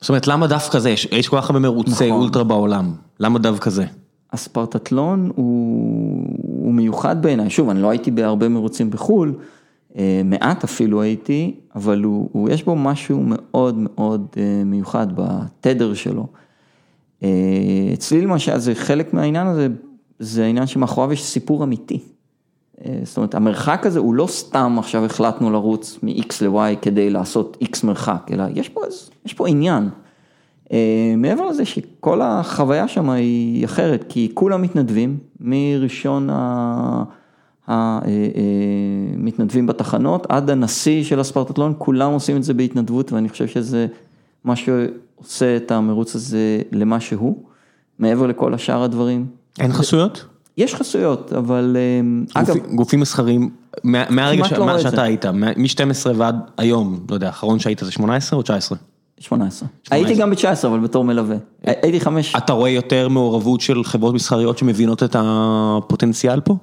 זאת 0.00 0.08
אומרת, 0.08 0.26
למה 0.26 0.46
דווקא 0.46 0.78
זה? 0.78 0.90
יש 0.90 1.28
כל 1.28 1.36
כך 1.36 1.50
הרבה 1.50 1.60
מרוצי 1.60 1.90
נכון. 1.90 2.10
אולטרה 2.22 2.44
בעולם. 2.44 2.92
למה 3.20 3.38
דווקא 3.38 3.70
זה? 3.70 3.84
הספרטטלון 4.32 5.30
הוא, 5.36 6.74
מיוחד 6.74 7.22
בעיניי, 7.22 7.50
שוב, 7.50 7.70
אני 7.70 7.82
לא 7.82 7.90
הייתי 7.90 8.10
בהרבה 8.10 8.48
מרוצים 8.48 8.90
בחו"ל, 8.90 9.34
אה, 9.98 10.20
מעט 10.24 10.64
אפילו 10.64 11.02
הייתי, 11.02 11.54
אבל 11.74 12.02
הוא, 12.02 12.28
הוא 12.32 12.50
יש 12.50 12.64
בו 12.64 12.76
משהו 12.76 13.22
מאוד 13.24 13.74
מאוד 13.78 14.26
מיוחד 14.64 15.06
בתדר 15.14 15.94
שלו. 15.94 16.26
אה, 17.22 17.28
אצלי 17.94 18.20
למשל, 18.20 18.58
זה 18.58 18.74
חלק 18.74 19.14
מהעניין 19.14 19.46
הזה, 19.46 19.68
זה 20.18 20.44
העניין 20.44 20.66
שמאחוריו 20.66 21.12
יש 21.12 21.24
סיפור 21.24 21.64
אמיתי. 21.64 22.00
אה, 22.84 22.98
זאת 23.04 23.16
אומרת, 23.16 23.34
המרחק 23.34 23.86
הזה 23.86 23.98
הוא 23.98 24.14
לא 24.14 24.26
סתם 24.26 24.76
עכשיו 24.78 25.04
החלטנו 25.04 25.50
לרוץ 25.50 25.98
מ-X 26.02 26.34
ל-Y 26.40 26.76
כדי 26.82 27.10
לעשות 27.10 27.56
X 27.62 27.86
מרחק, 27.86 28.28
אלא 28.32 28.44
יש 28.54 28.68
פה, 28.68 28.80
יש 29.24 29.34
פה 29.34 29.48
עניין. 29.48 29.88
אה, 30.72 31.14
מעבר 31.16 31.46
לזה 31.46 31.64
שכל 31.64 32.22
החוויה 32.22 32.88
שם 32.88 33.10
היא 33.10 33.64
אחרת, 33.64 34.04
כי 34.08 34.30
כולם 34.34 34.62
מתנדבים, 34.62 35.18
מראשון 35.40 36.28
המתנדבים 37.66 39.66
בתחנות 39.66 40.26
עד 40.28 40.50
הנשיא 40.50 41.04
של 41.04 41.20
הספרטטלון, 41.20 41.74
כולם 41.78 42.12
עושים 42.12 42.36
את 42.36 42.42
זה 42.42 42.54
בהתנדבות, 42.54 43.12
ואני 43.12 43.28
חושב 43.28 43.46
שזה 43.46 43.86
מה 44.44 44.56
שעושה 45.22 45.56
את 45.56 45.70
המרוץ 45.70 46.14
הזה 46.14 46.38
למה 46.72 47.00
שהוא, 47.00 47.36
מעבר 47.98 48.26
לכל 48.26 48.54
השאר 48.54 48.82
הדברים. 48.82 49.26
אין 49.58 49.72
חסויות? 49.72 50.24
יש 50.56 50.74
חסויות, 50.74 51.32
אבל 51.32 51.76
אה, 52.34 52.40
אגב, 52.42 52.56
גופים- 52.74 53.00
מסחרים, 53.00 53.50
מה- 53.84 54.04
מהרגע 54.10 54.44
ש- 54.44 54.52
לא 54.52 54.66
מה 54.66 54.78
שאתה. 54.78 55.02
היית, 55.02 55.26
מ-12 55.26 55.80
ועד 56.16 56.36
היום, 56.56 57.00
לא 57.10 57.14
יודע, 57.14 57.26
האחרון 57.26 57.58
שהיית 57.58 57.78
זה 57.84 57.92
18 57.92 58.36
או 58.36 58.42
19? 58.42 58.78
18. 59.18 59.68
הייתי 59.90 60.14
גם 60.14 60.30
ב-19, 60.30 60.66
אבל 60.66 60.78
בתור 60.80 61.04
מלווה. 61.04 61.36
הייתי 61.64 62.00
חמש... 62.00 62.34
אתה 62.36 62.52
רואה 62.52 62.70
יותר 62.70 63.08
מעורבות 63.08 63.60
של 63.60 63.84
חברות 63.84 64.14
מסחריות 64.14 64.58
שמבינות 64.58 65.02
את 65.02 65.16
הפוטנציאל 65.18 66.40
פה? 66.40 66.56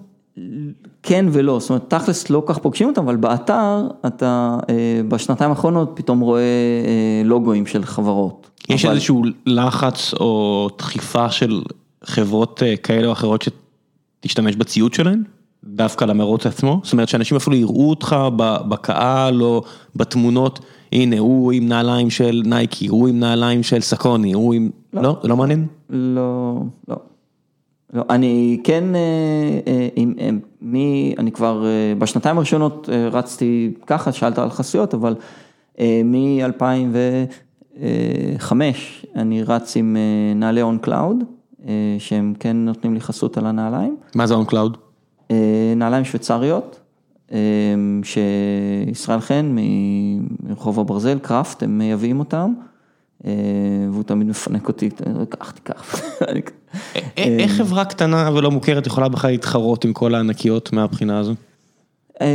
כן 1.04 1.26
ולא, 1.32 1.60
זאת 1.60 1.70
אומרת, 1.70 1.84
תכלס 1.88 2.30
לא 2.30 2.44
כך 2.46 2.58
פוגשים 2.58 2.88
אותם, 2.88 3.02
אבל 3.02 3.16
באתר 3.16 3.88
אתה 4.08 4.58
אה, 4.70 5.02
בשנתיים 5.08 5.50
האחרונות 5.50 5.92
פתאום 5.96 6.20
רואה 6.20 6.42
אה, 6.42 7.22
לוגוים 7.26 7.66
של 7.66 7.86
חברות. 7.86 8.50
יש 8.70 8.86
אבל- 8.86 8.94
איזשהו 8.94 9.24
לחץ 9.46 10.14
או 10.20 10.70
דחיפה 10.78 11.30
של 11.30 11.62
חברות 12.04 12.64
אה, 12.64 12.78
כאלה 12.78 13.08
או 13.08 13.12
אחרות 13.12 13.46
שתשתמש 14.22 14.56
בציוד 14.56 14.94
שלהן? 14.94 15.24
דווקא 15.64 16.06
למרוץ 16.06 16.46
עצמו? 16.46 16.80
זאת 16.84 16.94
אומרת 16.94 17.10
שאנשים 17.10 17.38
אפילו 17.38 17.56
יראו 17.56 17.90
אותך 17.90 18.16
בקהל 18.38 19.44
או 19.44 19.64
בתמונות, 19.96 20.60
הנה 20.92 21.20
הוא 21.20 21.52
עם 21.52 21.68
נעליים 21.68 22.10
של 22.10 22.42
נייקי, 22.46 22.88
הוא 22.88 23.08
עם 23.08 23.20
נעליים 23.20 23.64
של 23.64 23.82
סאקוני, 23.82 24.34
הוא 24.34 24.54
עם... 24.54 24.70
לא, 24.94 25.18
זה 25.22 25.28
לא 25.28 25.38
מעניין? 25.38 25.68
לא, 25.90 26.56
לא. 26.88 26.96
לא, 27.94 28.04
אני 28.10 28.60
כן, 28.64 28.84
אה, 28.96 29.88
מי, 30.06 30.40
אני 31.18 31.32
כבר 31.32 31.66
אה, 31.66 31.94
בשנתיים 31.98 32.38
הראשונות 32.38 32.90
אה, 32.92 33.08
רצתי 33.12 33.74
ככה, 33.88 34.12
שאלת 34.12 34.40
על 34.40 34.50
חסויות, 34.50 34.94
אבל 34.94 35.16
מ-2005 35.80 38.54
אני 39.16 39.44
רץ 39.44 39.78
עם 39.78 39.98
אה, 39.98 40.34
נעלי 40.36 40.62
On 40.62 40.78
Cloud, 40.78 41.24
שהם 42.00 42.34
כן 42.40 42.58
נותנים 42.58 42.94
לי 42.94 43.02
חסות 43.02 43.38
על 43.38 43.46
הנעליים. 43.46 43.98
מה 44.16 44.28
זה 44.28 44.34
On 44.34 44.45
Cloud? 44.45 44.78
אה, 45.32 45.74
נעליים 45.76 46.06
שוויצריות, 46.06 46.80
אה, 47.32 47.38
שישראל 48.04 49.20
חן 49.20 49.56
מרחוב 50.44 50.80
הברזל, 50.80 51.20
קראפט, 51.20 51.64
הם 51.64 51.78
מייבאים 51.78 52.20
אותם, 52.20 52.54
אה, 52.58 52.64
והוא 53.92 54.04
תמיד 54.04 54.28
מפנק 54.28 54.68
אותי, 54.68 54.90
קח, 55.30 55.52
תיקח. 55.52 55.96
אני- 56.30 56.42
איך 57.18 57.52
חברה 57.52 57.86
קטנה 57.86 58.30
ולא 58.34 58.52
מוכרת 58.52 58.88
יכולה 58.88 59.10
בכלל 59.10 59.32
להתחרות 59.32 59.86
עם 59.86 59.94
כל 59.94 60.16
הענקיות 60.16 60.74
מהבחינה 60.74 61.20
הזו? 61.20 61.34
אה, 62.22 62.28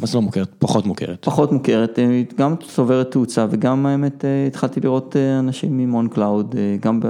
מה 0.00 0.06
זה 0.06 0.14
לא 0.18 0.22
מוכרת? 0.22 0.48
פחות 0.58 0.86
מוכרת. 0.86 1.24
פחות 1.24 1.52
מוכרת, 1.52 1.98
אה, 1.98 2.22
גם 2.38 2.54
צוברת 2.74 3.10
תאוצה 3.10 3.46
וגם 3.50 3.86
האמת 3.86 4.24
אה, 4.24 4.46
התחלתי 4.46 4.80
לראות 4.80 5.16
אה, 5.16 5.38
אנשים 5.38 5.94
On 5.94 6.08
Cloud, 6.08 6.54
אה, 6.58 6.76
גם 6.80 7.00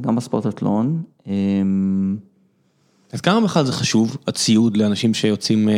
גם 0.00 0.16
בספורטטלון. 0.16 1.02
אה, 1.28 1.32
אז 3.12 3.20
כמה 3.20 3.40
בכלל 3.40 3.64
זה 3.64 3.72
חשוב, 3.72 4.16
הציוד 4.26 4.76
לאנשים 4.76 5.14
שיוצאים 5.14 5.68
אה, 5.68 5.74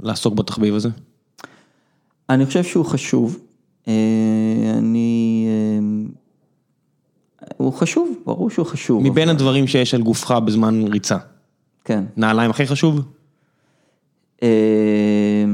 לעסוק 0.00 0.34
בתחביב 0.34 0.74
הזה? 0.74 0.88
אני 2.30 2.46
חושב 2.46 2.64
שהוא 2.64 2.84
חשוב, 2.84 3.38
אה, 3.88 3.92
אני, 4.78 5.31
אה, 5.31 5.31
הוא 7.62 7.72
חשוב, 7.72 8.16
ברור 8.26 8.50
שהוא 8.50 8.66
חשוב. 8.66 9.02
מבין 9.02 9.28
הדברים 9.28 9.66
שיש 9.66 9.94
על 9.94 10.02
גופך 10.02 10.30
בזמן 10.30 10.84
ריצה, 10.92 11.16
כן. 11.84 12.04
נעליים 12.16 12.50
הכי 12.50 12.66
חשוב? 12.66 13.00
אה, 14.42 15.44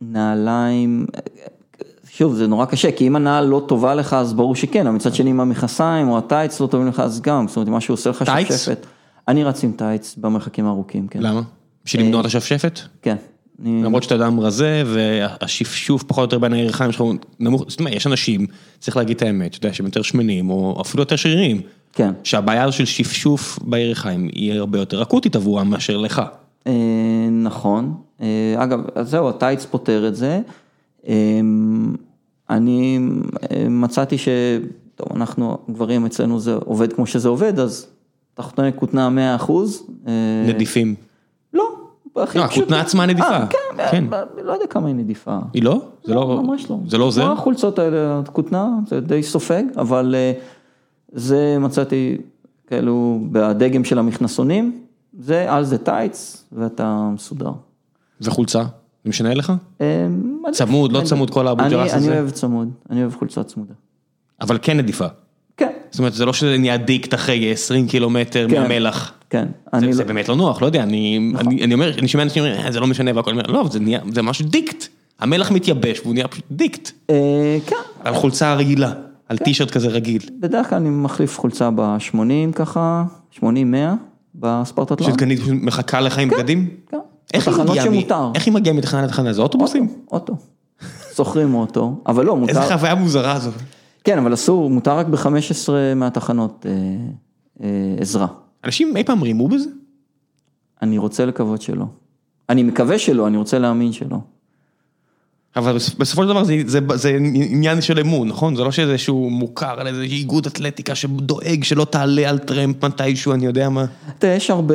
נעליים, 0.00 1.06
שוב 2.10 2.34
זה 2.34 2.46
נורא 2.46 2.64
קשה, 2.64 2.92
כי 2.92 3.06
אם 3.06 3.16
הנעל 3.16 3.46
לא 3.46 3.64
טובה 3.68 3.94
לך 3.94 4.12
אז 4.12 4.34
ברור 4.34 4.54
שכן, 4.56 4.86
אבל 4.86 4.96
מצד 4.96 5.14
שני 5.14 5.30
אם 5.30 5.40
המכנסיים 5.40 6.08
או 6.08 6.18
הטייץ 6.18 6.60
לא 6.60 6.66
טובים 6.66 6.88
לך 6.88 7.00
אז 7.00 7.20
גם, 7.20 7.48
זאת 7.48 7.56
אומרת 7.56 7.68
אם 7.68 7.74
משהו 7.74 7.94
עושה 7.94 8.10
לך? 8.10 8.24
שפשפת. 8.26 8.86
אני 9.28 9.44
רץ 9.44 9.64
עם 9.64 9.72
טייץ 9.72 10.14
במרחקים 10.16 10.66
הארוכים, 10.66 11.08
כן. 11.08 11.22
למה? 11.22 11.42
בשביל 11.84 12.02
למנוע 12.02 12.20
את 12.20 12.26
השפשפת? 12.26 12.80
כן. 13.02 13.16
למרות 13.58 14.02
שאתה 14.02 14.14
אדם 14.14 14.40
רזה 14.40 14.82
והשפשוף 14.86 16.02
פחות 16.02 16.18
או 16.18 16.24
יותר 16.24 16.38
בין 16.38 16.52
הירכיים 16.52 16.92
שלך 16.92 17.04
נמוך, 17.40 17.64
זאת 17.68 17.80
אומרת 17.80 17.94
יש 17.94 18.06
אנשים, 18.06 18.46
צריך 18.78 18.96
להגיד 18.96 19.16
את 19.16 19.22
האמת, 19.22 19.56
אתה 19.56 19.66
יודע, 19.66 19.74
שהם 19.74 19.86
יותר 19.86 20.02
שמנים 20.02 20.50
או 20.50 20.78
אפילו 20.80 21.02
יותר 21.02 21.16
שריריים, 21.16 21.60
כן. 21.92 22.12
שהבעיה 22.24 22.72
של 22.72 22.84
שפשוף 22.84 23.58
בירכיים 23.62 24.28
היא 24.32 24.52
הרבה 24.52 24.78
יותר 24.78 25.02
אקוטית 25.02 25.36
עבורם 25.36 25.70
מאשר 25.70 25.96
לך. 25.96 26.22
אה, 26.66 26.72
נכון, 27.30 27.94
אה, 28.20 28.54
אגב, 28.56 28.80
אז 28.94 29.10
זהו, 29.10 29.28
הטייץ 29.28 29.64
פותר 29.64 30.08
את 30.08 30.16
זה. 30.16 30.40
אה, 31.08 31.14
אני 32.50 32.98
אה, 33.52 33.68
מצאתי 33.68 34.18
ש... 34.18 34.28
טוב, 34.94 35.08
אנחנו 35.16 35.58
גברים 35.70 36.06
אצלנו 36.06 36.40
זה 36.40 36.54
עובד 36.54 36.92
כמו 36.92 37.06
שזה 37.06 37.28
עובד, 37.28 37.58
אז 37.58 37.86
תחתוני 38.34 38.70
כותנה 38.76 39.10
100 39.10 39.34
אחוז. 39.36 39.86
נדיפים. 40.46 40.94
לא, 42.16 42.22
הכי 42.22 42.38
לא. 42.38 42.44
הכותנה 42.44 42.80
עצמה 42.80 43.06
נדיפה. 43.06 43.28
אה, 43.28 43.46
כן, 43.46 43.58
כן. 43.90 44.04
ב- 44.10 44.22
לא 44.44 44.52
יודע 44.52 44.66
כמה 44.66 44.86
היא 44.86 44.94
נדיפה. 44.94 45.38
היא 45.54 45.62
לא? 45.62 45.82
זה 46.04 46.14
לא, 46.14 46.42
ממש 46.42 46.70
לא. 46.70 46.78
זה 46.86 46.98
לא 46.98 47.04
עוזר? 47.04 47.32
החולצות 47.32 47.78
האלה, 47.78 48.18
הכותנה, 48.18 48.68
זה 48.86 49.00
די 49.00 49.22
סופג, 49.22 49.62
אבל 49.76 50.14
אה, 50.18 50.32
זה 51.12 51.56
מצאתי 51.60 52.16
כאילו 52.66 53.20
בדגם 53.32 53.84
של 53.84 53.98
המכנסונים, 53.98 54.80
זה 55.18 55.52
על 55.52 55.64
זה 55.64 55.78
טייץ 55.78 56.44
ואתה 56.52 57.08
מסודר. 57.14 57.50
וחולצה? 58.20 58.62
זה 59.04 59.08
משנה 59.10 59.34
לך? 59.34 59.52
אה, 59.80 60.06
צמוד, 60.52 60.92
לא 60.92 60.98
אני- 60.98 61.06
צמוד, 61.08 61.30
כל 61.30 61.48
האבו 61.48 61.60
אני- 61.62 61.70
ג'רס 61.70 61.90
אני 61.92 61.98
הזה? 61.98 62.14
אוהב 62.18 62.30
צמוד, 62.30 62.70
אני 62.90 63.00
אוהב 63.00 63.14
חולצה 63.14 63.42
צמודה. 63.44 63.74
אבל 64.40 64.58
כן 64.62 64.76
נדיפה. 64.76 65.06
כן, 65.56 65.72
זאת 65.90 65.98
אומרת, 65.98 66.12
זה 66.14 66.24
לא 66.24 66.32
שזה 66.32 66.58
נהיה 66.58 66.76
דיקט 66.76 67.14
אחרי 67.14 67.52
20 67.52 67.88
קילומטר 67.88 68.46
כן. 68.50 68.62
מהמלח. 68.62 69.12
כן. 69.34 69.46
זה, 69.72 69.78
אני 69.86 69.92
זה 69.92 70.02
לא- 70.02 70.08
באמת 70.08 70.28
לא 70.28 70.36
נוח, 70.36 70.62
לא 70.62 70.66
יודע, 70.66 70.82
אני, 70.82 71.18
נכון. 71.32 71.46
אני, 71.46 71.64
אני 71.64 71.74
אומר, 71.74 71.98
אני 71.98 72.08
שומע 72.08 72.24
אנשים 72.24 72.44
אומרים, 72.44 72.60
"אה, 72.66 72.72
זה 72.72 72.80
לא 72.80 72.86
משנה 72.86 73.10
והכל, 73.14 73.32
לא, 73.48 73.68
זה 73.70 73.80
נהיה, 73.80 74.00
זה 74.14 74.22
משהו 74.22 74.44
דיקט. 74.48 74.86
המלח 75.20 75.50
מתייבש 75.50 76.00
והוא 76.00 76.14
נהיה 76.14 76.28
פשוט 76.28 76.44
דיקט. 76.50 76.90
אה, 77.10 77.58
כן, 77.66 77.76
על 78.04 78.14
חולצה 78.14 78.54
רגילה, 78.54 78.92
על 79.28 79.38
טישרט 79.38 79.70
כזה 79.70 79.88
רגיל. 79.88 80.22
בדרך 80.40 80.70
כלל 80.70 80.78
אני 80.78 80.90
מחליף 80.90 81.38
חולצה 81.38 81.70
ב-80 81.74 82.18
ככה, 82.54 83.04
80-100 83.40 83.42
בספרטטלון. 84.34 85.10
שדגנית 85.10 85.40
מחכה 85.52 86.00
לך 86.00 86.18
עם 86.18 86.28
בגדים? 86.28 86.70
כן. 86.90 86.98
מגיעה 87.68 87.90
מ- 87.90 87.94
שמותר. 87.94 88.30
איך 88.34 88.46
היא 88.46 88.54
מגיעה 88.54 88.76
מתחנה 88.76 89.02
לתחנה? 89.02 89.32
זה 89.32 89.42
אוטובוסים? 89.42 89.88
אוטו. 90.12 90.34
שוכרים 91.16 91.54
אוטו, 91.54 92.02
אבל 92.06 92.24
לא, 92.24 92.36
מותר. 92.36 92.50
איזה 92.62 92.76
חוויה 92.76 92.94
מוזרה 92.94 93.38
זו. 93.38 93.50
כן, 94.04 94.18
אבל 94.18 94.34
אסור, 94.34 94.70
מותר 94.70 94.98
רק 94.98 95.06
ב-15 95.06 95.28
מהתחנות 95.96 96.66
אה, 96.68 96.72
אה, 97.62 97.68
עזרה. 98.00 98.26
אנשים 98.64 98.96
אי 98.96 99.04
פעם 99.04 99.22
רימו 99.22 99.48
בזה? 99.48 99.68
אני 100.82 100.98
רוצה 100.98 101.26
לקוות 101.26 101.62
שלא. 101.62 101.84
אני 102.48 102.62
מקווה 102.62 102.98
שלא, 102.98 103.26
אני 103.26 103.36
רוצה 103.36 103.58
להאמין 103.58 103.92
שלא. 103.92 104.16
אבל 105.56 105.74
בס- 105.76 105.94
בסופו 105.94 106.22
של 106.22 106.28
דבר 106.28 106.44
זה, 106.44 106.54
זה, 106.66 106.78
זה 106.94 107.16
עניין 107.34 107.80
של 107.80 107.98
אמון, 108.00 108.28
נכון? 108.28 108.56
זה 108.56 108.64
לא 108.64 108.72
שזה 108.72 108.98
שהוא 108.98 109.32
מוכר 109.32 109.80
על 109.80 109.86
איזה 109.86 110.02
איגוד 110.02 110.46
אתלטיקה 110.46 110.94
שדואג 110.94 111.64
שלא 111.64 111.84
תעלה 111.84 112.30
על 112.30 112.38
טרמפ 112.38 112.84
מתישהו, 112.84 113.32
אני 113.32 113.46
יודע 113.46 113.68
מה. 113.68 113.84
אתה 114.18 114.26
יש 114.26 114.50
הרבה, 114.50 114.74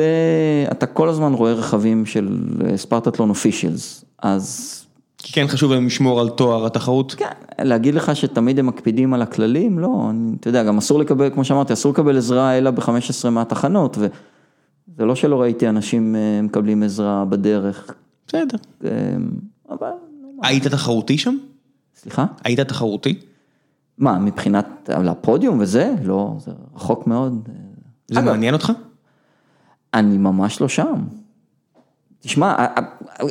אתה 0.72 0.86
כל 0.86 1.08
הזמן 1.08 1.32
רואה 1.32 1.52
רכבים 1.52 2.06
של 2.06 2.38
אה, 2.66 2.76
ספרטטלון 2.76 3.28
אופישיאלס, 3.30 4.04
אז 4.22 4.76
כי 5.22 5.32
כן 5.32 5.46
חשוב 5.48 5.72
להם 5.72 5.86
לשמור 5.86 6.20
על 6.20 6.28
תואר 6.28 6.66
התחרות. 6.66 7.14
כן, 7.14 7.26
להגיד 7.58 7.94
לך 7.94 8.16
שתמיד 8.16 8.58
הם 8.58 8.66
מקפידים 8.66 9.14
על 9.14 9.22
הכללים? 9.22 9.78
לא, 9.78 10.10
אתה 10.40 10.48
יודע, 10.48 10.62
גם 10.62 10.78
אסור 10.78 10.98
לקבל, 10.98 11.30
כמו 11.30 11.44
שאמרתי, 11.44 11.72
אסור 11.72 11.92
לקבל 11.92 12.18
עזרה 12.18 12.58
אלא 12.58 12.70
ב-15 12.70 13.30
מהתחנות, 13.30 13.98
וזה 13.98 15.04
לא 15.04 15.14
שלא 15.14 15.40
ראיתי 15.40 15.68
אנשים 15.68 16.16
אה, 16.16 16.42
מקבלים 16.42 16.82
עזרה 16.82 17.24
בדרך, 17.24 17.94
בסדר. 18.26 18.56
אה, 18.84 18.90
אבל, 19.70 19.90
היית 20.42 20.66
תחרותי 20.66 21.18
שם? 21.18 21.36
סליחה? 21.96 22.26
היית 22.44 22.60
תחרותי? 22.60 23.20
מה, 23.98 24.18
מבחינת 24.18 24.90
הפודיום 24.92 25.60
וזה? 25.60 25.94
לא, 26.04 26.34
זה 26.38 26.50
רחוק 26.74 27.06
מאוד. 27.06 27.48
זה 28.08 28.20
אגב, 28.20 28.30
מעניין 28.30 28.54
אותך? 28.54 28.72
אני 29.94 30.18
ממש 30.18 30.60
לא 30.60 30.68
שם. 30.68 30.94
תשמע, 32.20 32.66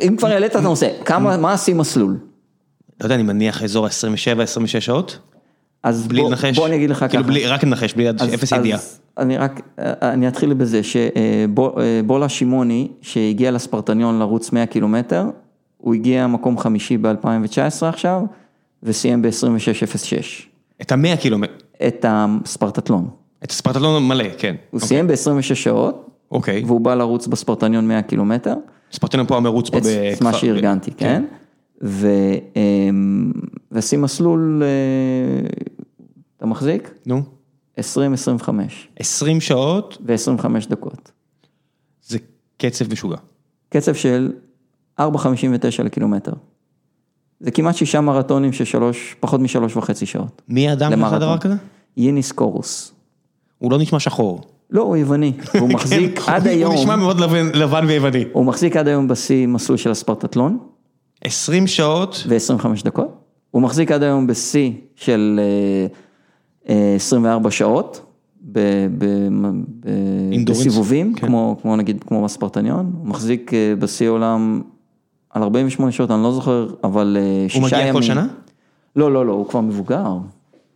אם 0.08 0.16
כבר 0.18 0.28
העלית 0.28 0.52
את 0.52 0.56
הנושא, 0.56 0.90
כמה, 1.06 1.38
מה 1.38 1.54
השיא 1.54 1.76
מסלול? 1.76 2.18
לא 3.00 3.06
יודע, 3.06 3.16
אני 3.16 3.24
מניח 3.24 3.64
אזור 3.64 3.86
ה-27-26 3.86 4.80
שעות? 4.80 5.20
אז 5.84 6.08
בלי 6.08 6.22
בוא, 6.22 6.30
לנחש? 6.30 6.56
בוא 6.58 6.68
אני 6.68 6.76
אגיד 6.76 6.90
לך 6.90 7.06
כאילו 7.10 7.24
ככה. 7.24 7.32
בלי, 7.32 7.48
רק 7.48 7.64
לנחש, 7.64 7.94
בלי 7.94 8.10
אז- 8.10 8.16
אפס 8.34 8.54
אז 8.54 8.60
ידיעה. 8.60 8.80
אני 9.18 9.38
רק, 9.38 9.62
אני 10.02 10.28
אתחיל 10.28 10.54
בזה 10.54 10.82
שבולה 10.84 12.30
שמעוני, 12.30 12.88
שהגיע 13.02 13.52
לספרטניון 13.52 14.20
לרוץ 14.20 14.52
100 14.52 14.66
קילומטר, 14.66 15.24
הוא 15.78 15.94
הגיע 15.94 16.28
מקום 16.28 16.58
חמישי 16.58 16.98
ב-2019 16.98 17.58
עכשיו, 17.86 18.22
וסיים 18.84 19.22
ב-26.06. 19.22 20.24
את 20.82 20.92
המאה 20.92 21.18
קילומטר, 21.18 21.54
את 21.88 22.06
הספרטטלון. 22.08 23.08
את 23.44 23.52
הספרטלון 23.52 24.08
מלא, 24.08 24.26
כן. 24.38 24.56
הוא 24.72 24.80
סיים 24.80 25.08
ב-26 25.08 25.42
שעות, 25.56 26.10
אוקיי. 26.32 26.64
והוא 26.66 26.82
בא 26.82 26.96
לרוץ 26.96 27.28
בספרטניון 27.28 27.88
100 27.88 28.02
קילומטר. 28.02 28.54
ספרטלון 28.92 29.28
פה 29.28 29.38
המרוץ 29.38 29.70
פה 29.70 29.78
את 29.78 29.84
בכפר. 29.84 30.24
מה 30.24 30.34
שארגנתי, 30.34 30.92
כן? 30.92 31.26
ו- 31.84 32.36
אמ, 32.56 33.32
ועשים 33.72 34.02
מסלול, 34.02 34.64
אה, 34.64 35.50
אתה 36.38 36.46
מחזיק? 36.46 36.92
נו. 37.06 37.22
20-25 37.80 37.80
20 39.00 39.42
שעות 39.42 39.98
ו-25 40.06 40.70
דקות. 40.70 41.12
זה 42.04 42.18
קצב 42.58 42.92
משוגע. 42.92 43.18
קצב 43.70 43.94
של 43.94 44.32
4.59 45.00 45.04
לקילומטר. 45.84 46.34
זה 47.40 47.52
כמעט 47.52 47.76
שישה 47.76 48.02
מרתונים 48.02 48.54
של 48.54 48.66
שלוש, 48.66 49.16
פחות 49.20 49.42
משלוש 49.42 49.76
וחצי 49.78 50.06
שעות. 50.06 50.42
מי 50.48 50.70
האדם 50.70 50.92
למרתון. 50.92 51.20
דבר 51.20 51.38
כזה? 51.38 51.56
ייניס 51.98 52.32
קורוס. 52.32 52.94
הוא 53.58 53.72
לא 53.72 53.78
נשמע 53.78 54.00
שחור. 54.00 54.42
לא, 54.72 54.82
הוא 54.82 54.98
יווני, 54.98 55.32
הוא 55.60 55.70
מחזיק 55.70 56.20
כן, 56.20 56.32
עד 56.32 56.42
הוא- 56.48 56.50
היום, 56.52 56.72
הוא 56.74 56.82
נשמע 56.82 56.96
מאוד 56.96 57.20
לבן- 57.54 57.86
ויווני. 57.88 58.24
הוא 58.34 58.46
מחזיק 58.46 58.76
עד 58.78 58.88
היום 58.88 59.08
בשיא 59.08 59.48
מסלול 59.48 59.78
של 59.78 59.92
הספרטטלון, 59.92 60.58
20 61.24 61.68
שעות, 61.68 62.24
ו-25 62.28 62.66
דקות. 62.84 63.08
הוא 63.52 63.62
מחזיק 63.62 63.92
עד 63.92 64.04
היום 64.04 64.28
בשיא 64.28 64.72
של 64.96 65.40
אה, 65.40 65.88
אה, 66.76 66.94
24 66.96 67.52
שעות, 67.52 68.02
ב- 68.52 68.60
ב- 68.98 69.06
ב- 69.80 69.88
אינדורנס, 70.32 70.60
בסיבובים, 70.62 71.14
כן. 71.14 71.28
כמו, 71.28 71.58
כמו 71.62 71.76
נגיד, 71.76 72.04
כמו 72.08 72.24
בספרטניון. 72.24 72.92
הוא 73.00 73.08
מחזיק 73.08 73.54
אה, 73.54 73.74
בשיא 73.80 74.10
עולם 74.10 74.62
על 75.30 75.44
48 75.44 75.92
שעות, 75.92 76.12
אני 76.12 76.24
לא 76.24 76.32
זוכר, 76.32 76.68
אבל 76.84 77.18
אה, 77.20 77.50
שישה 77.50 77.60
הוא 77.60 77.70
ימים. 77.70 77.80
מגיע 77.82 77.94
כל 77.94 78.02
שנה? 78.02 78.28
לא, 78.96 79.12
לא, 79.12 79.26
לא, 79.26 79.32
הוא 79.34 79.48
כבר 79.48 79.62
מבוגר, 79.62 80.06
הוא 80.08 80.22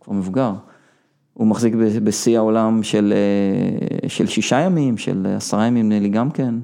כבר 0.00 0.12
מבוגר. 0.12 0.52
הוא 1.34 1.46
מחזיק 1.46 1.74
בשיא 2.04 2.38
העולם 2.38 2.82
של, 2.82 3.14
אה, 4.02 4.08
של 4.08 4.26
שישה 4.26 4.60
ימים, 4.60 4.98
של 4.98 5.26
עשרה 5.36 5.66
ימים 5.66 5.88
נדמה 5.88 6.00
לי 6.00 6.08
גם 6.08 6.30
כן. 6.30 6.54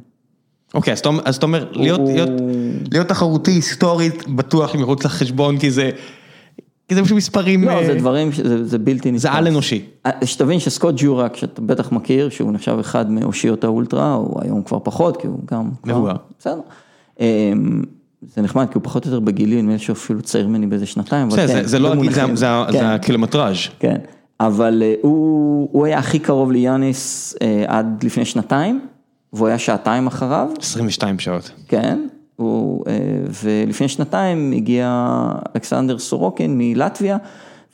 אוקיי, 0.74 0.92
אז 0.92 0.98
אתה 0.98 1.08
אומר- 1.08 1.22
אז 1.24 1.36
אתה 1.36 1.46
אומר, 1.46 1.66
להיות- 1.72 2.00
הוא- 2.00 2.10
להיות- 2.12 2.40
להיות 2.92 3.06
תחרותי 3.08 3.50
היסטורית, 3.50 4.28
בטוח 4.28 4.74
מחוץ 4.74 5.04
לחשבון, 5.04 5.58
כי 5.58 5.70
זה 5.70 5.90
כי 6.88 6.94
זה 6.94 7.02
פשוט 7.02 7.16
מספרים, 7.16 7.64
לא, 7.64 7.70
אה, 7.70 7.86
זה 7.86 7.94
דברים, 7.94 8.30
זה, 8.32 8.64
זה 8.64 8.78
בלתי 8.78 9.10
נתפס. 9.10 9.22
זה 9.22 9.32
על 9.32 9.46
אנושי. 9.48 9.82
אה, 10.06 10.10
שתבין 10.24 10.60
שסקוט 10.60 10.94
ג'ורק, 10.98 11.36
שאתה 11.36 11.60
בטח 11.62 11.92
מכיר, 11.92 12.28
שהוא 12.28 12.52
נחשב 12.52 12.76
אחד 12.80 13.10
מאושיות 13.10 13.64
האולטרה, 13.64 14.12
הוא 14.14 14.40
היום 14.42 14.62
כבר 14.62 14.78
פחות, 14.82 15.16
כי 15.16 15.26
הוא 15.26 15.38
גם... 15.52 15.70
מבוגר. 15.84 16.12
בסדר. 16.38 16.60
אמ, 17.20 17.82
זה 18.34 18.42
נחמד, 18.42 18.66
כי 18.66 18.72
הוא 18.74 18.82
פחות 18.84 19.06
או 19.06 19.10
יותר 19.10 19.20
בגילי, 19.20 19.62
נדמה 19.62 19.72
לי 19.72 19.78
שהוא 19.78 19.94
אפילו 19.94 20.22
צעיר 20.22 20.46
ממני 20.48 20.66
באיזה 20.66 20.86
שנתיים, 20.86 21.28
בסדר, 21.28 21.46
כן, 21.46 21.62
זה- 21.62 21.68
זה 21.68 21.78
לא 21.78 21.92
הגיל, 21.92 22.12
זה. 22.12 22.20
זה 22.34 22.46
כן, 22.66 22.72
זה 22.72 22.94
הקילומטראז'. 22.94 23.56
כן, 23.78 23.96
אבל 24.40 24.82
אה, 24.82 24.94
הוא, 25.02 25.68
הוא 25.72 25.86
היה 25.86 25.98
הכי 25.98 26.18
קרוב 26.18 26.52
ליאניס 26.52 27.34
אה, 27.42 27.64
עד 27.66 28.04
לפני 28.04 28.24
שנתיים, 28.24 28.80
והוא 29.32 29.48
היה 29.48 29.58
שעתיים 29.58 30.06
אחריו, 30.06 30.48
22 30.60 31.18
שעות. 31.18 31.50
כן, 31.68 31.98
הוא, 32.36 32.84
אה, 32.86 32.92
ולפני 33.42 33.88
שנתיים 33.88 34.52
הגיע 34.56 35.06
אלכסנדר 35.56 35.98
סורוקין 35.98 36.58
מלטביה, 36.58 37.16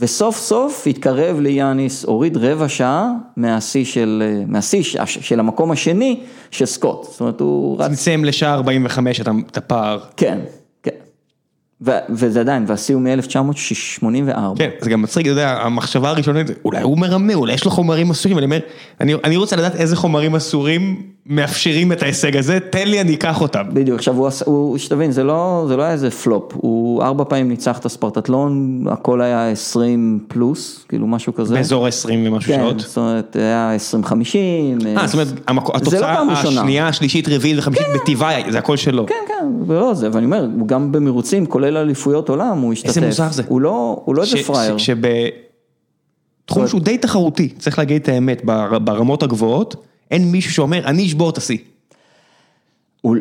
וסוף 0.00 0.36
סוף 0.36 0.86
התקרב 0.86 1.40
ליאניס, 1.40 2.04
הוריד 2.04 2.36
רבע 2.36 2.68
שעה 2.68 3.10
מהשיא 3.36 3.84
של, 3.84 4.22
מהשיא 4.46 4.82
של 5.06 5.40
המקום 5.40 5.70
השני 5.70 6.20
של 6.50 6.66
סקוט, 6.66 7.04
זאת 7.04 7.20
אומרת 7.20 7.40
הוא 7.40 7.76
רץ, 7.78 7.88
צמצם 7.88 8.24
לשעה 8.24 8.54
45 8.54 9.20
את 9.20 9.56
הפער. 9.56 9.98
כן, 10.16 10.38
וזה 12.10 12.40
עדיין, 12.40 12.64
והשיא 12.66 12.94
הוא 12.94 13.02
מ-1984. 13.02 14.58
כן, 14.58 14.70
זה 14.80 14.90
גם 14.90 15.02
מצחיק, 15.02 15.22
אתה 15.22 15.30
יודע, 15.30 15.50
המחשבה 15.50 16.10
הראשונית, 16.10 16.46
אולי 16.64 16.82
הוא 16.82 16.98
מרמה, 16.98 17.34
אולי 17.34 17.54
יש 17.54 17.64
לו 17.64 17.70
חומרים 17.70 18.10
אסורים, 18.10 18.38
אני 18.38 18.44
אומר, 18.44 18.58
אני, 19.00 19.14
אני 19.24 19.36
רוצה 19.36 19.56
לדעת 19.56 19.74
איזה 19.76 19.96
חומרים 19.96 20.34
אסורים 20.34 21.15
מאפשרים 21.28 21.92
את 21.92 22.02
ההישג 22.02 22.36
הזה, 22.36 22.58
תן 22.70 22.88
לי, 22.88 23.00
אני 23.00 23.14
אקח 23.14 23.40
אותם. 23.40 23.62
בדיוק, 23.72 23.98
עכשיו 23.98 24.14
הוא, 24.16 24.28
הוא, 24.44 24.78
שתבין, 24.78 25.10
זה 25.12 25.24
לא, 25.24 25.64
זה 25.68 25.76
לא 25.76 25.82
היה 25.82 25.92
איזה 25.92 26.10
פלופ, 26.10 26.52
הוא 26.54 27.02
ארבע 27.02 27.24
פעמים 27.24 27.48
ניצח 27.48 27.78
את 27.78 27.84
הספרטטלון, 27.84 28.50
הכל 28.90 29.20
היה 29.20 29.50
20 29.50 30.18
פלוס, 30.28 30.84
כאילו 30.88 31.06
משהו 31.06 31.34
כזה. 31.34 31.54
באזור 31.54 31.86
20 31.86 32.26
ומשהו 32.26 32.52
כן, 32.52 32.58
שעות. 32.60 32.80
זאת 32.80 32.96
אומרת, 32.98 33.36
היה 33.36 33.72
20-50. 33.76 33.76
אה, 34.96 35.06
זאת 35.06 35.14
אומרת, 35.14 35.28
המקו- 35.48 35.72
זה 35.84 36.00
לא 36.00 36.06
התוצאה 36.06 36.22
ראשונה. 36.30 36.60
השנייה, 36.60 36.88
השלישית, 36.88 37.28
רביעית 37.28 37.58
וחמישית 37.58 37.86
בטבעה, 37.94 38.50
זה 38.50 38.58
הכל 38.58 38.76
שלו. 38.76 39.06
כן, 39.06 39.14
כן, 39.28 39.46
ולא 39.66 39.94
זה, 39.94 40.08
ואני 40.12 40.24
אומר, 40.26 40.46
הוא 40.58 40.68
גם 40.68 40.92
במרוצים, 40.92 41.46
כולל 41.46 41.76
אליפויות 41.76 42.28
עולם, 42.28 42.58
הוא 42.60 42.72
השתתף. 42.72 43.02
מוזר 43.02 43.32
זה. 43.32 43.42
הוא 43.48 43.60
לא, 43.60 44.02
הוא 44.04 44.14
לא 44.14 44.22
איזה 44.22 44.36
פראייר. 44.46 44.76
שבתחום 44.78 46.66
שהוא 46.66 46.80
די 46.80 46.98
תחרותי, 46.98 47.48
צריך 47.48 47.78
להגיד 47.78 48.02
את 48.02 48.08
האמת, 48.08 48.44
בר- 48.44 48.78
ברמות 48.78 49.22
הגבוהות, 49.22 49.76
אין 50.10 50.32
מישהו 50.32 50.52
שאומר, 50.52 50.86
אני 50.86 51.06
אשבור 51.06 51.30
את 51.30 51.38
השיא. 51.38 51.58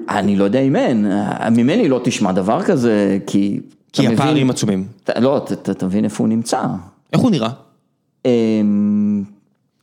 אני 0.10 0.36
לא 0.36 0.44
יודע 0.44 0.60
אם 0.60 0.76
אין, 0.76 1.06
ממני 1.52 1.90
לא 1.90 2.02
תשמע 2.04 2.32
דבר 2.32 2.64
כזה, 2.64 3.20
כי... 3.28 3.60
כי 3.94 4.08
הפערים 4.08 4.50
עצומים. 4.50 4.88
לא, 5.20 5.38
אתה- 5.38 5.86
מבין 5.86 6.04
איפה 6.06 6.24
הוא 6.24 6.30
נמצא. 6.30 6.62
איך 7.14 7.22
הוא 7.22 7.32
נראה? 7.32 7.50
אמ, 8.26 9.24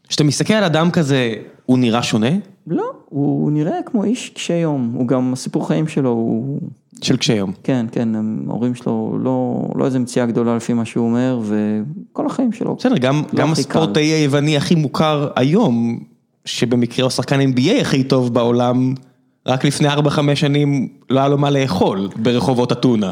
כשאתה 0.09 0.25
מסתכל 0.25 0.55
על 0.55 0.65
אדם 0.65 0.91
כזה, 0.91 1.35
הוא 1.67 1.79
נראה 1.79 2.03
שונה? 2.03 2.31
לא, 2.67 2.91
הוא 3.09 3.53
נראה 3.53 3.79
כמו 3.87 4.05
איש 4.05 4.29
קשה 4.29 4.55
יום, 4.55 4.93
הוא 4.95 5.09
גם, 5.09 5.33
הסיפור 5.33 5.69
חיים 5.69 5.89
שלו 5.89 6.11
הוא... 6.11 6.61
של 7.03 7.17
קשי 7.17 7.35
יום. 7.35 7.53
כן, 7.65 7.87
כן, 7.93 8.09
ההורים 8.49 8.75
שלו 8.75 9.19
לא, 9.23 9.63
לא 9.75 9.87
איזה 9.87 9.99
מציאה 9.99 10.27
גדולה 10.27 10.57
לפי 10.57 10.73
מה 10.73 10.85
שהוא 10.85 11.07
אומר, 11.07 11.41
וכל 11.43 12.27
החיים 12.27 12.53
שלו. 12.53 12.75
בסדר, 12.75 12.97
גם, 12.99 13.23
לא 13.33 13.39
גם 13.39 13.53
הספורטאי 13.53 14.03
היווני 14.05 14.57
הכי 14.57 14.75
מוכר 14.75 15.29
היום, 15.37 15.99
שבמקרה 16.45 17.05
הוא 17.05 17.11
שחקן 17.11 17.41
NBA 17.41 17.81
הכי 17.81 18.05
טוב 18.05 18.35
בעולם, 18.35 18.95
רק 19.47 19.65
לפני 19.65 19.89
4-5 19.89 19.99
שנים 20.35 20.89
לא 21.11 21.21
היה 21.21 21.29
לו 21.29 21.39
מה 21.39 21.51
לאכול 21.51 22.09
ברחובות 22.17 22.73
אתונה. 22.73 23.11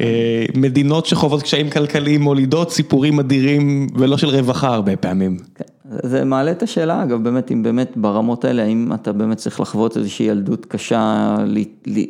אה, 0.00 0.46
מדינות 0.56 1.06
שחוות 1.06 1.42
קשיים 1.42 1.70
כלכליים 1.70 2.20
מולידות 2.20 2.70
סיפורים 2.70 3.20
אדירים 3.20 3.86
ולא 3.94 4.16
של 4.16 4.28
רווחה 4.28 4.74
הרבה 4.74 4.96
פעמים. 4.96 5.38
כן, 5.54 5.64
זה 6.02 6.24
מעלה 6.24 6.50
את 6.50 6.62
השאלה, 6.62 7.02
אגב, 7.02 7.24
באמת, 7.24 7.52
אם 7.52 7.62
באמת 7.62 7.92
ברמות 7.96 8.44
האלה, 8.44 8.62
האם 8.62 8.92
אתה 8.94 9.12
באמת 9.12 9.36
צריך 9.36 9.60
לחוות 9.60 9.96
איזושהי 9.96 10.26
ילדות 10.26 10.66
קשה, 10.66 11.36
ל, 11.46 11.58
ל, 11.86 12.00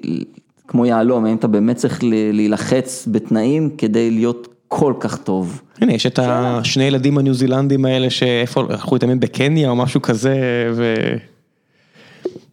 כמו 0.69 0.87
יהלום, 0.87 1.25
האם 1.25 1.37
אתה 1.37 1.49
באמת 1.49 1.77
צריך 1.77 2.01
להילחץ 2.33 3.09
בתנאים 3.11 3.71
כדי 3.79 4.11
להיות 4.11 4.54
כל 4.77 4.95
כך 5.01 5.17
טוב? 5.17 5.63
הנה, 5.81 5.93
יש 5.93 6.07
את 6.07 6.19
השני 6.23 6.85
ילדים 6.85 7.19
הניו 7.19 7.35
זילנדים 7.35 7.85
האלה 7.85 8.11
שאיפה, 8.11 8.61
הלכו 8.61 8.95
להתאמן 8.95 9.21
בקניה 9.21 9.71
או 9.71 9.77
משהו 9.77 10.03
כזה, 10.03 10.37
ו... 10.73 10.95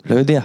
לא 0.06 0.16
יודע. 0.16 0.42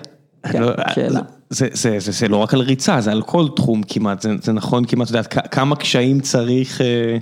כן, 0.53 0.63
לא, 0.63 0.73
שאלה. 0.95 1.21
זה, 1.51 1.69
זה, 1.73 1.99
זה, 1.99 2.13
זה 2.13 2.29
לא 2.29 2.37
רק 2.37 2.55
על 2.55 2.61
ריצה, 2.61 3.01
זה 3.01 3.13
על 3.13 3.23
כל 3.23 3.47
תחום 3.57 3.83
כמעט, 3.83 4.23
זה, 4.23 4.31
זה 4.43 4.53
נכון 4.53 4.85
כמעט, 4.85 5.11
את 5.11 5.15
יודעת, 5.15 5.51
כמה 5.51 5.77
קשיים 5.77 6.21
צריך 6.21 6.81
אה, 6.81 7.17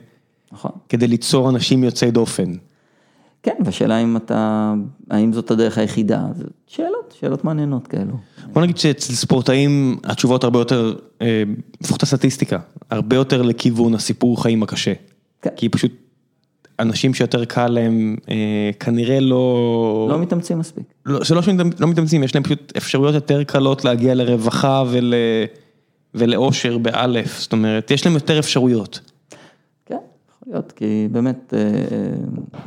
נכון. 0.52 0.70
כדי 0.88 1.07
ליצור 1.07 1.50
אנשים 1.50 1.84
יוצאי 1.84 2.11
דופן. 2.11 2.52
כן, 3.45 3.55
והשאלה 3.64 4.03
אם 4.03 4.16
אתה, 4.16 4.72
האם 5.11 5.32
זאת 5.32 5.51
הדרך 5.51 5.78
היחידה, 5.78 6.22
שאלות, 6.66 7.14
שאלות 7.20 7.45
מעניינות 7.45 7.86
כאלו. 7.86 8.12
בוא 8.53 8.62
נגיד 8.62 8.76
שאצל 8.78 9.12
ספורטאים 9.12 9.97
התשובות 10.05 10.45
הרבה 10.45 10.59
יותר, 10.59 10.97
אה, 11.22 11.42
לפחות 11.80 12.03
הסטטיסטיקה, 12.03 12.59
הרבה 12.90 13.16
יותר 13.16 13.42
לכיוון 13.42 13.95
הסיפור 13.95 14.42
חיים 14.42 14.62
הקשה. 14.62 14.92
כן. 15.42 15.51
כי 15.57 15.68
פשוט 15.68 15.92
אנשים 16.78 17.14
שיותר 17.14 17.45
קל 17.45 17.68
להם, 17.68 18.16
אה, 18.30 18.70
כנראה 18.80 19.20
לא... 19.20 20.07
לא 20.11 20.18
מתאמצים 20.18 20.59
מספיק. 20.59 20.84
לא, 21.07 21.20
לא 21.30 21.42
שהם 21.42 21.59
לא 21.78 21.88
מתאמצים, 21.88 22.22
יש 22.22 22.34
להם 22.34 22.45
פשוט 22.45 22.72
אפשרויות 22.76 23.14
יותר 23.14 23.45
קלות 23.45 23.84
להגיע 23.84 24.14
לרווחה 24.14 24.84
ול, 24.88 25.14
ולאושר 26.14 26.78
באלף, 26.78 27.40
זאת 27.40 27.53
אומרת, 27.53 27.90
יש 27.90 28.07
להם 28.07 28.14
יותר 28.14 28.38
אפשרויות. 28.38 29.01
יכול 30.45 30.55
להיות, 30.55 30.72
כי 30.72 31.09
באמת 31.12 31.55
אה, 31.57 31.61
אה, 31.61 31.66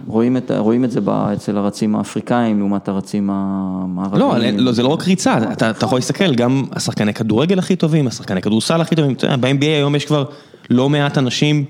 רואים 0.07 0.37
את, 0.37 0.51
רואים 0.51 0.83
את 0.85 0.91
זה 0.91 0.99
אצל 1.33 1.57
הרצים 1.57 1.95
האפריקאים 1.95 2.59
לעומת 2.59 2.87
הרצים 2.87 3.29
המערביים. 3.31 4.57
לא, 4.57 4.63
לא, 4.63 4.71
זה 4.71 4.83
לא 4.83 4.87
רק 4.87 5.03
ריצה, 5.03 5.37
אתה, 5.51 5.69
אתה 5.69 5.85
יכול 5.85 5.97
להסתכל, 5.97 6.35
גם 6.35 6.63
השחקני 6.71 7.13
כדורגל 7.13 7.59
הכי 7.59 7.75
טובים, 7.75 8.07
השחקני 8.07 8.41
כדורסל 8.41 8.81
הכי 8.81 8.95
טובים, 8.95 9.13
אתה 9.13 9.37
ב-NBA 9.37 9.65
היום 9.65 9.95
יש 9.95 10.05
כבר 10.05 10.25
לא 10.69 10.89
מעט 10.89 11.17
אנשים, 11.17 11.65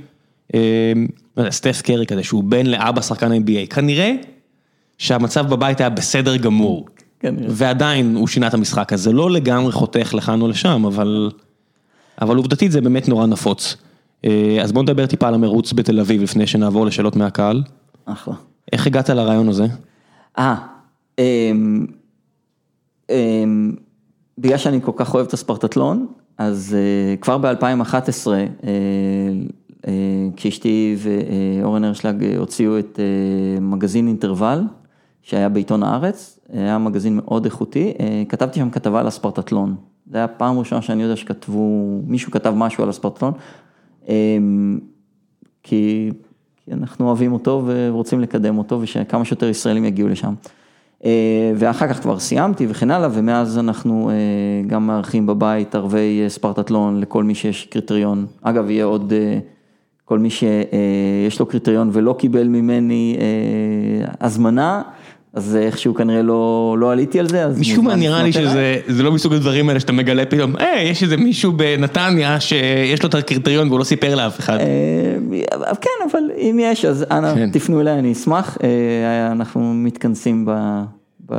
אה, 0.56 0.60
יודע, 1.38 1.52
סטף 1.52 1.82
קרי 1.82 2.06
כזה, 2.06 2.24
שהוא 2.24 2.44
בן 2.44 2.66
לאבא 2.66 3.02
שחקן 3.02 3.32
NBA, 3.32 3.68
כנראה 3.70 4.14
שהמצב 4.98 5.50
בבית 5.50 5.80
היה 5.80 5.90
בסדר 5.90 6.38
גמור, 6.38 6.88
כנראה. 7.20 7.48
ועדיין 7.50 8.16
הוא 8.16 8.28
שינה 8.28 8.48
את 8.48 8.54
המשחק 8.54 8.94
הזה, 8.94 9.12
לא 9.12 9.32
לגמרי 9.32 9.72
חותך 9.72 10.14
לכאן 10.14 10.42
או 10.42 10.48
לשם, 10.48 10.86
אבל, 10.86 11.32
אבל 12.22 12.38
עובדתית 12.38 12.72
זה 12.72 12.82
באמת 12.82 13.10
נורא 13.10 13.26
נפוץ. 13.26 13.78
אה, 14.26 14.58
אז 14.62 14.72
בוא 14.72 14.84
נדבר 14.84 15.06
טיפה 15.06 15.28
על 15.28 15.34
המרוץ 15.34 15.74
בתל 15.74 16.00
אביב 16.00 16.22
לפני 16.22 16.48
שנעבור 16.48 16.86
לשאלות 16.86 17.16
מהקהל. 17.16 17.64
אחלה. 18.06 18.34
איך 18.72 18.88
הגעת 18.88 19.10
לרעיון 19.10 19.50
הזה? 19.50 19.66
אה, 20.38 20.56
אמ, 21.20 21.86
אמ, 23.10 23.76
בגלל 24.38 24.58
שאני 24.58 24.82
כל 24.82 24.92
כך 24.96 25.14
אוהב 25.14 25.28
את 25.28 25.34
הספרטטלון, 25.34 26.08
אז 26.38 26.76
אה, 26.80 27.16
כבר 27.18 27.38
ב-2011, 27.38 28.28
כשאשתי 30.36 30.96
ואורן 30.98 31.84
הרשלג 31.84 32.24
אה, 32.24 32.38
הוציאו 32.38 32.80
את 32.80 33.00
אה, 33.00 33.60
מגזין 33.60 34.08
אינטרוול, 34.08 34.60
שהיה 35.22 35.50
בעיתון 35.50 35.84
הארץ, 35.84 36.40
היה 36.54 36.78
מגזין 36.78 37.16
מאוד 37.16 37.46
איכותי, 37.46 37.94
אה, 38.00 38.24
כתבתי 38.30 38.60
שם 38.60 38.70
כתבה 38.70 39.00
על 39.00 39.08
הספרטטלון. 39.08 39.76
זה 40.12 40.18
היה 40.18 40.28
פעם 40.28 40.60
ראשונה 40.60 40.82
שאני 40.82 41.04
יודע 41.04 41.16
שכתבו, 41.16 42.00
מישהו 42.08 42.32
כתב 42.32 42.54
משהו 42.56 42.84
על 42.84 42.90
הספרטטלון, 42.90 43.34
כי, 44.08 44.14
כי 45.64 46.12
אנחנו 46.72 47.08
אוהבים 47.08 47.34
אותו 47.34 47.64
ורוצים 47.66 48.20
לקדם 48.20 48.58
אותו 48.58 48.80
ושכמה 48.82 49.26
שיותר 49.26 49.50
ישראלים 49.50 49.86
יגיעו 49.86 50.10
לשם. 50.10 50.34
ואחר 51.56 51.88
כך 51.88 52.02
כבר 52.02 52.20
סיימתי 52.20 52.66
וכן 52.70 52.92
הלאה, 52.92 53.10
ומאז 53.14 53.58
אנחנו 53.58 54.12
גם 54.68 54.88
מארחים 54.88 55.28
בבית 55.28 55.76
ערבי 55.76 56.26
ספרטטלון 56.28 57.00
לכל 57.00 57.24
מי 57.24 57.36
שיש 57.36 57.66
קריטריון. 57.66 58.26
אגב, 58.42 58.70
יהיה 58.70 58.86
עוד, 58.86 59.14
כל 60.06 60.20
מי 60.20 60.30
שיש 60.30 61.40
לו 61.40 61.46
קריטריון 61.46 61.90
ולא 61.94 62.16
קיבל 62.20 62.48
ממני 62.48 63.18
הזמנה. 64.22 64.82
אז 65.38 65.56
איכשהו 65.56 65.94
כנראה 65.94 66.22
לא, 66.22 66.76
לא 66.80 66.92
עליתי 66.92 67.20
על 67.20 67.28
זה, 67.30 67.46
אז... 67.46 67.60
משום 67.60 67.86
מה 67.86 67.96
נראה 67.96 68.24
לי 68.24 68.34
שזה 68.34 69.04
לא 69.04 69.12
מסוג 69.12 69.34
הדברים 69.34 69.70
האלה 69.70 69.80
שאתה 69.80 69.92
מגלה 69.92 70.26
פתאום, 70.26 70.56
היי, 70.58 70.90
יש 70.90 71.04
איזה 71.04 71.18
מישהו 71.18 71.52
בנתניה 71.52 72.40
שיש 72.40 73.04
לו 73.04 73.10
את 73.10 73.16
הקריטריון 73.16 73.68
והוא 73.68 73.80
לא 73.80 73.84
סיפר 73.84 74.16
לאף 74.16 74.40
אחד. 74.40 74.58
כן, 75.82 76.10
אבל 76.12 76.20
אם 76.38 76.60
יש, 76.62 76.86
אז 76.86 77.06
אנא 77.12 77.36
כן. 77.36 77.50
תפנו 77.52 77.82
אליי, 77.82 78.00
אני 78.00 78.12
אשמח. 78.12 78.58
אנחנו 79.32 79.74
מתכנסים 79.74 80.46
ב, 80.46 80.52
ב, 81.30 81.36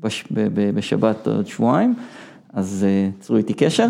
בש, 0.00 0.24
ב, 0.30 0.48
ב, 0.54 0.70
בשבת 0.74 1.26
עוד 1.26 1.46
שבועיים, 1.46 1.94
אז 2.52 2.86
צרו 3.20 3.36
איתי 3.36 3.54
קשר. 3.54 3.86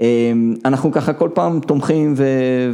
אמ, 0.00 0.54
אנחנו 0.64 0.92
ככה 0.92 1.12
כל 1.12 1.28
פעם 1.34 1.60
תומכים 1.60 2.14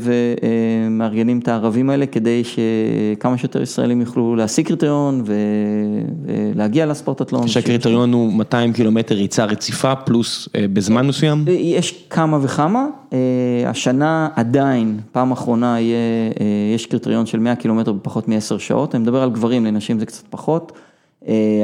ומארגנים 0.00 1.38
את 1.38 1.48
הערבים 1.48 1.90
האלה 1.90 2.06
כדי 2.06 2.42
שכמה 2.44 3.38
שיותר 3.38 3.62
ישראלים 3.62 4.00
יוכלו 4.00 4.36
להשיג 4.36 4.66
קריטריון 4.66 5.24
ולהגיע 6.54 6.86
לספורטטלון. 6.86 7.48
שהקריטריון 7.48 8.12
הוא 8.12 8.32
200 8.32 8.72
קילומטר 8.72 9.14
ריצה 9.14 9.44
רציפה 9.44 9.94
פלוס 9.94 10.48
אה, 10.56 10.66
בזמן 10.72 11.06
מסוים? 11.06 11.44
יש 11.48 12.04
כמה 12.10 12.38
וכמה, 12.42 12.86
אה, 13.12 13.18
השנה 13.66 14.28
עדיין, 14.36 15.00
פעם 15.12 15.32
אחרונה 15.32 15.80
יהיה, 15.80 15.96
אה, 16.40 16.74
יש 16.74 16.86
קריטריון 16.86 17.26
של 17.26 17.38
100 17.38 17.56
קילומטר 17.56 17.92
בפחות 17.92 18.28
מ-10 18.28 18.58
שעות, 18.58 18.94
אני 18.94 19.02
מדבר 19.02 19.22
על 19.22 19.30
גברים, 19.30 19.64
לנשים 19.64 19.98
זה 19.98 20.06
קצת 20.06 20.24
פחות, 20.30 20.72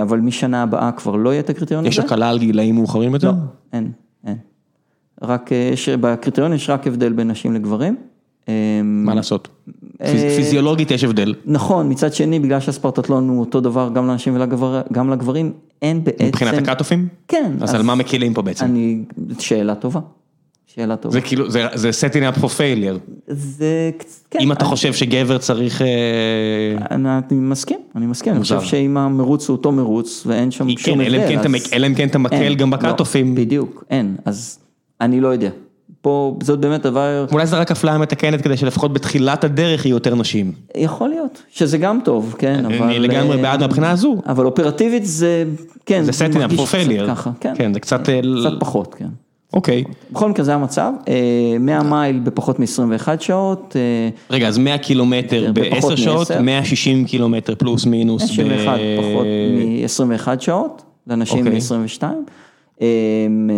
אבל 0.02 0.18
משנה 0.18 0.62
הבאה 0.62 0.92
כבר 0.92 1.16
לא 1.16 1.30
יהיה 1.30 1.40
את 1.40 1.50
הקריטריון 1.50 1.84
הזה. 1.84 1.88
יש 1.88 1.98
הקלה 1.98 2.28
על 2.28 2.38
גילאים 2.38 2.74
מאוחרים 2.74 3.14
יותר? 3.14 3.28
לא, 3.28 3.34
אין. 3.72 4.03
רק 5.24 5.50
יש, 5.72 5.88
בקריטריון 5.88 6.52
יש 6.52 6.70
רק 6.70 6.86
הבדל 6.86 7.12
בין 7.12 7.30
נשים 7.30 7.54
לגברים. 7.54 7.96
מה 8.84 9.14
לעשות? 9.14 9.48
פיזיולוגית 10.36 10.90
יש 10.90 11.04
הבדל. 11.04 11.34
נכון, 11.46 11.90
מצד 11.90 12.14
שני, 12.14 12.40
בגלל 12.40 12.60
שהספרטטלון 12.60 13.28
הוא 13.28 13.40
אותו 13.40 13.60
דבר 13.60 13.90
גם 13.94 14.08
לנשים 14.08 14.36
וגם 14.40 15.10
לגברים, 15.10 15.52
אין 15.82 16.04
בעצם... 16.04 16.24
מבחינת 16.24 16.54
הקאט-אופים? 16.54 17.08
כן. 17.28 17.52
אז 17.60 17.74
על 17.74 17.82
מה 17.82 17.94
מקילים 17.94 18.34
פה 18.34 18.42
בעצם? 18.42 18.64
אני, 18.64 19.02
שאלה 19.38 19.74
טובה. 19.74 20.00
שאלה 20.66 20.96
טובה. 20.96 21.12
זה 21.12 21.20
כאילו, 21.20 21.50
זה 21.50 21.90
setting 21.90 22.36
up 22.36 22.40
for 22.40 22.46
failure. 22.46 23.12
זה, 23.28 23.90
כן. 24.30 24.38
אם 24.40 24.52
אתה 24.52 24.64
חושב 24.64 24.92
שגבר 24.92 25.38
צריך... 25.38 25.82
אני 26.90 27.08
מסכים, 27.30 27.78
אני 27.96 28.06
מסכים, 28.06 28.32
אני 28.32 28.42
חושב 28.42 28.60
שאם 28.60 28.96
המרוץ 28.96 29.48
הוא 29.48 29.56
אותו 29.56 29.72
מרוץ 29.72 30.22
ואין 30.26 30.50
שם 30.50 30.68
שום 30.76 31.00
הבדל, 31.00 31.14
אלא 31.72 31.86
אם 31.86 31.94
כן 31.94 32.08
אתה 32.08 32.18
מקל 32.18 32.54
גם 32.54 32.70
בקאט-אופים. 32.70 33.34
בדיוק, 33.34 33.84
אין, 33.90 34.16
אז... 34.24 34.58
אני 35.00 35.20
לא 35.20 35.28
יודע. 35.28 35.50
פה 36.00 36.36
זאת 36.42 36.60
באמת 36.60 36.82
דבר... 36.82 37.26
אולי 37.32 37.46
זה 37.46 37.58
רק 37.58 37.70
אפליה 37.70 37.98
מתקנת 37.98 38.40
כדי 38.40 38.56
שלפחות 38.56 38.92
בתחילת 38.92 39.44
הדרך 39.44 39.86
יהיו 39.86 39.96
יותר 39.96 40.14
נשים. 40.14 40.52
יכול 40.76 41.08
להיות, 41.08 41.42
שזה 41.50 41.78
גם 41.78 41.98
טוב, 42.04 42.34
כן, 42.38 42.64
אבל... 42.64 42.82
אני 42.82 42.98
לגמרי 42.98 43.36
בעד 43.36 43.60
מהבחינה 43.60 43.90
הזו. 43.90 44.16
אבל 44.26 44.46
אופרטיבית 44.46 45.04
זה, 45.04 45.44
כן, 45.86 46.04
זה 46.04 46.26
up 46.26 46.50
for 46.50 46.54
failure. 46.54 47.30
כן, 47.40 47.52
כן, 47.56 47.74
זה 47.74 47.80
קצת... 47.80 48.00
קצת 48.40 48.52
פחות, 48.60 48.94
כן. 48.94 49.08
אוקיי. 49.52 49.84
בכל 50.12 50.30
מקרה 50.30 50.44
זה 50.44 50.54
המצב, 50.54 50.92
100 51.60 51.82
מייל 51.82 52.18
בפחות 52.18 52.58
מ-21 52.58 53.08
שעות. 53.20 53.76
רגע, 54.30 54.48
אז 54.48 54.58
100 54.58 54.78
קילומטר 54.78 55.50
ב-10 55.54 55.96
שעות, 55.96 56.30
160 56.30 57.04
קילומטר 57.04 57.54
פלוס 57.54 57.86
מינוס 57.86 58.22
ב... 58.22 58.42
161 58.42 58.78
פחות 58.98 59.26
מ-21 59.50 60.40
שעות, 60.40 60.82
לאנשים 61.06 61.44
מ-22. 61.44 62.02
אמ, 62.80 63.50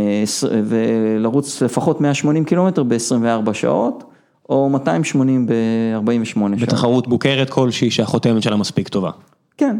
ולרוץ 0.64 1.62
לפחות 1.62 2.00
180 2.00 2.44
קילומטר 2.44 2.82
ב-24 2.82 3.52
שעות, 3.52 4.04
או 4.48 4.68
280 4.68 5.46
ב-48 5.46 6.34
שעות. 6.34 6.50
בתחרות 6.60 7.08
בוקרת 7.08 7.50
כלשהי 7.50 7.90
שהחותמת 7.90 8.42
שלה 8.42 8.56
מספיק 8.56 8.88
טובה. 8.88 9.10
כן, 9.58 9.76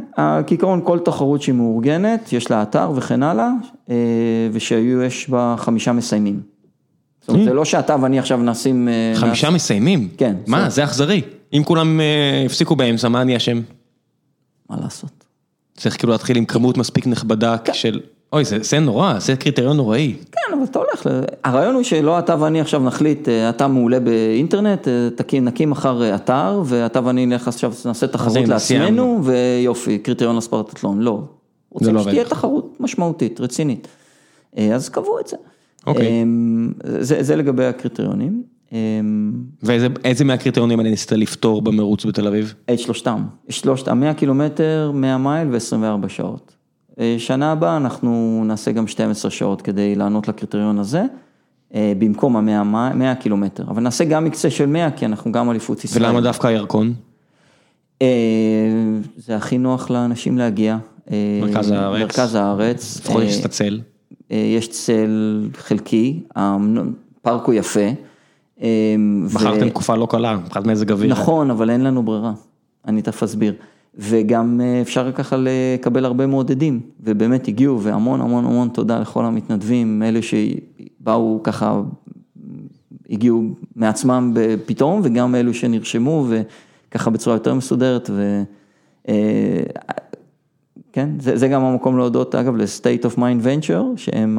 כעיקרון 0.47 0.81
כל 0.85 0.99
תחרות 0.99 1.43
שהיא 1.43 1.55
מאורגנת, 1.55 2.33
יש 2.33 2.51
לה 2.51 2.63
אתר 2.63 2.91
וכן 2.95 3.23
הלאה, 3.23 3.51
אה, 3.91 3.95
ושהיו 4.53 5.03
יש 5.03 5.31
בה 5.31 5.55
חמישה 5.59 5.93
מסיימים. 5.93 6.41
זאת 7.21 7.29
אומרת, 7.29 7.45
זה 7.45 7.55
לא 7.55 7.65
שאתה 7.65 7.97
ואני 8.03 8.19
עכשיו 8.19 8.39
נשים... 8.39 8.89
אה, 8.89 9.13
חמישה 9.17 9.51
מסיימים? 9.51 10.09
כן. 10.17 10.37
מה, 10.47 10.71
זה 10.71 10.85
אכזרי. 10.85 11.23
אם 11.53 11.63
כולם 11.65 12.01
אה, 12.01 12.43
הפסיקו 12.47 12.77
באמצע, 12.77 13.09
מה 13.09 13.23
אני 13.23 13.37
אשם? 13.37 13.61
מה 14.71 14.77
לעשות? 14.81 15.25
צריך 15.77 15.97
כאילו 15.99 16.13
להתחיל 16.13 16.37
עם 16.37 16.45
כמות 16.45 16.79
מספיק 16.79 17.07
נכבדה 17.07 17.59
כן. 17.59 17.75
של... 17.75 18.01
אוי, 18.33 18.45
זה 18.45 18.79
נורא, 18.79 19.19
זה 19.19 19.37
קריטריון 19.37 19.77
נוראי. 19.77 20.15
כן, 20.33 20.55
אבל 20.55 20.65
אתה 20.65 20.79
הולך, 20.79 21.07
הרעיון 21.45 21.75
הוא 21.75 21.83
שלא 21.83 22.19
אתה 22.19 22.37
ואני 22.41 22.61
עכשיו 22.61 22.81
נחליט, 22.81 23.29
אה, 23.29 23.49
אתה 23.49 23.69
מעולה 23.69 24.01
באינטרנט, 24.01 24.89
אה, 24.89 25.09
תקים, 25.17 25.45
נקים 25.45 25.71
מחר 25.71 26.03
אה, 26.03 26.15
אתר, 26.15 26.63
ואתה 26.65 27.01
ואני 27.05 27.27
נלך 27.27 27.49
עכשיו, 27.49 27.73
נעשה 27.85 28.07
תחרות 28.07 28.49
לעצמנו, 28.49 29.21
ויופי, 29.25 29.99
קריטריון 29.99 30.37
לספרטטלון, 30.37 31.01
לא. 31.01 31.21
רוצים 31.71 31.95
לא 31.95 32.03
שתהיה 32.03 32.25
תחרות 32.25 32.77
משמעותית, 32.81 33.41
רצינית. 33.41 33.89
אז 34.75 34.89
קבעו 34.89 35.21
את 35.21 35.27
זה. 35.27 35.37
אוקיי. 35.87 36.25
זה, 36.85 37.23
זה 37.23 37.37
לגבי 37.37 37.65
הקריטריונים. 37.65 38.43
ואיזה 39.63 40.25
מהקריטריונים 40.25 40.79
האלה 40.79 40.91
ניסית 40.91 41.13
לפתור 41.13 41.63
במרוץ 41.63 42.05
בתל 42.05 42.27
אביב? 42.27 42.55
את 42.73 42.79
שלושתם, 42.79 43.25
שלושתם, 43.49 44.01
100 44.01 44.15
קילומטר, 44.15 44.91
100 44.95 45.19
מייל 45.19 45.49
ו-24 45.51 46.09
שעות. 46.09 46.56
שנה 47.19 47.53
הבאה 47.53 47.77
אנחנו 47.77 48.43
נעשה 48.47 48.73
גם 48.73 48.87
12 48.87 49.31
שעות 49.31 49.63
כדי 49.63 49.95
לענות 49.95 50.29
לקריטריון 50.29 50.79
הזה, 50.79 51.05
במקום 51.75 52.37
ה-100 52.37 53.15
קילומטר, 53.21 53.65
אבל 53.69 53.83
נעשה 53.83 54.05
גם 54.05 54.25
מקצה 54.25 54.51
של 54.51 54.67
100 54.67 54.91
כי 54.91 55.07
אנחנו 55.07 55.33
גם 55.33 55.51
אליפות 55.51 55.85
ישראל. 55.85 56.05
ולמה 56.05 56.21
דווקא 56.21 56.47
הירקון? 56.47 56.95
זה 59.17 59.37
הכי 59.37 59.59
נוח 59.59 59.91
לאנשים 59.91 60.39
להגיע. 60.39 60.77
מרכז 61.43 61.71
הארץ. 61.71 62.01
מרכז 62.01 62.35
הארץ. 62.35 63.01
לפחות 63.01 63.23
יש 63.23 63.41
את 63.41 63.45
הצל. 63.45 63.81
יש 64.31 64.69
צל 64.69 65.49
חלקי, 65.57 66.23
הפארק 66.37 67.45
הוא 67.45 67.55
יפה. 67.55 67.89
בחרתם 69.35 69.69
תקופה 69.69 69.97
לא 69.97 70.07
קלה, 70.11 70.37
מבחינת 70.37 70.67
מזג 70.67 70.93
אוויר. 70.93 71.11
נכון, 71.11 71.51
אבל 71.51 71.71
אין 71.71 71.81
לנו 71.81 72.03
ברירה, 72.03 72.33
אני 72.89 73.03
תכף 73.03 73.23
אסביר. 73.23 73.55
וגם 73.99 74.61
אפשר 74.83 75.13
ככה 75.13 75.37
לקבל 75.39 76.05
הרבה 76.05 76.27
מעודדים, 76.27 76.81
ובאמת 77.01 77.49
הגיעו, 77.49 77.81
והמון 77.83 78.21
המון 78.21 78.45
המון 78.45 78.69
תודה 78.69 79.01
לכל 79.01 79.25
המתנדבים, 79.25 80.03
אלה 80.03 80.21
שבאו 80.23 81.41
ככה, 81.43 81.81
הגיעו 83.11 83.43
מעצמם 83.77 84.35
פתאום, 84.67 85.01
וגם 85.05 85.35
אלו 85.35 85.55
שנרשמו, 85.55 86.27
וככה 86.29 87.11
בצורה 87.11 87.37
יותר 87.37 87.55
מסודרת, 87.55 88.11
וכן, 90.91 91.09
זה, 91.21 91.37
זה 91.37 91.49
גם 91.49 91.65
המקום 91.65 91.97
להודות, 91.97 92.35
אגב, 92.35 92.57
ל-State 92.57 93.05
of 93.05 93.17
Mind 93.17 93.45
Venture, 93.45 93.83
שהם 93.97 94.39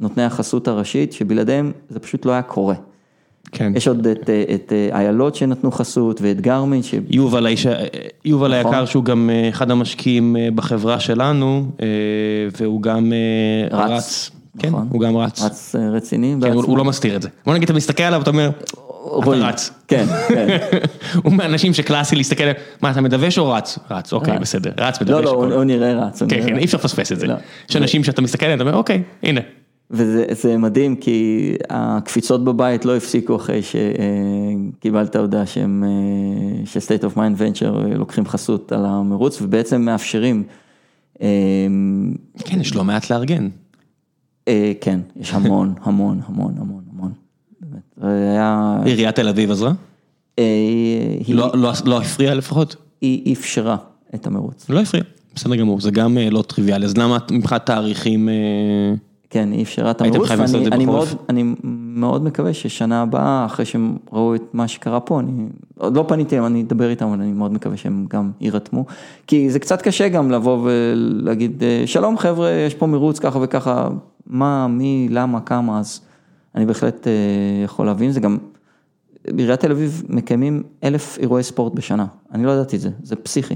נותני 0.00 0.22
החסות 0.22 0.68
הראשית, 0.68 1.12
שבלעדיהם 1.12 1.72
זה 1.88 1.98
פשוט 1.98 2.26
לא 2.26 2.32
היה 2.32 2.42
קורה. 2.42 2.74
כן. 3.52 3.72
יש 3.76 3.88
עוד 3.88 4.06
את 4.54 4.72
איילות 4.92 5.34
שנתנו 5.34 5.72
חסות 5.72 6.20
ואת 6.22 6.40
גרמין. 6.40 6.82
ש... 6.82 6.94
יובל 7.10 7.46
האיש, 7.46 7.66
יובל 8.24 8.52
היקר 8.52 8.84
שהוא 8.84 9.04
גם 9.04 9.30
אחד 9.48 9.70
המשקיעים 9.70 10.36
בחברה 10.54 11.00
שלנו, 11.00 11.64
והוא 12.60 12.82
גם 12.82 13.12
רץ. 13.70 13.90
רץ. 13.90 14.30
כן, 14.58 14.72
הוא 14.90 15.00
גם 15.00 15.16
רץ. 15.16 15.42
רץ 15.42 15.74
רציני. 15.92 16.34
כן, 16.42 16.52
הוא 16.52 16.78
לא 16.78 16.84
מסתיר 16.84 17.16
את 17.16 17.22
זה. 17.22 17.28
בוא 17.46 17.54
נגיד, 17.54 17.64
אתה 17.64 17.76
מסתכל 17.76 18.02
עליו, 18.02 18.22
אתה 18.22 18.30
אומר, 18.30 18.50
אתה 19.18 19.30
רץ. 19.30 19.70
כן, 19.88 20.04
כן. 20.28 20.58
הוא 21.24 21.32
מהאנשים 21.32 21.74
שקלאסי 21.74 22.16
להסתכל, 22.16 22.44
מה, 22.82 22.90
אתה 22.90 23.00
מדווש 23.00 23.38
או 23.38 23.50
רץ? 23.50 23.78
רץ, 23.90 24.12
אוקיי, 24.12 24.38
בסדר, 24.38 24.70
רץ, 24.78 25.00
מדווש. 25.00 25.24
לא, 25.24 25.48
לא, 25.48 25.54
הוא 25.54 25.64
נראה 25.64 25.92
רץ. 25.92 26.22
כן, 26.22 26.46
כן, 26.46 26.58
אי 26.58 26.64
אפשר 26.64 26.78
לפספס 26.78 27.12
את 27.12 27.20
זה. 27.20 27.26
יש 27.70 27.76
אנשים 27.76 28.04
שאתה 28.04 28.22
מסתכל 28.22 28.44
עליהם, 28.44 28.60
אתה 28.60 28.68
אומר, 28.68 28.78
אוקיי, 28.78 29.02
הנה. 29.22 29.40
וזה 29.90 30.56
מדהים 30.58 30.96
כי 30.96 31.54
הקפיצות 31.70 32.44
בבית 32.44 32.84
לא 32.84 32.96
הפסיקו 32.96 33.36
אחרי 33.36 33.60
שקיבלת 33.62 35.16
הודעה 35.16 35.46
שהם, 35.46 35.84
ש-State 36.64 37.02
of 37.02 37.16
Mind 37.16 37.40
Venture 37.40 37.96
לוקחים 37.96 38.26
חסות 38.26 38.72
על 38.72 38.84
המרוץ 38.86 39.42
ובעצם 39.42 39.82
מאפשרים. 39.82 40.44
כן, 42.38 42.60
יש 42.60 42.74
לא 42.74 42.84
מעט 42.84 43.10
לארגן. 43.10 43.48
כן, 44.80 45.00
יש 45.16 45.32
המון, 45.34 45.74
המון, 45.82 46.20
המון, 46.26 46.54
המון, 46.58 46.82
המון. 46.92 47.12
עיריית 48.84 49.14
תל 49.14 49.28
אביב 49.28 49.50
עזרה? 49.50 49.72
לא 51.84 52.00
הפריעה 52.02 52.34
לפחות? 52.34 52.76
היא 53.00 53.34
אפשרה 53.34 53.76
את 54.14 54.26
המרוץ. 54.26 54.70
לא 54.70 54.80
הפריעה, 54.80 55.06
בסדר 55.34 55.56
גמור, 55.56 55.80
זה 55.80 55.90
גם 55.90 56.18
לא 56.30 56.42
טריוויאלי, 56.42 56.84
אז 56.84 56.96
למה 56.96 57.18
מבחינת 57.30 57.66
תאריכים... 57.66 58.28
כן, 59.30 59.52
היא 59.52 59.62
אפשרה 59.62 59.90
את 59.90 60.00
המרוץ, 60.00 60.30
ואני 60.70 60.86
מאוד, 60.86 61.08
אני 61.28 61.54
מאוד 61.62 62.24
מקווה 62.24 62.54
ששנה 62.54 63.02
הבאה, 63.02 63.46
אחרי 63.46 63.64
שהם 63.64 63.96
ראו 64.12 64.34
את 64.34 64.42
מה 64.52 64.68
שקרה 64.68 65.00
פה, 65.00 65.20
אני 65.20 65.46
עוד 65.78 65.96
לא 65.96 66.04
פניתי 66.08 66.34
אליהם, 66.34 66.52
אני 66.52 66.62
אדבר 66.62 66.90
איתם, 66.90 67.06
אבל 67.06 67.20
אני 67.20 67.32
מאוד 67.32 67.52
מקווה 67.52 67.76
שהם 67.76 68.06
גם 68.10 68.30
יירתמו. 68.40 68.84
כי 69.26 69.50
זה 69.50 69.58
קצת 69.58 69.82
קשה 69.82 70.08
גם 70.08 70.30
לבוא 70.30 70.58
ולהגיד, 70.62 71.62
שלום 71.86 72.18
חבר'ה, 72.18 72.50
יש 72.50 72.74
פה 72.74 72.86
מרוץ 72.86 73.18
ככה 73.18 73.38
וככה, 73.42 73.88
מה, 74.26 74.68
מי, 74.68 75.08
למה, 75.10 75.40
כמה, 75.40 75.78
אז 75.78 76.00
אני 76.54 76.66
בהחלט 76.66 77.06
יכול 77.64 77.86
להבין, 77.86 78.10
זה 78.10 78.20
גם, 78.20 78.38
בעיריית 79.26 79.60
תל 79.60 79.70
אביב 79.70 80.02
מקיימים 80.08 80.62
אלף 80.84 81.18
אירועי 81.18 81.42
ספורט 81.42 81.74
בשנה, 81.74 82.06
אני 82.32 82.44
לא 82.44 82.50
ידעתי 82.50 82.76
את 82.76 82.80
זה, 82.80 82.90
זה 83.02 83.16
פסיכי. 83.16 83.54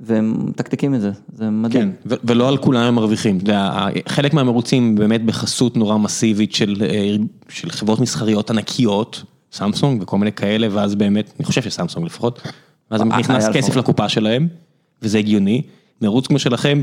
והם 0.00 0.46
מתקתקים 0.46 0.94
את 0.94 1.00
זה, 1.00 1.10
זה 1.32 1.50
מדהים. 1.50 1.92
כן, 2.08 2.16
ולא 2.24 2.48
על 2.48 2.56
כולם 2.56 2.80
הם 2.80 2.94
מרוויחים, 2.94 3.38
חלק 4.08 4.34
מהמרוצים 4.34 4.94
באמת 4.94 5.24
בחסות 5.24 5.76
נורא 5.76 5.98
מסיבית 5.98 6.52
של 6.52 7.70
חברות 7.70 8.00
מסחריות 8.00 8.50
ענקיות, 8.50 9.22
סמסונג 9.52 10.02
וכל 10.02 10.18
מיני 10.18 10.32
כאלה, 10.32 10.68
ואז 10.70 10.94
באמת, 10.94 11.32
אני 11.38 11.44
חושב 11.44 11.62
שסמסונג 11.62 12.06
לפחות, 12.06 12.42
ואז 12.90 13.02
נכנס 13.02 13.48
כסף 13.52 13.76
לקופה 13.76 14.08
שלהם, 14.08 14.48
וזה 15.02 15.18
הגיוני, 15.18 15.62
מרוץ 16.02 16.26
כמו 16.26 16.38
שלכם, 16.38 16.82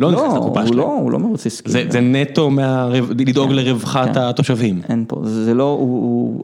לא 0.00 0.12
נכנס 0.12 0.34
לקופה 0.34 0.66
שלהם. 0.66 0.78
לא, 0.78 0.94
הוא 0.94 1.10
לא 1.10 1.18
מרוץ 1.18 1.46
עסקי. 1.46 1.70
זה 1.70 2.00
נטו 2.00 2.50
לדאוג 3.18 3.50
לרווחת 3.50 4.16
התושבים. 4.16 4.80
אין 4.88 5.04
פה, 5.08 5.20
זה 5.24 5.54
לא, 5.54 5.80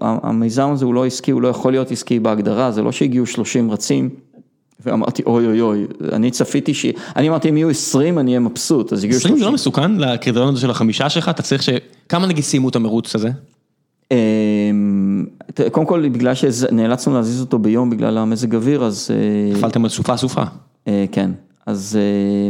המיזם 0.00 0.70
הזה 0.72 0.84
הוא 0.84 0.94
לא 0.94 1.06
עסקי, 1.06 1.30
הוא 1.30 1.42
לא 1.42 1.48
יכול 1.48 1.72
להיות 1.72 1.90
עסקי 1.90 2.20
בהגדרה, 2.20 2.70
זה 2.70 2.82
לא 2.82 2.92
שהגיעו 2.92 3.26
30 3.26 3.70
רצים. 3.70 4.10
ואמרתי 4.80 5.22
אוי 5.26 5.46
אוי 5.46 5.60
אוי, 5.60 5.86
אני 6.12 6.30
צפיתי 6.30 6.74
ש... 6.74 6.86
אני 7.16 7.28
אמרתי 7.28 7.48
אם 7.48 7.56
יהיו 7.56 7.70
20 7.70 8.18
אני 8.18 8.30
אהיה 8.30 8.40
מבסוט, 8.40 8.92
אז 8.92 9.04
הגיעו 9.04 9.20
30. 9.20 9.34
20 9.34 9.38
זה 9.38 9.44
לא 9.44 9.52
מסוכן 9.52 9.96
לקריטריון 9.96 10.48
הזה 10.48 10.60
של 10.60 10.70
החמישה 10.70 11.10
שלך, 11.10 11.28
אתה 11.28 11.42
צריך 11.42 11.62
ש... 11.62 11.68
כמה 12.08 12.26
נגיד 12.26 12.44
סיימו 12.44 12.68
את 12.68 12.76
המרוץ 12.76 13.14
הזה? 13.14 13.30
קודם 15.72 15.86
כל 15.86 16.08
בגלל 16.08 16.34
שנאלצנו 16.34 17.14
להזיז 17.14 17.40
אותו 17.40 17.58
ביום 17.58 17.90
בגלל 17.90 18.18
המזג 18.18 18.54
אוויר 18.54 18.84
אז... 18.84 19.10
נפלתם 19.52 19.84
על 19.84 19.90
סופה 19.90 20.16
סופה. 20.16 20.42
כן, 21.12 21.30
אז 21.66 21.98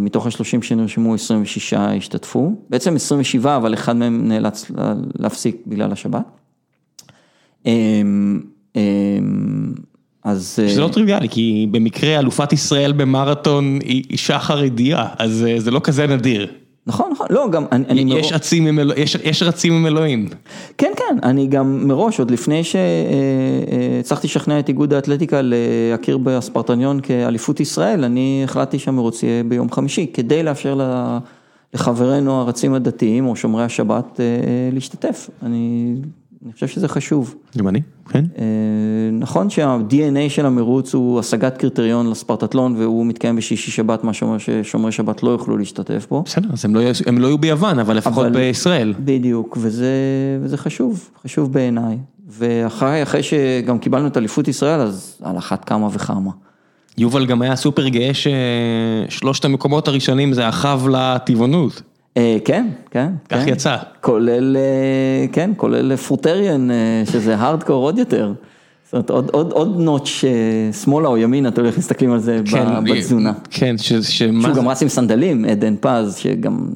מתוך 0.01 0.27
ה-30 0.27 0.62
שנרשמו 0.62 1.15
26 1.15 1.74
השתתפו, 1.74 2.53
בעצם 2.70 2.97
27 2.97 3.57
אבל 3.57 3.74
אחד 3.74 3.97
מהם 3.97 4.28
נאלץ 4.28 4.70
להפסיק 5.19 5.57
בגלל 5.66 5.93
השבת. 5.93 6.23
אז... 10.27 10.61
זה 10.66 10.81
לא 10.81 10.89
טריוויאלי, 10.89 11.28
כי 11.28 11.66
במקרה 11.70 12.19
אלופת 12.19 12.53
ישראל 12.53 12.93
במרתון 12.93 13.78
היא 13.85 14.05
אישה 14.11 14.39
חרדיה, 14.39 15.07
אז 15.19 15.47
זה 15.59 15.70
לא 15.70 15.81
כזה 15.81 16.07
נדיר. 16.07 16.47
נכון, 16.86 17.11
נכון, 17.12 17.27
לא, 17.31 17.48
גם 17.51 17.65
אני... 17.73 18.15
יש 18.19 18.32
עצים 18.32 18.66
עם 18.66 18.78
אלוהים, 18.78 19.05
יש 19.24 19.43
רצים 19.43 19.73
עם 19.73 19.86
אלוהים. 19.86 20.28
כן, 20.78 20.93
כן, 20.97 21.19
אני 21.23 21.47
גם 21.47 21.89
מראש, 21.89 22.19
עוד 22.19 22.31
לפני 22.31 22.62
שהצלחתי 22.65 24.27
לשכנע 24.27 24.59
את 24.59 24.69
איגוד 24.69 24.93
האתלטיקה 24.93 25.40
להכיר 25.43 26.19
בספרטניון 26.19 27.01
כאליפות 27.01 27.61
ישראל, 27.61 28.05
אני 28.05 28.40
החלטתי 28.44 28.78
שהמרוץ 28.78 29.23
יהיה 29.23 29.44
ביום 29.44 29.70
חמישי, 29.73 30.07
כדי 30.15 30.43
לאפשר 30.43 30.81
לחברינו 31.74 32.32
הרצים 32.32 32.74
הדתיים 32.74 33.27
או 33.27 33.36
שומרי 33.36 33.65
השבת 33.65 34.20
להשתתף. 34.73 35.31
אני... 35.43 35.94
אני 36.44 36.52
חושב 36.52 36.68
שזה 36.68 36.88
חשוב. 36.88 37.34
גם 37.58 37.68
אני, 37.68 37.80
כן. 38.08 38.24
נכון 39.12 39.50
שה-DNA 39.50 40.28
של 40.28 40.46
המרוץ 40.46 40.94
הוא 40.94 41.18
השגת 41.18 41.56
קריטריון 41.56 42.10
לספרטטלון 42.10 42.74
והוא 42.78 43.06
מתקיים 43.06 43.36
בשישי 43.36 43.70
שבת, 43.70 44.04
מה 44.04 44.12
שאומר 44.12 44.38
ששומרי 44.38 44.92
שבת 44.92 45.22
לא 45.22 45.30
יוכלו 45.30 45.56
להשתתף 45.56 46.06
בו. 46.10 46.22
בסדר, 46.22 46.48
אז 46.52 46.64
הם 47.06 47.18
לא 47.18 47.26
יהיו 47.26 47.38
ביוון, 47.38 47.78
אבל 47.78 47.96
לפחות 47.96 48.26
בישראל. 48.32 48.94
בדיוק, 48.98 49.58
וזה 49.60 50.56
חשוב, 50.56 51.10
חשוב 51.24 51.52
בעיניי. 51.52 51.98
ואחרי 52.28 53.22
שגם 53.22 53.78
קיבלנו 53.78 54.06
את 54.06 54.16
אליפות 54.16 54.48
ישראל, 54.48 54.80
אז 54.80 55.18
על 55.22 55.38
אחת 55.38 55.64
כמה 55.64 55.88
וכמה. 55.92 56.30
יובל 56.98 57.26
גם 57.26 57.42
היה 57.42 57.56
סופר 57.56 57.88
גאה 57.88 58.10
ששלושת 58.14 59.44
המקומות 59.44 59.88
הראשונים 59.88 60.32
זה 60.32 60.48
אחאב 60.48 60.88
לטבעונות. 60.88 61.82
כן, 62.44 62.66
כן. 62.90 63.12
כך 63.28 63.47
יצא. 63.47 63.76
כולל, 64.01 64.56
כן, 65.32 65.51
כולל 65.56 65.97
fruitarian, 65.97 66.68
שזה 67.05 67.36
הארדקור 67.36 67.84
עוד 67.84 67.98
יותר. 67.98 68.32
זאת 68.93 69.10
אומרת, 69.10 69.30
עוד 69.30 69.76
notch, 69.80 70.24
שמאלה 70.84 71.09
או 71.09 71.16
ימינה, 71.16 71.48
אתה 71.48 71.60
הולך 71.60 71.76
להסתכלים 71.76 72.12
על 72.12 72.18
זה 72.18 72.40
בתזונה. 72.84 73.32
כן, 73.51 73.78
שמה... 73.78 74.02
שהוא 74.02 74.55
גם 74.56 74.68
רץ 74.68 74.82
עם 74.82 74.88
סנדלים, 74.88 75.44
עדן 75.44 75.74
פז, 75.80 76.16
שגם... 76.16 76.68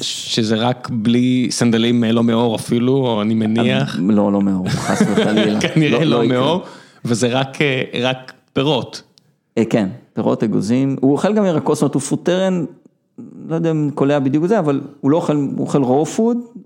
שזה 0.00 0.56
רק 0.56 0.88
בלי 0.92 1.46
סנדלים 1.50 2.04
לא 2.04 2.22
מעור 2.22 2.56
אפילו, 2.56 2.92
או 2.92 3.22
אני 3.22 3.34
מניח. 3.34 3.96
לא, 4.08 4.32
לא 4.32 4.42
מעור, 4.42 4.68
חס 4.68 5.02
וחלילה. 5.02 5.60
כנראה 5.74 6.04
לא 6.04 6.26
מעור, 6.26 6.62
וזה 7.04 7.28
רק 7.28 7.58
פירות. 8.52 9.02
כן, 9.70 9.88
פירות 10.12 10.42
אגוזים, 10.42 10.96
הוא 11.00 11.12
אוכל 11.12 11.34
גם 11.34 11.44
ירקות, 11.44 11.76
זאת 11.76 11.82
אומרת, 11.82 11.94
הוא 11.94 12.02
fruitarian. 12.02 12.64
לא 13.48 13.54
יודע 13.54 13.70
אם 13.70 13.90
קולע 13.94 14.18
בדיוק 14.18 14.46
זה, 14.46 14.58
אבל 14.58 14.80
הוא 15.00 15.10
לא 15.10 15.16
אוכל, 15.16 15.36
הוא 15.36 15.60
אוכל 15.60 15.82
raw 15.82 16.16
food, 16.18 16.60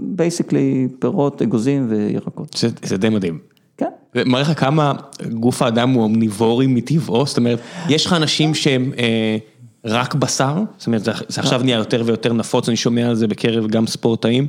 basically 0.00 0.88
פירות, 0.98 1.42
אגוזים 1.42 1.86
וירקות. 1.90 2.56
זה 2.58 2.68
זה 2.82 2.96
די 2.96 3.08
מדהים. 3.08 3.38
כן. 3.76 3.90
זה 4.14 4.22
מראה 4.26 4.42
לך 4.42 4.60
כמה 4.60 4.92
גוף 5.32 5.62
האדם 5.62 5.90
הוא 5.90 6.02
אומניבורי 6.02 6.66
מטבעו, 6.66 7.26
זאת 7.26 7.36
אומרת, 7.36 7.58
יש 7.88 8.06
לך 8.06 8.12
אנשים 8.12 8.54
שהם 8.54 8.92
אה, 8.98 9.36
רק 9.84 10.14
בשר, 10.14 10.62
זאת 10.78 10.86
אומרת, 10.86 11.04
זה 11.04 11.12
זה 11.28 11.40
עכשיו 11.40 11.60
נהיה 11.62 11.76
יותר 11.76 12.02
ויותר 12.06 12.32
נפוץ, 12.32 12.68
אני 12.68 12.76
שומע 12.76 13.08
על 13.08 13.14
זה 13.14 13.26
בקרב 13.26 13.66
גם 13.66 13.86
ספורטאים, 13.86 14.46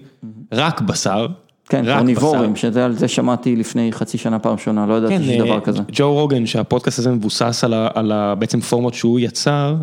רק 0.52 0.82
בשר. 0.82 1.28
כן, 1.70 1.86
קרניבורים, 1.86 2.56
שעל 2.56 2.94
זה 2.94 3.08
שמעתי 3.08 3.56
לפני 3.56 3.92
חצי 3.92 4.18
שנה 4.18 4.40
פעם 4.40 4.54
ראשונה, 4.54 4.86
לא 4.86 4.94
ידעתי 4.94 5.24
שיש 5.24 5.38
דבר 5.38 5.60
כזה. 5.60 5.80
ג'ו 5.92 6.14
רוגן, 6.14 6.46
שהפודקאסט 6.46 7.00
הזה 7.00 7.12
מבוסס 7.12 7.64
על 7.94 8.12
בעצם 8.40 8.60
פורמות 8.60 8.94
שהוא 8.94 9.20
יצר, 9.20 9.76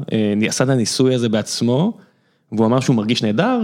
עשה 0.49 0.65
את 0.65 0.69
הניסוי 0.69 1.15
הזה 1.15 1.29
בעצמו, 1.29 1.93
והוא 2.53 2.67
אמר 2.67 2.81
שהוא 2.81 2.97
מרגיש 2.97 3.23
נהדר, 3.23 3.61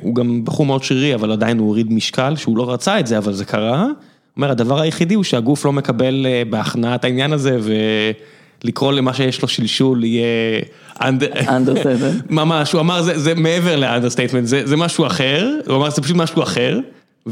הוא 0.00 0.14
גם 0.14 0.44
בחור 0.44 0.66
מאוד 0.66 0.82
שרירי, 0.82 1.14
אבל 1.14 1.32
עדיין 1.32 1.58
הוא 1.58 1.66
הוריד 1.66 1.92
משקל, 1.92 2.36
שהוא 2.36 2.56
לא 2.56 2.72
רצה 2.72 3.00
את 3.00 3.06
זה, 3.06 3.18
אבל 3.18 3.32
זה 3.32 3.44
קרה. 3.44 3.82
הוא 3.82 3.92
אומר, 4.36 4.50
הדבר 4.50 4.80
היחידי 4.80 5.14
הוא 5.14 5.24
שהגוף 5.24 5.64
לא 5.64 5.72
מקבל 5.72 6.26
בהכנעה 6.50 6.94
את 6.94 7.04
העניין 7.04 7.32
הזה, 7.32 7.58
ולקרוא 8.64 8.92
למה 8.92 9.14
שיש 9.14 9.42
לו 9.42 9.48
שלשול 9.48 10.04
יהיה... 10.04 10.60
understatement. 11.02 12.30
ממש, 12.40 12.72
הוא 12.72 12.80
אמר, 12.80 13.02
זה 13.02 13.34
מעבר 13.34 13.76
ל 13.76 13.80
understatement, 13.80 14.46
זה 14.46 14.76
משהו 14.76 15.06
אחר, 15.06 15.50
הוא 15.66 15.76
אמר, 15.76 15.90
זה 15.90 16.02
פשוט 16.02 16.16
משהו 16.16 16.42
אחר. 16.42 16.78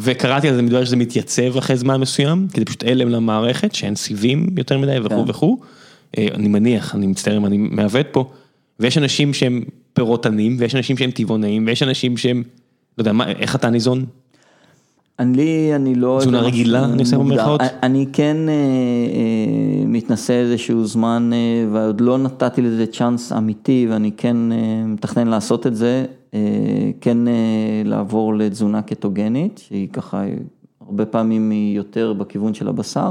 וקראתי 0.00 0.48
על 0.48 0.54
זה 0.54 0.62
מדבר 0.62 0.84
שזה 0.84 0.96
מתייצב 0.96 1.56
אחרי 1.56 1.76
זמן 1.76 2.00
מסוים, 2.00 2.46
כי 2.52 2.60
זה 2.60 2.64
פשוט 2.64 2.84
הלם 2.84 3.08
למערכת, 3.08 3.74
שאין 3.74 3.94
סיבים 3.94 4.46
יותר 4.56 4.78
מדי 4.78 4.96
וכו' 5.04 5.26
וכו'. 5.26 5.58
אני 6.18 6.48
מניח, 6.48 6.94
אני 6.94 7.06
מצטער 7.06 7.36
אם 7.36 7.46
אני 7.46 7.56
מעוות 7.56 8.06
פה, 8.12 8.30
ויש 8.80 8.98
אנשים 8.98 9.34
שהם 9.34 9.62
פירותנים, 9.92 10.56
ויש 10.58 10.74
אנשים 10.74 10.96
שהם 10.96 11.10
טבעונאים, 11.10 11.66
ויש 11.66 11.82
אנשים 11.82 12.16
שהם, 12.16 12.42
לא 12.98 13.10
יודע, 13.10 13.24
איך 13.38 13.56
אתה 13.56 13.70
ניזון? 13.70 14.04
אני, 15.18 15.70
אני 15.74 15.94
לא... 15.94 16.18
תזונה 16.20 16.40
רגילה, 16.40 16.84
אני 16.84 17.02
עושה 17.02 17.18
במרכאות? 17.18 17.60
אני 17.82 18.06
כן 18.12 18.36
מתנסה 19.86 20.32
איזשהו 20.32 20.86
זמן, 20.86 21.30
ועוד 21.72 22.00
לא 22.00 22.18
נתתי 22.18 22.62
לזה 22.62 22.86
צ'אנס 22.86 23.32
אמיתי, 23.32 23.86
ואני 23.90 24.10
כן 24.16 24.36
מתכנן 24.86 25.28
לעשות 25.28 25.66
את 25.66 25.76
זה. 25.76 26.04
כן 27.00 27.18
לעבור 27.84 28.34
לתזונה 28.34 28.82
קטוגנית, 28.82 29.62
שהיא 29.66 29.88
ככה, 29.92 30.24
הרבה 30.86 31.06
פעמים 31.06 31.50
היא 31.50 31.76
יותר 31.76 32.12
בכיוון 32.12 32.54
של 32.54 32.68
הבשר. 32.68 33.10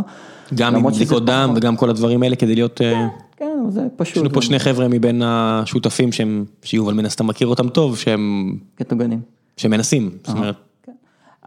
גם 0.56 0.76
עם 0.76 0.84
בדיקות 0.88 1.26
דם 1.26 1.54
וגם 1.56 1.76
כל 1.76 1.90
הדברים 1.90 2.24
האלה 2.24 2.36
כדי 2.36 2.56
להיות... 2.56 2.82
כן, 3.38 3.58
זה 3.70 3.88
פשוט. 3.96 4.16
יש 4.16 4.22
לנו 4.22 4.34
פה 4.34 4.42
שני 4.42 4.60
חבר'ה 4.60 4.88
מבין 4.88 5.22
השותפים 5.26 6.12
שהם, 6.12 6.46
שיובל 6.64 6.94
מן 6.94 7.06
הסתם 7.06 7.28
מכיר 7.28 7.48
אותם 7.48 7.70
טוב, 7.70 7.98
שהם... 7.98 8.56
קטוגנים. 8.76 9.20
שמנסים, 9.58 10.10
זאת 10.24 10.36
אומרת. 10.38 10.56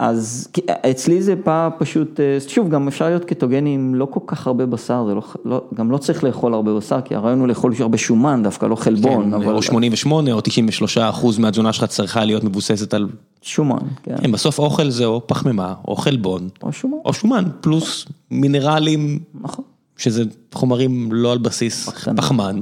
אז 0.01 0.49
אצלי 0.91 1.23
זה 1.23 1.35
בא 1.37 1.69
פשוט, 1.79 2.21
שוב, 2.49 2.69
גם 2.69 2.89
אפשר 2.89 3.05
להיות 3.09 3.25
קטוגני 3.25 3.75
עם 3.75 3.95
לא 3.95 4.05
כל 4.11 4.21
כך 4.27 4.47
הרבה 4.47 4.67
בשר, 4.67 5.07
זה 5.07 5.15
לא, 5.45 5.63
גם 5.75 5.91
לא 5.91 5.99
צריך 5.99 6.25
לאכול 6.25 6.55
הרבה 6.55 6.75
בשר, 6.75 7.01
כי 7.05 7.15
הרעיון 7.15 7.41
הוא 7.41 7.49
לאכול 7.49 7.73
הרבה 7.79 7.99
שומן, 7.99 8.43
דווקא 8.43 8.67
לא 8.67 8.77
חלבון. 8.77 9.43
כן, 9.43 9.49
או 9.49 9.63
88 9.63 10.33
או 10.33 10.41
93 10.41 10.99
אחוז 10.99 11.39
מהתזונה 11.39 11.73
שלך 11.73 11.85
צריכה 11.85 12.25
להיות 12.25 12.45
מבוססת 12.45 12.95
על... 12.95 13.09
שומן, 13.43 13.79
כן. 14.03 14.17
כן, 14.23 14.33
בסוף 14.33 14.59
אוכל 14.59 14.91
זה 14.91 15.05
או 15.05 15.23
פחמימה, 15.27 15.75
או 15.89 15.97
חלבון. 15.97 16.49
או 16.63 16.73
שומן. 16.73 16.99
או 17.05 17.13
שומן, 17.13 17.45
פלוס 17.61 18.07
מינרלים. 18.31 19.19
נכון. 19.41 19.65
שזה 19.97 20.25
חומרים 20.55 21.13
לא 21.13 21.33
על 21.33 21.39
בסיס 21.39 21.89
פחמן, 22.17 22.61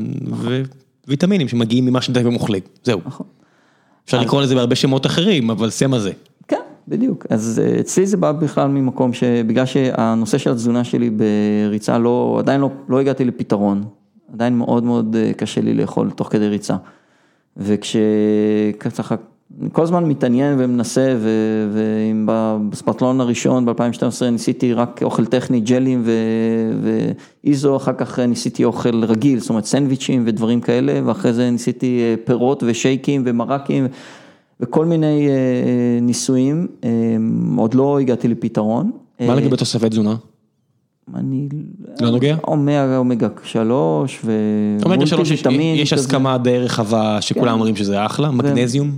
וויטמינים 1.06 1.48
שמגיעים 1.48 1.86
ממה 1.86 2.01
שאתם 2.01 2.35
אוכלים, 2.35 2.62
זהו. 2.85 3.01
נכון. 3.06 3.27
אפשר 4.05 4.20
לקרוא 4.20 4.43
לזה 4.43 4.55
בהרבה 4.55 4.74
שמות 4.74 5.06
אחרים, 5.06 5.51
אבל 5.51 5.69
מה 5.89 5.98
זה. 5.98 6.12
בדיוק, 6.89 7.27
אז 7.31 7.62
אצלי 7.81 8.06
זה 8.06 8.16
בא 8.16 8.32
בכלל 8.32 8.69
ממקום 8.69 9.12
שבגלל 9.12 9.66
שהנושא 9.66 10.39
של 10.39 10.51
התזונה 10.51 10.85
שלי 10.85 11.10
בריצה 11.10 11.98
לא, 11.98 12.36
עדיין 12.39 12.60
לא, 12.60 12.70
לא 12.89 13.01
הגעתי 13.01 13.24
לפתרון, 13.24 13.85
עדיין 14.32 14.59
מאוד 14.59 14.85
מאוד 14.85 15.16
קשה 15.36 15.60
לי 15.60 15.74
לאכול 15.74 16.10
תוך 16.10 16.28
כדי 16.32 16.48
ריצה. 16.48 16.77
וכשככה 17.56 19.16
כל 19.73 19.82
הזמן 19.82 20.05
מתעניין 20.05 20.55
ומנסה, 20.59 21.16
ואם 21.73 22.27
בספרטלון 22.70 23.20
הראשון 23.20 23.65
ב-2012 23.65 24.24
ניסיתי 24.32 24.73
רק 24.73 25.02
אוכל 25.02 25.27
טכני, 25.27 25.60
ג'לים 25.60 26.05
ואיזו, 27.44 27.77
אחר 27.77 27.93
כך 27.93 28.19
ניסיתי 28.19 28.65
אוכל 28.65 29.05
רגיל, 29.05 29.39
זאת 29.39 29.51
אומרת 29.51 29.65
סנדוויצ'ים 29.65 30.23
ודברים 30.27 30.60
כאלה, 30.60 31.01
ואחרי 31.05 31.32
זה 31.32 31.51
ניסיתי 31.51 32.01
אה, 32.01 32.15
פירות 32.24 32.62
ושייקים 32.66 33.23
ומרקים 33.27 33.86
וכל 34.60 34.86
מיני 34.86 35.28
אה, 35.28 36.01
ניסויים, 36.02 36.66
עוד 37.56 37.74
לא 37.74 37.98
הגעתי 37.98 38.28
לפתרון. 38.28 38.90
מה 39.20 39.35
לגבי 39.35 39.56
תוספי 39.56 39.89
תזונה? 39.89 40.16
אני... 41.14 41.48
לא 42.01 42.10
נוגע? 42.10 42.36
אומגה, 42.44 42.97
אומגה 42.97 43.28
שלוש 43.44 44.24
אומגה 44.85 45.06
שלוש, 45.06 45.30
יש 45.74 45.93
הסכמה 45.93 46.39
די 46.39 46.59
רחבה 46.59 47.20
שכולם 47.20 47.47
כן. 47.47 47.52
אומרים 47.52 47.76
שזה 47.76 48.06
אחלה, 48.06 48.30
מגנזיום? 48.30 48.97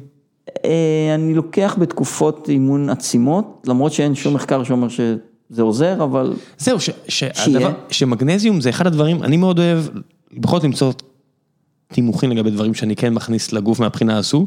אה, 0.64 1.14
אני 1.14 1.34
לוקח 1.34 1.76
בתקופות 1.80 2.48
אימון 2.48 2.90
עצימות, 2.90 3.66
למרות 3.66 3.92
שאין 3.92 4.14
שום 4.14 4.34
מחקר 4.34 4.64
שאומר 4.64 4.88
שזה 4.88 5.62
עוזר, 5.62 6.04
אבל... 6.04 6.32
זהו, 6.58 6.76
שהדבר, 7.08 7.72
שמגנזיום 7.90 8.60
זה 8.60 8.70
אחד 8.70 8.86
הדברים, 8.86 9.22
אני 9.22 9.36
מאוד 9.36 9.58
אוהב, 9.58 9.84
בכל 10.38 10.56
זאת 10.56 10.64
למצוא 10.64 10.92
תימוכין 11.92 12.30
לגבי 12.30 12.50
דברים 12.50 12.74
שאני 12.74 12.96
כן 12.96 13.14
מכניס 13.14 13.52
לגוף 13.52 13.80
מהבחינה 13.80 14.18
הזו. 14.18 14.46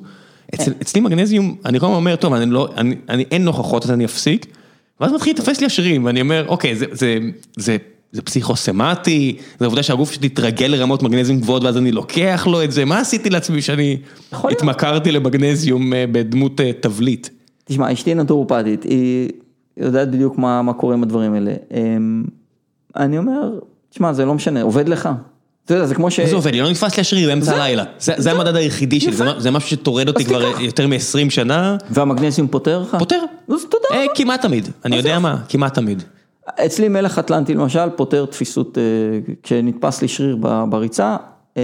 אצלי 0.55 1.01
מגנזיום, 1.01 1.55
אני 1.65 1.79
כל 1.79 1.85
הזמן 1.85 1.95
אומר, 1.95 2.15
טוב, 2.15 2.33
אני 2.33 2.51
לא, 2.51 2.69
אני, 3.09 3.25
אין 3.31 3.43
נוכחות 3.43 3.83
אז 3.85 3.91
אני 3.91 4.05
אפסיק. 4.05 4.45
ואז 4.99 5.11
מתחיל 5.11 5.33
לתפס 5.33 5.59
לי 5.59 5.65
השרירים, 5.65 6.05
ואני 6.05 6.21
אומר, 6.21 6.45
אוקיי, 6.47 6.75
זה, 6.75 6.85
זה, 6.91 7.19
זה, 7.57 7.77
זה 8.11 8.21
פסיכוסמטי, 8.21 9.37
זה 9.59 9.65
עובדה 9.65 9.83
שהגוף 9.83 10.11
שלי 10.11 10.27
התרגל 10.27 10.65
לרמות 10.65 11.03
מגנזיום 11.03 11.39
גבוהות 11.39 11.63
ואז 11.63 11.77
אני 11.77 11.91
לוקח 11.91 12.47
לו 12.51 12.63
את 12.63 12.71
זה, 12.71 12.85
מה 12.85 12.99
עשיתי 12.99 13.29
לעצמי 13.29 13.61
שאני 13.61 13.97
התמכרתי 14.31 15.11
למגנזיום 15.11 15.93
אה, 15.93 16.05
בדמות 16.11 16.61
אה, 16.61 16.71
תבליט? 16.79 17.29
תשמע, 17.65 17.93
אשתי 17.93 18.15
נטורופטית, 18.15 18.83
היא 18.83 19.29
יודעת 19.77 20.11
בדיוק 20.11 20.37
מה, 20.37 20.61
מה 20.61 20.73
קורה 20.73 20.93
עם 20.93 21.03
הדברים 21.03 21.33
האלה. 21.33 21.53
אמ, 21.73 22.23
אני 22.95 23.17
אומר, 23.17 23.59
תשמע, 23.89 24.13
זה 24.13 24.25
לא 24.25 24.33
משנה, 24.33 24.61
עובד 24.61 24.89
לך. 24.89 25.09
אתה 25.65 25.73
יודע, 25.73 25.85
זה 25.85 25.95
כמו 25.95 26.11
ש... 26.11 26.19
זה 26.19 26.35
עובד, 26.35 26.55
לא 26.55 26.69
נתפס 26.69 26.97
לי 26.97 27.01
השריר 27.01 27.29
באמצע 27.29 27.55
הלילה, 27.55 27.83
זה 27.99 28.31
המדד 28.31 28.55
היחידי 28.55 28.99
שלי, 28.99 29.15
זה 29.37 29.51
משהו 29.51 29.69
שטורד 29.69 30.07
אותי 30.07 30.25
כבר 30.25 30.41
יותר 30.59 30.87
מ-20 30.87 31.29
שנה. 31.29 31.77
והמגנזיום 31.89 32.47
פותר 32.47 32.79
לך? 32.79 32.95
פותר. 32.99 33.19
אז 33.49 33.65
תודה 33.69 33.85
רבה. 33.91 34.01
אה, 34.01 34.05
כמעט 34.15 34.41
תמיד, 34.41 34.69
אני 34.85 34.95
יודע 34.95 35.19
מה, 35.19 35.37
כמעט 35.49 35.73
תמיד. 35.73 36.03
אצלי 36.65 36.87
מלח 36.87 37.19
אטלנטי 37.19 37.53
למשל 37.53 37.89
פותר 37.95 38.25
תפיסות, 38.25 38.77
אה, 38.77 38.83
כשנתפס 39.43 40.01
לי 40.01 40.07
שריר 40.07 40.37
בריצה, 40.69 41.17
אה, 41.57 41.63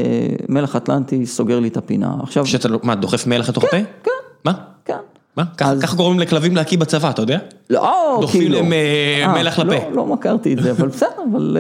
מלח 0.49 0.75
אטלנטי 0.75 1.25
סוגר 1.25 1.59
לי 1.59 1.67
את 1.67 1.77
הפינה. 1.77 2.13
עכשיו... 2.23 2.45
שאתה, 2.45 2.69
מה, 2.83 2.95
דוחף 2.95 3.27
מלח 3.27 3.49
לתוך 3.49 3.63
הפה? 3.63 3.77
כן. 4.03 4.11
מה? 4.45 4.53
כן. 4.85 4.93
מה? 5.37 5.43
ככה 5.57 5.95
גורמים 5.95 6.19
לכלבים 6.19 6.55
להקיא 6.55 6.77
בצבא, 6.77 7.09
אתה 7.09 7.21
יודע? 7.21 7.37
לא, 7.69 8.17
דוחפים 8.21 8.41
כאילו. 8.41 8.59
להם 8.59 9.33
מלח 9.33 9.59
לפה. 9.59 9.89
לא 9.91 10.05
מכרתי 10.05 10.53
את 10.53 10.63
זה, 10.63 10.71
אבל 10.71 10.87
בסדר, 10.87 11.09
אבל... 11.31 11.57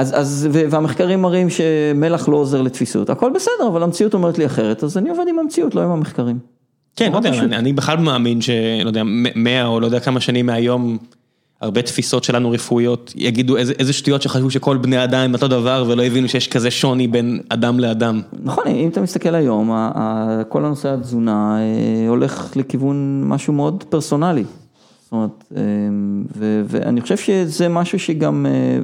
אז, 0.00 0.12
אז, 0.20 0.48
והמחקרים 0.50 1.22
מראים 1.22 1.50
שמלח 1.50 2.28
לא 2.28 2.36
עוזר 2.36 2.62
לתפיסות, 2.62 3.10
הכל 3.10 3.30
בסדר, 3.34 3.68
אבל 3.68 3.82
המציאות 3.82 4.14
אומרת 4.14 4.38
לי 4.38 4.46
אחרת, 4.46 4.84
אז 4.84 4.98
אני 4.98 5.10
עובד 5.10 5.24
עם 5.28 5.38
המציאות, 5.38 5.74
לא 5.74 5.82
עם 5.82 5.90
המחקרים. 5.90 6.38
כן, 6.96 7.12
לא 7.12 7.16
יודע, 7.16 7.28
אני, 7.28 7.56
אני 7.56 7.72
בכלל 7.72 7.96
מאמין 7.96 8.40
שלא 8.40 8.88
יודע, 8.88 9.02
מאה 9.34 9.66
או 9.66 9.80
לא 9.80 9.86
יודע 9.86 10.00
כמה 10.00 10.20
שנים 10.20 10.46
מהיום, 10.46 10.98
הרבה 11.60 11.82
תפיסות 11.82 12.24
שלנו 12.24 12.50
רפואיות 12.50 13.12
יגידו 13.16 13.56
איזה, 13.56 13.72
איזה 13.78 13.92
שטויות 13.92 14.22
שחשבו 14.22 14.50
שכל 14.50 14.76
בני 14.76 15.04
אדם 15.04 15.18
הם 15.18 15.34
אותו 15.34 15.48
דבר 15.48 15.84
ולא 15.88 16.02
הבינו 16.02 16.28
שיש 16.28 16.48
כזה 16.48 16.70
שוני 16.70 17.08
בין 17.08 17.40
אדם 17.48 17.80
לאדם. 17.80 18.20
נכון, 18.42 18.66
אם 18.66 18.88
אתה 18.88 19.00
מסתכל 19.00 19.34
היום, 19.34 19.70
כל 20.48 20.64
הנושא 20.64 20.88
התזונה 20.88 21.58
אה, 21.58 22.08
הולך 22.08 22.56
לכיוון 22.56 23.24
משהו 23.26 23.52
מאוד 23.52 23.84
פרסונלי. 23.88 24.44
זאת 25.10 25.12
אומרת, 25.12 25.52
ואני 26.66 27.00
חושב 27.00 27.16
שזה 27.16 27.68
משהו 27.68 27.98
שגם... 27.98 28.46
אה, 28.46 28.78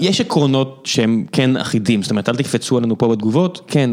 יש 0.00 0.20
עקרונות 0.20 0.82
שהם 0.84 1.24
כן 1.32 1.56
אחידים, 1.56 2.02
זאת 2.02 2.10
אומרת, 2.10 2.28
אל 2.28 2.36
תקפצו 2.36 2.78
עלינו 2.78 2.98
פה 2.98 3.08
בתגובות, 3.08 3.60
כן, 3.66 3.90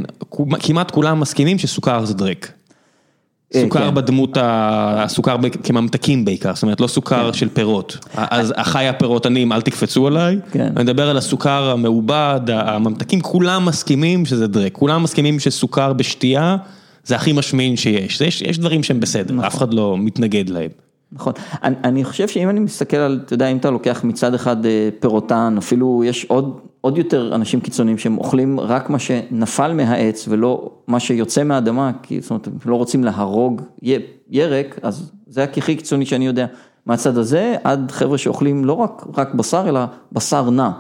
כמעט 0.60 0.92
כולם 0.92 1.20
מסכימים 1.20 1.58
שסוכר 1.58 2.06
זה 2.06 2.14
דרק. 2.14 2.52
סוכר 3.54 3.90
כן. 3.90 3.96
בדמות, 3.96 4.38
הסוכר 4.42 5.36
כממתקים 5.64 6.26
בעיקר, 6.26 6.54
זאת 6.54 6.64
אומרת 6.64 6.82
לא 6.82 6.88
סוכר 6.88 7.32
כן. 7.32 7.38
של 7.38 7.50
פירות, 7.50 7.98
אז 8.16 8.54
אחיי 8.56 8.88
הפירותנים 8.88 9.52
אל 9.52 9.62
תקפצו 9.62 10.08
עליי, 10.08 10.38
כן. 10.52 10.72
אני 10.76 10.84
מדבר 10.84 11.10
על 11.10 11.18
הסוכר 11.18 11.70
המעובד, 11.70 12.42
הממתקים, 12.48 13.22
כולם 13.22 13.66
מסכימים 13.66 14.26
שזה 14.26 14.48
דרק, 14.48 14.74
כולם 14.74 15.04
מסכימים 15.04 15.40
שסוכר 15.40 15.94
בשתייה 15.94 16.58
זה 17.06 17.16
הכי 17.16 17.34
משמין 17.34 17.76
שיש, 17.76 18.22
יש, 18.22 18.42
יש 18.42 18.60
דברים 18.60 18.84
שהם 18.84 19.00
בסדר, 19.00 19.34
נכון. 19.34 19.46
אף 19.46 19.58
אחד 19.58 19.74
לא 19.74 19.96
מתנגד 19.98 20.50
להם. 20.50 20.85
נכון, 21.12 21.34
אני, 21.64 21.76
אני 21.84 22.04
חושב 22.04 22.28
שאם 22.28 22.50
אני 22.50 22.60
מסתכל 22.60 22.98
על, 22.98 23.22
אתה 23.26 23.34
יודע, 23.34 23.48
אם 23.48 23.58
אתה 23.58 23.70
לוקח 23.70 24.04
מצד 24.04 24.34
אחד 24.34 24.66
אה, 24.66 24.90
פירוטן, 25.00 25.56
אפילו 25.58 26.04
יש 26.06 26.26
עוד, 26.26 26.60
עוד 26.82 26.98
יותר 26.98 27.36
אנשים 27.36 27.60
קיצוניים 27.60 27.98
שהם 27.98 28.18
אוכלים 28.18 28.60
רק 28.60 28.90
מה 28.90 29.00
שנפל 29.00 29.74
מהעץ 29.74 30.26
ולא 30.30 30.70
מה 30.88 31.00
שיוצא 31.00 31.44
מהאדמה, 31.44 31.92
כי 32.04 32.22
זאת 32.22 32.30
אומרת, 32.30 32.48
לא 32.66 32.76
רוצים 32.76 33.04
להרוג 33.04 33.62
ירק, 34.30 34.80
אז 34.82 35.12
זה 35.28 35.44
הכי 35.44 35.76
קיצוני 35.76 36.06
שאני 36.06 36.26
יודע. 36.26 36.46
מהצד 36.86 37.18
הזה, 37.18 37.56
עד 37.64 37.92
חבר'ה 37.92 38.18
שאוכלים 38.18 38.66
לא 38.66 38.74
רק, 38.74 39.06
רק 39.18 39.34
בשר, 39.34 39.66
אלא 39.70 39.80
בשר 40.12 40.50
נע. 40.50 40.72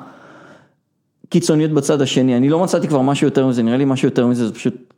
קיצוניות 1.29 1.71
בצד 1.71 2.01
השני, 2.01 2.37
אני 2.37 2.49
לא 2.49 2.63
מצאתי 2.63 2.87
כבר 2.87 3.01
משהו 3.01 3.27
יותר 3.27 3.47
מזה, 3.47 3.63
נראה 3.63 3.77
לי 3.77 3.85
משהו 3.85 4.07
יותר 4.07 4.27
מזה, 4.27 4.47
זה 4.47 4.53
פשוט 4.53 4.93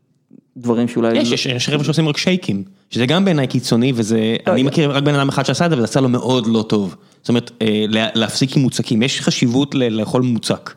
דברים 0.57 0.87
שאולי... 0.87 1.17
יש, 1.17 1.31
יש, 1.31 1.45
יש 1.45 1.69
חבר'ה 1.69 1.83
שעושים 1.83 2.07
רק 2.09 2.17
שייקים, 2.17 2.63
שזה 2.89 3.05
גם 3.05 3.25
בעיניי 3.25 3.47
קיצוני 3.47 3.91
וזה, 3.95 4.35
לא, 4.47 4.53
אני 4.53 4.63
מכיר 4.63 4.91
רק 4.91 5.03
בן 5.03 5.15
אדם 5.15 5.29
אחד 5.29 5.45
שעשה 5.45 5.65
את 5.65 5.69
זה 5.69 5.75
וזה 5.75 5.83
עשה 5.83 6.01
לו 6.01 6.09
מאוד 6.09 6.47
לא 6.47 6.65
טוב. 6.69 6.95
זאת 7.21 7.29
אומרת, 7.29 7.51
אה, 7.61 7.85
להפסיק 7.89 8.55
עם 8.57 8.61
מוצקים, 8.61 9.01
יש 9.01 9.21
חשיבות 9.21 9.75
לאכול 9.75 10.21
מוצק. 10.21 10.73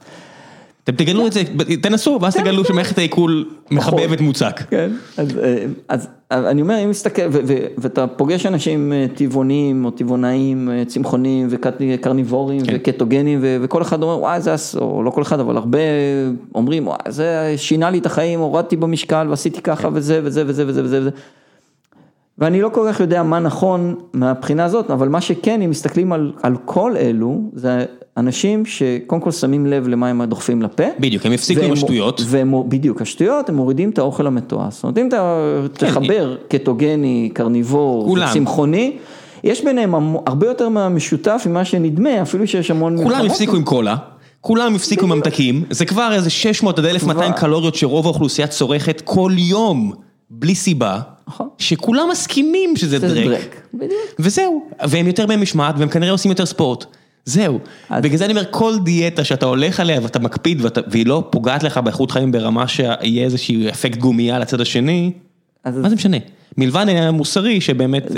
אתם 0.85 0.93
תגלו 0.93 1.27
את 1.27 1.33
זה, 1.33 1.43
תנסו, 1.83 2.19
ואז 2.23 2.35
כן, 2.35 2.43
תגלו 2.43 2.65
כן. 2.65 2.69
שמערכת 2.69 2.99
העיכול 2.99 3.49
מחבבת 3.71 4.21
מוצק. 4.21 4.61
כן, 4.71 4.91
אז 5.89 6.09
אני 6.31 6.63
אומר, 6.63 6.85
אם 6.85 6.91
מסתכל, 6.91 7.23
ואתה 7.79 8.07
פוגש 8.07 8.47
אנשים 8.47 8.93
אה, 8.93 9.07
טבעונים 9.15 9.85
או 9.85 9.91
טבעונאים, 9.91 10.71
אה, 10.71 10.85
צמחונים 10.85 11.49
וקרניבורים 11.51 12.67
כן. 12.67 12.73
וקטוגנים, 12.77 13.39
וכל 13.43 13.83
אחד 13.83 14.03
אומר, 14.03 14.19
וואי, 14.19 14.41
זה, 14.41 14.55
או 14.81 15.03
לא 15.03 15.11
כל 15.11 15.23
אחד, 15.23 15.41
אבל 15.41 15.57
הרבה 15.57 15.79
אומרים, 16.55 16.87
וואי, 16.87 16.99
זה 17.09 17.55
שינה 17.57 17.91
לי 17.91 17.99
את 17.99 18.07
החיים, 18.07 18.41
הורדתי 18.41 18.77
במשקל 18.77 19.27
ועשיתי 19.31 19.63
ככה 19.63 19.89
וזה 19.93 20.21
וזה 20.25 20.45
וזה 20.47 20.65
וזה 20.67 20.83
וזה. 20.85 21.11
ואני 22.39 22.61
לא 22.61 22.69
כל 22.69 22.87
כך 22.89 23.01
יודע 23.01 23.23
מה 23.23 23.39
נכון 23.39 23.95
מהבחינה 24.13 24.65
הזאת, 24.65 24.91
אבל 24.91 25.09
מה 25.09 25.21
שכן, 25.21 25.63
אם 25.63 25.71
מסתכלים 25.71 26.13
על, 26.13 26.33
על 26.43 26.57
כל 26.65 26.97
אלו, 26.97 27.41
זה 27.53 27.85
אנשים 28.21 28.67
שקודם 28.67 29.21
כל 29.21 29.31
שמים 29.31 29.67
לב 29.67 29.89
למה 29.89 30.09
הם 30.09 30.25
דוחפים 30.25 30.63
לפה. 30.63 30.85
בדיוק, 31.01 31.27
הם 31.27 31.33
הפסיקו 31.33 31.61
עם 31.61 31.73
השטויות. 31.73 32.21
והם, 32.27 32.55
בדיוק, 32.69 33.03
השטויות, 33.03 33.49
הם 33.49 33.55
מורידים 33.55 33.91
את 33.91 33.99
האוכל 33.99 34.27
המתועש. 34.27 34.75
זאת 34.75 34.83
אומרת, 34.85 34.99
אם 34.99 35.09
אתה 35.09 35.37
כן, 35.75 35.87
תחבר 35.87 36.37
קטוגני, 36.49 37.31
קרניבור, 37.35 38.17
צמחוני, 38.33 38.97
יש 39.45 39.65
ביניהם 39.65 39.95
הרבה 40.27 40.47
יותר 40.47 40.69
מהמשותף 40.69 41.43
ממה 41.47 41.65
שנדמה, 41.65 42.23
אפילו 42.23 42.47
שיש 42.47 42.71
המון... 42.71 43.03
כולם 43.03 43.27
הפסיקו 43.27 43.57
עם 43.57 43.65
קולה. 43.65 43.97
כולם 44.41 44.75
הפסיקו 44.75 45.05
עם 45.05 45.13
ממתקים, 45.13 45.65
זה 45.71 45.85
כבר 45.85 46.11
איזה 46.13 46.31
600 46.31 46.79
עד 46.79 46.85
1200 46.85 47.33
קלוריות 47.33 47.75
שרוב 47.75 48.07
האוכלוסייה 48.07 48.47
צורכת 48.49 49.03
כל 49.05 49.33
יום, 49.37 49.93
בלי 50.31 50.55
סיבה. 50.55 51.01
נכון. 51.29 51.49
שכולם 51.59 52.09
מסכימים 52.11 52.77
שזה 52.77 52.99
דרק. 52.99 53.27
דרק, 53.27 53.61
בדיוק. 53.75 53.93
וזהו, 54.19 54.63
והם 54.89 55.07
יותר 55.07 55.27
במשמעת 55.27 55.75
והם 55.79 55.89
כנראה 55.89 56.13
עושים 56.13 56.31
יותר 56.31 56.47
ספורט. 56.47 56.85
זהו, 57.25 57.59
בגלל 57.91 58.17
זה 58.17 58.25
אני 58.25 58.33
אומר, 58.33 58.45
כל 58.51 58.75
דיאטה 58.85 59.25
שאתה 59.25 59.47
הולך 59.47 59.81
עליה 59.81 60.01
ואתה 60.03 60.19
מקפיד 60.19 60.63
והיא 60.87 61.07
לא 61.07 61.29
פוגעת 61.31 61.63
לך 61.63 61.79
באיכות 61.79 62.11
חיים 62.11 62.33
ברמה 62.33 62.69
שיהיה 62.69 63.25
איזשהו 63.25 63.69
אפקט 63.69 63.99
גומייה 63.99 64.39
לצד 64.39 64.61
השני, 64.61 65.13
מה 65.65 65.89
זה 65.89 65.95
משנה? 65.95 66.17
מלבד 66.59 66.85
העניין 66.87 67.09
המוסרי 67.09 67.61
שבאמת, 67.61 68.11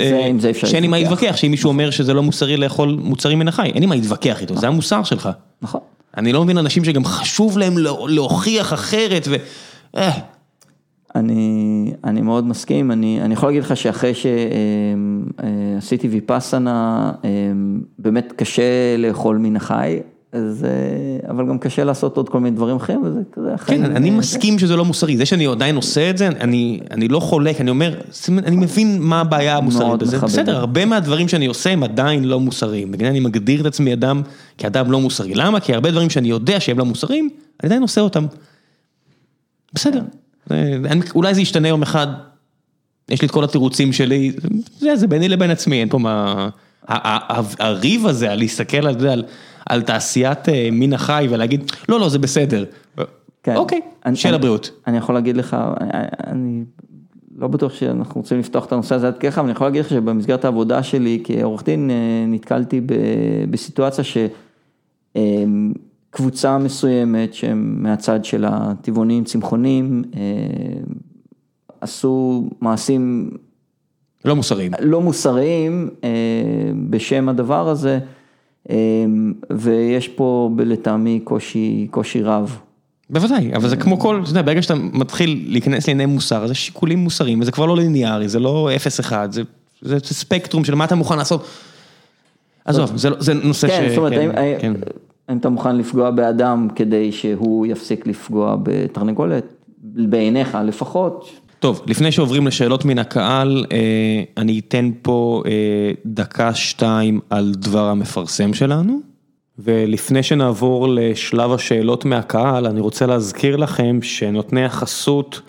שאין 0.53 0.81
לי 0.81 0.87
מה 0.87 0.99
להתווכח, 0.99 1.35
שאם 1.35 1.51
מישהו 1.51 1.67
אומר 1.67 1.89
שזה 1.91 2.13
לא 2.13 2.23
מוסרי 2.23 2.57
לאכול 2.57 2.97
מוצרים 3.01 3.39
מן 3.39 3.47
החי, 3.47 3.69
אין 3.73 3.79
לי 3.79 3.85
מה 3.85 3.95
להתווכח 3.95 4.41
איתו, 4.41 4.57
זה 4.57 4.67
המוסר 4.67 5.03
שלך. 5.03 5.29
נכון. 5.61 5.81
אני 6.17 6.33
לא 6.33 6.43
מבין 6.43 6.57
אנשים 6.57 6.85
שגם 6.85 7.05
חשוב 7.05 7.57
להם 7.57 7.77
להוכיח 8.07 8.73
אחרת 8.73 9.27
ו... 9.27 9.35
אה. 11.15 11.19
אני, 11.19 11.93
אני 12.03 12.21
מאוד 12.21 12.47
מסכים, 12.47 12.91
אני, 12.91 13.21
אני 13.21 13.33
יכול 13.33 13.49
להגיד 13.49 13.63
לך 13.63 13.77
שאחרי 13.77 14.11
שעשיתי 15.79 16.07
ויפאסנה, 16.07 17.11
באמת 17.99 18.33
קשה 18.35 18.97
לאכול 18.97 19.37
מן 19.37 19.55
החי, 19.55 19.99
אבל 21.29 21.47
גם 21.47 21.57
קשה 21.59 21.83
לעשות 21.83 22.17
עוד 22.17 22.29
כל 22.29 22.39
מיני 22.39 22.55
דברים 22.55 22.75
אחרים, 22.75 23.01
וזה 23.03 23.19
כזה 23.31 23.53
החיים. 23.53 23.85
כן, 23.85 23.95
אני 23.95 24.09
מסכים 24.09 24.59
שזה 24.59 24.75
לא 24.75 24.85
מוסרי, 24.85 25.17
זה 25.17 25.25
שאני 25.25 25.47
עדיין 25.47 25.75
עושה 25.75 26.09
את 26.09 26.17
זה, 26.17 26.27
אני, 26.27 26.79
אני 26.91 27.07
לא 27.07 27.19
חולק, 27.19 27.61
אני 27.61 27.69
אומר, 27.69 27.99
אני 28.29 28.55
מבין 28.55 29.01
מה 29.01 29.21
הבעיה 29.21 29.57
המוסרית 29.57 29.99
בזה, 29.99 30.19
בסדר, 30.19 30.57
הרבה 30.57 30.85
מהדברים 30.85 31.27
שאני 31.27 31.45
עושה 31.45 31.69
הם 31.69 31.83
עדיין 31.83 32.23
לא 32.23 32.39
מוסריים, 32.39 32.91
בגלל 32.91 33.09
אני 33.09 33.19
מגדיר 33.19 33.61
את 33.61 33.65
עצמי 33.65 33.93
אדם 33.93 34.21
כאדם 34.57 34.91
לא 34.91 34.99
מוסרי, 34.99 35.35
למה? 35.35 35.59
כי 35.59 35.73
הרבה 35.73 35.91
דברים 35.91 36.09
שאני 36.09 36.27
יודע 36.27 36.59
שהם 36.59 36.79
לא 36.79 36.85
מוסריים, 36.85 37.29
אני 37.63 37.67
עדיין 37.67 37.81
עושה 37.81 38.01
אותם. 38.01 38.25
בסדר. 39.73 40.01
אולי 41.15 41.33
זה 41.33 41.41
ישתנה 41.41 41.67
יום 41.67 41.81
אחד, 41.81 42.07
יש 43.09 43.21
לי 43.21 43.25
את 43.25 43.31
כל 43.31 43.43
התירוצים 43.43 43.93
שלי, 43.93 44.31
זה, 44.79 44.95
זה 44.95 45.07
ביני 45.07 45.29
לבין 45.29 45.51
עצמי, 45.51 45.79
אין 45.79 45.89
פה 45.89 45.97
מה... 45.97 46.49
הריב 47.59 48.05
הזה 48.05 48.31
על 48.31 48.39
להסתכל 48.39 48.87
על, 48.87 49.07
על, 49.07 49.23
על 49.65 49.81
תעשיית 49.81 50.49
אה, 50.49 50.69
מין 50.71 50.93
החי 50.93 51.27
ולהגיד, 51.29 51.71
לא, 51.89 51.99
לא, 51.99 52.09
זה 52.09 52.19
בסדר. 52.19 52.65
כן. 53.43 53.55
אוקיי, 53.55 53.79
שיהיה 54.15 54.35
לבריאות. 54.35 54.71
אני 54.87 54.97
יכול 54.97 55.15
להגיד 55.15 55.37
לך, 55.37 55.57
אני 56.27 56.63
לא 57.37 57.47
בטוח 57.47 57.73
שאנחנו 57.73 58.21
רוצים 58.21 58.39
לפתוח 58.39 58.65
את 58.65 58.71
הנושא 58.71 58.95
הזה 58.95 59.07
עד 59.07 59.17
ככה, 59.17 59.41
אבל 59.41 59.49
אני 59.49 59.55
יכול 59.55 59.67
להגיד 59.67 59.81
לך 59.81 59.89
שבמסגרת 59.89 60.45
העבודה 60.45 60.83
שלי 60.83 61.21
כעורך 61.23 61.63
דין 61.65 61.89
אה, 61.89 61.95
נתקלתי 62.27 62.81
בסיטואציה 63.49 64.03
שקבוצה 66.13 66.57
מסוימת 66.57 67.33
שהם 67.33 67.75
מהצד 67.83 68.25
של 68.25 68.45
הטבעונים 68.47 69.23
צמחונים 69.23 70.03
אה, 70.15 70.21
עשו 71.81 72.43
מעשים 72.61 73.31
לא 74.25 74.35
מוסריים, 74.35 74.71
לא 74.79 75.01
מוסריים 75.01 75.89
אה, 76.03 76.09
בשם 76.89 77.29
הדבר 77.29 77.69
הזה 77.69 77.99
ויש 79.49 80.07
פה 80.07 80.49
לטעמי 80.57 81.19
קושי, 81.23 81.87
קושי 81.91 82.21
רב. 82.21 82.59
בוודאי, 83.09 83.55
אבל 83.55 83.69
זה 83.69 83.75
כמו 83.75 83.99
כל, 83.99 84.19
אתה 84.23 84.31
יודע, 84.31 84.41
ברגע 84.41 84.61
שאתה 84.61 84.75
מתחיל 84.75 85.45
להיכנס 85.47 85.87
לענייני 85.87 86.13
מוסר, 86.13 86.47
זה 86.47 86.53
שיקולים 86.53 86.99
מוסריים, 86.99 87.41
וזה 87.41 87.51
כבר 87.51 87.65
לא 87.65 87.77
ליניארי, 87.77 88.29
זה 88.29 88.39
לא 88.39 88.69
0-1, 89.09 89.11
זה, 89.29 89.41
זה 89.81 89.99
ספקטרום 89.99 90.65
של 90.65 90.75
מה 90.75 90.85
אתה 90.85 90.95
מוכן 90.95 91.17
לעשות. 91.17 91.45
עזוב, 92.65 92.91
זה, 92.95 93.09
זה 93.19 93.33
נושא 93.33 93.67
כן, 93.67 93.85
ש... 93.85 93.89
זאת 93.89 93.97
אומרת, 93.97 94.13
כן, 94.13 94.37
האם, 94.37 94.59
כן. 94.59 94.73
האם 95.27 95.37
אתה 95.37 95.49
מוכן 95.49 95.75
לפגוע 95.75 96.11
באדם 96.11 96.67
כדי 96.75 97.11
שהוא 97.11 97.65
יפסיק 97.65 98.07
לפגוע 98.07 98.55
בתרנגולת? 98.63 99.45
בעיניך 99.83 100.57
לפחות. 100.65 101.31
טוב, 101.59 101.81
לפני 101.87 102.11
שעוברים 102.11 102.47
לשאלות 102.47 102.85
מן 102.85 102.99
הקהל, 102.99 103.65
אה, 103.71 104.23
אני 104.37 104.59
אתן 104.59 104.91
פה 105.01 105.43
אה, 105.45 105.51
דקה-שתיים 106.05 107.19
על 107.29 107.51
דבר 107.57 107.85
המפרסם 107.89 108.53
שלנו. 108.53 108.99
ולפני 109.59 110.23
שנעבור 110.23 110.87
לשלב 110.89 111.51
השאלות 111.51 112.05
מהקהל, 112.05 112.65
אני 112.65 112.81
רוצה 112.81 113.05
להזכיר 113.05 113.55
לכם 113.55 113.99
שנותני 114.01 114.65
החסות 114.65 115.41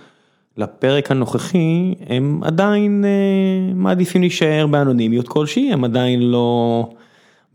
לפרק 0.57 1.11
הנוכחי, 1.11 1.95
הם 2.09 2.41
עדיין 2.45 3.05
אה, 3.05 3.75
מעדיפים 3.75 4.21
להישאר 4.21 4.67
באנונימיות 4.67 5.29
כלשהי, 5.29 5.73
הם 5.73 5.85
עדיין 5.85 6.23
לא 6.23 6.89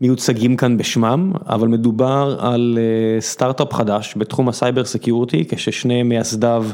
מיוצגים 0.00 0.56
כאן 0.56 0.76
בשמם, 0.76 1.32
אבל 1.46 1.68
מדובר 1.68 2.36
על 2.40 2.78
אה, 2.80 3.20
סטארט-אפ 3.20 3.72
חדש 3.72 4.14
בתחום 4.16 4.48
ה 4.48 4.54
cyber 4.54 4.84
security, 4.84 5.44
כששני 5.48 6.02
מייסדיו 6.02 6.66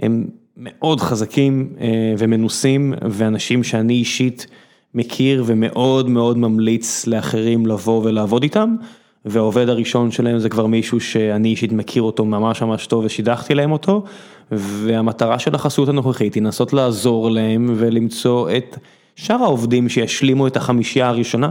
הם 0.00 0.26
מאוד 0.56 1.00
חזקים 1.00 1.72
אה, 1.80 2.14
ומנוסים, 2.18 2.94
ואנשים 3.10 3.64
שאני 3.64 3.92
אישית 3.92 4.46
מכיר 4.94 5.44
ומאוד 5.46 6.08
מאוד 6.08 6.38
ממליץ 6.38 7.06
לאחרים 7.06 7.66
לבוא 7.66 8.04
ולעבוד 8.04 8.42
איתם. 8.42 8.76
והעובד 9.24 9.68
הראשון 9.68 10.10
שלהם 10.10 10.38
זה 10.38 10.48
כבר 10.48 10.66
מישהו 10.66 11.00
שאני 11.00 11.48
אישית 11.48 11.72
מכיר 11.72 12.02
אותו 12.02 12.24
ממש 12.24 12.62
ממש 12.62 12.86
טוב 12.86 13.04
ושידכתי 13.04 13.54
להם 13.54 13.72
אותו, 13.72 14.04
והמטרה 14.52 15.38
של 15.38 15.54
החסות 15.54 15.88
הנוכחית 15.88 16.34
היא 16.34 16.42
לנסות 16.42 16.72
לעזור 16.72 17.30
להם 17.30 17.74
ולמצוא 17.76 18.50
את 18.56 18.78
שאר 19.16 19.42
העובדים 19.42 19.88
שישלימו 19.88 20.46
את 20.46 20.56
החמישייה 20.56 21.08
הראשונה. 21.08 21.50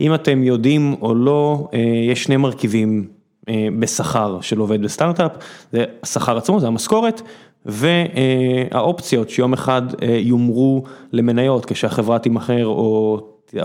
אם 0.00 0.14
אתם 0.14 0.42
יודעים 0.42 0.96
או 1.00 1.14
לא, 1.14 1.68
אה, 1.74 1.78
יש 2.10 2.24
שני 2.24 2.36
מרכיבים 2.36 3.08
אה, 3.48 3.68
בשכר 3.78 4.40
של 4.40 4.58
עובד 4.58 4.82
בסטארט-אפ, 4.82 5.32
זה 5.72 5.84
השכר 6.02 6.36
עצמו, 6.36 6.60
זה 6.60 6.66
המשכורת, 6.66 7.22
והאופציות 7.66 9.30
שיום 9.30 9.52
אחד 9.52 9.82
אה, 10.02 10.08
יומרו 10.20 10.82
למניות 11.12 11.66
כשהחברה 11.66 12.18
תימכר 12.18 12.66
או 12.66 13.20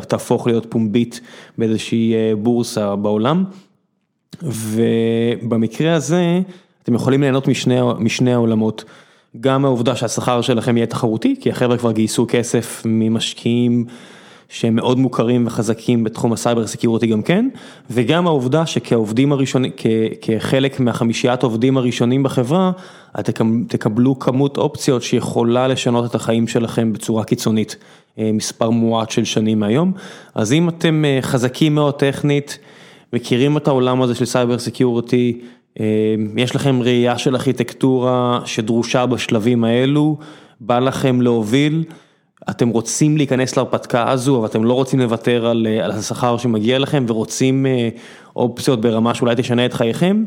תהפוך 0.07 0.47
להיות 0.47 0.65
פומבית 0.69 1.21
באיזושהי 1.57 2.13
בורסה 2.37 2.95
בעולם. 2.95 3.43
ובמקרה 4.43 5.93
הזה 5.93 6.41
אתם 6.83 6.95
יכולים 6.95 7.21
ליהנות 7.21 7.47
משני, 7.47 7.79
משני 7.99 8.33
העולמות. 8.33 8.83
גם 9.39 9.65
העובדה 9.65 9.95
שהשכר 9.95 10.41
שלכם 10.41 10.77
יהיה 10.77 10.87
תחרותי, 10.87 11.35
כי 11.39 11.49
החבר'ה 11.49 11.77
כבר 11.77 11.91
גייסו 11.91 12.25
כסף 12.29 12.81
ממשקיעים 12.85 13.85
שהם 14.51 14.75
מאוד 14.75 14.99
מוכרים 14.99 15.47
וחזקים 15.47 16.03
בתחום 16.03 16.33
ה 16.33 16.39
cyber 16.39 16.67
security 16.67 17.07
גם 17.07 17.21
כן, 17.21 17.49
וגם 17.89 18.27
העובדה 18.27 18.65
שכעובדים 18.65 19.31
הראשונים, 19.31 19.71
כחלק 20.21 20.79
מהחמישיית 20.79 21.43
עובדים 21.43 21.77
הראשונים 21.77 22.23
בחברה, 22.23 22.71
אתם 23.19 23.63
תקבלו 23.67 24.19
כמות 24.19 24.57
אופציות 24.57 25.03
שיכולה 25.03 25.67
לשנות 25.67 26.09
את 26.09 26.15
החיים 26.15 26.47
שלכם 26.47 26.93
בצורה 26.93 27.23
קיצונית. 27.23 27.75
אה, 28.19 28.31
מספר 28.33 28.69
מועט 28.69 29.09
של 29.09 29.23
שנים 29.23 29.59
מהיום. 29.59 29.91
אז 30.35 30.53
אם 30.53 30.69
אתם 30.69 31.05
אה, 31.05 31.19
חזקים 31.21 31.75
מאוד 31.75 31.93
טכנית, 31.93 32.59
מכירים 33.13 33.57
את 33.57 33.67
העולם 33.67 34.01
הזה 34.01 34.15
של 34.15 34.25
סייבר 34.25 34.59
סקיורטי, 34.59 35.41
אה, 35.79 35.85
יש 36.37 36.55
לכם 36.55 36.81
ראייה 36.81 37.17
של 37.17 37.35
ארכיטקטורה 37.35 38.39
שדרושה 38.45 39.05
בשלבים 39.05 39.63
האלו, 39.63 40.17
בא 40.59 40.79
לכם 40.79 41.21
להוביל, 41.21 41.83
אתם 42.49 42.69
רוצים 42.69 43.17
להיכנס 43.17 43.57
להרפתקה 43.57 44.11
הזו, 44.11 44.37
אבל 44.37 44.45
אתם 44.45 44.63
לא 44.63 44.73
רוצים 44.73 44.99
לוותר 44.99 45.45
על, 45.45 45.67
על 45.83 45.91
השכר 45.91 46.37
שמגיע 46.37 46.79
לכם 46.79 47.05
ורוצים 47.07 47.65
אופציות 48.35 48.81
ברמה 48.81 49.13
שאולי 49.13 49.35
תשנה 49.37 49.65
את 49.65 49.73
חייכם, 49.73 50.23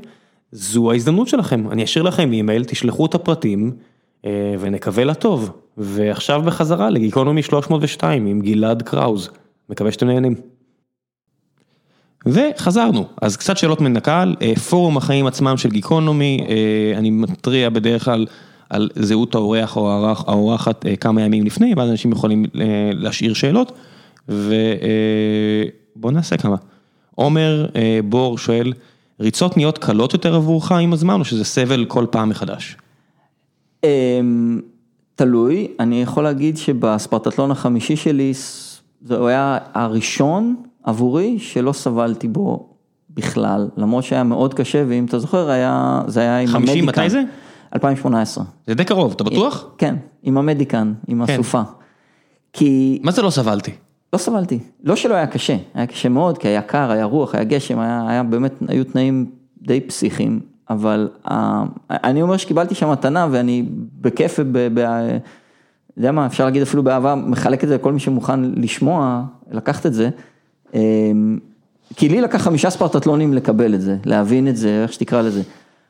זו 0.53 0.91
ההזדמנות 0.91 1.29
שלכם. 1.29 1.71
אני 1.71 1.85
אשאיר 1.85 2.05
לכם 2.05 2.33
אימייל, 2.33 2.65
תשלחו 2.65 3.07
את 3.07 3.15
הפרטים 3.15 3.73
ונקווה 4.61 5.05
לטוב. 5.05 5.51
ועכשיו 5.79 6.43
בחזרה 6.43 6.91
לגיקונומי 6.91 7.43
302 7.43 8.27
עם 8.27 8.41
גלעד 8.41 8.83
קראוז, 8.83 9.31
מקווה 9.71 9.93
שאתם 9.93 10.07
נהנים. 10.07 10.35
וחזרנו, 12.27 13.05
אז 13.23 13.37
קצת 13.37 13.57
שאלות 13.57 13.81
מן 13.81 13.97
הקהל, 13.97 14.37
אה, 14.43 14.57
פורום 14.57 14.97
החיים 14.97 15.27
עצמם 15.27 15.57
של 15.57 15.71
גיקונומי, 15.71 16.47
אה, 16.49 16.99
אני 16.99 17.11
מתריע 17.11 17.71
בדרך 17.71 18.05
כלל 18.05 18.27
על 18.71 18.89
זהות 18.95 19.35
האורח 19.35 19.77
או 19.77 20.13
האורחת 20.27 20.87
אה, 20.87 20.97
כמה 20.97 21.23
ימים 21.23 21.45
לפני, 21.45 21.75
ואז 21.77 21.91
אנשים 21.91 22.13
יכולים 22.13 22.45
להשאיר 22.93 23.35
שאלות, 23.35 23.73
ובואו 24.29 26.11
נעשה 26.13 26.37
כמה. 26.37 26.57
עומר 27.15 27.67
בור 28.09 28.39
שואל, 28.39 28.73
ריצות 29.21 29.57
נהיות 29.57 29.79
קלות 29.79 30.13
יותר 30.13 30.35
עבורך 30.35 30.73
עם 30.73 30.93
הזמן, 30.93 31.21
או 31.21 31.25
שזה 31.25 31.45
סבל 31.45 31.85
כל 31.85 32.07
פעם 32.11 32.29
מחדש? 32.29 32.77
אמ, 33.85 34.61
תלוי, 35.15 35.69
אני 35.81 36.03
יכול 36.03 36.25
להגיד 36.25 36.57
שבספרטטלון 36.57 37.51
החמישי 37.51 37.97
שלי, 37.97 38.33
זה 39.03 39.27
היה 39.27 39.59
הראשון 39.75 40.57
עבורי 40.85 41.39
שלא 41.39 41.73
סבלתי 41.73 42.29
בו 42.29 42.69
בכלל, 43.11 43.69
למרות 43.77 44.05
שהיה 44.05 44.23
מאוד 44.23 44.55
קשה, 44.55 44.85
ואם 44.89 45.05
אתה 45.05 45.19
זוכר, 45.19 45.51
היה, 45.51 46.03
זה 46.07 46.21
היה 46.21 46.39
עם 46.39 46.49
המדיקן. 46.49 46.67
50, 46.67 46.87
מתי 46.87 47.11
זה? 47.11 47.23
2018. 47.75 48.45
זה 48.67 48.75
די 48.75 48.85
קרוב, 48.85 49.13
אתה 49.13 49.25
בטוח? 49.25 49.67
כן, 49.79 49.95
עם 50.23 50.39
המדיקן, 50.39 50.93
עם 51.09 51.27
כן. 51.27 51.33
הסופה. 51.33 51.63
כי... 52.53 53.01
מה 53.03 53.13
זה 53.13 53.23
לא 53.23 53.31
סבלתי? 53.31 53.71
לא 54.13 54.19
סבלתי, 54.19 54.59
לא 54.85 54.97
שלא 54.97 55.15
היה 55.15 55.27
קשה, 55.27 55.57
היה 55.75 55.87
קשה 55.87 56.09
מאוד, 56.09 56.39
כי 56.39 56.49
היה 56.49 56.63
קר, 56.63 56.91
היה 56.91 57.05
רוח, 57.05 57.35
היה 57.35 57.45
גשם, 57.45 57.79
היה, 57.79 58.05
היה 58.09 58.23
באמת, 58.23 58.53
היו 58.69 58.85
תנאים 58.85 59.31
די 59.63 59.81
פסיכיים, 59.81 60.41
אבל 60.71 61.09
אני 61.91 62.23
אומר 62.23 62.37
שקיבלתי 62.37 62.75
שם 62.75 62.91
מתנה 62.91 63.29
ואני 63.31 63.65
בכיף, 64.01 64.41
ב, 64.53 64.79
אתה 64.79 65.19
יודע 65.97 66.13
מה, 66.13 66.27
אפשר 66.27 66.45
להגיד 66.45 66.63
אפילו 66.63 66.83
באהבה, 66.83 67.15
מחלק 67.15 67.65
את 67.65 67.69
זה 67.69 67.75
לכל 67.75 67.93
מי 67.93 68.01
שמוכן 68.01 68.41
לשמוע, 68.43 69.23
לקחת 69.51 69.87
את 69.87 69.95
זה. 69.95 70.11
כי 71.97 72.09
לי 72.09 72.21
לקח 72.21 72.43
חמישה 72.43 72.71
ספרטטלונים 72.71 73.35
לקבל 73.35 73.75
את 73.75 73.81
זה, 73.81 73.97
להבין 74.05 74.49
את 74.49 74.57
זה, 74.57 74.83
איך 74.83 74.93
שתקרא 74.93 75.23
לזה. 75.23 75.43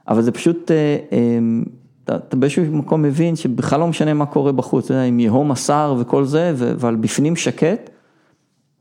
אבל 0.08 0.22
זה 0.22 0.32
פשוט, 0.32 0.70
אה, 0.70 0.96
אמ, 1.12 1.64
אתה, 2.04 2.36
באיזשהו 2.36 2.64
מקום 2.64 3.02
מבין 3.02 3.36
שבכלל 3.36 3.80
לא 3.80 3.86
משנה 3.86 4.14
מה 4.14 4.26
קורה 4.26 4.52
בחוץ, 4.52 4.84
אתה 4.84 4.94
יודע, 4.94 5.04
עם 5.04 5.20
יהום 5.20 5.50
השר 5.50 5.96
וכל 5.98 6.24
זה, 6.24 6.54
אבל 6.72 6.96
בפנים 6.96 7.36
שקט, 7.36 7.90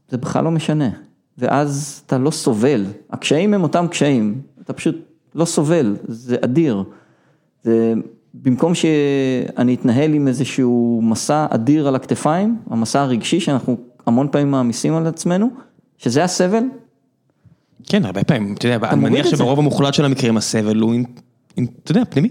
זה 0.10 0.18
בכלל 0.18 0.44
לא 0.44 0.52
משנה. 0.52 0.90
ואז 1.38 2.02
אתה 2.06 2.18
לא 2.18 2.32
סובל, 2.32 2.86
הקשיים 3.10 3.54
הם 3.54 3.64
אותם 3.64 3.86
קשיים, 3.88 4.42
אתה 4.62 4.74
פשוט 4.74 4.96
לא 5.36 5.46
סובל, 5.46 5.96
זה 6.08 6.36
אדיר. 6.42 6.84
זה, 7.64 7.94
במקום 8.34 8.74
שאני 8.76 9.74
אתנהל 9.76 10.14
עם 10.14 10.28
איזשהו 10.28 11.02
מסע 11.04 11.46
אדיר 11.50 11.88
על 11.88 11.96
הכתפיים, 11.96 12.58
המסע 12.70 13.02
הרגשי 13.02 13.40
שאנחנו 13.40 13.78
המון 14.06 14.28
פעמים 14.32 14.52
מעמיסים 14.52 14.96
על 14.96 15.08
עצמנו, 15.08 15.50
שזה 15.98 16.24
הסבל. 16.24 16.64
כן, 17.90 18.06
הרבה 18.06 18.24
פעמים, 18.24 18.54
אתה 18.58 18.68
יודע, 18.68 18.90
אני 18.90 19.02
מניח 19.02 19.28
שברוב 19.28 19.60
המוחלט 19.60 19.94
של 19.94 20.06
המקרים 20.06 20.38
הסבל 20.38 20.80
הוא, 20.80 20.96
אתה 21.84 21.92
יודע, 21.92 22.02
פנימי. 22.10 22.30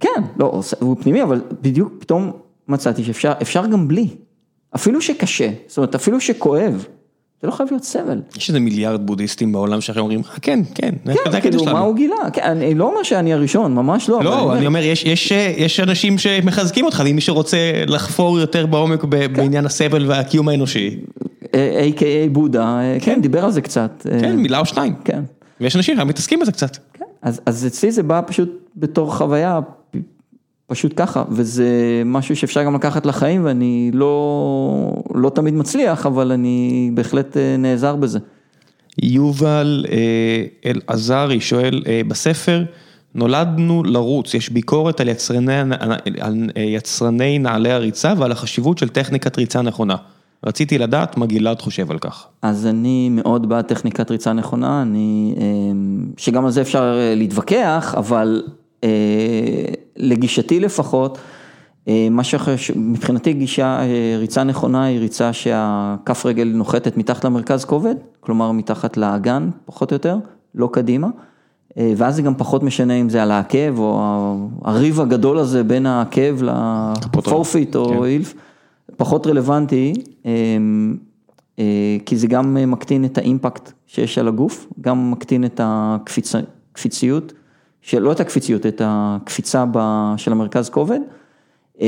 כן, 0.00 0.22
לא, 0.38 0.60
הוא 0.80 0.96
פנימי, 1.00 1.22
אבל 1.22 1.40
בדיוק 1.62 1.92
פתאום 1.98 2.32
מצאתי 2.68 3.04
שאפשר 3.04 3.66
גם 3.66 3.88
בלי. 3.88 4.08
אפילו 4.74 5.00
שקשה, 5.02 5.50
זאת 5.66 5.76
אומרת, 5.78 5.94
אפילו 5.94 6.20
שכואב, 6.20 6.86
זה 7.42 7.46
לא 7.48 7.52
חייב 7.52 7.68
להיות 7.70 7.84
סבל. 7.84 8.20
יש 8.36 8.48
איזה 8.48 8.60
מיליארד 8.60 9.06
בודהיסטים 9.06 9.52
בעולם 9.52 9.80
שאחרים 9.80 10.02
אומרים, 10.04 10.20
"אה, 10.20 10.40
כן, 10.42 10.60
כן, 10.74 10.94
כן, 11.04 11.10
הקטע 11.10 11.40
כאילו, 11.40 11.64
מה. 11.64 11.78
הוא 11.80 11.96
גילה? 11.96 12.14
כן, 12.32 12.42
אני 12.42 12.74
לא 12.74 12.84
אומר 12.90 13.02
שאני 13.02 13.32
הראשון, 13.32 13.74
ממש 13.74 14.08
לא. 14.08 14.24
לא, 14.24 14.56
אני 14.56 14.66
אומר, 14.66 14.82
יש- 14.82 15.04
יש 15.04 15.30
יש 15.56 15.80
אנשים 15.80 16.18
שמחזקים 16.18 16.84
אותך, 16.84 17.02
ומי 17.06 17.20
שרוצה 17.20 17.56
לחפור 17.86 18.38
יותר 18.40 18.66
בעומק 18.66 19.04
ב- 19.04 19.26
בעניין 19.36 19.66
הסבל 19.66 20.06
והקיום 20.10 20.48
האנושי, 20.48 20.96
A.K.A. 21.52 22.30
בודה, 22.32 22.80
אה, 22.80 22.96
כן, 23.00 23.20
דיבר 23.22 23.44
על 23.44 23.50
זה 23.50 23.60
קצת. 23.60 24.06
אה, 24.12 24.20
כן, 24.20 24.36
מילה 24.36 24.58
או 24.58 24.64
שניים. 24.66 24.94
כן. 25.04 25.22
ויש 25.60 25.76
אנשים 25.76 25.96
שמתעסקים 25.96 26.40
בזה 26.40 26.52
קצת. 26.52 26.76
כן, 26.92 27.04
אז, 27.22 27.66
אצלי 27.66 27.92
זה 27.92 28.02
בא 28.02 28.20
פשוט 28.26 28.50
בתור 28.76 29.14
חוויה, 29.14 29.60
פשוט 30.66 30.92
ככה, 30.96 31.24
וזה 31.30 32.02
משהו 32.04 32.36
שאפשר 32.36 32.64
גם 32.64 32.74
לקחת 32.74 33.06
לחיים, 33.06 33.44
ואני 33.44 33.90
לא, 33.94 35.02
לא 35.14 35.30
תמיד 35.30 35.54
מצליח, 35.54 36.06
אבל 36.06 36.32
אני 36.32 36.90
בהחלט 36.94 37.36
אה, 37.36 37.56
נעזר 37.58 37.96
בזה. 37.96 38.18
יובל 39.02 39.84
אה, 39.90 40.44
אלעזרי 40.66 41.40
שואל, 41.40 41.82
אה, 41.86 42.00
בספר 42.08 42.64
נולדנו 43.14 43.82
לרוץ, 43.84 44.34
יש 44.34 44.50
ביקורת 44.50 45.00
על 45.00 45.08
יצרני, 45.08 45.60
על 46.20 46.50
אה, 46.56 46.62
יצרני 46.62 47.38
נעלי 47.38 47.72
הריצה 47.72 48.14
ועל 48.18 48.32
החשיבות 48.32 48.78
של 48.78 48.88
טכניקת 48.88 49.38
ריצה 49.38 49.62
נכונה. 49.62 49.96
רציתי 50.46 50.78
לדעת 50.78 51.16
מה 51.16 51.26
גלעד 51.26 51.60
חושב 51.60 51.90
על 51.90 51.98
כך. 51.98 52.26
אז 52.42 52.66
אני 52.66 53.08
מאוד 53.08 53.48
בעד 53.48 53.64
טכניקת 53.64 54.10
ריצה 54.10 54.32
נכונה, 54.32 54.82
אני, 54.82 55.34
אה, 55.38 55.44
שגם 56.16 56.44
על 56.44 56.50
זה 56.50 56.60
אפשר 56.60 56.98
אה, 56.98 57.14
להתווכח, 57.14 57.94
אבל 57.96 58.42
אה, 58.84 58.88
לגישתי 59.96 60.60
לפחות, 60.60 61.18
אה, 61.88 62.08
מה 62.10 62.24
שחשוב, 62.24 62.78
מבחינתי 62.78 63.32
גישה, 63.32 63.80
ריצה 64.18 64.44
נכונה 64.44 64.84
היא 64.84 64.98
ריצה 64.98 65.32
שהכף 65.32 66.26
רגל 66.26 66.52
נוחתת 66.54 66.96
מתחת 66.96 67.24
למרכז 67.24 67.64
כובד, 67.64 67.94
כלומר 68.20 68.52
מתחת 68.52 68.96
לאגן, 68.96 69.50
פחות 69.64 69.90
או 69.90 69.94
יותר, 69.94 70.16
לא 70.54 70.68
קדימה. 70.72 71.08
ואז 71.96 72.16
זה 72.16 72.22
גם 72.22 72.34
פחות 72.34 72.62
משנה 72.62 72.94
אם 72.94 73.08
זה 73.08 73.22
על 73.22 73.30
העקב 73.30 73.78
או 73.78 74.34
הריב 74.64 75.00
הגדול 75.00 75.38
הזה 75.38 75.64
בין 75.64 75.86
העקב 75.86 76.42
לפורפיט 76.42 77.76
או 77.76 77.88
כן. 77.88 78.04
אילף, 78.04 78.34
פחות 78.98 79.26
רלוונטי, 79.26 79.92
אה, 80.26 80.30
אה, 81.58 81.96
כי 82.06 82.16
זה 82.16 82.26
גם 82.26 82.70
מקטין 82.70 83.04
את 83.04 83.18
האימפקט 83.18 83.72
שיש 83.86 84.18
על 84.18 84.28
הגוף, 84.28 84.66
גם 84.80 85.10
מקטין 85.10 85.44
את 85.44 85.60
הקפיציות, 85.64 87.32
לא 87.92 88.12
את 88.12 88.20
הקפיציות, 88.20 88.66
את 88.66 88.82
הקפיצה 88.84 89.64
של 90.16 90.32
המרכז 90.32 90.70
כובד. 90.70 91.00
אה, 91.80 91.86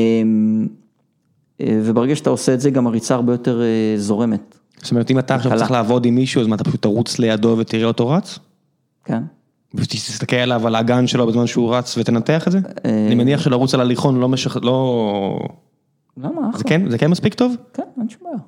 אה, 1.60 1.80
וברגע 1.84 2.16
שאתה 2.16 2.30
עושה 2.30 2.54
את 2.54 2.60
זה, 2.60 2.70
גם 2.70 2.86
הריצה 2.86 3.14
הרבה 3.14 3.32
יותר 3.32 3.62
אה, 3.62 3.98
זורמת, 3.98 4.58
זאת 4.82 4.90
אומרת, 4.90 5.10
אם 5.10 5.18
אתה 5.18 5.34
עכשיו. 5.34 5.56
צריך 5.58 5.70
לעבוד 5.70 6.04
עם 6.04 6.14
מישהו, 6.14 6.40
אז 6.40 6.46
מה, 6.46 6.54
אתה 6.54 6.64
פשוט 6.64 6.82
תרוץ 6.82 7.18
לידו 7.18 7.56
ותראה 7.58 7.84
אותו 7.84 8.08
רץ? 8.08 8.38
כן? 9.04 9.22
ותסתכל 9.74 10.36
עליו 10.36 10.66
על 10.66 10.74
האגן 10.74 11.06
שלו 11.06 11.26
בזמן 11.26 11.46
שהוא 11.46 11.74
רץ 11.74 11.98
ותנתח 11.98 12.46
את 12.46 12.52
זה? 12.52 12.58
אני 12.84 13.14
מניח 13.14 13.40
שלרוץ 13.40 13.74
על 13.74 13.80
הליכון 13.80 14.20
לא. 14.20 14.28
לא... 14.62 15.38
למה? 16.16 16.30
זה 16.42 16.48
אחלה. 16.50 16.62
כן, 16.68 16.90
זה 16.90 16.98
כן 16.98 17.10
מספיק 17.10 17.34
טוב? 17.34 17.56
כן, 17.74 17.82
אין 18.00 18.08
שום 18.08 18.18
בעיה. 18.24 18.38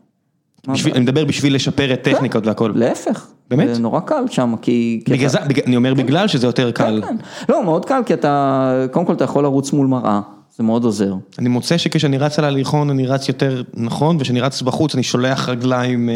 בשביל-? 0.74 0.94
אני 0.94 1.02
מדבר 1.02 1.24
בשביל 1.24 1.54
לשפר 1.54 1.92
את 1.92 2.02
טכניקות 2.02 2.46
והכל. 2.46 2.72
להפך. 2.74 3.26
באמת? 3.50 3.74
זה 3.74 3.80
נורא 3.80 4.00
קל 4.00 4.24
שם, 4.30 4.54
כי... 4.62 5.04
בגלל 5.08 5.28
זה, 5.28 5.38
אני 5.66 5.76
אומר 5.76 5.94
בגלל 5.94 6.28
שזה 6.28 6.46
יותר 6.46 6.70
קל. 6.70 7.00
כן, 7.02 7.08
כן. 7.08 7.16
לא, 7.48 7.64
מאוד 7.64 7.84
קל, 7.84 8.00
כי 8.06 8.14
אתה, 8.14 8.86
קודם 8.90 9.06
כל 9.06 9.12
אתה 9.12 9.24
יכול 9.24 9.42
לרוץ 9.44 9.72
מול 9.72 9.86
מראה, 9.86 10.20
זה 10.56 10.62
מאוד 10.62 10.84
עוזר. 10.84 11.14
אני 11.38 11.48
מוצא 11.48 11.76
שכשאני 11.78 12.18
רץ 12.18 12.38
על 12.38 12.44
ההליכון 12.44 12.90
אני 12.90 13.06
רץ 13.06 13.28
יותר 13.28 13.62
נכון, 13.74 14.16
וכשאני 14.16 14.40
רץ 14.40 14.62
בחוץ 14.62 14.94
אני 14.94 15.02
שולח 15.02 15.48
רגליים 15.48 16.08
אה, 16.08 16.14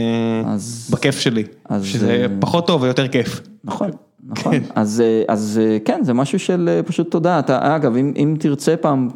אז- 0.52 0.88
בכיף 0.92 1.18
שלי. 1.18 1.44
אז, 1.68 1.84
שזה 1.84 2.10
אה, 2.10 2.26
פחות 2.40 2.66
טוב 2.66 2.82
ויותר 2.82 3.08
כיף. 3.08 3.40
נכון, 3.64 3.90
נכון. 4.24 4.54
אז, 4.74 5.00
אה, 5.00 5.22
אז 5.28 5.60
אה, 5.62 5.78
כן, 5.84 6.00
זה 6.04 6.12
משהו 6.12 6.38
של 6.38 6.68
אה, 6.72 6.82
פשוט 6.82 7.10
תודה. 7.10 7.38
אתה, 7.38 7.76
אגב, 7.76 7.96
אם, 7.96 8.12
אם 8.16 8.36
תרצה 8.38 8.76
פעם, 8.76 9.08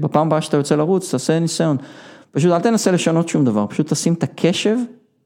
בפעם 0.00 0.26
הבאה 0.26 0.40
שאתה 0.40 0.56
יוצא 0.56 0.76
לרוץ, 0.76 1.10
תעשה 1.10 1.38
ניסיון. 1.38 1.76
פשוט 2.30 2.52
אל 2.52 2.60
תנסה 2.60 2.90
לשנות 2.90 3.28
שום 3.28 3.44
דבר, 3.44 3.66
פשוט 3.66 3.92
תשים 3.92 4.14
את 4.14 4.22
הקשב 4.22 4.76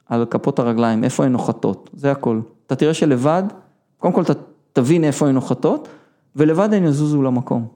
על 0.09 0.25
כפות 0.31 0.59
הרגליים, 0.59 1.05
איפה 1.05 1.25
הן 1.25 1.33
נוחתות, 1.33 1.91
זה 1.95 2.11
הכל. 2.13 2.41
אתה 2.67 2.77
תראה 2.77 2.95
שלבד, 2.95 3.43
קודם 3.99 4.15
כל 4.15 4.23
אתה 4.23 4.33
תבין 4.73 5.05
איפה 5.05 5.29
הן 5.29 5.35
נוחתות, 5.35 5.89
ולבד 6.37 6.75
הן 6.75 6.85
יזוזו 6.85 7.23
למקום. 7.23 7.67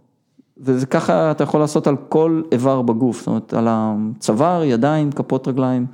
וזה 0.59 0.87
ככה 0.87 1.31
אתה 1.31 1.45
יכול 1.45 1.61
לעשות 1.61 1.87
על 1.87 1.97
כל 2.09 2.43
איבר 2.53 2.83
בגוף, 2.83 3.19
זאת 3.19 3.27
אומרת, 3.27 3.55
על 3.55 3.67
הצוואר, 3.71 4.65
ידיים, 4.65 5.13
כפות 5.13 5.49
רגליים. 5.49 5.87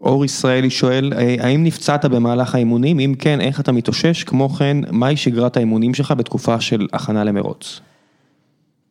אור 0.00 0.24
ישראלי 0.24 0.70
שואל, 0.70 1.12
אה, 1.16 1.36
האם 1.40 1.64
נפצעת 1.64 2.04
במהלך 2.04 2.54
האימונים? 2.54 3.00
אם 3.00 3.14
כן, 3.18 3.40
איך 3.40 3.60
אתה 3.60 3.72
מתאושש? 3.72 4.24
כמו 4.24 4.48
כן, 4.48 4.76
מהי 4.90 5.16
שגרת 5.16 5.56
האימונים 5.56 5.94
שלך 5.94 6.14
בתקופה 6.16 6.60
של 6.60 6.86
הכנה 6.92 7.24
למרוץ? 7.24 7.80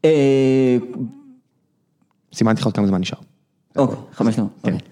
אה, 0.06 0.78
סימנתי 2.34 2.62
לך 2.62 2.66
עוד 2.66 2.76
כמה 2.76 2.88
זמן 2.88 3.02
נשאר. 3.02 3.18
אוקיי, 3.76 3.98
חמש 4.14 4.36
דקות. 4.36 4.50
כן. 4.64 4.74
אוקיי. 4.74 4.88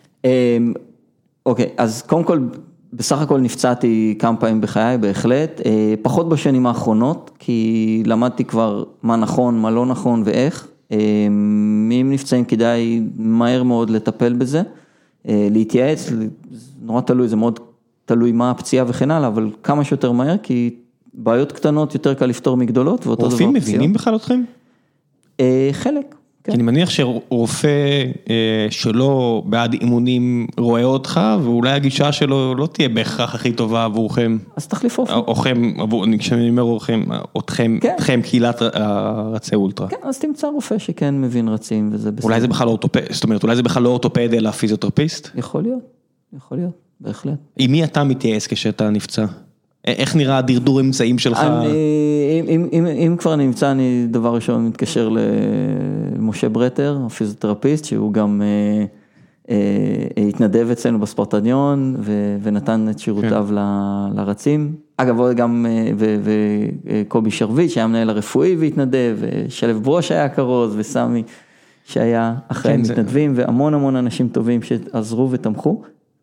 אמ, 0.57 0.73
אוקיי, 1.45 1.69
אז 1.77 2.01
קודם 2.01 2.23
כל, 2.23 2.39
בסך 2.93 3.21
הכל 3.21 3.39
נפצעתי 3.39 4.15
כמה 4.19 4.37
פעמים 4.37 4.61
בחיי, 4.61 4.97
בהחלט. 4.97 5.61
אה, 5.65 5.93
פחות 6.01 6.29
בשנים 6.29 6.65
האחרונות, 6.65 7.31
כי 7.39 8.03
למדתי 8.05 8.43
כבר 8.43 8.83
מה 9.03 9.15
נכון, 9.15 9.59
מה 9.59 9.71
לא 9.71 9.85
נכון 9.85 10.23
ואיך. 10.25 10.67
אם 10.91 12.09
נפצעים 12.11 12.45
כדאי 12.45 13.01
מהר 13.17 13.63
מאוד 13.63 13.89
לטפל 13.89 14.33
בזה, 14.33 14.57
אה, 14.57 14.63
להתייעץ, 15.25 16.09
זה 16.09 16.25
נורא 16.81 17.01
תלוי, 17.01 17.27
זה 17.27 17.35
מאוד 17.35 17.59
תלוי 18.05 18.31
מה 18.31 18.51
הפציעה 18.51 18.85
וכן 18.87 19.11
הלאה, 19.11 19.27
אבל 19.27 19.49
כמה 19.63 19.83
שיותר 19.83 20.11
מהר, 20.11 20.37
כי 20.37 20.75
בעיות 21.13 21.51
קטנות 21.51 21.93
יותר 21.93 22.13
קל 22.13 22.25
לפתור 22.25 22.57
מגדולות, 22.57 23.07
ואותו 23.07 23.21
דבר 23.21 23.31
רופאים 23.31 23.49
פציעות. 23.49 23.67
מבינים 23.67 23.93
בכלל 23.93 24.15
אתכם? 24.15 24.43
אה, 25.39 25.69
חלק. 25.71 26.15
אני 26.49 26.63
מניח 26.63 26.89
שרופא 26.89 27.67
אה, 28.29 28.35
שלא 28.69 29.43
בעד 29.45 29.73
אימונים 29.73 30.47
רואה 30.57 30.83
אותך, 30.83 31.19
ואולי 31.43 31.71
הגישה 31.71 32.11
שלו 32.11 32.55
לא 32.55 32.67
תהיה 32.67 32.89
בהכרח 32.89 33.35
הכי 33.35 33.51
טובה 33.51 33.83
עבורכם. 33.85 34.37
אז 34.55 34.67
תחליף 34.67 34.99
עבור- 35.79 36.03
אני- 36.05 36.19
כשאני 36.19 36.49
אומר 36.49 36.77
אתכם, 37.37 37.77
כן. 37.81 37.93
אתכם 37.95 38.19
קהילת 38.23 38.61
הרצי 38.73 39.55
אולטרה. 39.55 39.87
כן, 39.87 39.95
אז 40.03 40.19
תמצא 40.19 40.47
רופא 40.47 40.77
שכן 40.77 41.21
מבין 41.21 41.47
רצים 41.47 41.89
וזה 41.93 42.11
בסדר. 42.11 42.23
אולי 42.27 42.41
זה 42.41 42.47
בכלל 42.47 42.65
לא 42.65 42.71
אורתופד, 42.71 43.01
זאת 43.11 43.23
אומרת 43.23 43.43
אולי 43.43 43.55
זה 43.55 43.63
בכלל 43.63 43.83
לא 43.83 43.89
אורתופד 43.89 44.33
אלא 44.33 44.51
פיזיותרפיסט? 44.51 45.29
יכול 45.35 45.63
להיות, 45.63 45.81
יכול 46.37 46.57
להיות, 46.57 46.73
בהחלט. 47.01 47.33
עם 47.57 47.71
מי 47.71 47.83
אתה 47.83 48.03
מתייעץ 48.03 48.47
כשאתה 48.47 48.89
נפצע? 48.89 49.25
איך 49.87 50.15
נראה 50.15 50.37
הדרדור 50.37 50.79
אמצעים 50.81 51.19
שלך? 51.19 51.39
אני, 51.39 51.67
אם, 52.47 52.67
אם, 52.73 52.85
אם, 52.85 53.15
כבר 53.17 53.35
נמצא, 53.35 53.71
אני 53.71 54.05
דבר 54.11 54.35
ראשון 54.35 54.67
מתקשר 54.67 55.09
למשה 55.09 56.49
ברטר, 56.49 56.97
הפיזיותרפיסט, 57.05 57.85
שהוא 57.85 58.13
גם 58.13 58.41
אה, 58.41 58.85
אה, 59.49 60.27
התנדב 60.27 60.67
אצלנו 60.71 60.99
בספורטניון 60.99 61.95
ו, 61.99 62.11
ונתן 62.43 62.87
את 62.91 62.99
שירותיו 62.99 63.45
כן. 63.49 63.55
ל- 63.55 64.07
לרצים. 64.15 64.71
אגב, 64.97 65.31
גם, 65.35 65.65
אה, 65.69 65.91
ו- 65.97 66.15
וקובי 66.85 67.31
שרביט 67.31 67.69
שהיה 67.71 67.83
המנהל 67.83 68.09
הרפואי 68.09 68.55
והתנדב, 68.55 69.17
ושלו 69.19 69.81
ברוש 69.81 70.11
היה 70.11 70.29
כרוז, 70.29 70.73
וסמי 70.77 71.23
שהיה 71.85 72.33
אחראי 72.47 72.77
כן, 72.77 72.83
זה- 72.83 72.93
מתנדבים, 72.93 73.31
והמון 73.35 73.73
המון 73.73 73.95
אנשים 73.95 74.27
טובים 74.27 74.61
שעזרו 74.61 75.31
ותמכו, 75.31 75.81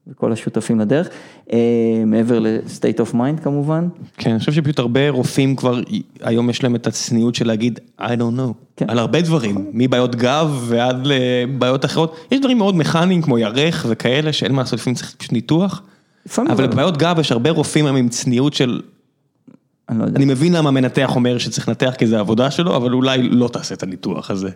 וכל 0.08 0.32
השותפים 0.32 0.80
לדרך. 0.80 1.08
אה, 1.52 1.58
מעבר 2.06 2.38
ל-state 2.38 3.00
of 3.00 3.14
mind 3.14 3.42
כמובן. 3.42 3.88
כן, 4.16 4.30
אני 4.30 4.38
חושב 4.38 4.52
שפשוט 4.52 4.78
הרבה 4.78 5.10
רופאים 5.10 5.56
כבר, 5.56 5.80
היום 6.20 6.50
יש 6.50 6.62
להם 6.62 6.74
את 6.74 6.86
הצניעות 6.86 7.34
של 7.34 7.46
להגיד, 7.46 7.80
I 8.00 8.02
don't 8.02 8.38
know, 8.38 8.52
כן. 8.76 8.90
על 8.90 8.98
הרבה 8.98 9.20
דברים, 9.20 9.66
מבעיות 9.72 10.16
גב 10.16 10.64
ועד 10.68 11.06
לבעיות 11.06 11.84
אחרות, 11.84 12.16
יש 12.32 12.40
דברים 12.40 12.58
מאוד 12.58 12.76
מכניים 12.76 13.22
כמו 13.22 13.38
ירך 13.38 13.86
וכאלה 13.88 14.32
שאין 14.32 14.52
מה 14.52 14.62
לעשות, 14.62 14.78
לפעמים 14.78 14.94
צריך 14.94 15.14
פשוט 15.18 15.32
ניתוח, 15.32 15.82
אבל 16.38 16.66
בבעיות 16.66 16.96
גב 16.96 17.16
יש 17.20 17.32
הרבה 17.32 17.50
רופאים 17.50 17.86
היום 17.86 17.96
עם 17.96 18.08
צניעות 18.08 18.54
של, 18.54 18.80
אני 19.88 19.98
לא. 19.98 20.04
אני 20.16 20.24
מבין 20.24 20.52
למה 20.52 20.70
מנתח 20.70 21.12
אומר 21.16 21.38
שצריך 21.38 21.68
לנתח 21.68 21.94
כי 21.98 22.06
זה 22.06 22.16
העבודה 22.16 22.50
שלו, 22.50 22.76
אבל 22.76 22.92
אולי 22.92 23.22
לא 23.22 23.48
תעשה 23.48 23.74
את 23.74 23.82
הניתוח 23.82 24.30
הזה. 24.30 24.50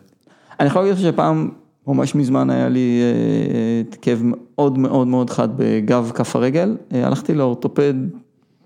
אני 0.60 0.68
יכול 0.68 0.82
להגיד 0.82 1.04
שפעם, 1.04 1.50
ממש 1.86 2.14
מזמן 2.14 2.50
היה 2.50 2.68
לי 2.68 3.00
אה, 3.02 3.96
כאב 4.02 4.20
מאוד 4.24 4.78
מאוד 4.78 5.06
מאוד 5.06 5.30
חד 5.30 5.48
בגב 5.56 6.10
כף 6.14 6.36
הרגל, 6.36 6.76
אה, 6.94 7.06
הלכתי 7.06 7.34
לאורתופד, 7.34 7.94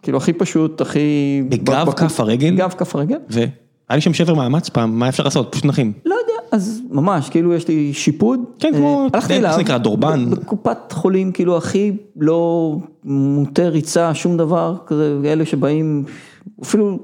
כאילו 0.02 0.18
הכי 0.18 0.32
פשוט, 0.32 0.80
הכי... 0.80 1.42
בגב 1.48 1.92
כף 1.92 2.20
הרגל? 2.20 2.56
גב 2.56 2.74
כף 2.78 2.96
הרגל? 2.96 3.18
והיה 3.30 3.48
לי 3.90 4.00
שם 4.00 4.12
שבר 4.14 4.34
מאמץ 4.34 4.68
פעם, 4.68 4.98
מה 4.98 5.08
אפשר 5.08 5.22
לעשות? 5.22 5.52
פשוט 5.52 5.64
נחים. 5.64 5.92
לא 6.06 6.14
יודע, 6.14 6.32
אז 6.52 6.80
ממש, 6.90 7.28
כאילו 7.30 7.54
יש 7.54 7.68
לי 7.68 7.92
שיפוד. 7.92 8.40
כן, 8.58 8.74
אה, 8.74 8.78
כמו- 8.78 9.08
הלכתי 9.12 9.36
אליו. 9.36 9.52
זה 9.52 9.60
נקרא, 9.60 9.78
דורבן? 9.78 10.30
בקופת 10.30 10.92
חולים, 10.92 11.32
כאילו 11.32 11.56
הכי 11.56 11.92
לא 12.16 12.76
מוטה 13.04 13.68
ריצה, 13.68 14.14
שום 14.14 14.36
דבר, 14.36 14.76
כזה, 14.86 15.18
אלה 15.24 15.46
שבאים, 15.46 16.04
אפילו 16.62 16.98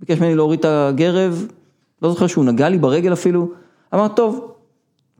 ביקש 0.00 0.18
ממני 0.20 0.34
להוריד 0.34 0.58
את 0.60 0.64
הגרב, 0.68 1.46
לא 2.02 2.10
זוכר 2.10 2.26
שהוא 2.26 2.44
נגע 2.44 2.68
לי 2.68 2.78
ברגל 2.78 3.12
אפילו, 3.12 3.48
אמר, 3.94 4.08
טוב, 4.08 4.46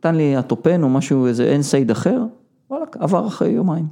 נתן 0.01 0.15
לי 0.15 0.39
אטופן 0.39 0.83
או 0.83 0.89
משהו, 0.89 1.27
איזה 1.27 1.45
NSAID 1.45 1.91
אחר, 1.91 2.19
וואלה, 2.71 2.85
עבר 2.99 3.27
אחרי 3.27 3.49
יומיים. 3.49 3.85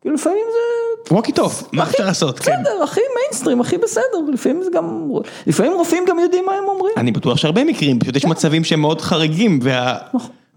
כאילו 0.00 0.14
לפעמים 0.14 0.44
זה... 0.52 1.14
אוקיי 1.14 1.32
טוב, 1.32 1.68
מה 1.72 1.82
אפשר 1.82 2.04
לעשות? 2.04 2.38
כן. 2.38 2.52
בסדר, 2.52 2.82
הכי 2.82 3.00
מיינסטרים, 3.16 3.60
הכי 3.60 3.78
בסדר, 3.78 4.18
לפעמים 4.32 4.62
זה 4.62 4.70
גם, 4.74 5.10
לפעמים 5.46 5.72
רופאים 5.72 6.04
גם 6.08 6.18
יודעים 6.18 6.44
מה 6.46 6.52
הם 6.52 6.64
אומרים. 6.68 6.94
אני 6.96 7.12
בטוח 7.12 7.36
שהרבה 7.36 7.64
מקרים, 7.64 7.98
פשוט 7.98 8.16
יש 8.16 8.24
מצבים 8.24 8.64
שהם 8.64 8.80
מאוד 8.80 9.00
חריגים, 9.00 9.58
וה... 9.62 9.96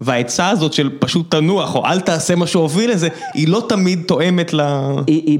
והעצה 0.00 0.50
הזאת 0.50 0.72
של 0.72 0.98
פשוט 0.98 1.30
תנוח, 1.30 1.74
או 1.74 1.86
אל 1.86 2.00
תעשה 2.00 2.34
מה 2.34 2.46
שהוביל 2.46 2.90
לזה, 2.90 3.08
היא 3.34 3.48
לא 3.48 3.66
תמיד 3.68 4.02
תואמת 4.06 4.54
ל... 4.54 4.60
היא, 5.06 5.38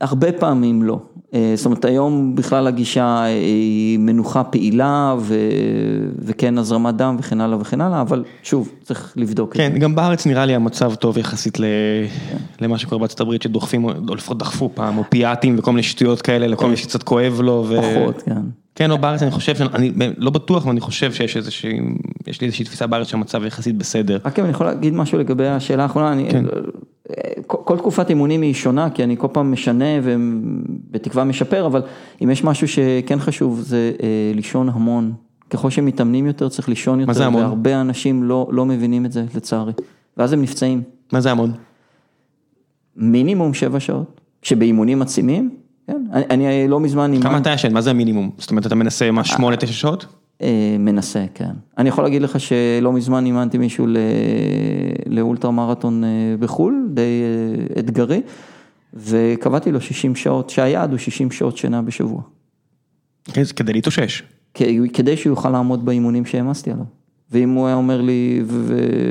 הרבה 0.00 0.32
פעמים 0.32 0.82
לא. 0.82 0.98
אה, 1.34 1.52
זאת 1.56 1.66
אומרת, 1.66 1.84
היום 1.84 2.34
בכלל 2.34 2.66
הגישה 2.66 3.22
היא 3.24 3.98
מנוחה 3.98 4.44
פעילה, 4.44 5.14
ו... 5.18 5.34
וכן 6.18 6.58
הזרמת 6.58 6.94
דם 6.94 7.16
וכן 7.18 7.40
הלאה 7.40 7.58
וכן 7.60 7.80
הלאה, 7.80 8.00
אבל 8.00 8.24
שוב, 8.42 8.68
צריך 8.82 9.12
לבדוק 9.16 9.52
את 9.52 9.56
כן, 9.56 9.70
זה. 9.72 9.78
גם 9.78 9.94
בארץ 9.94 10.26
נראה 10.26 10.46
לי 10.46 10.54
המצב 10.54 10.94
טוב 10.94 11.18
יחסית 11.18 11.60
ל... 11.60 11.64
למה 12.60 12.78
שקורה 12.78 12.98
בארצות 12.98 13.20
הברית, 13.20 13.42
שדוחפים, 13.42 13.84
או 13.84 14.14
לפחות 14.14 14.38
דחפו 14.38 14.70
פעם, 14.74 14.98
אופיאטים 14.98 15.58
וכל 15.58 15.70
מיני 15.70 15.82
שטויות 15.82 16.22
כאלה, 16.22 16.46
לכל 16.46 16.68
מי 16.68 16.76
שקצת 16.76 17.02
כואב 17.02 17.40
לו. 17.40 17.64
ו... 17.68 17.76
פחות, 17.82 18.22
כן. 18.22 18.42
כן, 18.74 18.90
לא 18.90 18.96
בארץ 18.96 19.22
אני 19.22 19.30
חושב, 19.30 19.54
אני 19.74 19.92
לא 20.16 20.30
בטוח, 20.30 20.62
אבל 20.62 20.70
אני 20.70 20.80
חושב 20.80 21.12
שיש 21.12 21.36
איזושהי, 21.36 21.80
יש 22.26 22.40
לי 22.40 22.46
איזושהי 22.46 22.64
תפיסה 22.64 22.86
בארץ 22.86 23.06
שהמצב 23.06 23.44
יחסית 23.44 23.78
בסדר. 23.78 24.18
רק 24.24 24.38
אם 24.38 24.44
אני 24.44 24.52
יכול 24.52 24.66
להגיד 24.66 24.94
משהו 24.94 25.18
לגבי 25.18 25.48
השאלה 25.48 25.82
האחרונה, 25.82 26.12
אני, 26.12 26.28
כן. 26.30 26.44
כל, 27.46 27.58
כל 27.64 27.78
תקופת 27.78 28.10
אימונים 28.10 28.42
היא 28.42 28.54
שונה, 28.54 28.90
כי 28.90 29.04
אני 29.04 29.16
כל 29.16 29.28
פעם 29.32 29.52
משנה 29.52 29.84
ובתקווה 30.94 31.24
משפר, 31.24 31.66
אבל 31.66 31.82
אם 32.24 32.30
יש 32.30 32.44
משהו 32.44 32.68
שכן 32.68 33.18
חשוב 33.18 33.60
זה 33.60 33.92
אה, 34.02 34.32
לישון 34.34 34.68
המון. 34.68 35.12
ככל 35.50 35.70
שמתאמנים 35.70 36.26
יותר 36.26 36.48
צריך 36.48 36.68
לישון 36.68 37.00
יותר, 37.00 37.12
זה 37.12 37.26
המון? 37.26 37.42
והרבה 37.42 37.80
אנשים 37.80 38.22
לא, 38.22 38.48
לא 38.50 38.66
מבינים 38.66 39.06
את 39.06 39.12
זה 39.12 39.24
לצערי, 39.34 39.72
ואז 40.16 40.32
הם 40.32 40.42
נפצעים. 40.42 40.82
מה 41.12 41.20
זה 41.20 41.30
המון? 41.30 41.52
מינימום 42.96 43.54
שבע 43.54 43.80
שעות, 43.80 44.20
כשבאימונים 44.42 45.02
עצימים, 45.02 45.50
כן, 45.86 46.02
אני, 46.12 46.24
אני 46.30 46.68
לא 46.68 46.80
מזמן 46.80 47.12
אימן, 47.12 47.24
כמה 47.24 47.38
אתה 47.38 47.50
ישן? 47.50 47.72
מה 47.72 47.80
זה 47.80 47.90
המינימום? 47.90 48.30
זאת 48.38 48.50
אומרת, 48.50 48.66
אתה 48.66 48.74
מנסה 48.74 49.10
מה, 49.10 49.24
שמונה, 49.24 49.56
תשע 49.56 49.72
שעות? 49.72 50.06
אה, 50.42 50.76
מנסה, 50.78 51.24
כן. 51.34 51.50
אני 51.78 51.88
יכול 51.88 52.04
להגיד 52.04 52.22
לך 52.22 52.40
שלא 52.40 52.92
מזמן 52.92 53.26
אימנתי 53.26 53.58
מישהו 53.58 53.86
ל... 53.86 53.96
לאולטרה 55.06 55.50
מרתון 55.50 56.04
אה, 56.04 56.08
בחו"ל, 56.40 56.88
די 56.94 57.00
אה, 57.00 57.80
אתגרי, 57.80 58.20
וקבעתי 58.96 59.72
לו 59.72 59.80
60 59.80 60.14
שעות, 60.16 60.50
שהיעד 60.50 60.90
הוא 60.90 60.98
60 60.98 61.30
שעות 61.30 61.56
שינה 61.56 61.82
בשבוע. 61.82 62.22
זה 63.42 63.54
כדי 63.54 63.72
להתאושש. 63.72 64.22
כדי 64.92 65.16
שהוא 65.16 65.30
יוכל 65.30 65.50
לעמוד 65.50 65.84
באימונים 65.84 66.24
שהעמסתי 66.26 66.70
עליו. 66.70 66.84
ואם 67.30 67.50
הוא 67.50 67.66
היה 67.66 67.76
אומר 67.76 68.00
לי, 68.00 68.42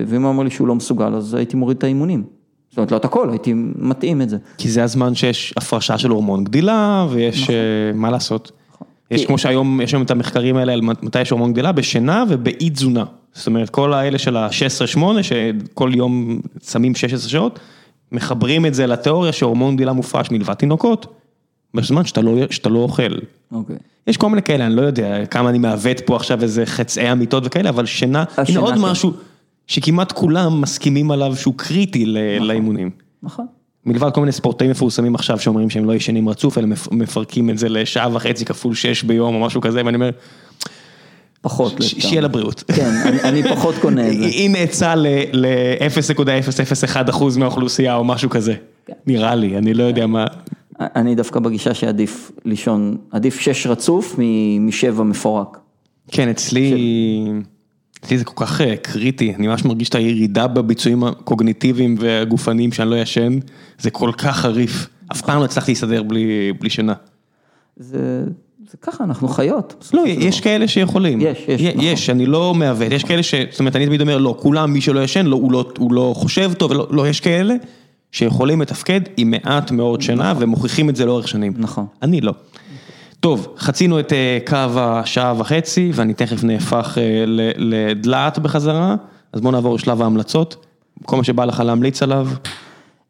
ואם 0.08 0.22
הוא 0.22 0.30
אומר 0.30 0.44
לי 0.44 0.50
שהוא 0.50 0.68
לא 0.68 0.76
מסוגל, 0.76 1.14
אז 1.16 1.34
הייתי 1.34 1.58
מוריד 1.58 1.78
את 1.78 1.84
האימונים. 1.84 2.24
זאת 2.70 2.78
אומרת, 2.78 2.92
לא 2.92 2.98
את 2.98 3.06
הכל, 3.06 3.30
הייתי 3.30 3.54
מתאים 3.76 4.22
את 4.22 4.30
זה. 4.30 4.38
כי 4.58 4.70
זה 4.70 4.84
הזמן 4.84 5.16
שיש 5.16 5.54
הפרשה 5.58 5.98
של 5.98 6.10
הורמון 6.10 6.44
גדילה, 6.44 7.08
ויש 7.10 7.50
אה, 7.50 7.56
מה 7.94 8.10
לעשות. 8.12 8.52
יש 9.12 9.22
כי- 9.22 9.28
כמו 9.28 9.38
שהיום, 9.38 9.82
יש 9.82 9.94
היום 9.94 10.04
את 10.04 10.12
המחקרים 10.12 10.56
האלה 10.56 10.74
על 10.74 10.82
מתי 10.82 11.22
יש 11.22 11.30
הורמון 11.30 11.54
גדילה, 11.54 11.72
בשינה 11.72 12.24
ובאי 12.30 12.70
תזונה. 12.70 13.04
זאת 13.34 13.48
אומרת, 13.48 13.70
כל 13.70 13.94
האלה 13.94 14.18
של 14.18 14.38
ה-16-8, 14.38 15.00
שכל 15.22 15.92
יום 15.96 16.40
שמים 16.70 16.96
16 16.96 17.30
שעות, 17.30 17.60
מחברים 18.14 18.66
את 18.66 18.74
זה 18.74 18.88
לתיאוריה 18.88 19.32
שהורמון 19.32 19.76
גדילה 19.76 19.94
מופרש 19.94 20.32
מלבד 20.32 20.54
תינוקות, 20.54 21.06
בזמן 21.74 22.06
שאתה 22.06 22.22
לא, 22.22 22.32
שאתה 22.50 22.70
לא 22.70 22.80
אוכל. 22.80 23.14
אוקיי. 23.52 23.76
יש 24.08 24.18
כל 24.18 24.30
מיני 24.30 24.42
כאלה, 24.42 24.66
אני 24.66 24.76
לא 24.76 24.82
יודע 24.82 25.26
כמה 25.26 25.50
אני 25.50 25.58
מעוות 25.58 26.02
פה 26.06 26.16
עכשיו 26.16 26.42
איזה 26.44 26.66
חצאי 26.66 27.12
אמיתות 27.12 27.44
וכאלה, 27.46 27.70
אבל 27.70 27.86
שינה, 27.86 28.24
הנה 28.38 28.60
עוד 28.60 28.74
כן. 28.74 28.80
משהו 28.82 29.14
שכמעט 29.68 30.12
כולם 30.12 30.62
מסכימים 30.62 31.12
עליו 31.12 31.36
שהוא 31.36 31.54
קריטי 31.58 32.06
ל- 32.06 32.44
לאימונים. 32.44 32.90
נכון. 33.24 33.46
מלבד 33.86 34.12
כל 34.14 34.20
מיני 34.22 34.32
ספורטאים 34.32 34.72
מפורסמים 34.72 35.16
עכשיו 35.16 35.40
שאומרים 35.40 35.70
שהם 35.70 35.86
לא 35.86 35.94
ישנים 35.94 36.30
רצוף, 36.30 36.58
אלא 36.58 36.68
מפ- 36.68 36.92
מפרקים 36.92 37.50
את 37.50 37.58
זה 37.58 37.70
לשעה 37.70 38.16
וחצי 38.16 38.46
כפול 38.46 38.76
שש 38.76 39.04
ביום 39.04 39.36
או 39.36 39.40
משהו 39.40 39.62
כזה, 39.62 39.82
ואני 39.86 39.96
אומר, 39.96 40.10
פחות. 41.44 41.82
שיהיה 41.82 42.22
לבריאות. 42.22 42.64
כן, 42.76 42.90
אני, 43.24 43.44
פחות 43.44 43.76
קונה 43.82 44.08
את 44.08 44.18
זה. 44.18 44.26
הנה 44.26 44.58
עצה 44.58 44.96
ל-0.001% 44.96 47.40
מהאוכלוסייה 47.40 47.96
או 47.96 48.04
משהו 48.04 48.30
כזה. 48.30 48.54
כן. 48.86 48.94
נראה 49.08 49.36
לי, 49.36 49.58
אני 49.58 49.74
לא 49.74 49.84
יודע 49.84 50.08
מה. 50.08 50.26
אני 50.80 51.16
דווקא 51.16 51.40
בגישה 51.40 51.74
שעדיף 51.74 52.32
לישון, 52.46 52.98
עדיף 53.12 53.40
שש 53.40 53.68
רצוף 53.68 54.16
משבע 54.60 55.04
מפורק. 55.04 55.58
כן, 56.12 56.30
אצלי, 56.30 56.74
אצלי 58.00 58.18
זה 58.18 58.26
כל 58.26 58.46
כך 58.46 58.62
אה, 58.62 58.78
קריטי, 58.78 59.36
אני 59.36 59.48
ממש 59.48 59.66
מרגיש 59.66 59.90
את 59.90 59.96
הירידה 59.96 60.48
בביצועים 60.48 61.04
הקוגניטיביים 61.04 61.96
והגופניים 62.00 62.72
שאני 62.72 62.90
לא 62.90 62.96
ישן, 62.96 63.40
זה 63.80 63.90
כל 63.90 64.12
כך 64.18 64.38
חריף. 64.38 64.88
אף 65.12 65.22
פעם 65.22 65.40
לא 65.40 65.46
הצלחתי 65.46 65.72
להסתדר 65.72 66.04
בלי 66.04 66.54
בלי 66.60 66.70
שינה. 66.70 66.94
זה, 67.78 68.24
זה 68.72 68.78
ככה, 68.82 69.04
אנחנו 69.04 69.28
חיות. 69.28 69.90
לא. 69.94 70.04
יש 70.08 70.42
כאלה 70.42 70.68
שיכולים. 70.68 71.22
יש, 71.22 71.46
יש, 71.48 71.62
נכון. 71.62 71.82
יש, 71.84 72.10
אני 72.10 72.26
לא 72.26 72.54
מעוות, 72.54 72.92
יש 72.92 73.04
כאלה 73.04 73.24
ש... 73.24 73.36
זאת 73.52 73.60
אומרת, 73.60 73.76
אני 73.76 73.86
תמיד 73.86 74.02
אומר, 74.02 74.18
לא, 74.18 74.36
כולם, 74.40 74.74
מי 74.74 74.82
שלא 74.82 75.00
ישן, 75.00 75.26
לא, 75.26 75.36
הוא, 75.36 75.52
לא, 75.52 75.66
הוא 75.78 75.94
לא 75.94 76.14
חושב 76.18 76.54
טוב, 76.54 76.72
ולא, 76.72 76.88
לא, 76.90 77.08
יש 77.08 77.20
כאלה 77.20 77.56
שיכולים 78.12 78.62
לתפקד 78.62 79.02
עם 79.18 79.32
מעט 79.32 79.72
מאוד 79.72 80.02
שינה, 80.02 80.34
ומוכיחים 80.40 80.90
את 80.90 80.96
זה 80.96 81.06
לאורך 81.06 81.28
שנים. 81.28 81.54
נכון. 81.58 81.86
אני 82.02 82.22
לא. 82.22 82.34
טוב, 83.20 83.48
חצינו 83.58 84.00
את 84.00 84.14
אה, 84.14 84.38
קו 84.48 84.80
השעה 84.80 85.34
וחצי, 85.38 85.92
ואני 85.94 86.14
תכף 86.14 86.44
נהפך 86.44 86.98
אה, 86.98 87.24
לדלעת 87.58 88.40
בחזרה, 88.40 88.96
אז 89.34 89.42
בואו 89.42 89.52
נעבור 89.52 89.76
לשלב 89.76 90.02
ההמלצות. 90.02 90.66
כל 91.06 91.18
מה 91.18 91.24
שבא 91.24 91.46
לך 91.46 91.60
להמליץ 91.60 92.04
עליו, 92.04 92.28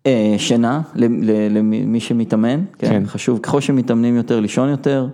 אה, 0.06 0.36
שינה, 0.38 0.82
למי 0.96 2.00
שמתאמן, 2.00 2.64
כן, 2.78 2.88
כן. 2.88 3.04
חשוב, 3.06 3.40
ככל 3.40 3.62
שמתאמנים 3.62 4.16
יותר, 4.16 4.40
לישון 4.40 4.70
יותר. 4.70 5.08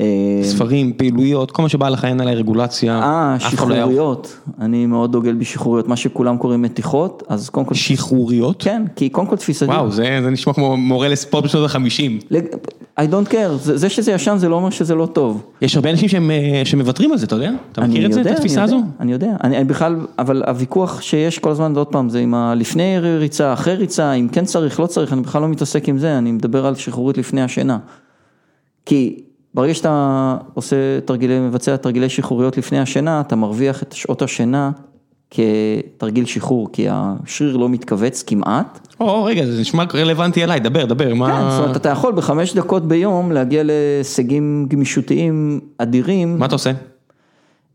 אה, 0.00 0.04
ספרים, 0.42 0.92
פעילויות, 0.96 1.50
כל 1.50 1.62
מה 1.62 1.68
שבא 1.68 1.88
לך, 1.88 2.04
אין 2.04 2.20
עליי 2.20 2.34
רגולציה. 2.34 3.00
אה, 3.02 3.36
לא 3.42 3.50
שחרוריות, 3.50 4.36
אני 4.60 4.86
מאוד 4.86 5.12
דוגל 5.12 5.34
בשחרוריות, 5.34 5.88
מה 5.88 5.96
שכולם 5.96 6.36
קוראים 6.38 6.62
מתיחות, 6.62 7.22
אז 7.28 7.48
קודם 7.48 7.66
כל, 7.66 7.74
שחרוריות? 7.74 8.56
כן, 8.62 8.82
כי 8.96 9.08
קודם 9.08 9.26
כל 9.26 9.36
תפיסתי, 9.36 9.64
וואו, 9.64 9.90
זה 9.90 10.20
זה 10.22 10.30
נשמע 10.30 10.52
כמו 10.52 10.76
מורה 10.76 11.08
לספורט 11.08 11.44
בשנות 11.44 11.64
החמישים. 11.64 12.18
לג- 12.30 12.46
I 12.98 13.00
don't 13.00 13.30
care, 13.32 13.52
זה 13.60 13.76
זה 13.76 13.88
שזה 13.88 14.12
ישן 14.12 14.36
זה 14.38 14.48
לא 14.48 14.56
אומר 14.56 14.70
שזה 14.70 14.94
לא 14.94 15.06
טוב. 15.06 15.42
יש 15.62 15.76
הרבה 15.76 15.90
אנשים 15.90 16.08
שהם, 16.08 16.30
אה, 16.30 16.62
שמוותרים 16.64 17.12
על 17.12 17.18
זה, 17.18 17.26
אתה 17.26 17.34
יודע? 17.36 17.50
אתה 17.72 17.80
מכיר 17.80 18.06
את 18.06 18.12
זה, 18.12 18.20
את 18.20 18.26
יודע, 18.26 18.36
התפיסה 18.36 18.62
הזו? 18.62 18.74
יודע, 18.76 18.86
אני 19.00 19.12
יודע, 19.12 19.32
אני 19.44 19.56
אני 19.56 19.64
בכלל, 19.64 19.96
אבל 20.18 20.42
הוויכוח 20.46 21.00
שיש 21.00 21.38
כל 21.38 21.50
הזמן, 21.50 21.76
עוד 21.76 21.86
פעם, 21.86 22.08
זה 22.10 22.18
עם 22.18 22.34
הלפני 22.34 22.98
ריצה, 22.98 23.52
אחרי 23.52 23.74
ריצה, 23.74 24.12
אם 24.12 24.28
כן 24.32 24.44
צריך, 24.44 24.80
לא 24.80 24.86
צריך, 24.86 25.12
אני 25.12 25.20
בכלל 25.20 25.42
לא 25.42 25.48
מתעסק 25.48 25.88
עם 25.88 25.98
זה, 25.98 26.18
אני 26.18 26.32
מדבר 26.32 26.66
על 26.66 26.74
שחרורית 26.74 27.18
לפני 27.18 27.42
השינה. 27.42 27.78
כי 28.86 29.16
ברגע 29.54 29.74
שאתה 29.74 30.36
עושה 30.54 30.76
תרגילי, 31.04 31.40
מבצע 31.40 31.76
תרגילי 31.76 32.08
שחרוריות 32.08 32.58
לפני 32.58 32.78
השינה, 32.78 33.20
אתה 33.20 33.36
מרוויח 33.36 33.82
את 33.82 33.92
שעות 33.92 34.22
השינה 34.22 34.70
כתרגיל 35.30 36.24
שחרור, 36.26 36.68
כי 36.72 36.86
השריר 36.90 37.56
לא 37.56 37.68
מתכווץ 37.68 38.22
כמעט. 38.22 38.88
או, 39.00 39.24
רגע, 39.24 39.46
זה 39.46 39.60
נשמע 39.60 39.84
רלוונטי 39.94 40.44
אליי, 40.44 40.60
דבר, 40.60 40.84
דבר, 40.84 41.04
כן, 41.04 41.10
זאת 41.10 41.18
מה 41.18 41.58
אומרת, 41.58 41.76
אתה 41.76 41.88
יכול 41.88 42.12
בחמש 42.12 42.54
דקות 42.54 42.88
ביום 42.88 43.32
להגיע 43.32 43.62
להישגים 43.62 44.66
גמישותיים 44.70 45.60
אדירים. 45.78 46.38
מה 46.38 46.46
אתה 46.46 46.54
עושה? 46.54 46.70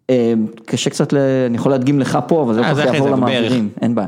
אה, 0.10 0.34
קשה 0.66 0.90
קצת, 0.90 1.14
ל... 1.14 1.18
אני 1.48 1.58
יכול 1.58 1.72
להדגים 1.72 2.00
לך 2.00 2.20
פה, 2.28 2.42
אבל 2.44 2.54
זה 2.54 2.62
לא 2.62 2.74
זה 2.74 2.84
כך 2.86 2.94
יעבור 2.94 3.10
למעבירים, 3.10 3.70
אין 3.82 3.96
בעיה. 3.96 4.08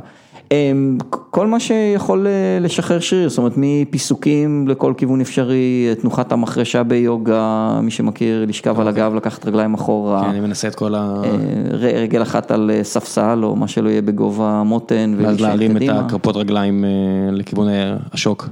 אה, 0.52 0.72
כל 1.10 1.48
מה 1.48 1.60
שיכול 1.60 2.28
אה, 2.28 2.58
לשחרר 2.62 3.00
שריר, 3.00 3.30
זאת 3.30 3.38
אומרת 3.38 3.54
מפיסוקים 3.58 4.68
לכל 4.68 4.94
כיוון 4.98 5.22
אפשרי, 5.22 5.88
תנוחת 6.02 6.32
המחרשה 6.32 6.84
ביוגה, 6.84 7.80
מי 7.84 7.92
שמכיר, 7.92 8.46
לשכב 8.48 8.80
על 8.80 8.88
הגב, 8.88 9.16
לקחת 9.16 9.46
רגליים 9.46 9.74
אחורה, 9.74 10.22
כן, 10.22 10.30
אני 10.30 10.40
מנסה 10.40 10.68
את 10.68 10.76
כל 10.76 10.96
ה... 10.96 11.22
אה, 11.24 11.32
רגל 11.72 12.22
אחת 12.22 12.52
על 12.52 12.72
אה, 12.74 12.84
ספסל 12.84 13.40
או 13.44 13.56
מה 13.56 13.68
שלא 13.68 13.90
יהיה 13.90 14.02
בגובה 14.02 14.50
המותן, 14.50 15.16
ואז 15.18 15.42
להרים 15.42 15.78
את. 15.78 15.82
הכרפות 15.90 16.36
רגליים 16.36 16.86
לכיוון 17.32 17.68
השוק, 18.14 18.50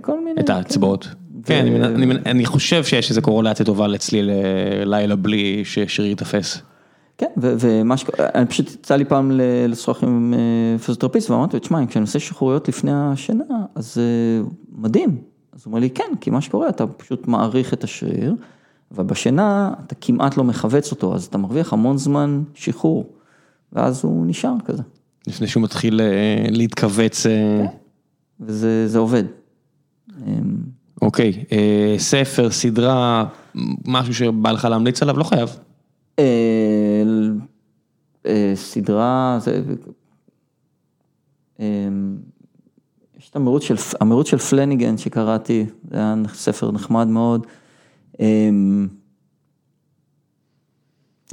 כל 0.00 0.24
מיני, 0.24 0.40
את 0.40 0.50
האצבעות. 0.50 1.08
כן, 1.44 1.66
אני 2.26 2.46
חושב 2.46 2.84
שיש 2.84 3.10
איזו 3.10 3.22
קורולציה 3.22 3.66
טובה 3.66 3.86
אצלי 3.94 4.22
ללילה 4.22 5.16
בלי 5.16 5.62
ששריר 5.64 6.08
ייתפס. 6.08 6.62
כן, 7.18 7.26
ומה 7.36 7.96
ש... 7.96 8.04
אני 8.18 8.46
פשוט 8.46 8.70
יצא 8.70 8.96
לי 8.96 9.04
פעם 9.04 9.30
לשוחח 9.68 10.04
עם 10.04 10.34
אה, 10.34 10.78
פיזיותרפיסט 10.78 11.30
ואמרתי 11.30 11.56
לו, 11.56 11.60
תשמע, 11.60 11.86
כשאני 11.86 12.02
עושה 12.02 12.18
שחרוריות 12.18 12.68
לפני 12.68 12.90
השינה, 12.94 13.44
אז 13.74 13.98
אה, 13.98 14.48
מדהים. 14.72 15.16
אז 15.52 15.62
הוא 15.64 15.70
אומר 15.70 15.80
לי, 15.80 15.90
כן, 15.90 16.12
כי 16.20 16.30
מה 16.30 16.40
שקורה, 16.40 16.68
אתה 16.68 16.86
פשוט 16.86 17.28
מעריך 17.28 17.74
את 17.74 17.84
השריר, 17.84 18.34
ובשינה 18.92 19.74
אתה 19.86 19.94
כמעט 19.94 20.36
לא 20.36 20.44
מכווץ 20.44 20.90
אותו, 20.90 21.14
אז 21.14 21.24
אתה 21.24 21.38
מרוויח 21.38 21.72
המון 21.72 21.98
זמן 21.98 22.42
שחרור, 22.54 23.06
ואז 23.72 24.04
הוא 24.04 24.26
נשאר 24.26 24.54
כזה, 24.64 24.82
לפני 25.28 25.46
שהוא 25.46 25.62
מתחיל 25.62 26.00
אה, 26.00 26.46
להתכווץ. 26.50 27.26
אה, 27.26 27.66
וזה 28.40 28.88
זה 28.88 28.98
עובד. 28.98 29.24
אה, 30.26 30.32
אוקיי, 31.02 31.44
ספר, 31.98 32.50
סדרה, 32.50 33.24
משהו 33.84 34.14
שבא 34.14 34.52
לך 34.52 34.64
להמליץ 34.64 35.02
עליו, 35.02 35.18
לא 35.18 35.24
חייב. 35.24 35.58
אה, 38.28 38.32
אה, 38.32 38.56
סדרה, 38.56 39.38
זה... 39.40 39.62
אה, 41.60 41.88
יש 43.18 43.30
את 43.30 43.36
המירוץ 43.36 43.62
של, 43.62 43.74
המירוץ 44.00 44.28
של 44.28 44.38
פלניגן 44.38 44.98
שקראתי, 44.98 45.66
זה 45.90 45.96
היה 45.96 46.14
ספר 46.34 46.70
נחמד 46.70 47.08
מאוד. 47.08 47.46
אמ, 48.20 48.88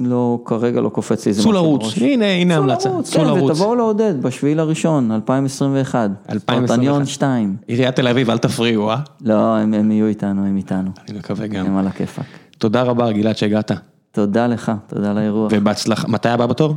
לא, 0.00 0.42
כרגע 0.44 0.80
לא 0.80 0.88
קופץ 0.88 1.26
לי 1.26 1.30
איזה 1.30 1.42
צאו 1.42 1.50
משהו 1.50 1.62
לרוץ, 1.64 1.82
בראש. 1.82 1.98
הנה, 1.98 2.24
הנה 2.24 2.54
צאו 2.54 2.62
המלצה, 2.62 2.88
לרוץ, 2.88 3.12
צאו 3.12 3.20
כן, 3.20 3.26
לרוץ. 3.26 3.50
ותבואו 3.50 3.74
לעודד 3.74 4.22
בשביעי 4.22 4.54
לראשון, 4.54 5.12
2021. 5.12 6.10
2021. 6.30 6.66
ספרטניון 6.66 7.06
2. 7.06 7.56
עיריית 7.66 7.96
תל 7.96 8.08
אביב, 8.08 8.30
אל 8.30 8.38
תפריעו, 8.38 8.90
אה? 8.90 8.96
לא, 9.20 9.56
הם, 9.56 9.74
הם 9.74 9.90
יהיו 9.90 10.06
איתנו, 10.06 10.46
הם 10.46 10.56
איתנו. 10.56 10.90
אני 11.08 11.18
מקווה 11.18 11.46
גם. 11.46 11.66
הם 11.66 11.76
על 11.76 11.86
הכיפאק. 11.86 12.26
תודה 12.58 12.82
רבה, 12.82 13.12
גלעד, 13.12 13.36
שהגעת. 13.36 13.72
תודה 14.10 14.46
לך, 14.46 14.72
תודה 14.86 15.10
על 15.10 15.18
האירוח. 15.18 15.52
ובהצלחה, 15.54 16.08
מתי 16.08 16.28
הבא 16.28 16.46
בתור? 16.46 16.74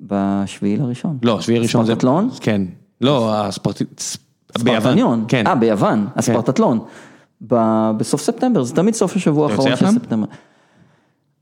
בשביעי 0.00 0.76
לראשון. 0.76 1.18
לא, 1.22 1.40
שביעי 1.40 1.58
ראשון 1.58 1.84
זה... 1.84 1.92
ספרטטלון? 1.92 2.28
כן. 2.40 2.62
לא, 3.00 3.34
הספורט... 3.34 3.82
ספרטניון. 4.58 5.24
כן. 5.28 5.46
אה, 5.46 5.54
ביוון, 5.54 6.06
הספרטטלון. 6.16 6.80
ב- 7.46 7.90
בסוף 7.96 8.20
ספטמבר, 8.22 8.62
זה 8.62 8.74
תמיד 8.74 8.94
סוף 8.94 9.16
השבוע 9.16 9.50
האחרון 9.50 9.76
של? 9.76 9.86
ספטמבר. 9.86 10.26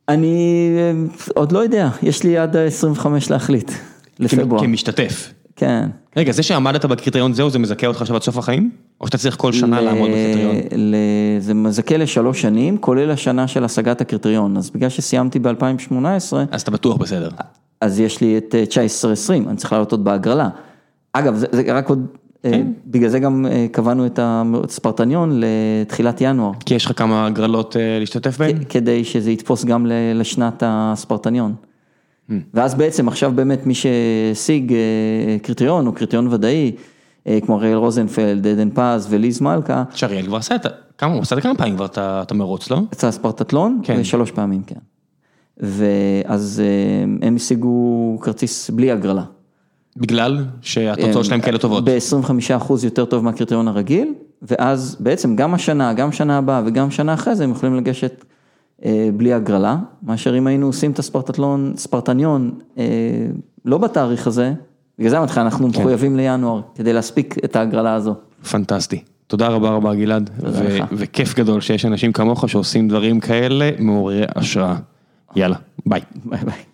אני 0.08 0.68
אה, 0.76 0.92
עוד 1.34 1.52
לא 1.52 1.58
יודע, 1.58 1.88
יש 2.02 2.22
לי 2.22 2.38
עד 2.38 2.56
ה-25 2.56 3.06
להחליט, 3.30 3.70
לפברואר. 4.18 4.62
כמשתתף. 4.62 5.32
כן. 5.56 5.88
רגע, 6.16 6.32
זה 6.32 6.42
שעמדת 6.42 6.84
בקריטריון 6.84 7.32
זהו, 7.32 7.50
זה 7.50 7.58
מזכה 7.58 7.86
אותך 7.86 8.00
עכשיו 8.00 8.16
עד 8.16 8.22
סוף 8.22 8.38
החיים? 8.38 8.70
או 9.00 9.06
שאתה 9.06 9.18
צריך 9.18 9.36
כל 9.36 9.52
שנה 9.52 9.80
ל- 9.80 9.84
לעמוד 9.84 10.10
בקריטריון? 10.10 10.56
ל- 10.76 11.38
זה 11.38 11.54
מזכה 11.54 11.96
לשלוש 11.96 12.42
שנים, 12.42 12.78
כולל 12.78 13.10
השנה 13.10 13.48
של 13.48 13.64
השגת 13.64 14.00
הקריטריון. 14.00 14.56
אז 14.56 14.70
בגלל 14.70 14.88
שסיימתי 14.88 15.38
ב-2018, 15.38 15.92
אז 16.50 16.62
אתה 16.62 16.70
בטוח 16.70 16.96
בסדר. 16.96 17.28
אז 17.80 18.00
יש 18.00 18.20
לי 18.20 18.38
את 18.38 18.54
אה, 18.54 18.64
19-20, 19.28 19.48
אני 19.48 19.56
צריך 19.56 19.72
לעלות 19.72 19.92
עוד 19.92 20.04
בהגרלה. 20.04 20.48
אגב, 21.12 21.34
זה, 21.34 21.46
זה 21.52 21.62
רק 21.72 21.88
עוד, 21.88 22.06
אה, 22.44 22.50
כן. 22.50 22.66
בגלל 22.86 23.08
זה 23.08 23.18
גם 23.18 23.46
אה, 23.50 23.66
קבענו 23.72 24.06
את 24.06 24.18
הספרטניון 24.22 25.40
לתחילת 25.40 26.20
ינואר, 26.20 26.52
כי 26.66 26.74
יש 26.74 26.86
לך 26.86 26.92
כמה 26.98 27.26
הגרלות 27.26 27.76
אה, 27.76 27.98
להשתתף 28.00 28.38
בהן? 28.38 28.64
כדי 28.68 29.04
שזה 29.04 29.30
יתפוס 29.30 29.64
גם 29.64 29.86
לשנת 30.14 30.62
הספרטניון. 30.66 31.54
ואז 32.54 32.74
בעצם 32.74 33.08
עכשיו 33.08 33.32
באמת 33.34 33.66
מי 33.66 33.74
שהשיג 33.74 34.72
אה, 34.72 35.38
קריטריון 35.42 35.86
או 35.86 35.92
קריטריון 35.92 36.26
ודאי, 36.26 36.72
אה, 37.26 37.38
כמו 37.46 37.58
אריאל 37.58 37.76
רוזנפלד, 37.76 38.46
עדן 38.46 38.68
פז 38.74 39.06
וליז 39.10 39.40
מלכה, 39.40 39.84
שאריאל 39.94 40.26
כבר 40.26 40.36
עשה 40.36 40.54
את. 40.54 40.66
כמה, 40.98 41.12
הוא 41.12 41.22
עשה 41.22 41.36
את 41.36 41.42
זה 41.42 41.48
כמה 41.48 41.54
פעמים 41.54 41.74
כבר 41.74 41.86
את 41.86 41.98
את 41.98 42.30
המרוץ, 42.30 42.70
לא? 42.70 42.78
יצא 42.92 43.06
הספרטטלון, 43.06 43.80
כן. 43.82 44.04
שלוש 44.04 44.30
פעמים, 44.30 44.62
כן. 44.62 44.78
ואז 45.60 46.62
אה, 46.64 47.26
הם 47.26 47.36
השיגו 47.36 48.18
כרטיס 48.20 48.70
בלי 48.70 48.90
הגרלה. 48.90 49.24
בגלל 49.96 50.44
שהתוצאות 50.60 51.24
שלהם 51.24 51.40
כאלה 51.40 51.58
טובות. 51.58 51.84
ב-25% 51.84 52.72
יותר 52.84 53.04
טוב 53.04 53.24
מהקריטריון 53.24 53.68
הרגיל, 53.68 54.14
ואז 54.42 54.96
בעצם 55.00 55.36
גם 55.36 55.54
השנה, 55.54 55.92
גם 55.92 56.12
שנה 56.12 56.38
הבאה 56.38 56.62
וגם 56.66 56.90
שנה 56.90 57.14
אחרי 57.14 57.34
זה 57.34 57.44
הם 57.44 57.50
יכולים 57.50 57.76
לגשת 57.76 58.24
בלי 59.16 59.32
הגרלה, 59.32 59.76
מאשר 60.02 60.38
אם 60.38 60.46
היינו 60.46 60.66
עושים 60.66 60.90
את 60.90 60.98
הספרטטלון, 60.98 61.72
ספרטניון, 61.76 62.50
אה, 62.78 62.84
לא 63.64 63.78
בתאריך 63.78 64.26
הזה, 64.26 64.52
בגלל 64.98 65.10
זה 65.10 65.18
אמרתי 65.18 65.32
לך, 65.32 65.38
אנחנו 65.38 65.72
כן. 65.72 65.80
מחויבים 65.80 66.16
לינואר, 66.16 66.60
כדי 66.74 66.92
להספיק 66.92 67.36
את 67.44 67.56
ההגרלה 67.56 67.94
הזו. 67.94 68.14
פנטסטי. 68.50 69.02
תודה 69.26 69.48
רבה 69.48 69.70
רבה 69.70 69.94
גלעד. 69.94 70.30
וכיף 70.92 71.34
גדול 71.34 71.60
שיש 71.60 71.84
אנשים 71.84 72.12
כמוך 72.12 72.48
שעושים 72.48 72.88
דברים 72.88 73.20
כאלה 73.20 73.70
מעוררי 73.78 74.22
השראה. 74.36 74.76
יאללה, 75.36 75.56
ביי. 75.86 76.00
ביי 76.24 76.40
ביי. 76.44 76.71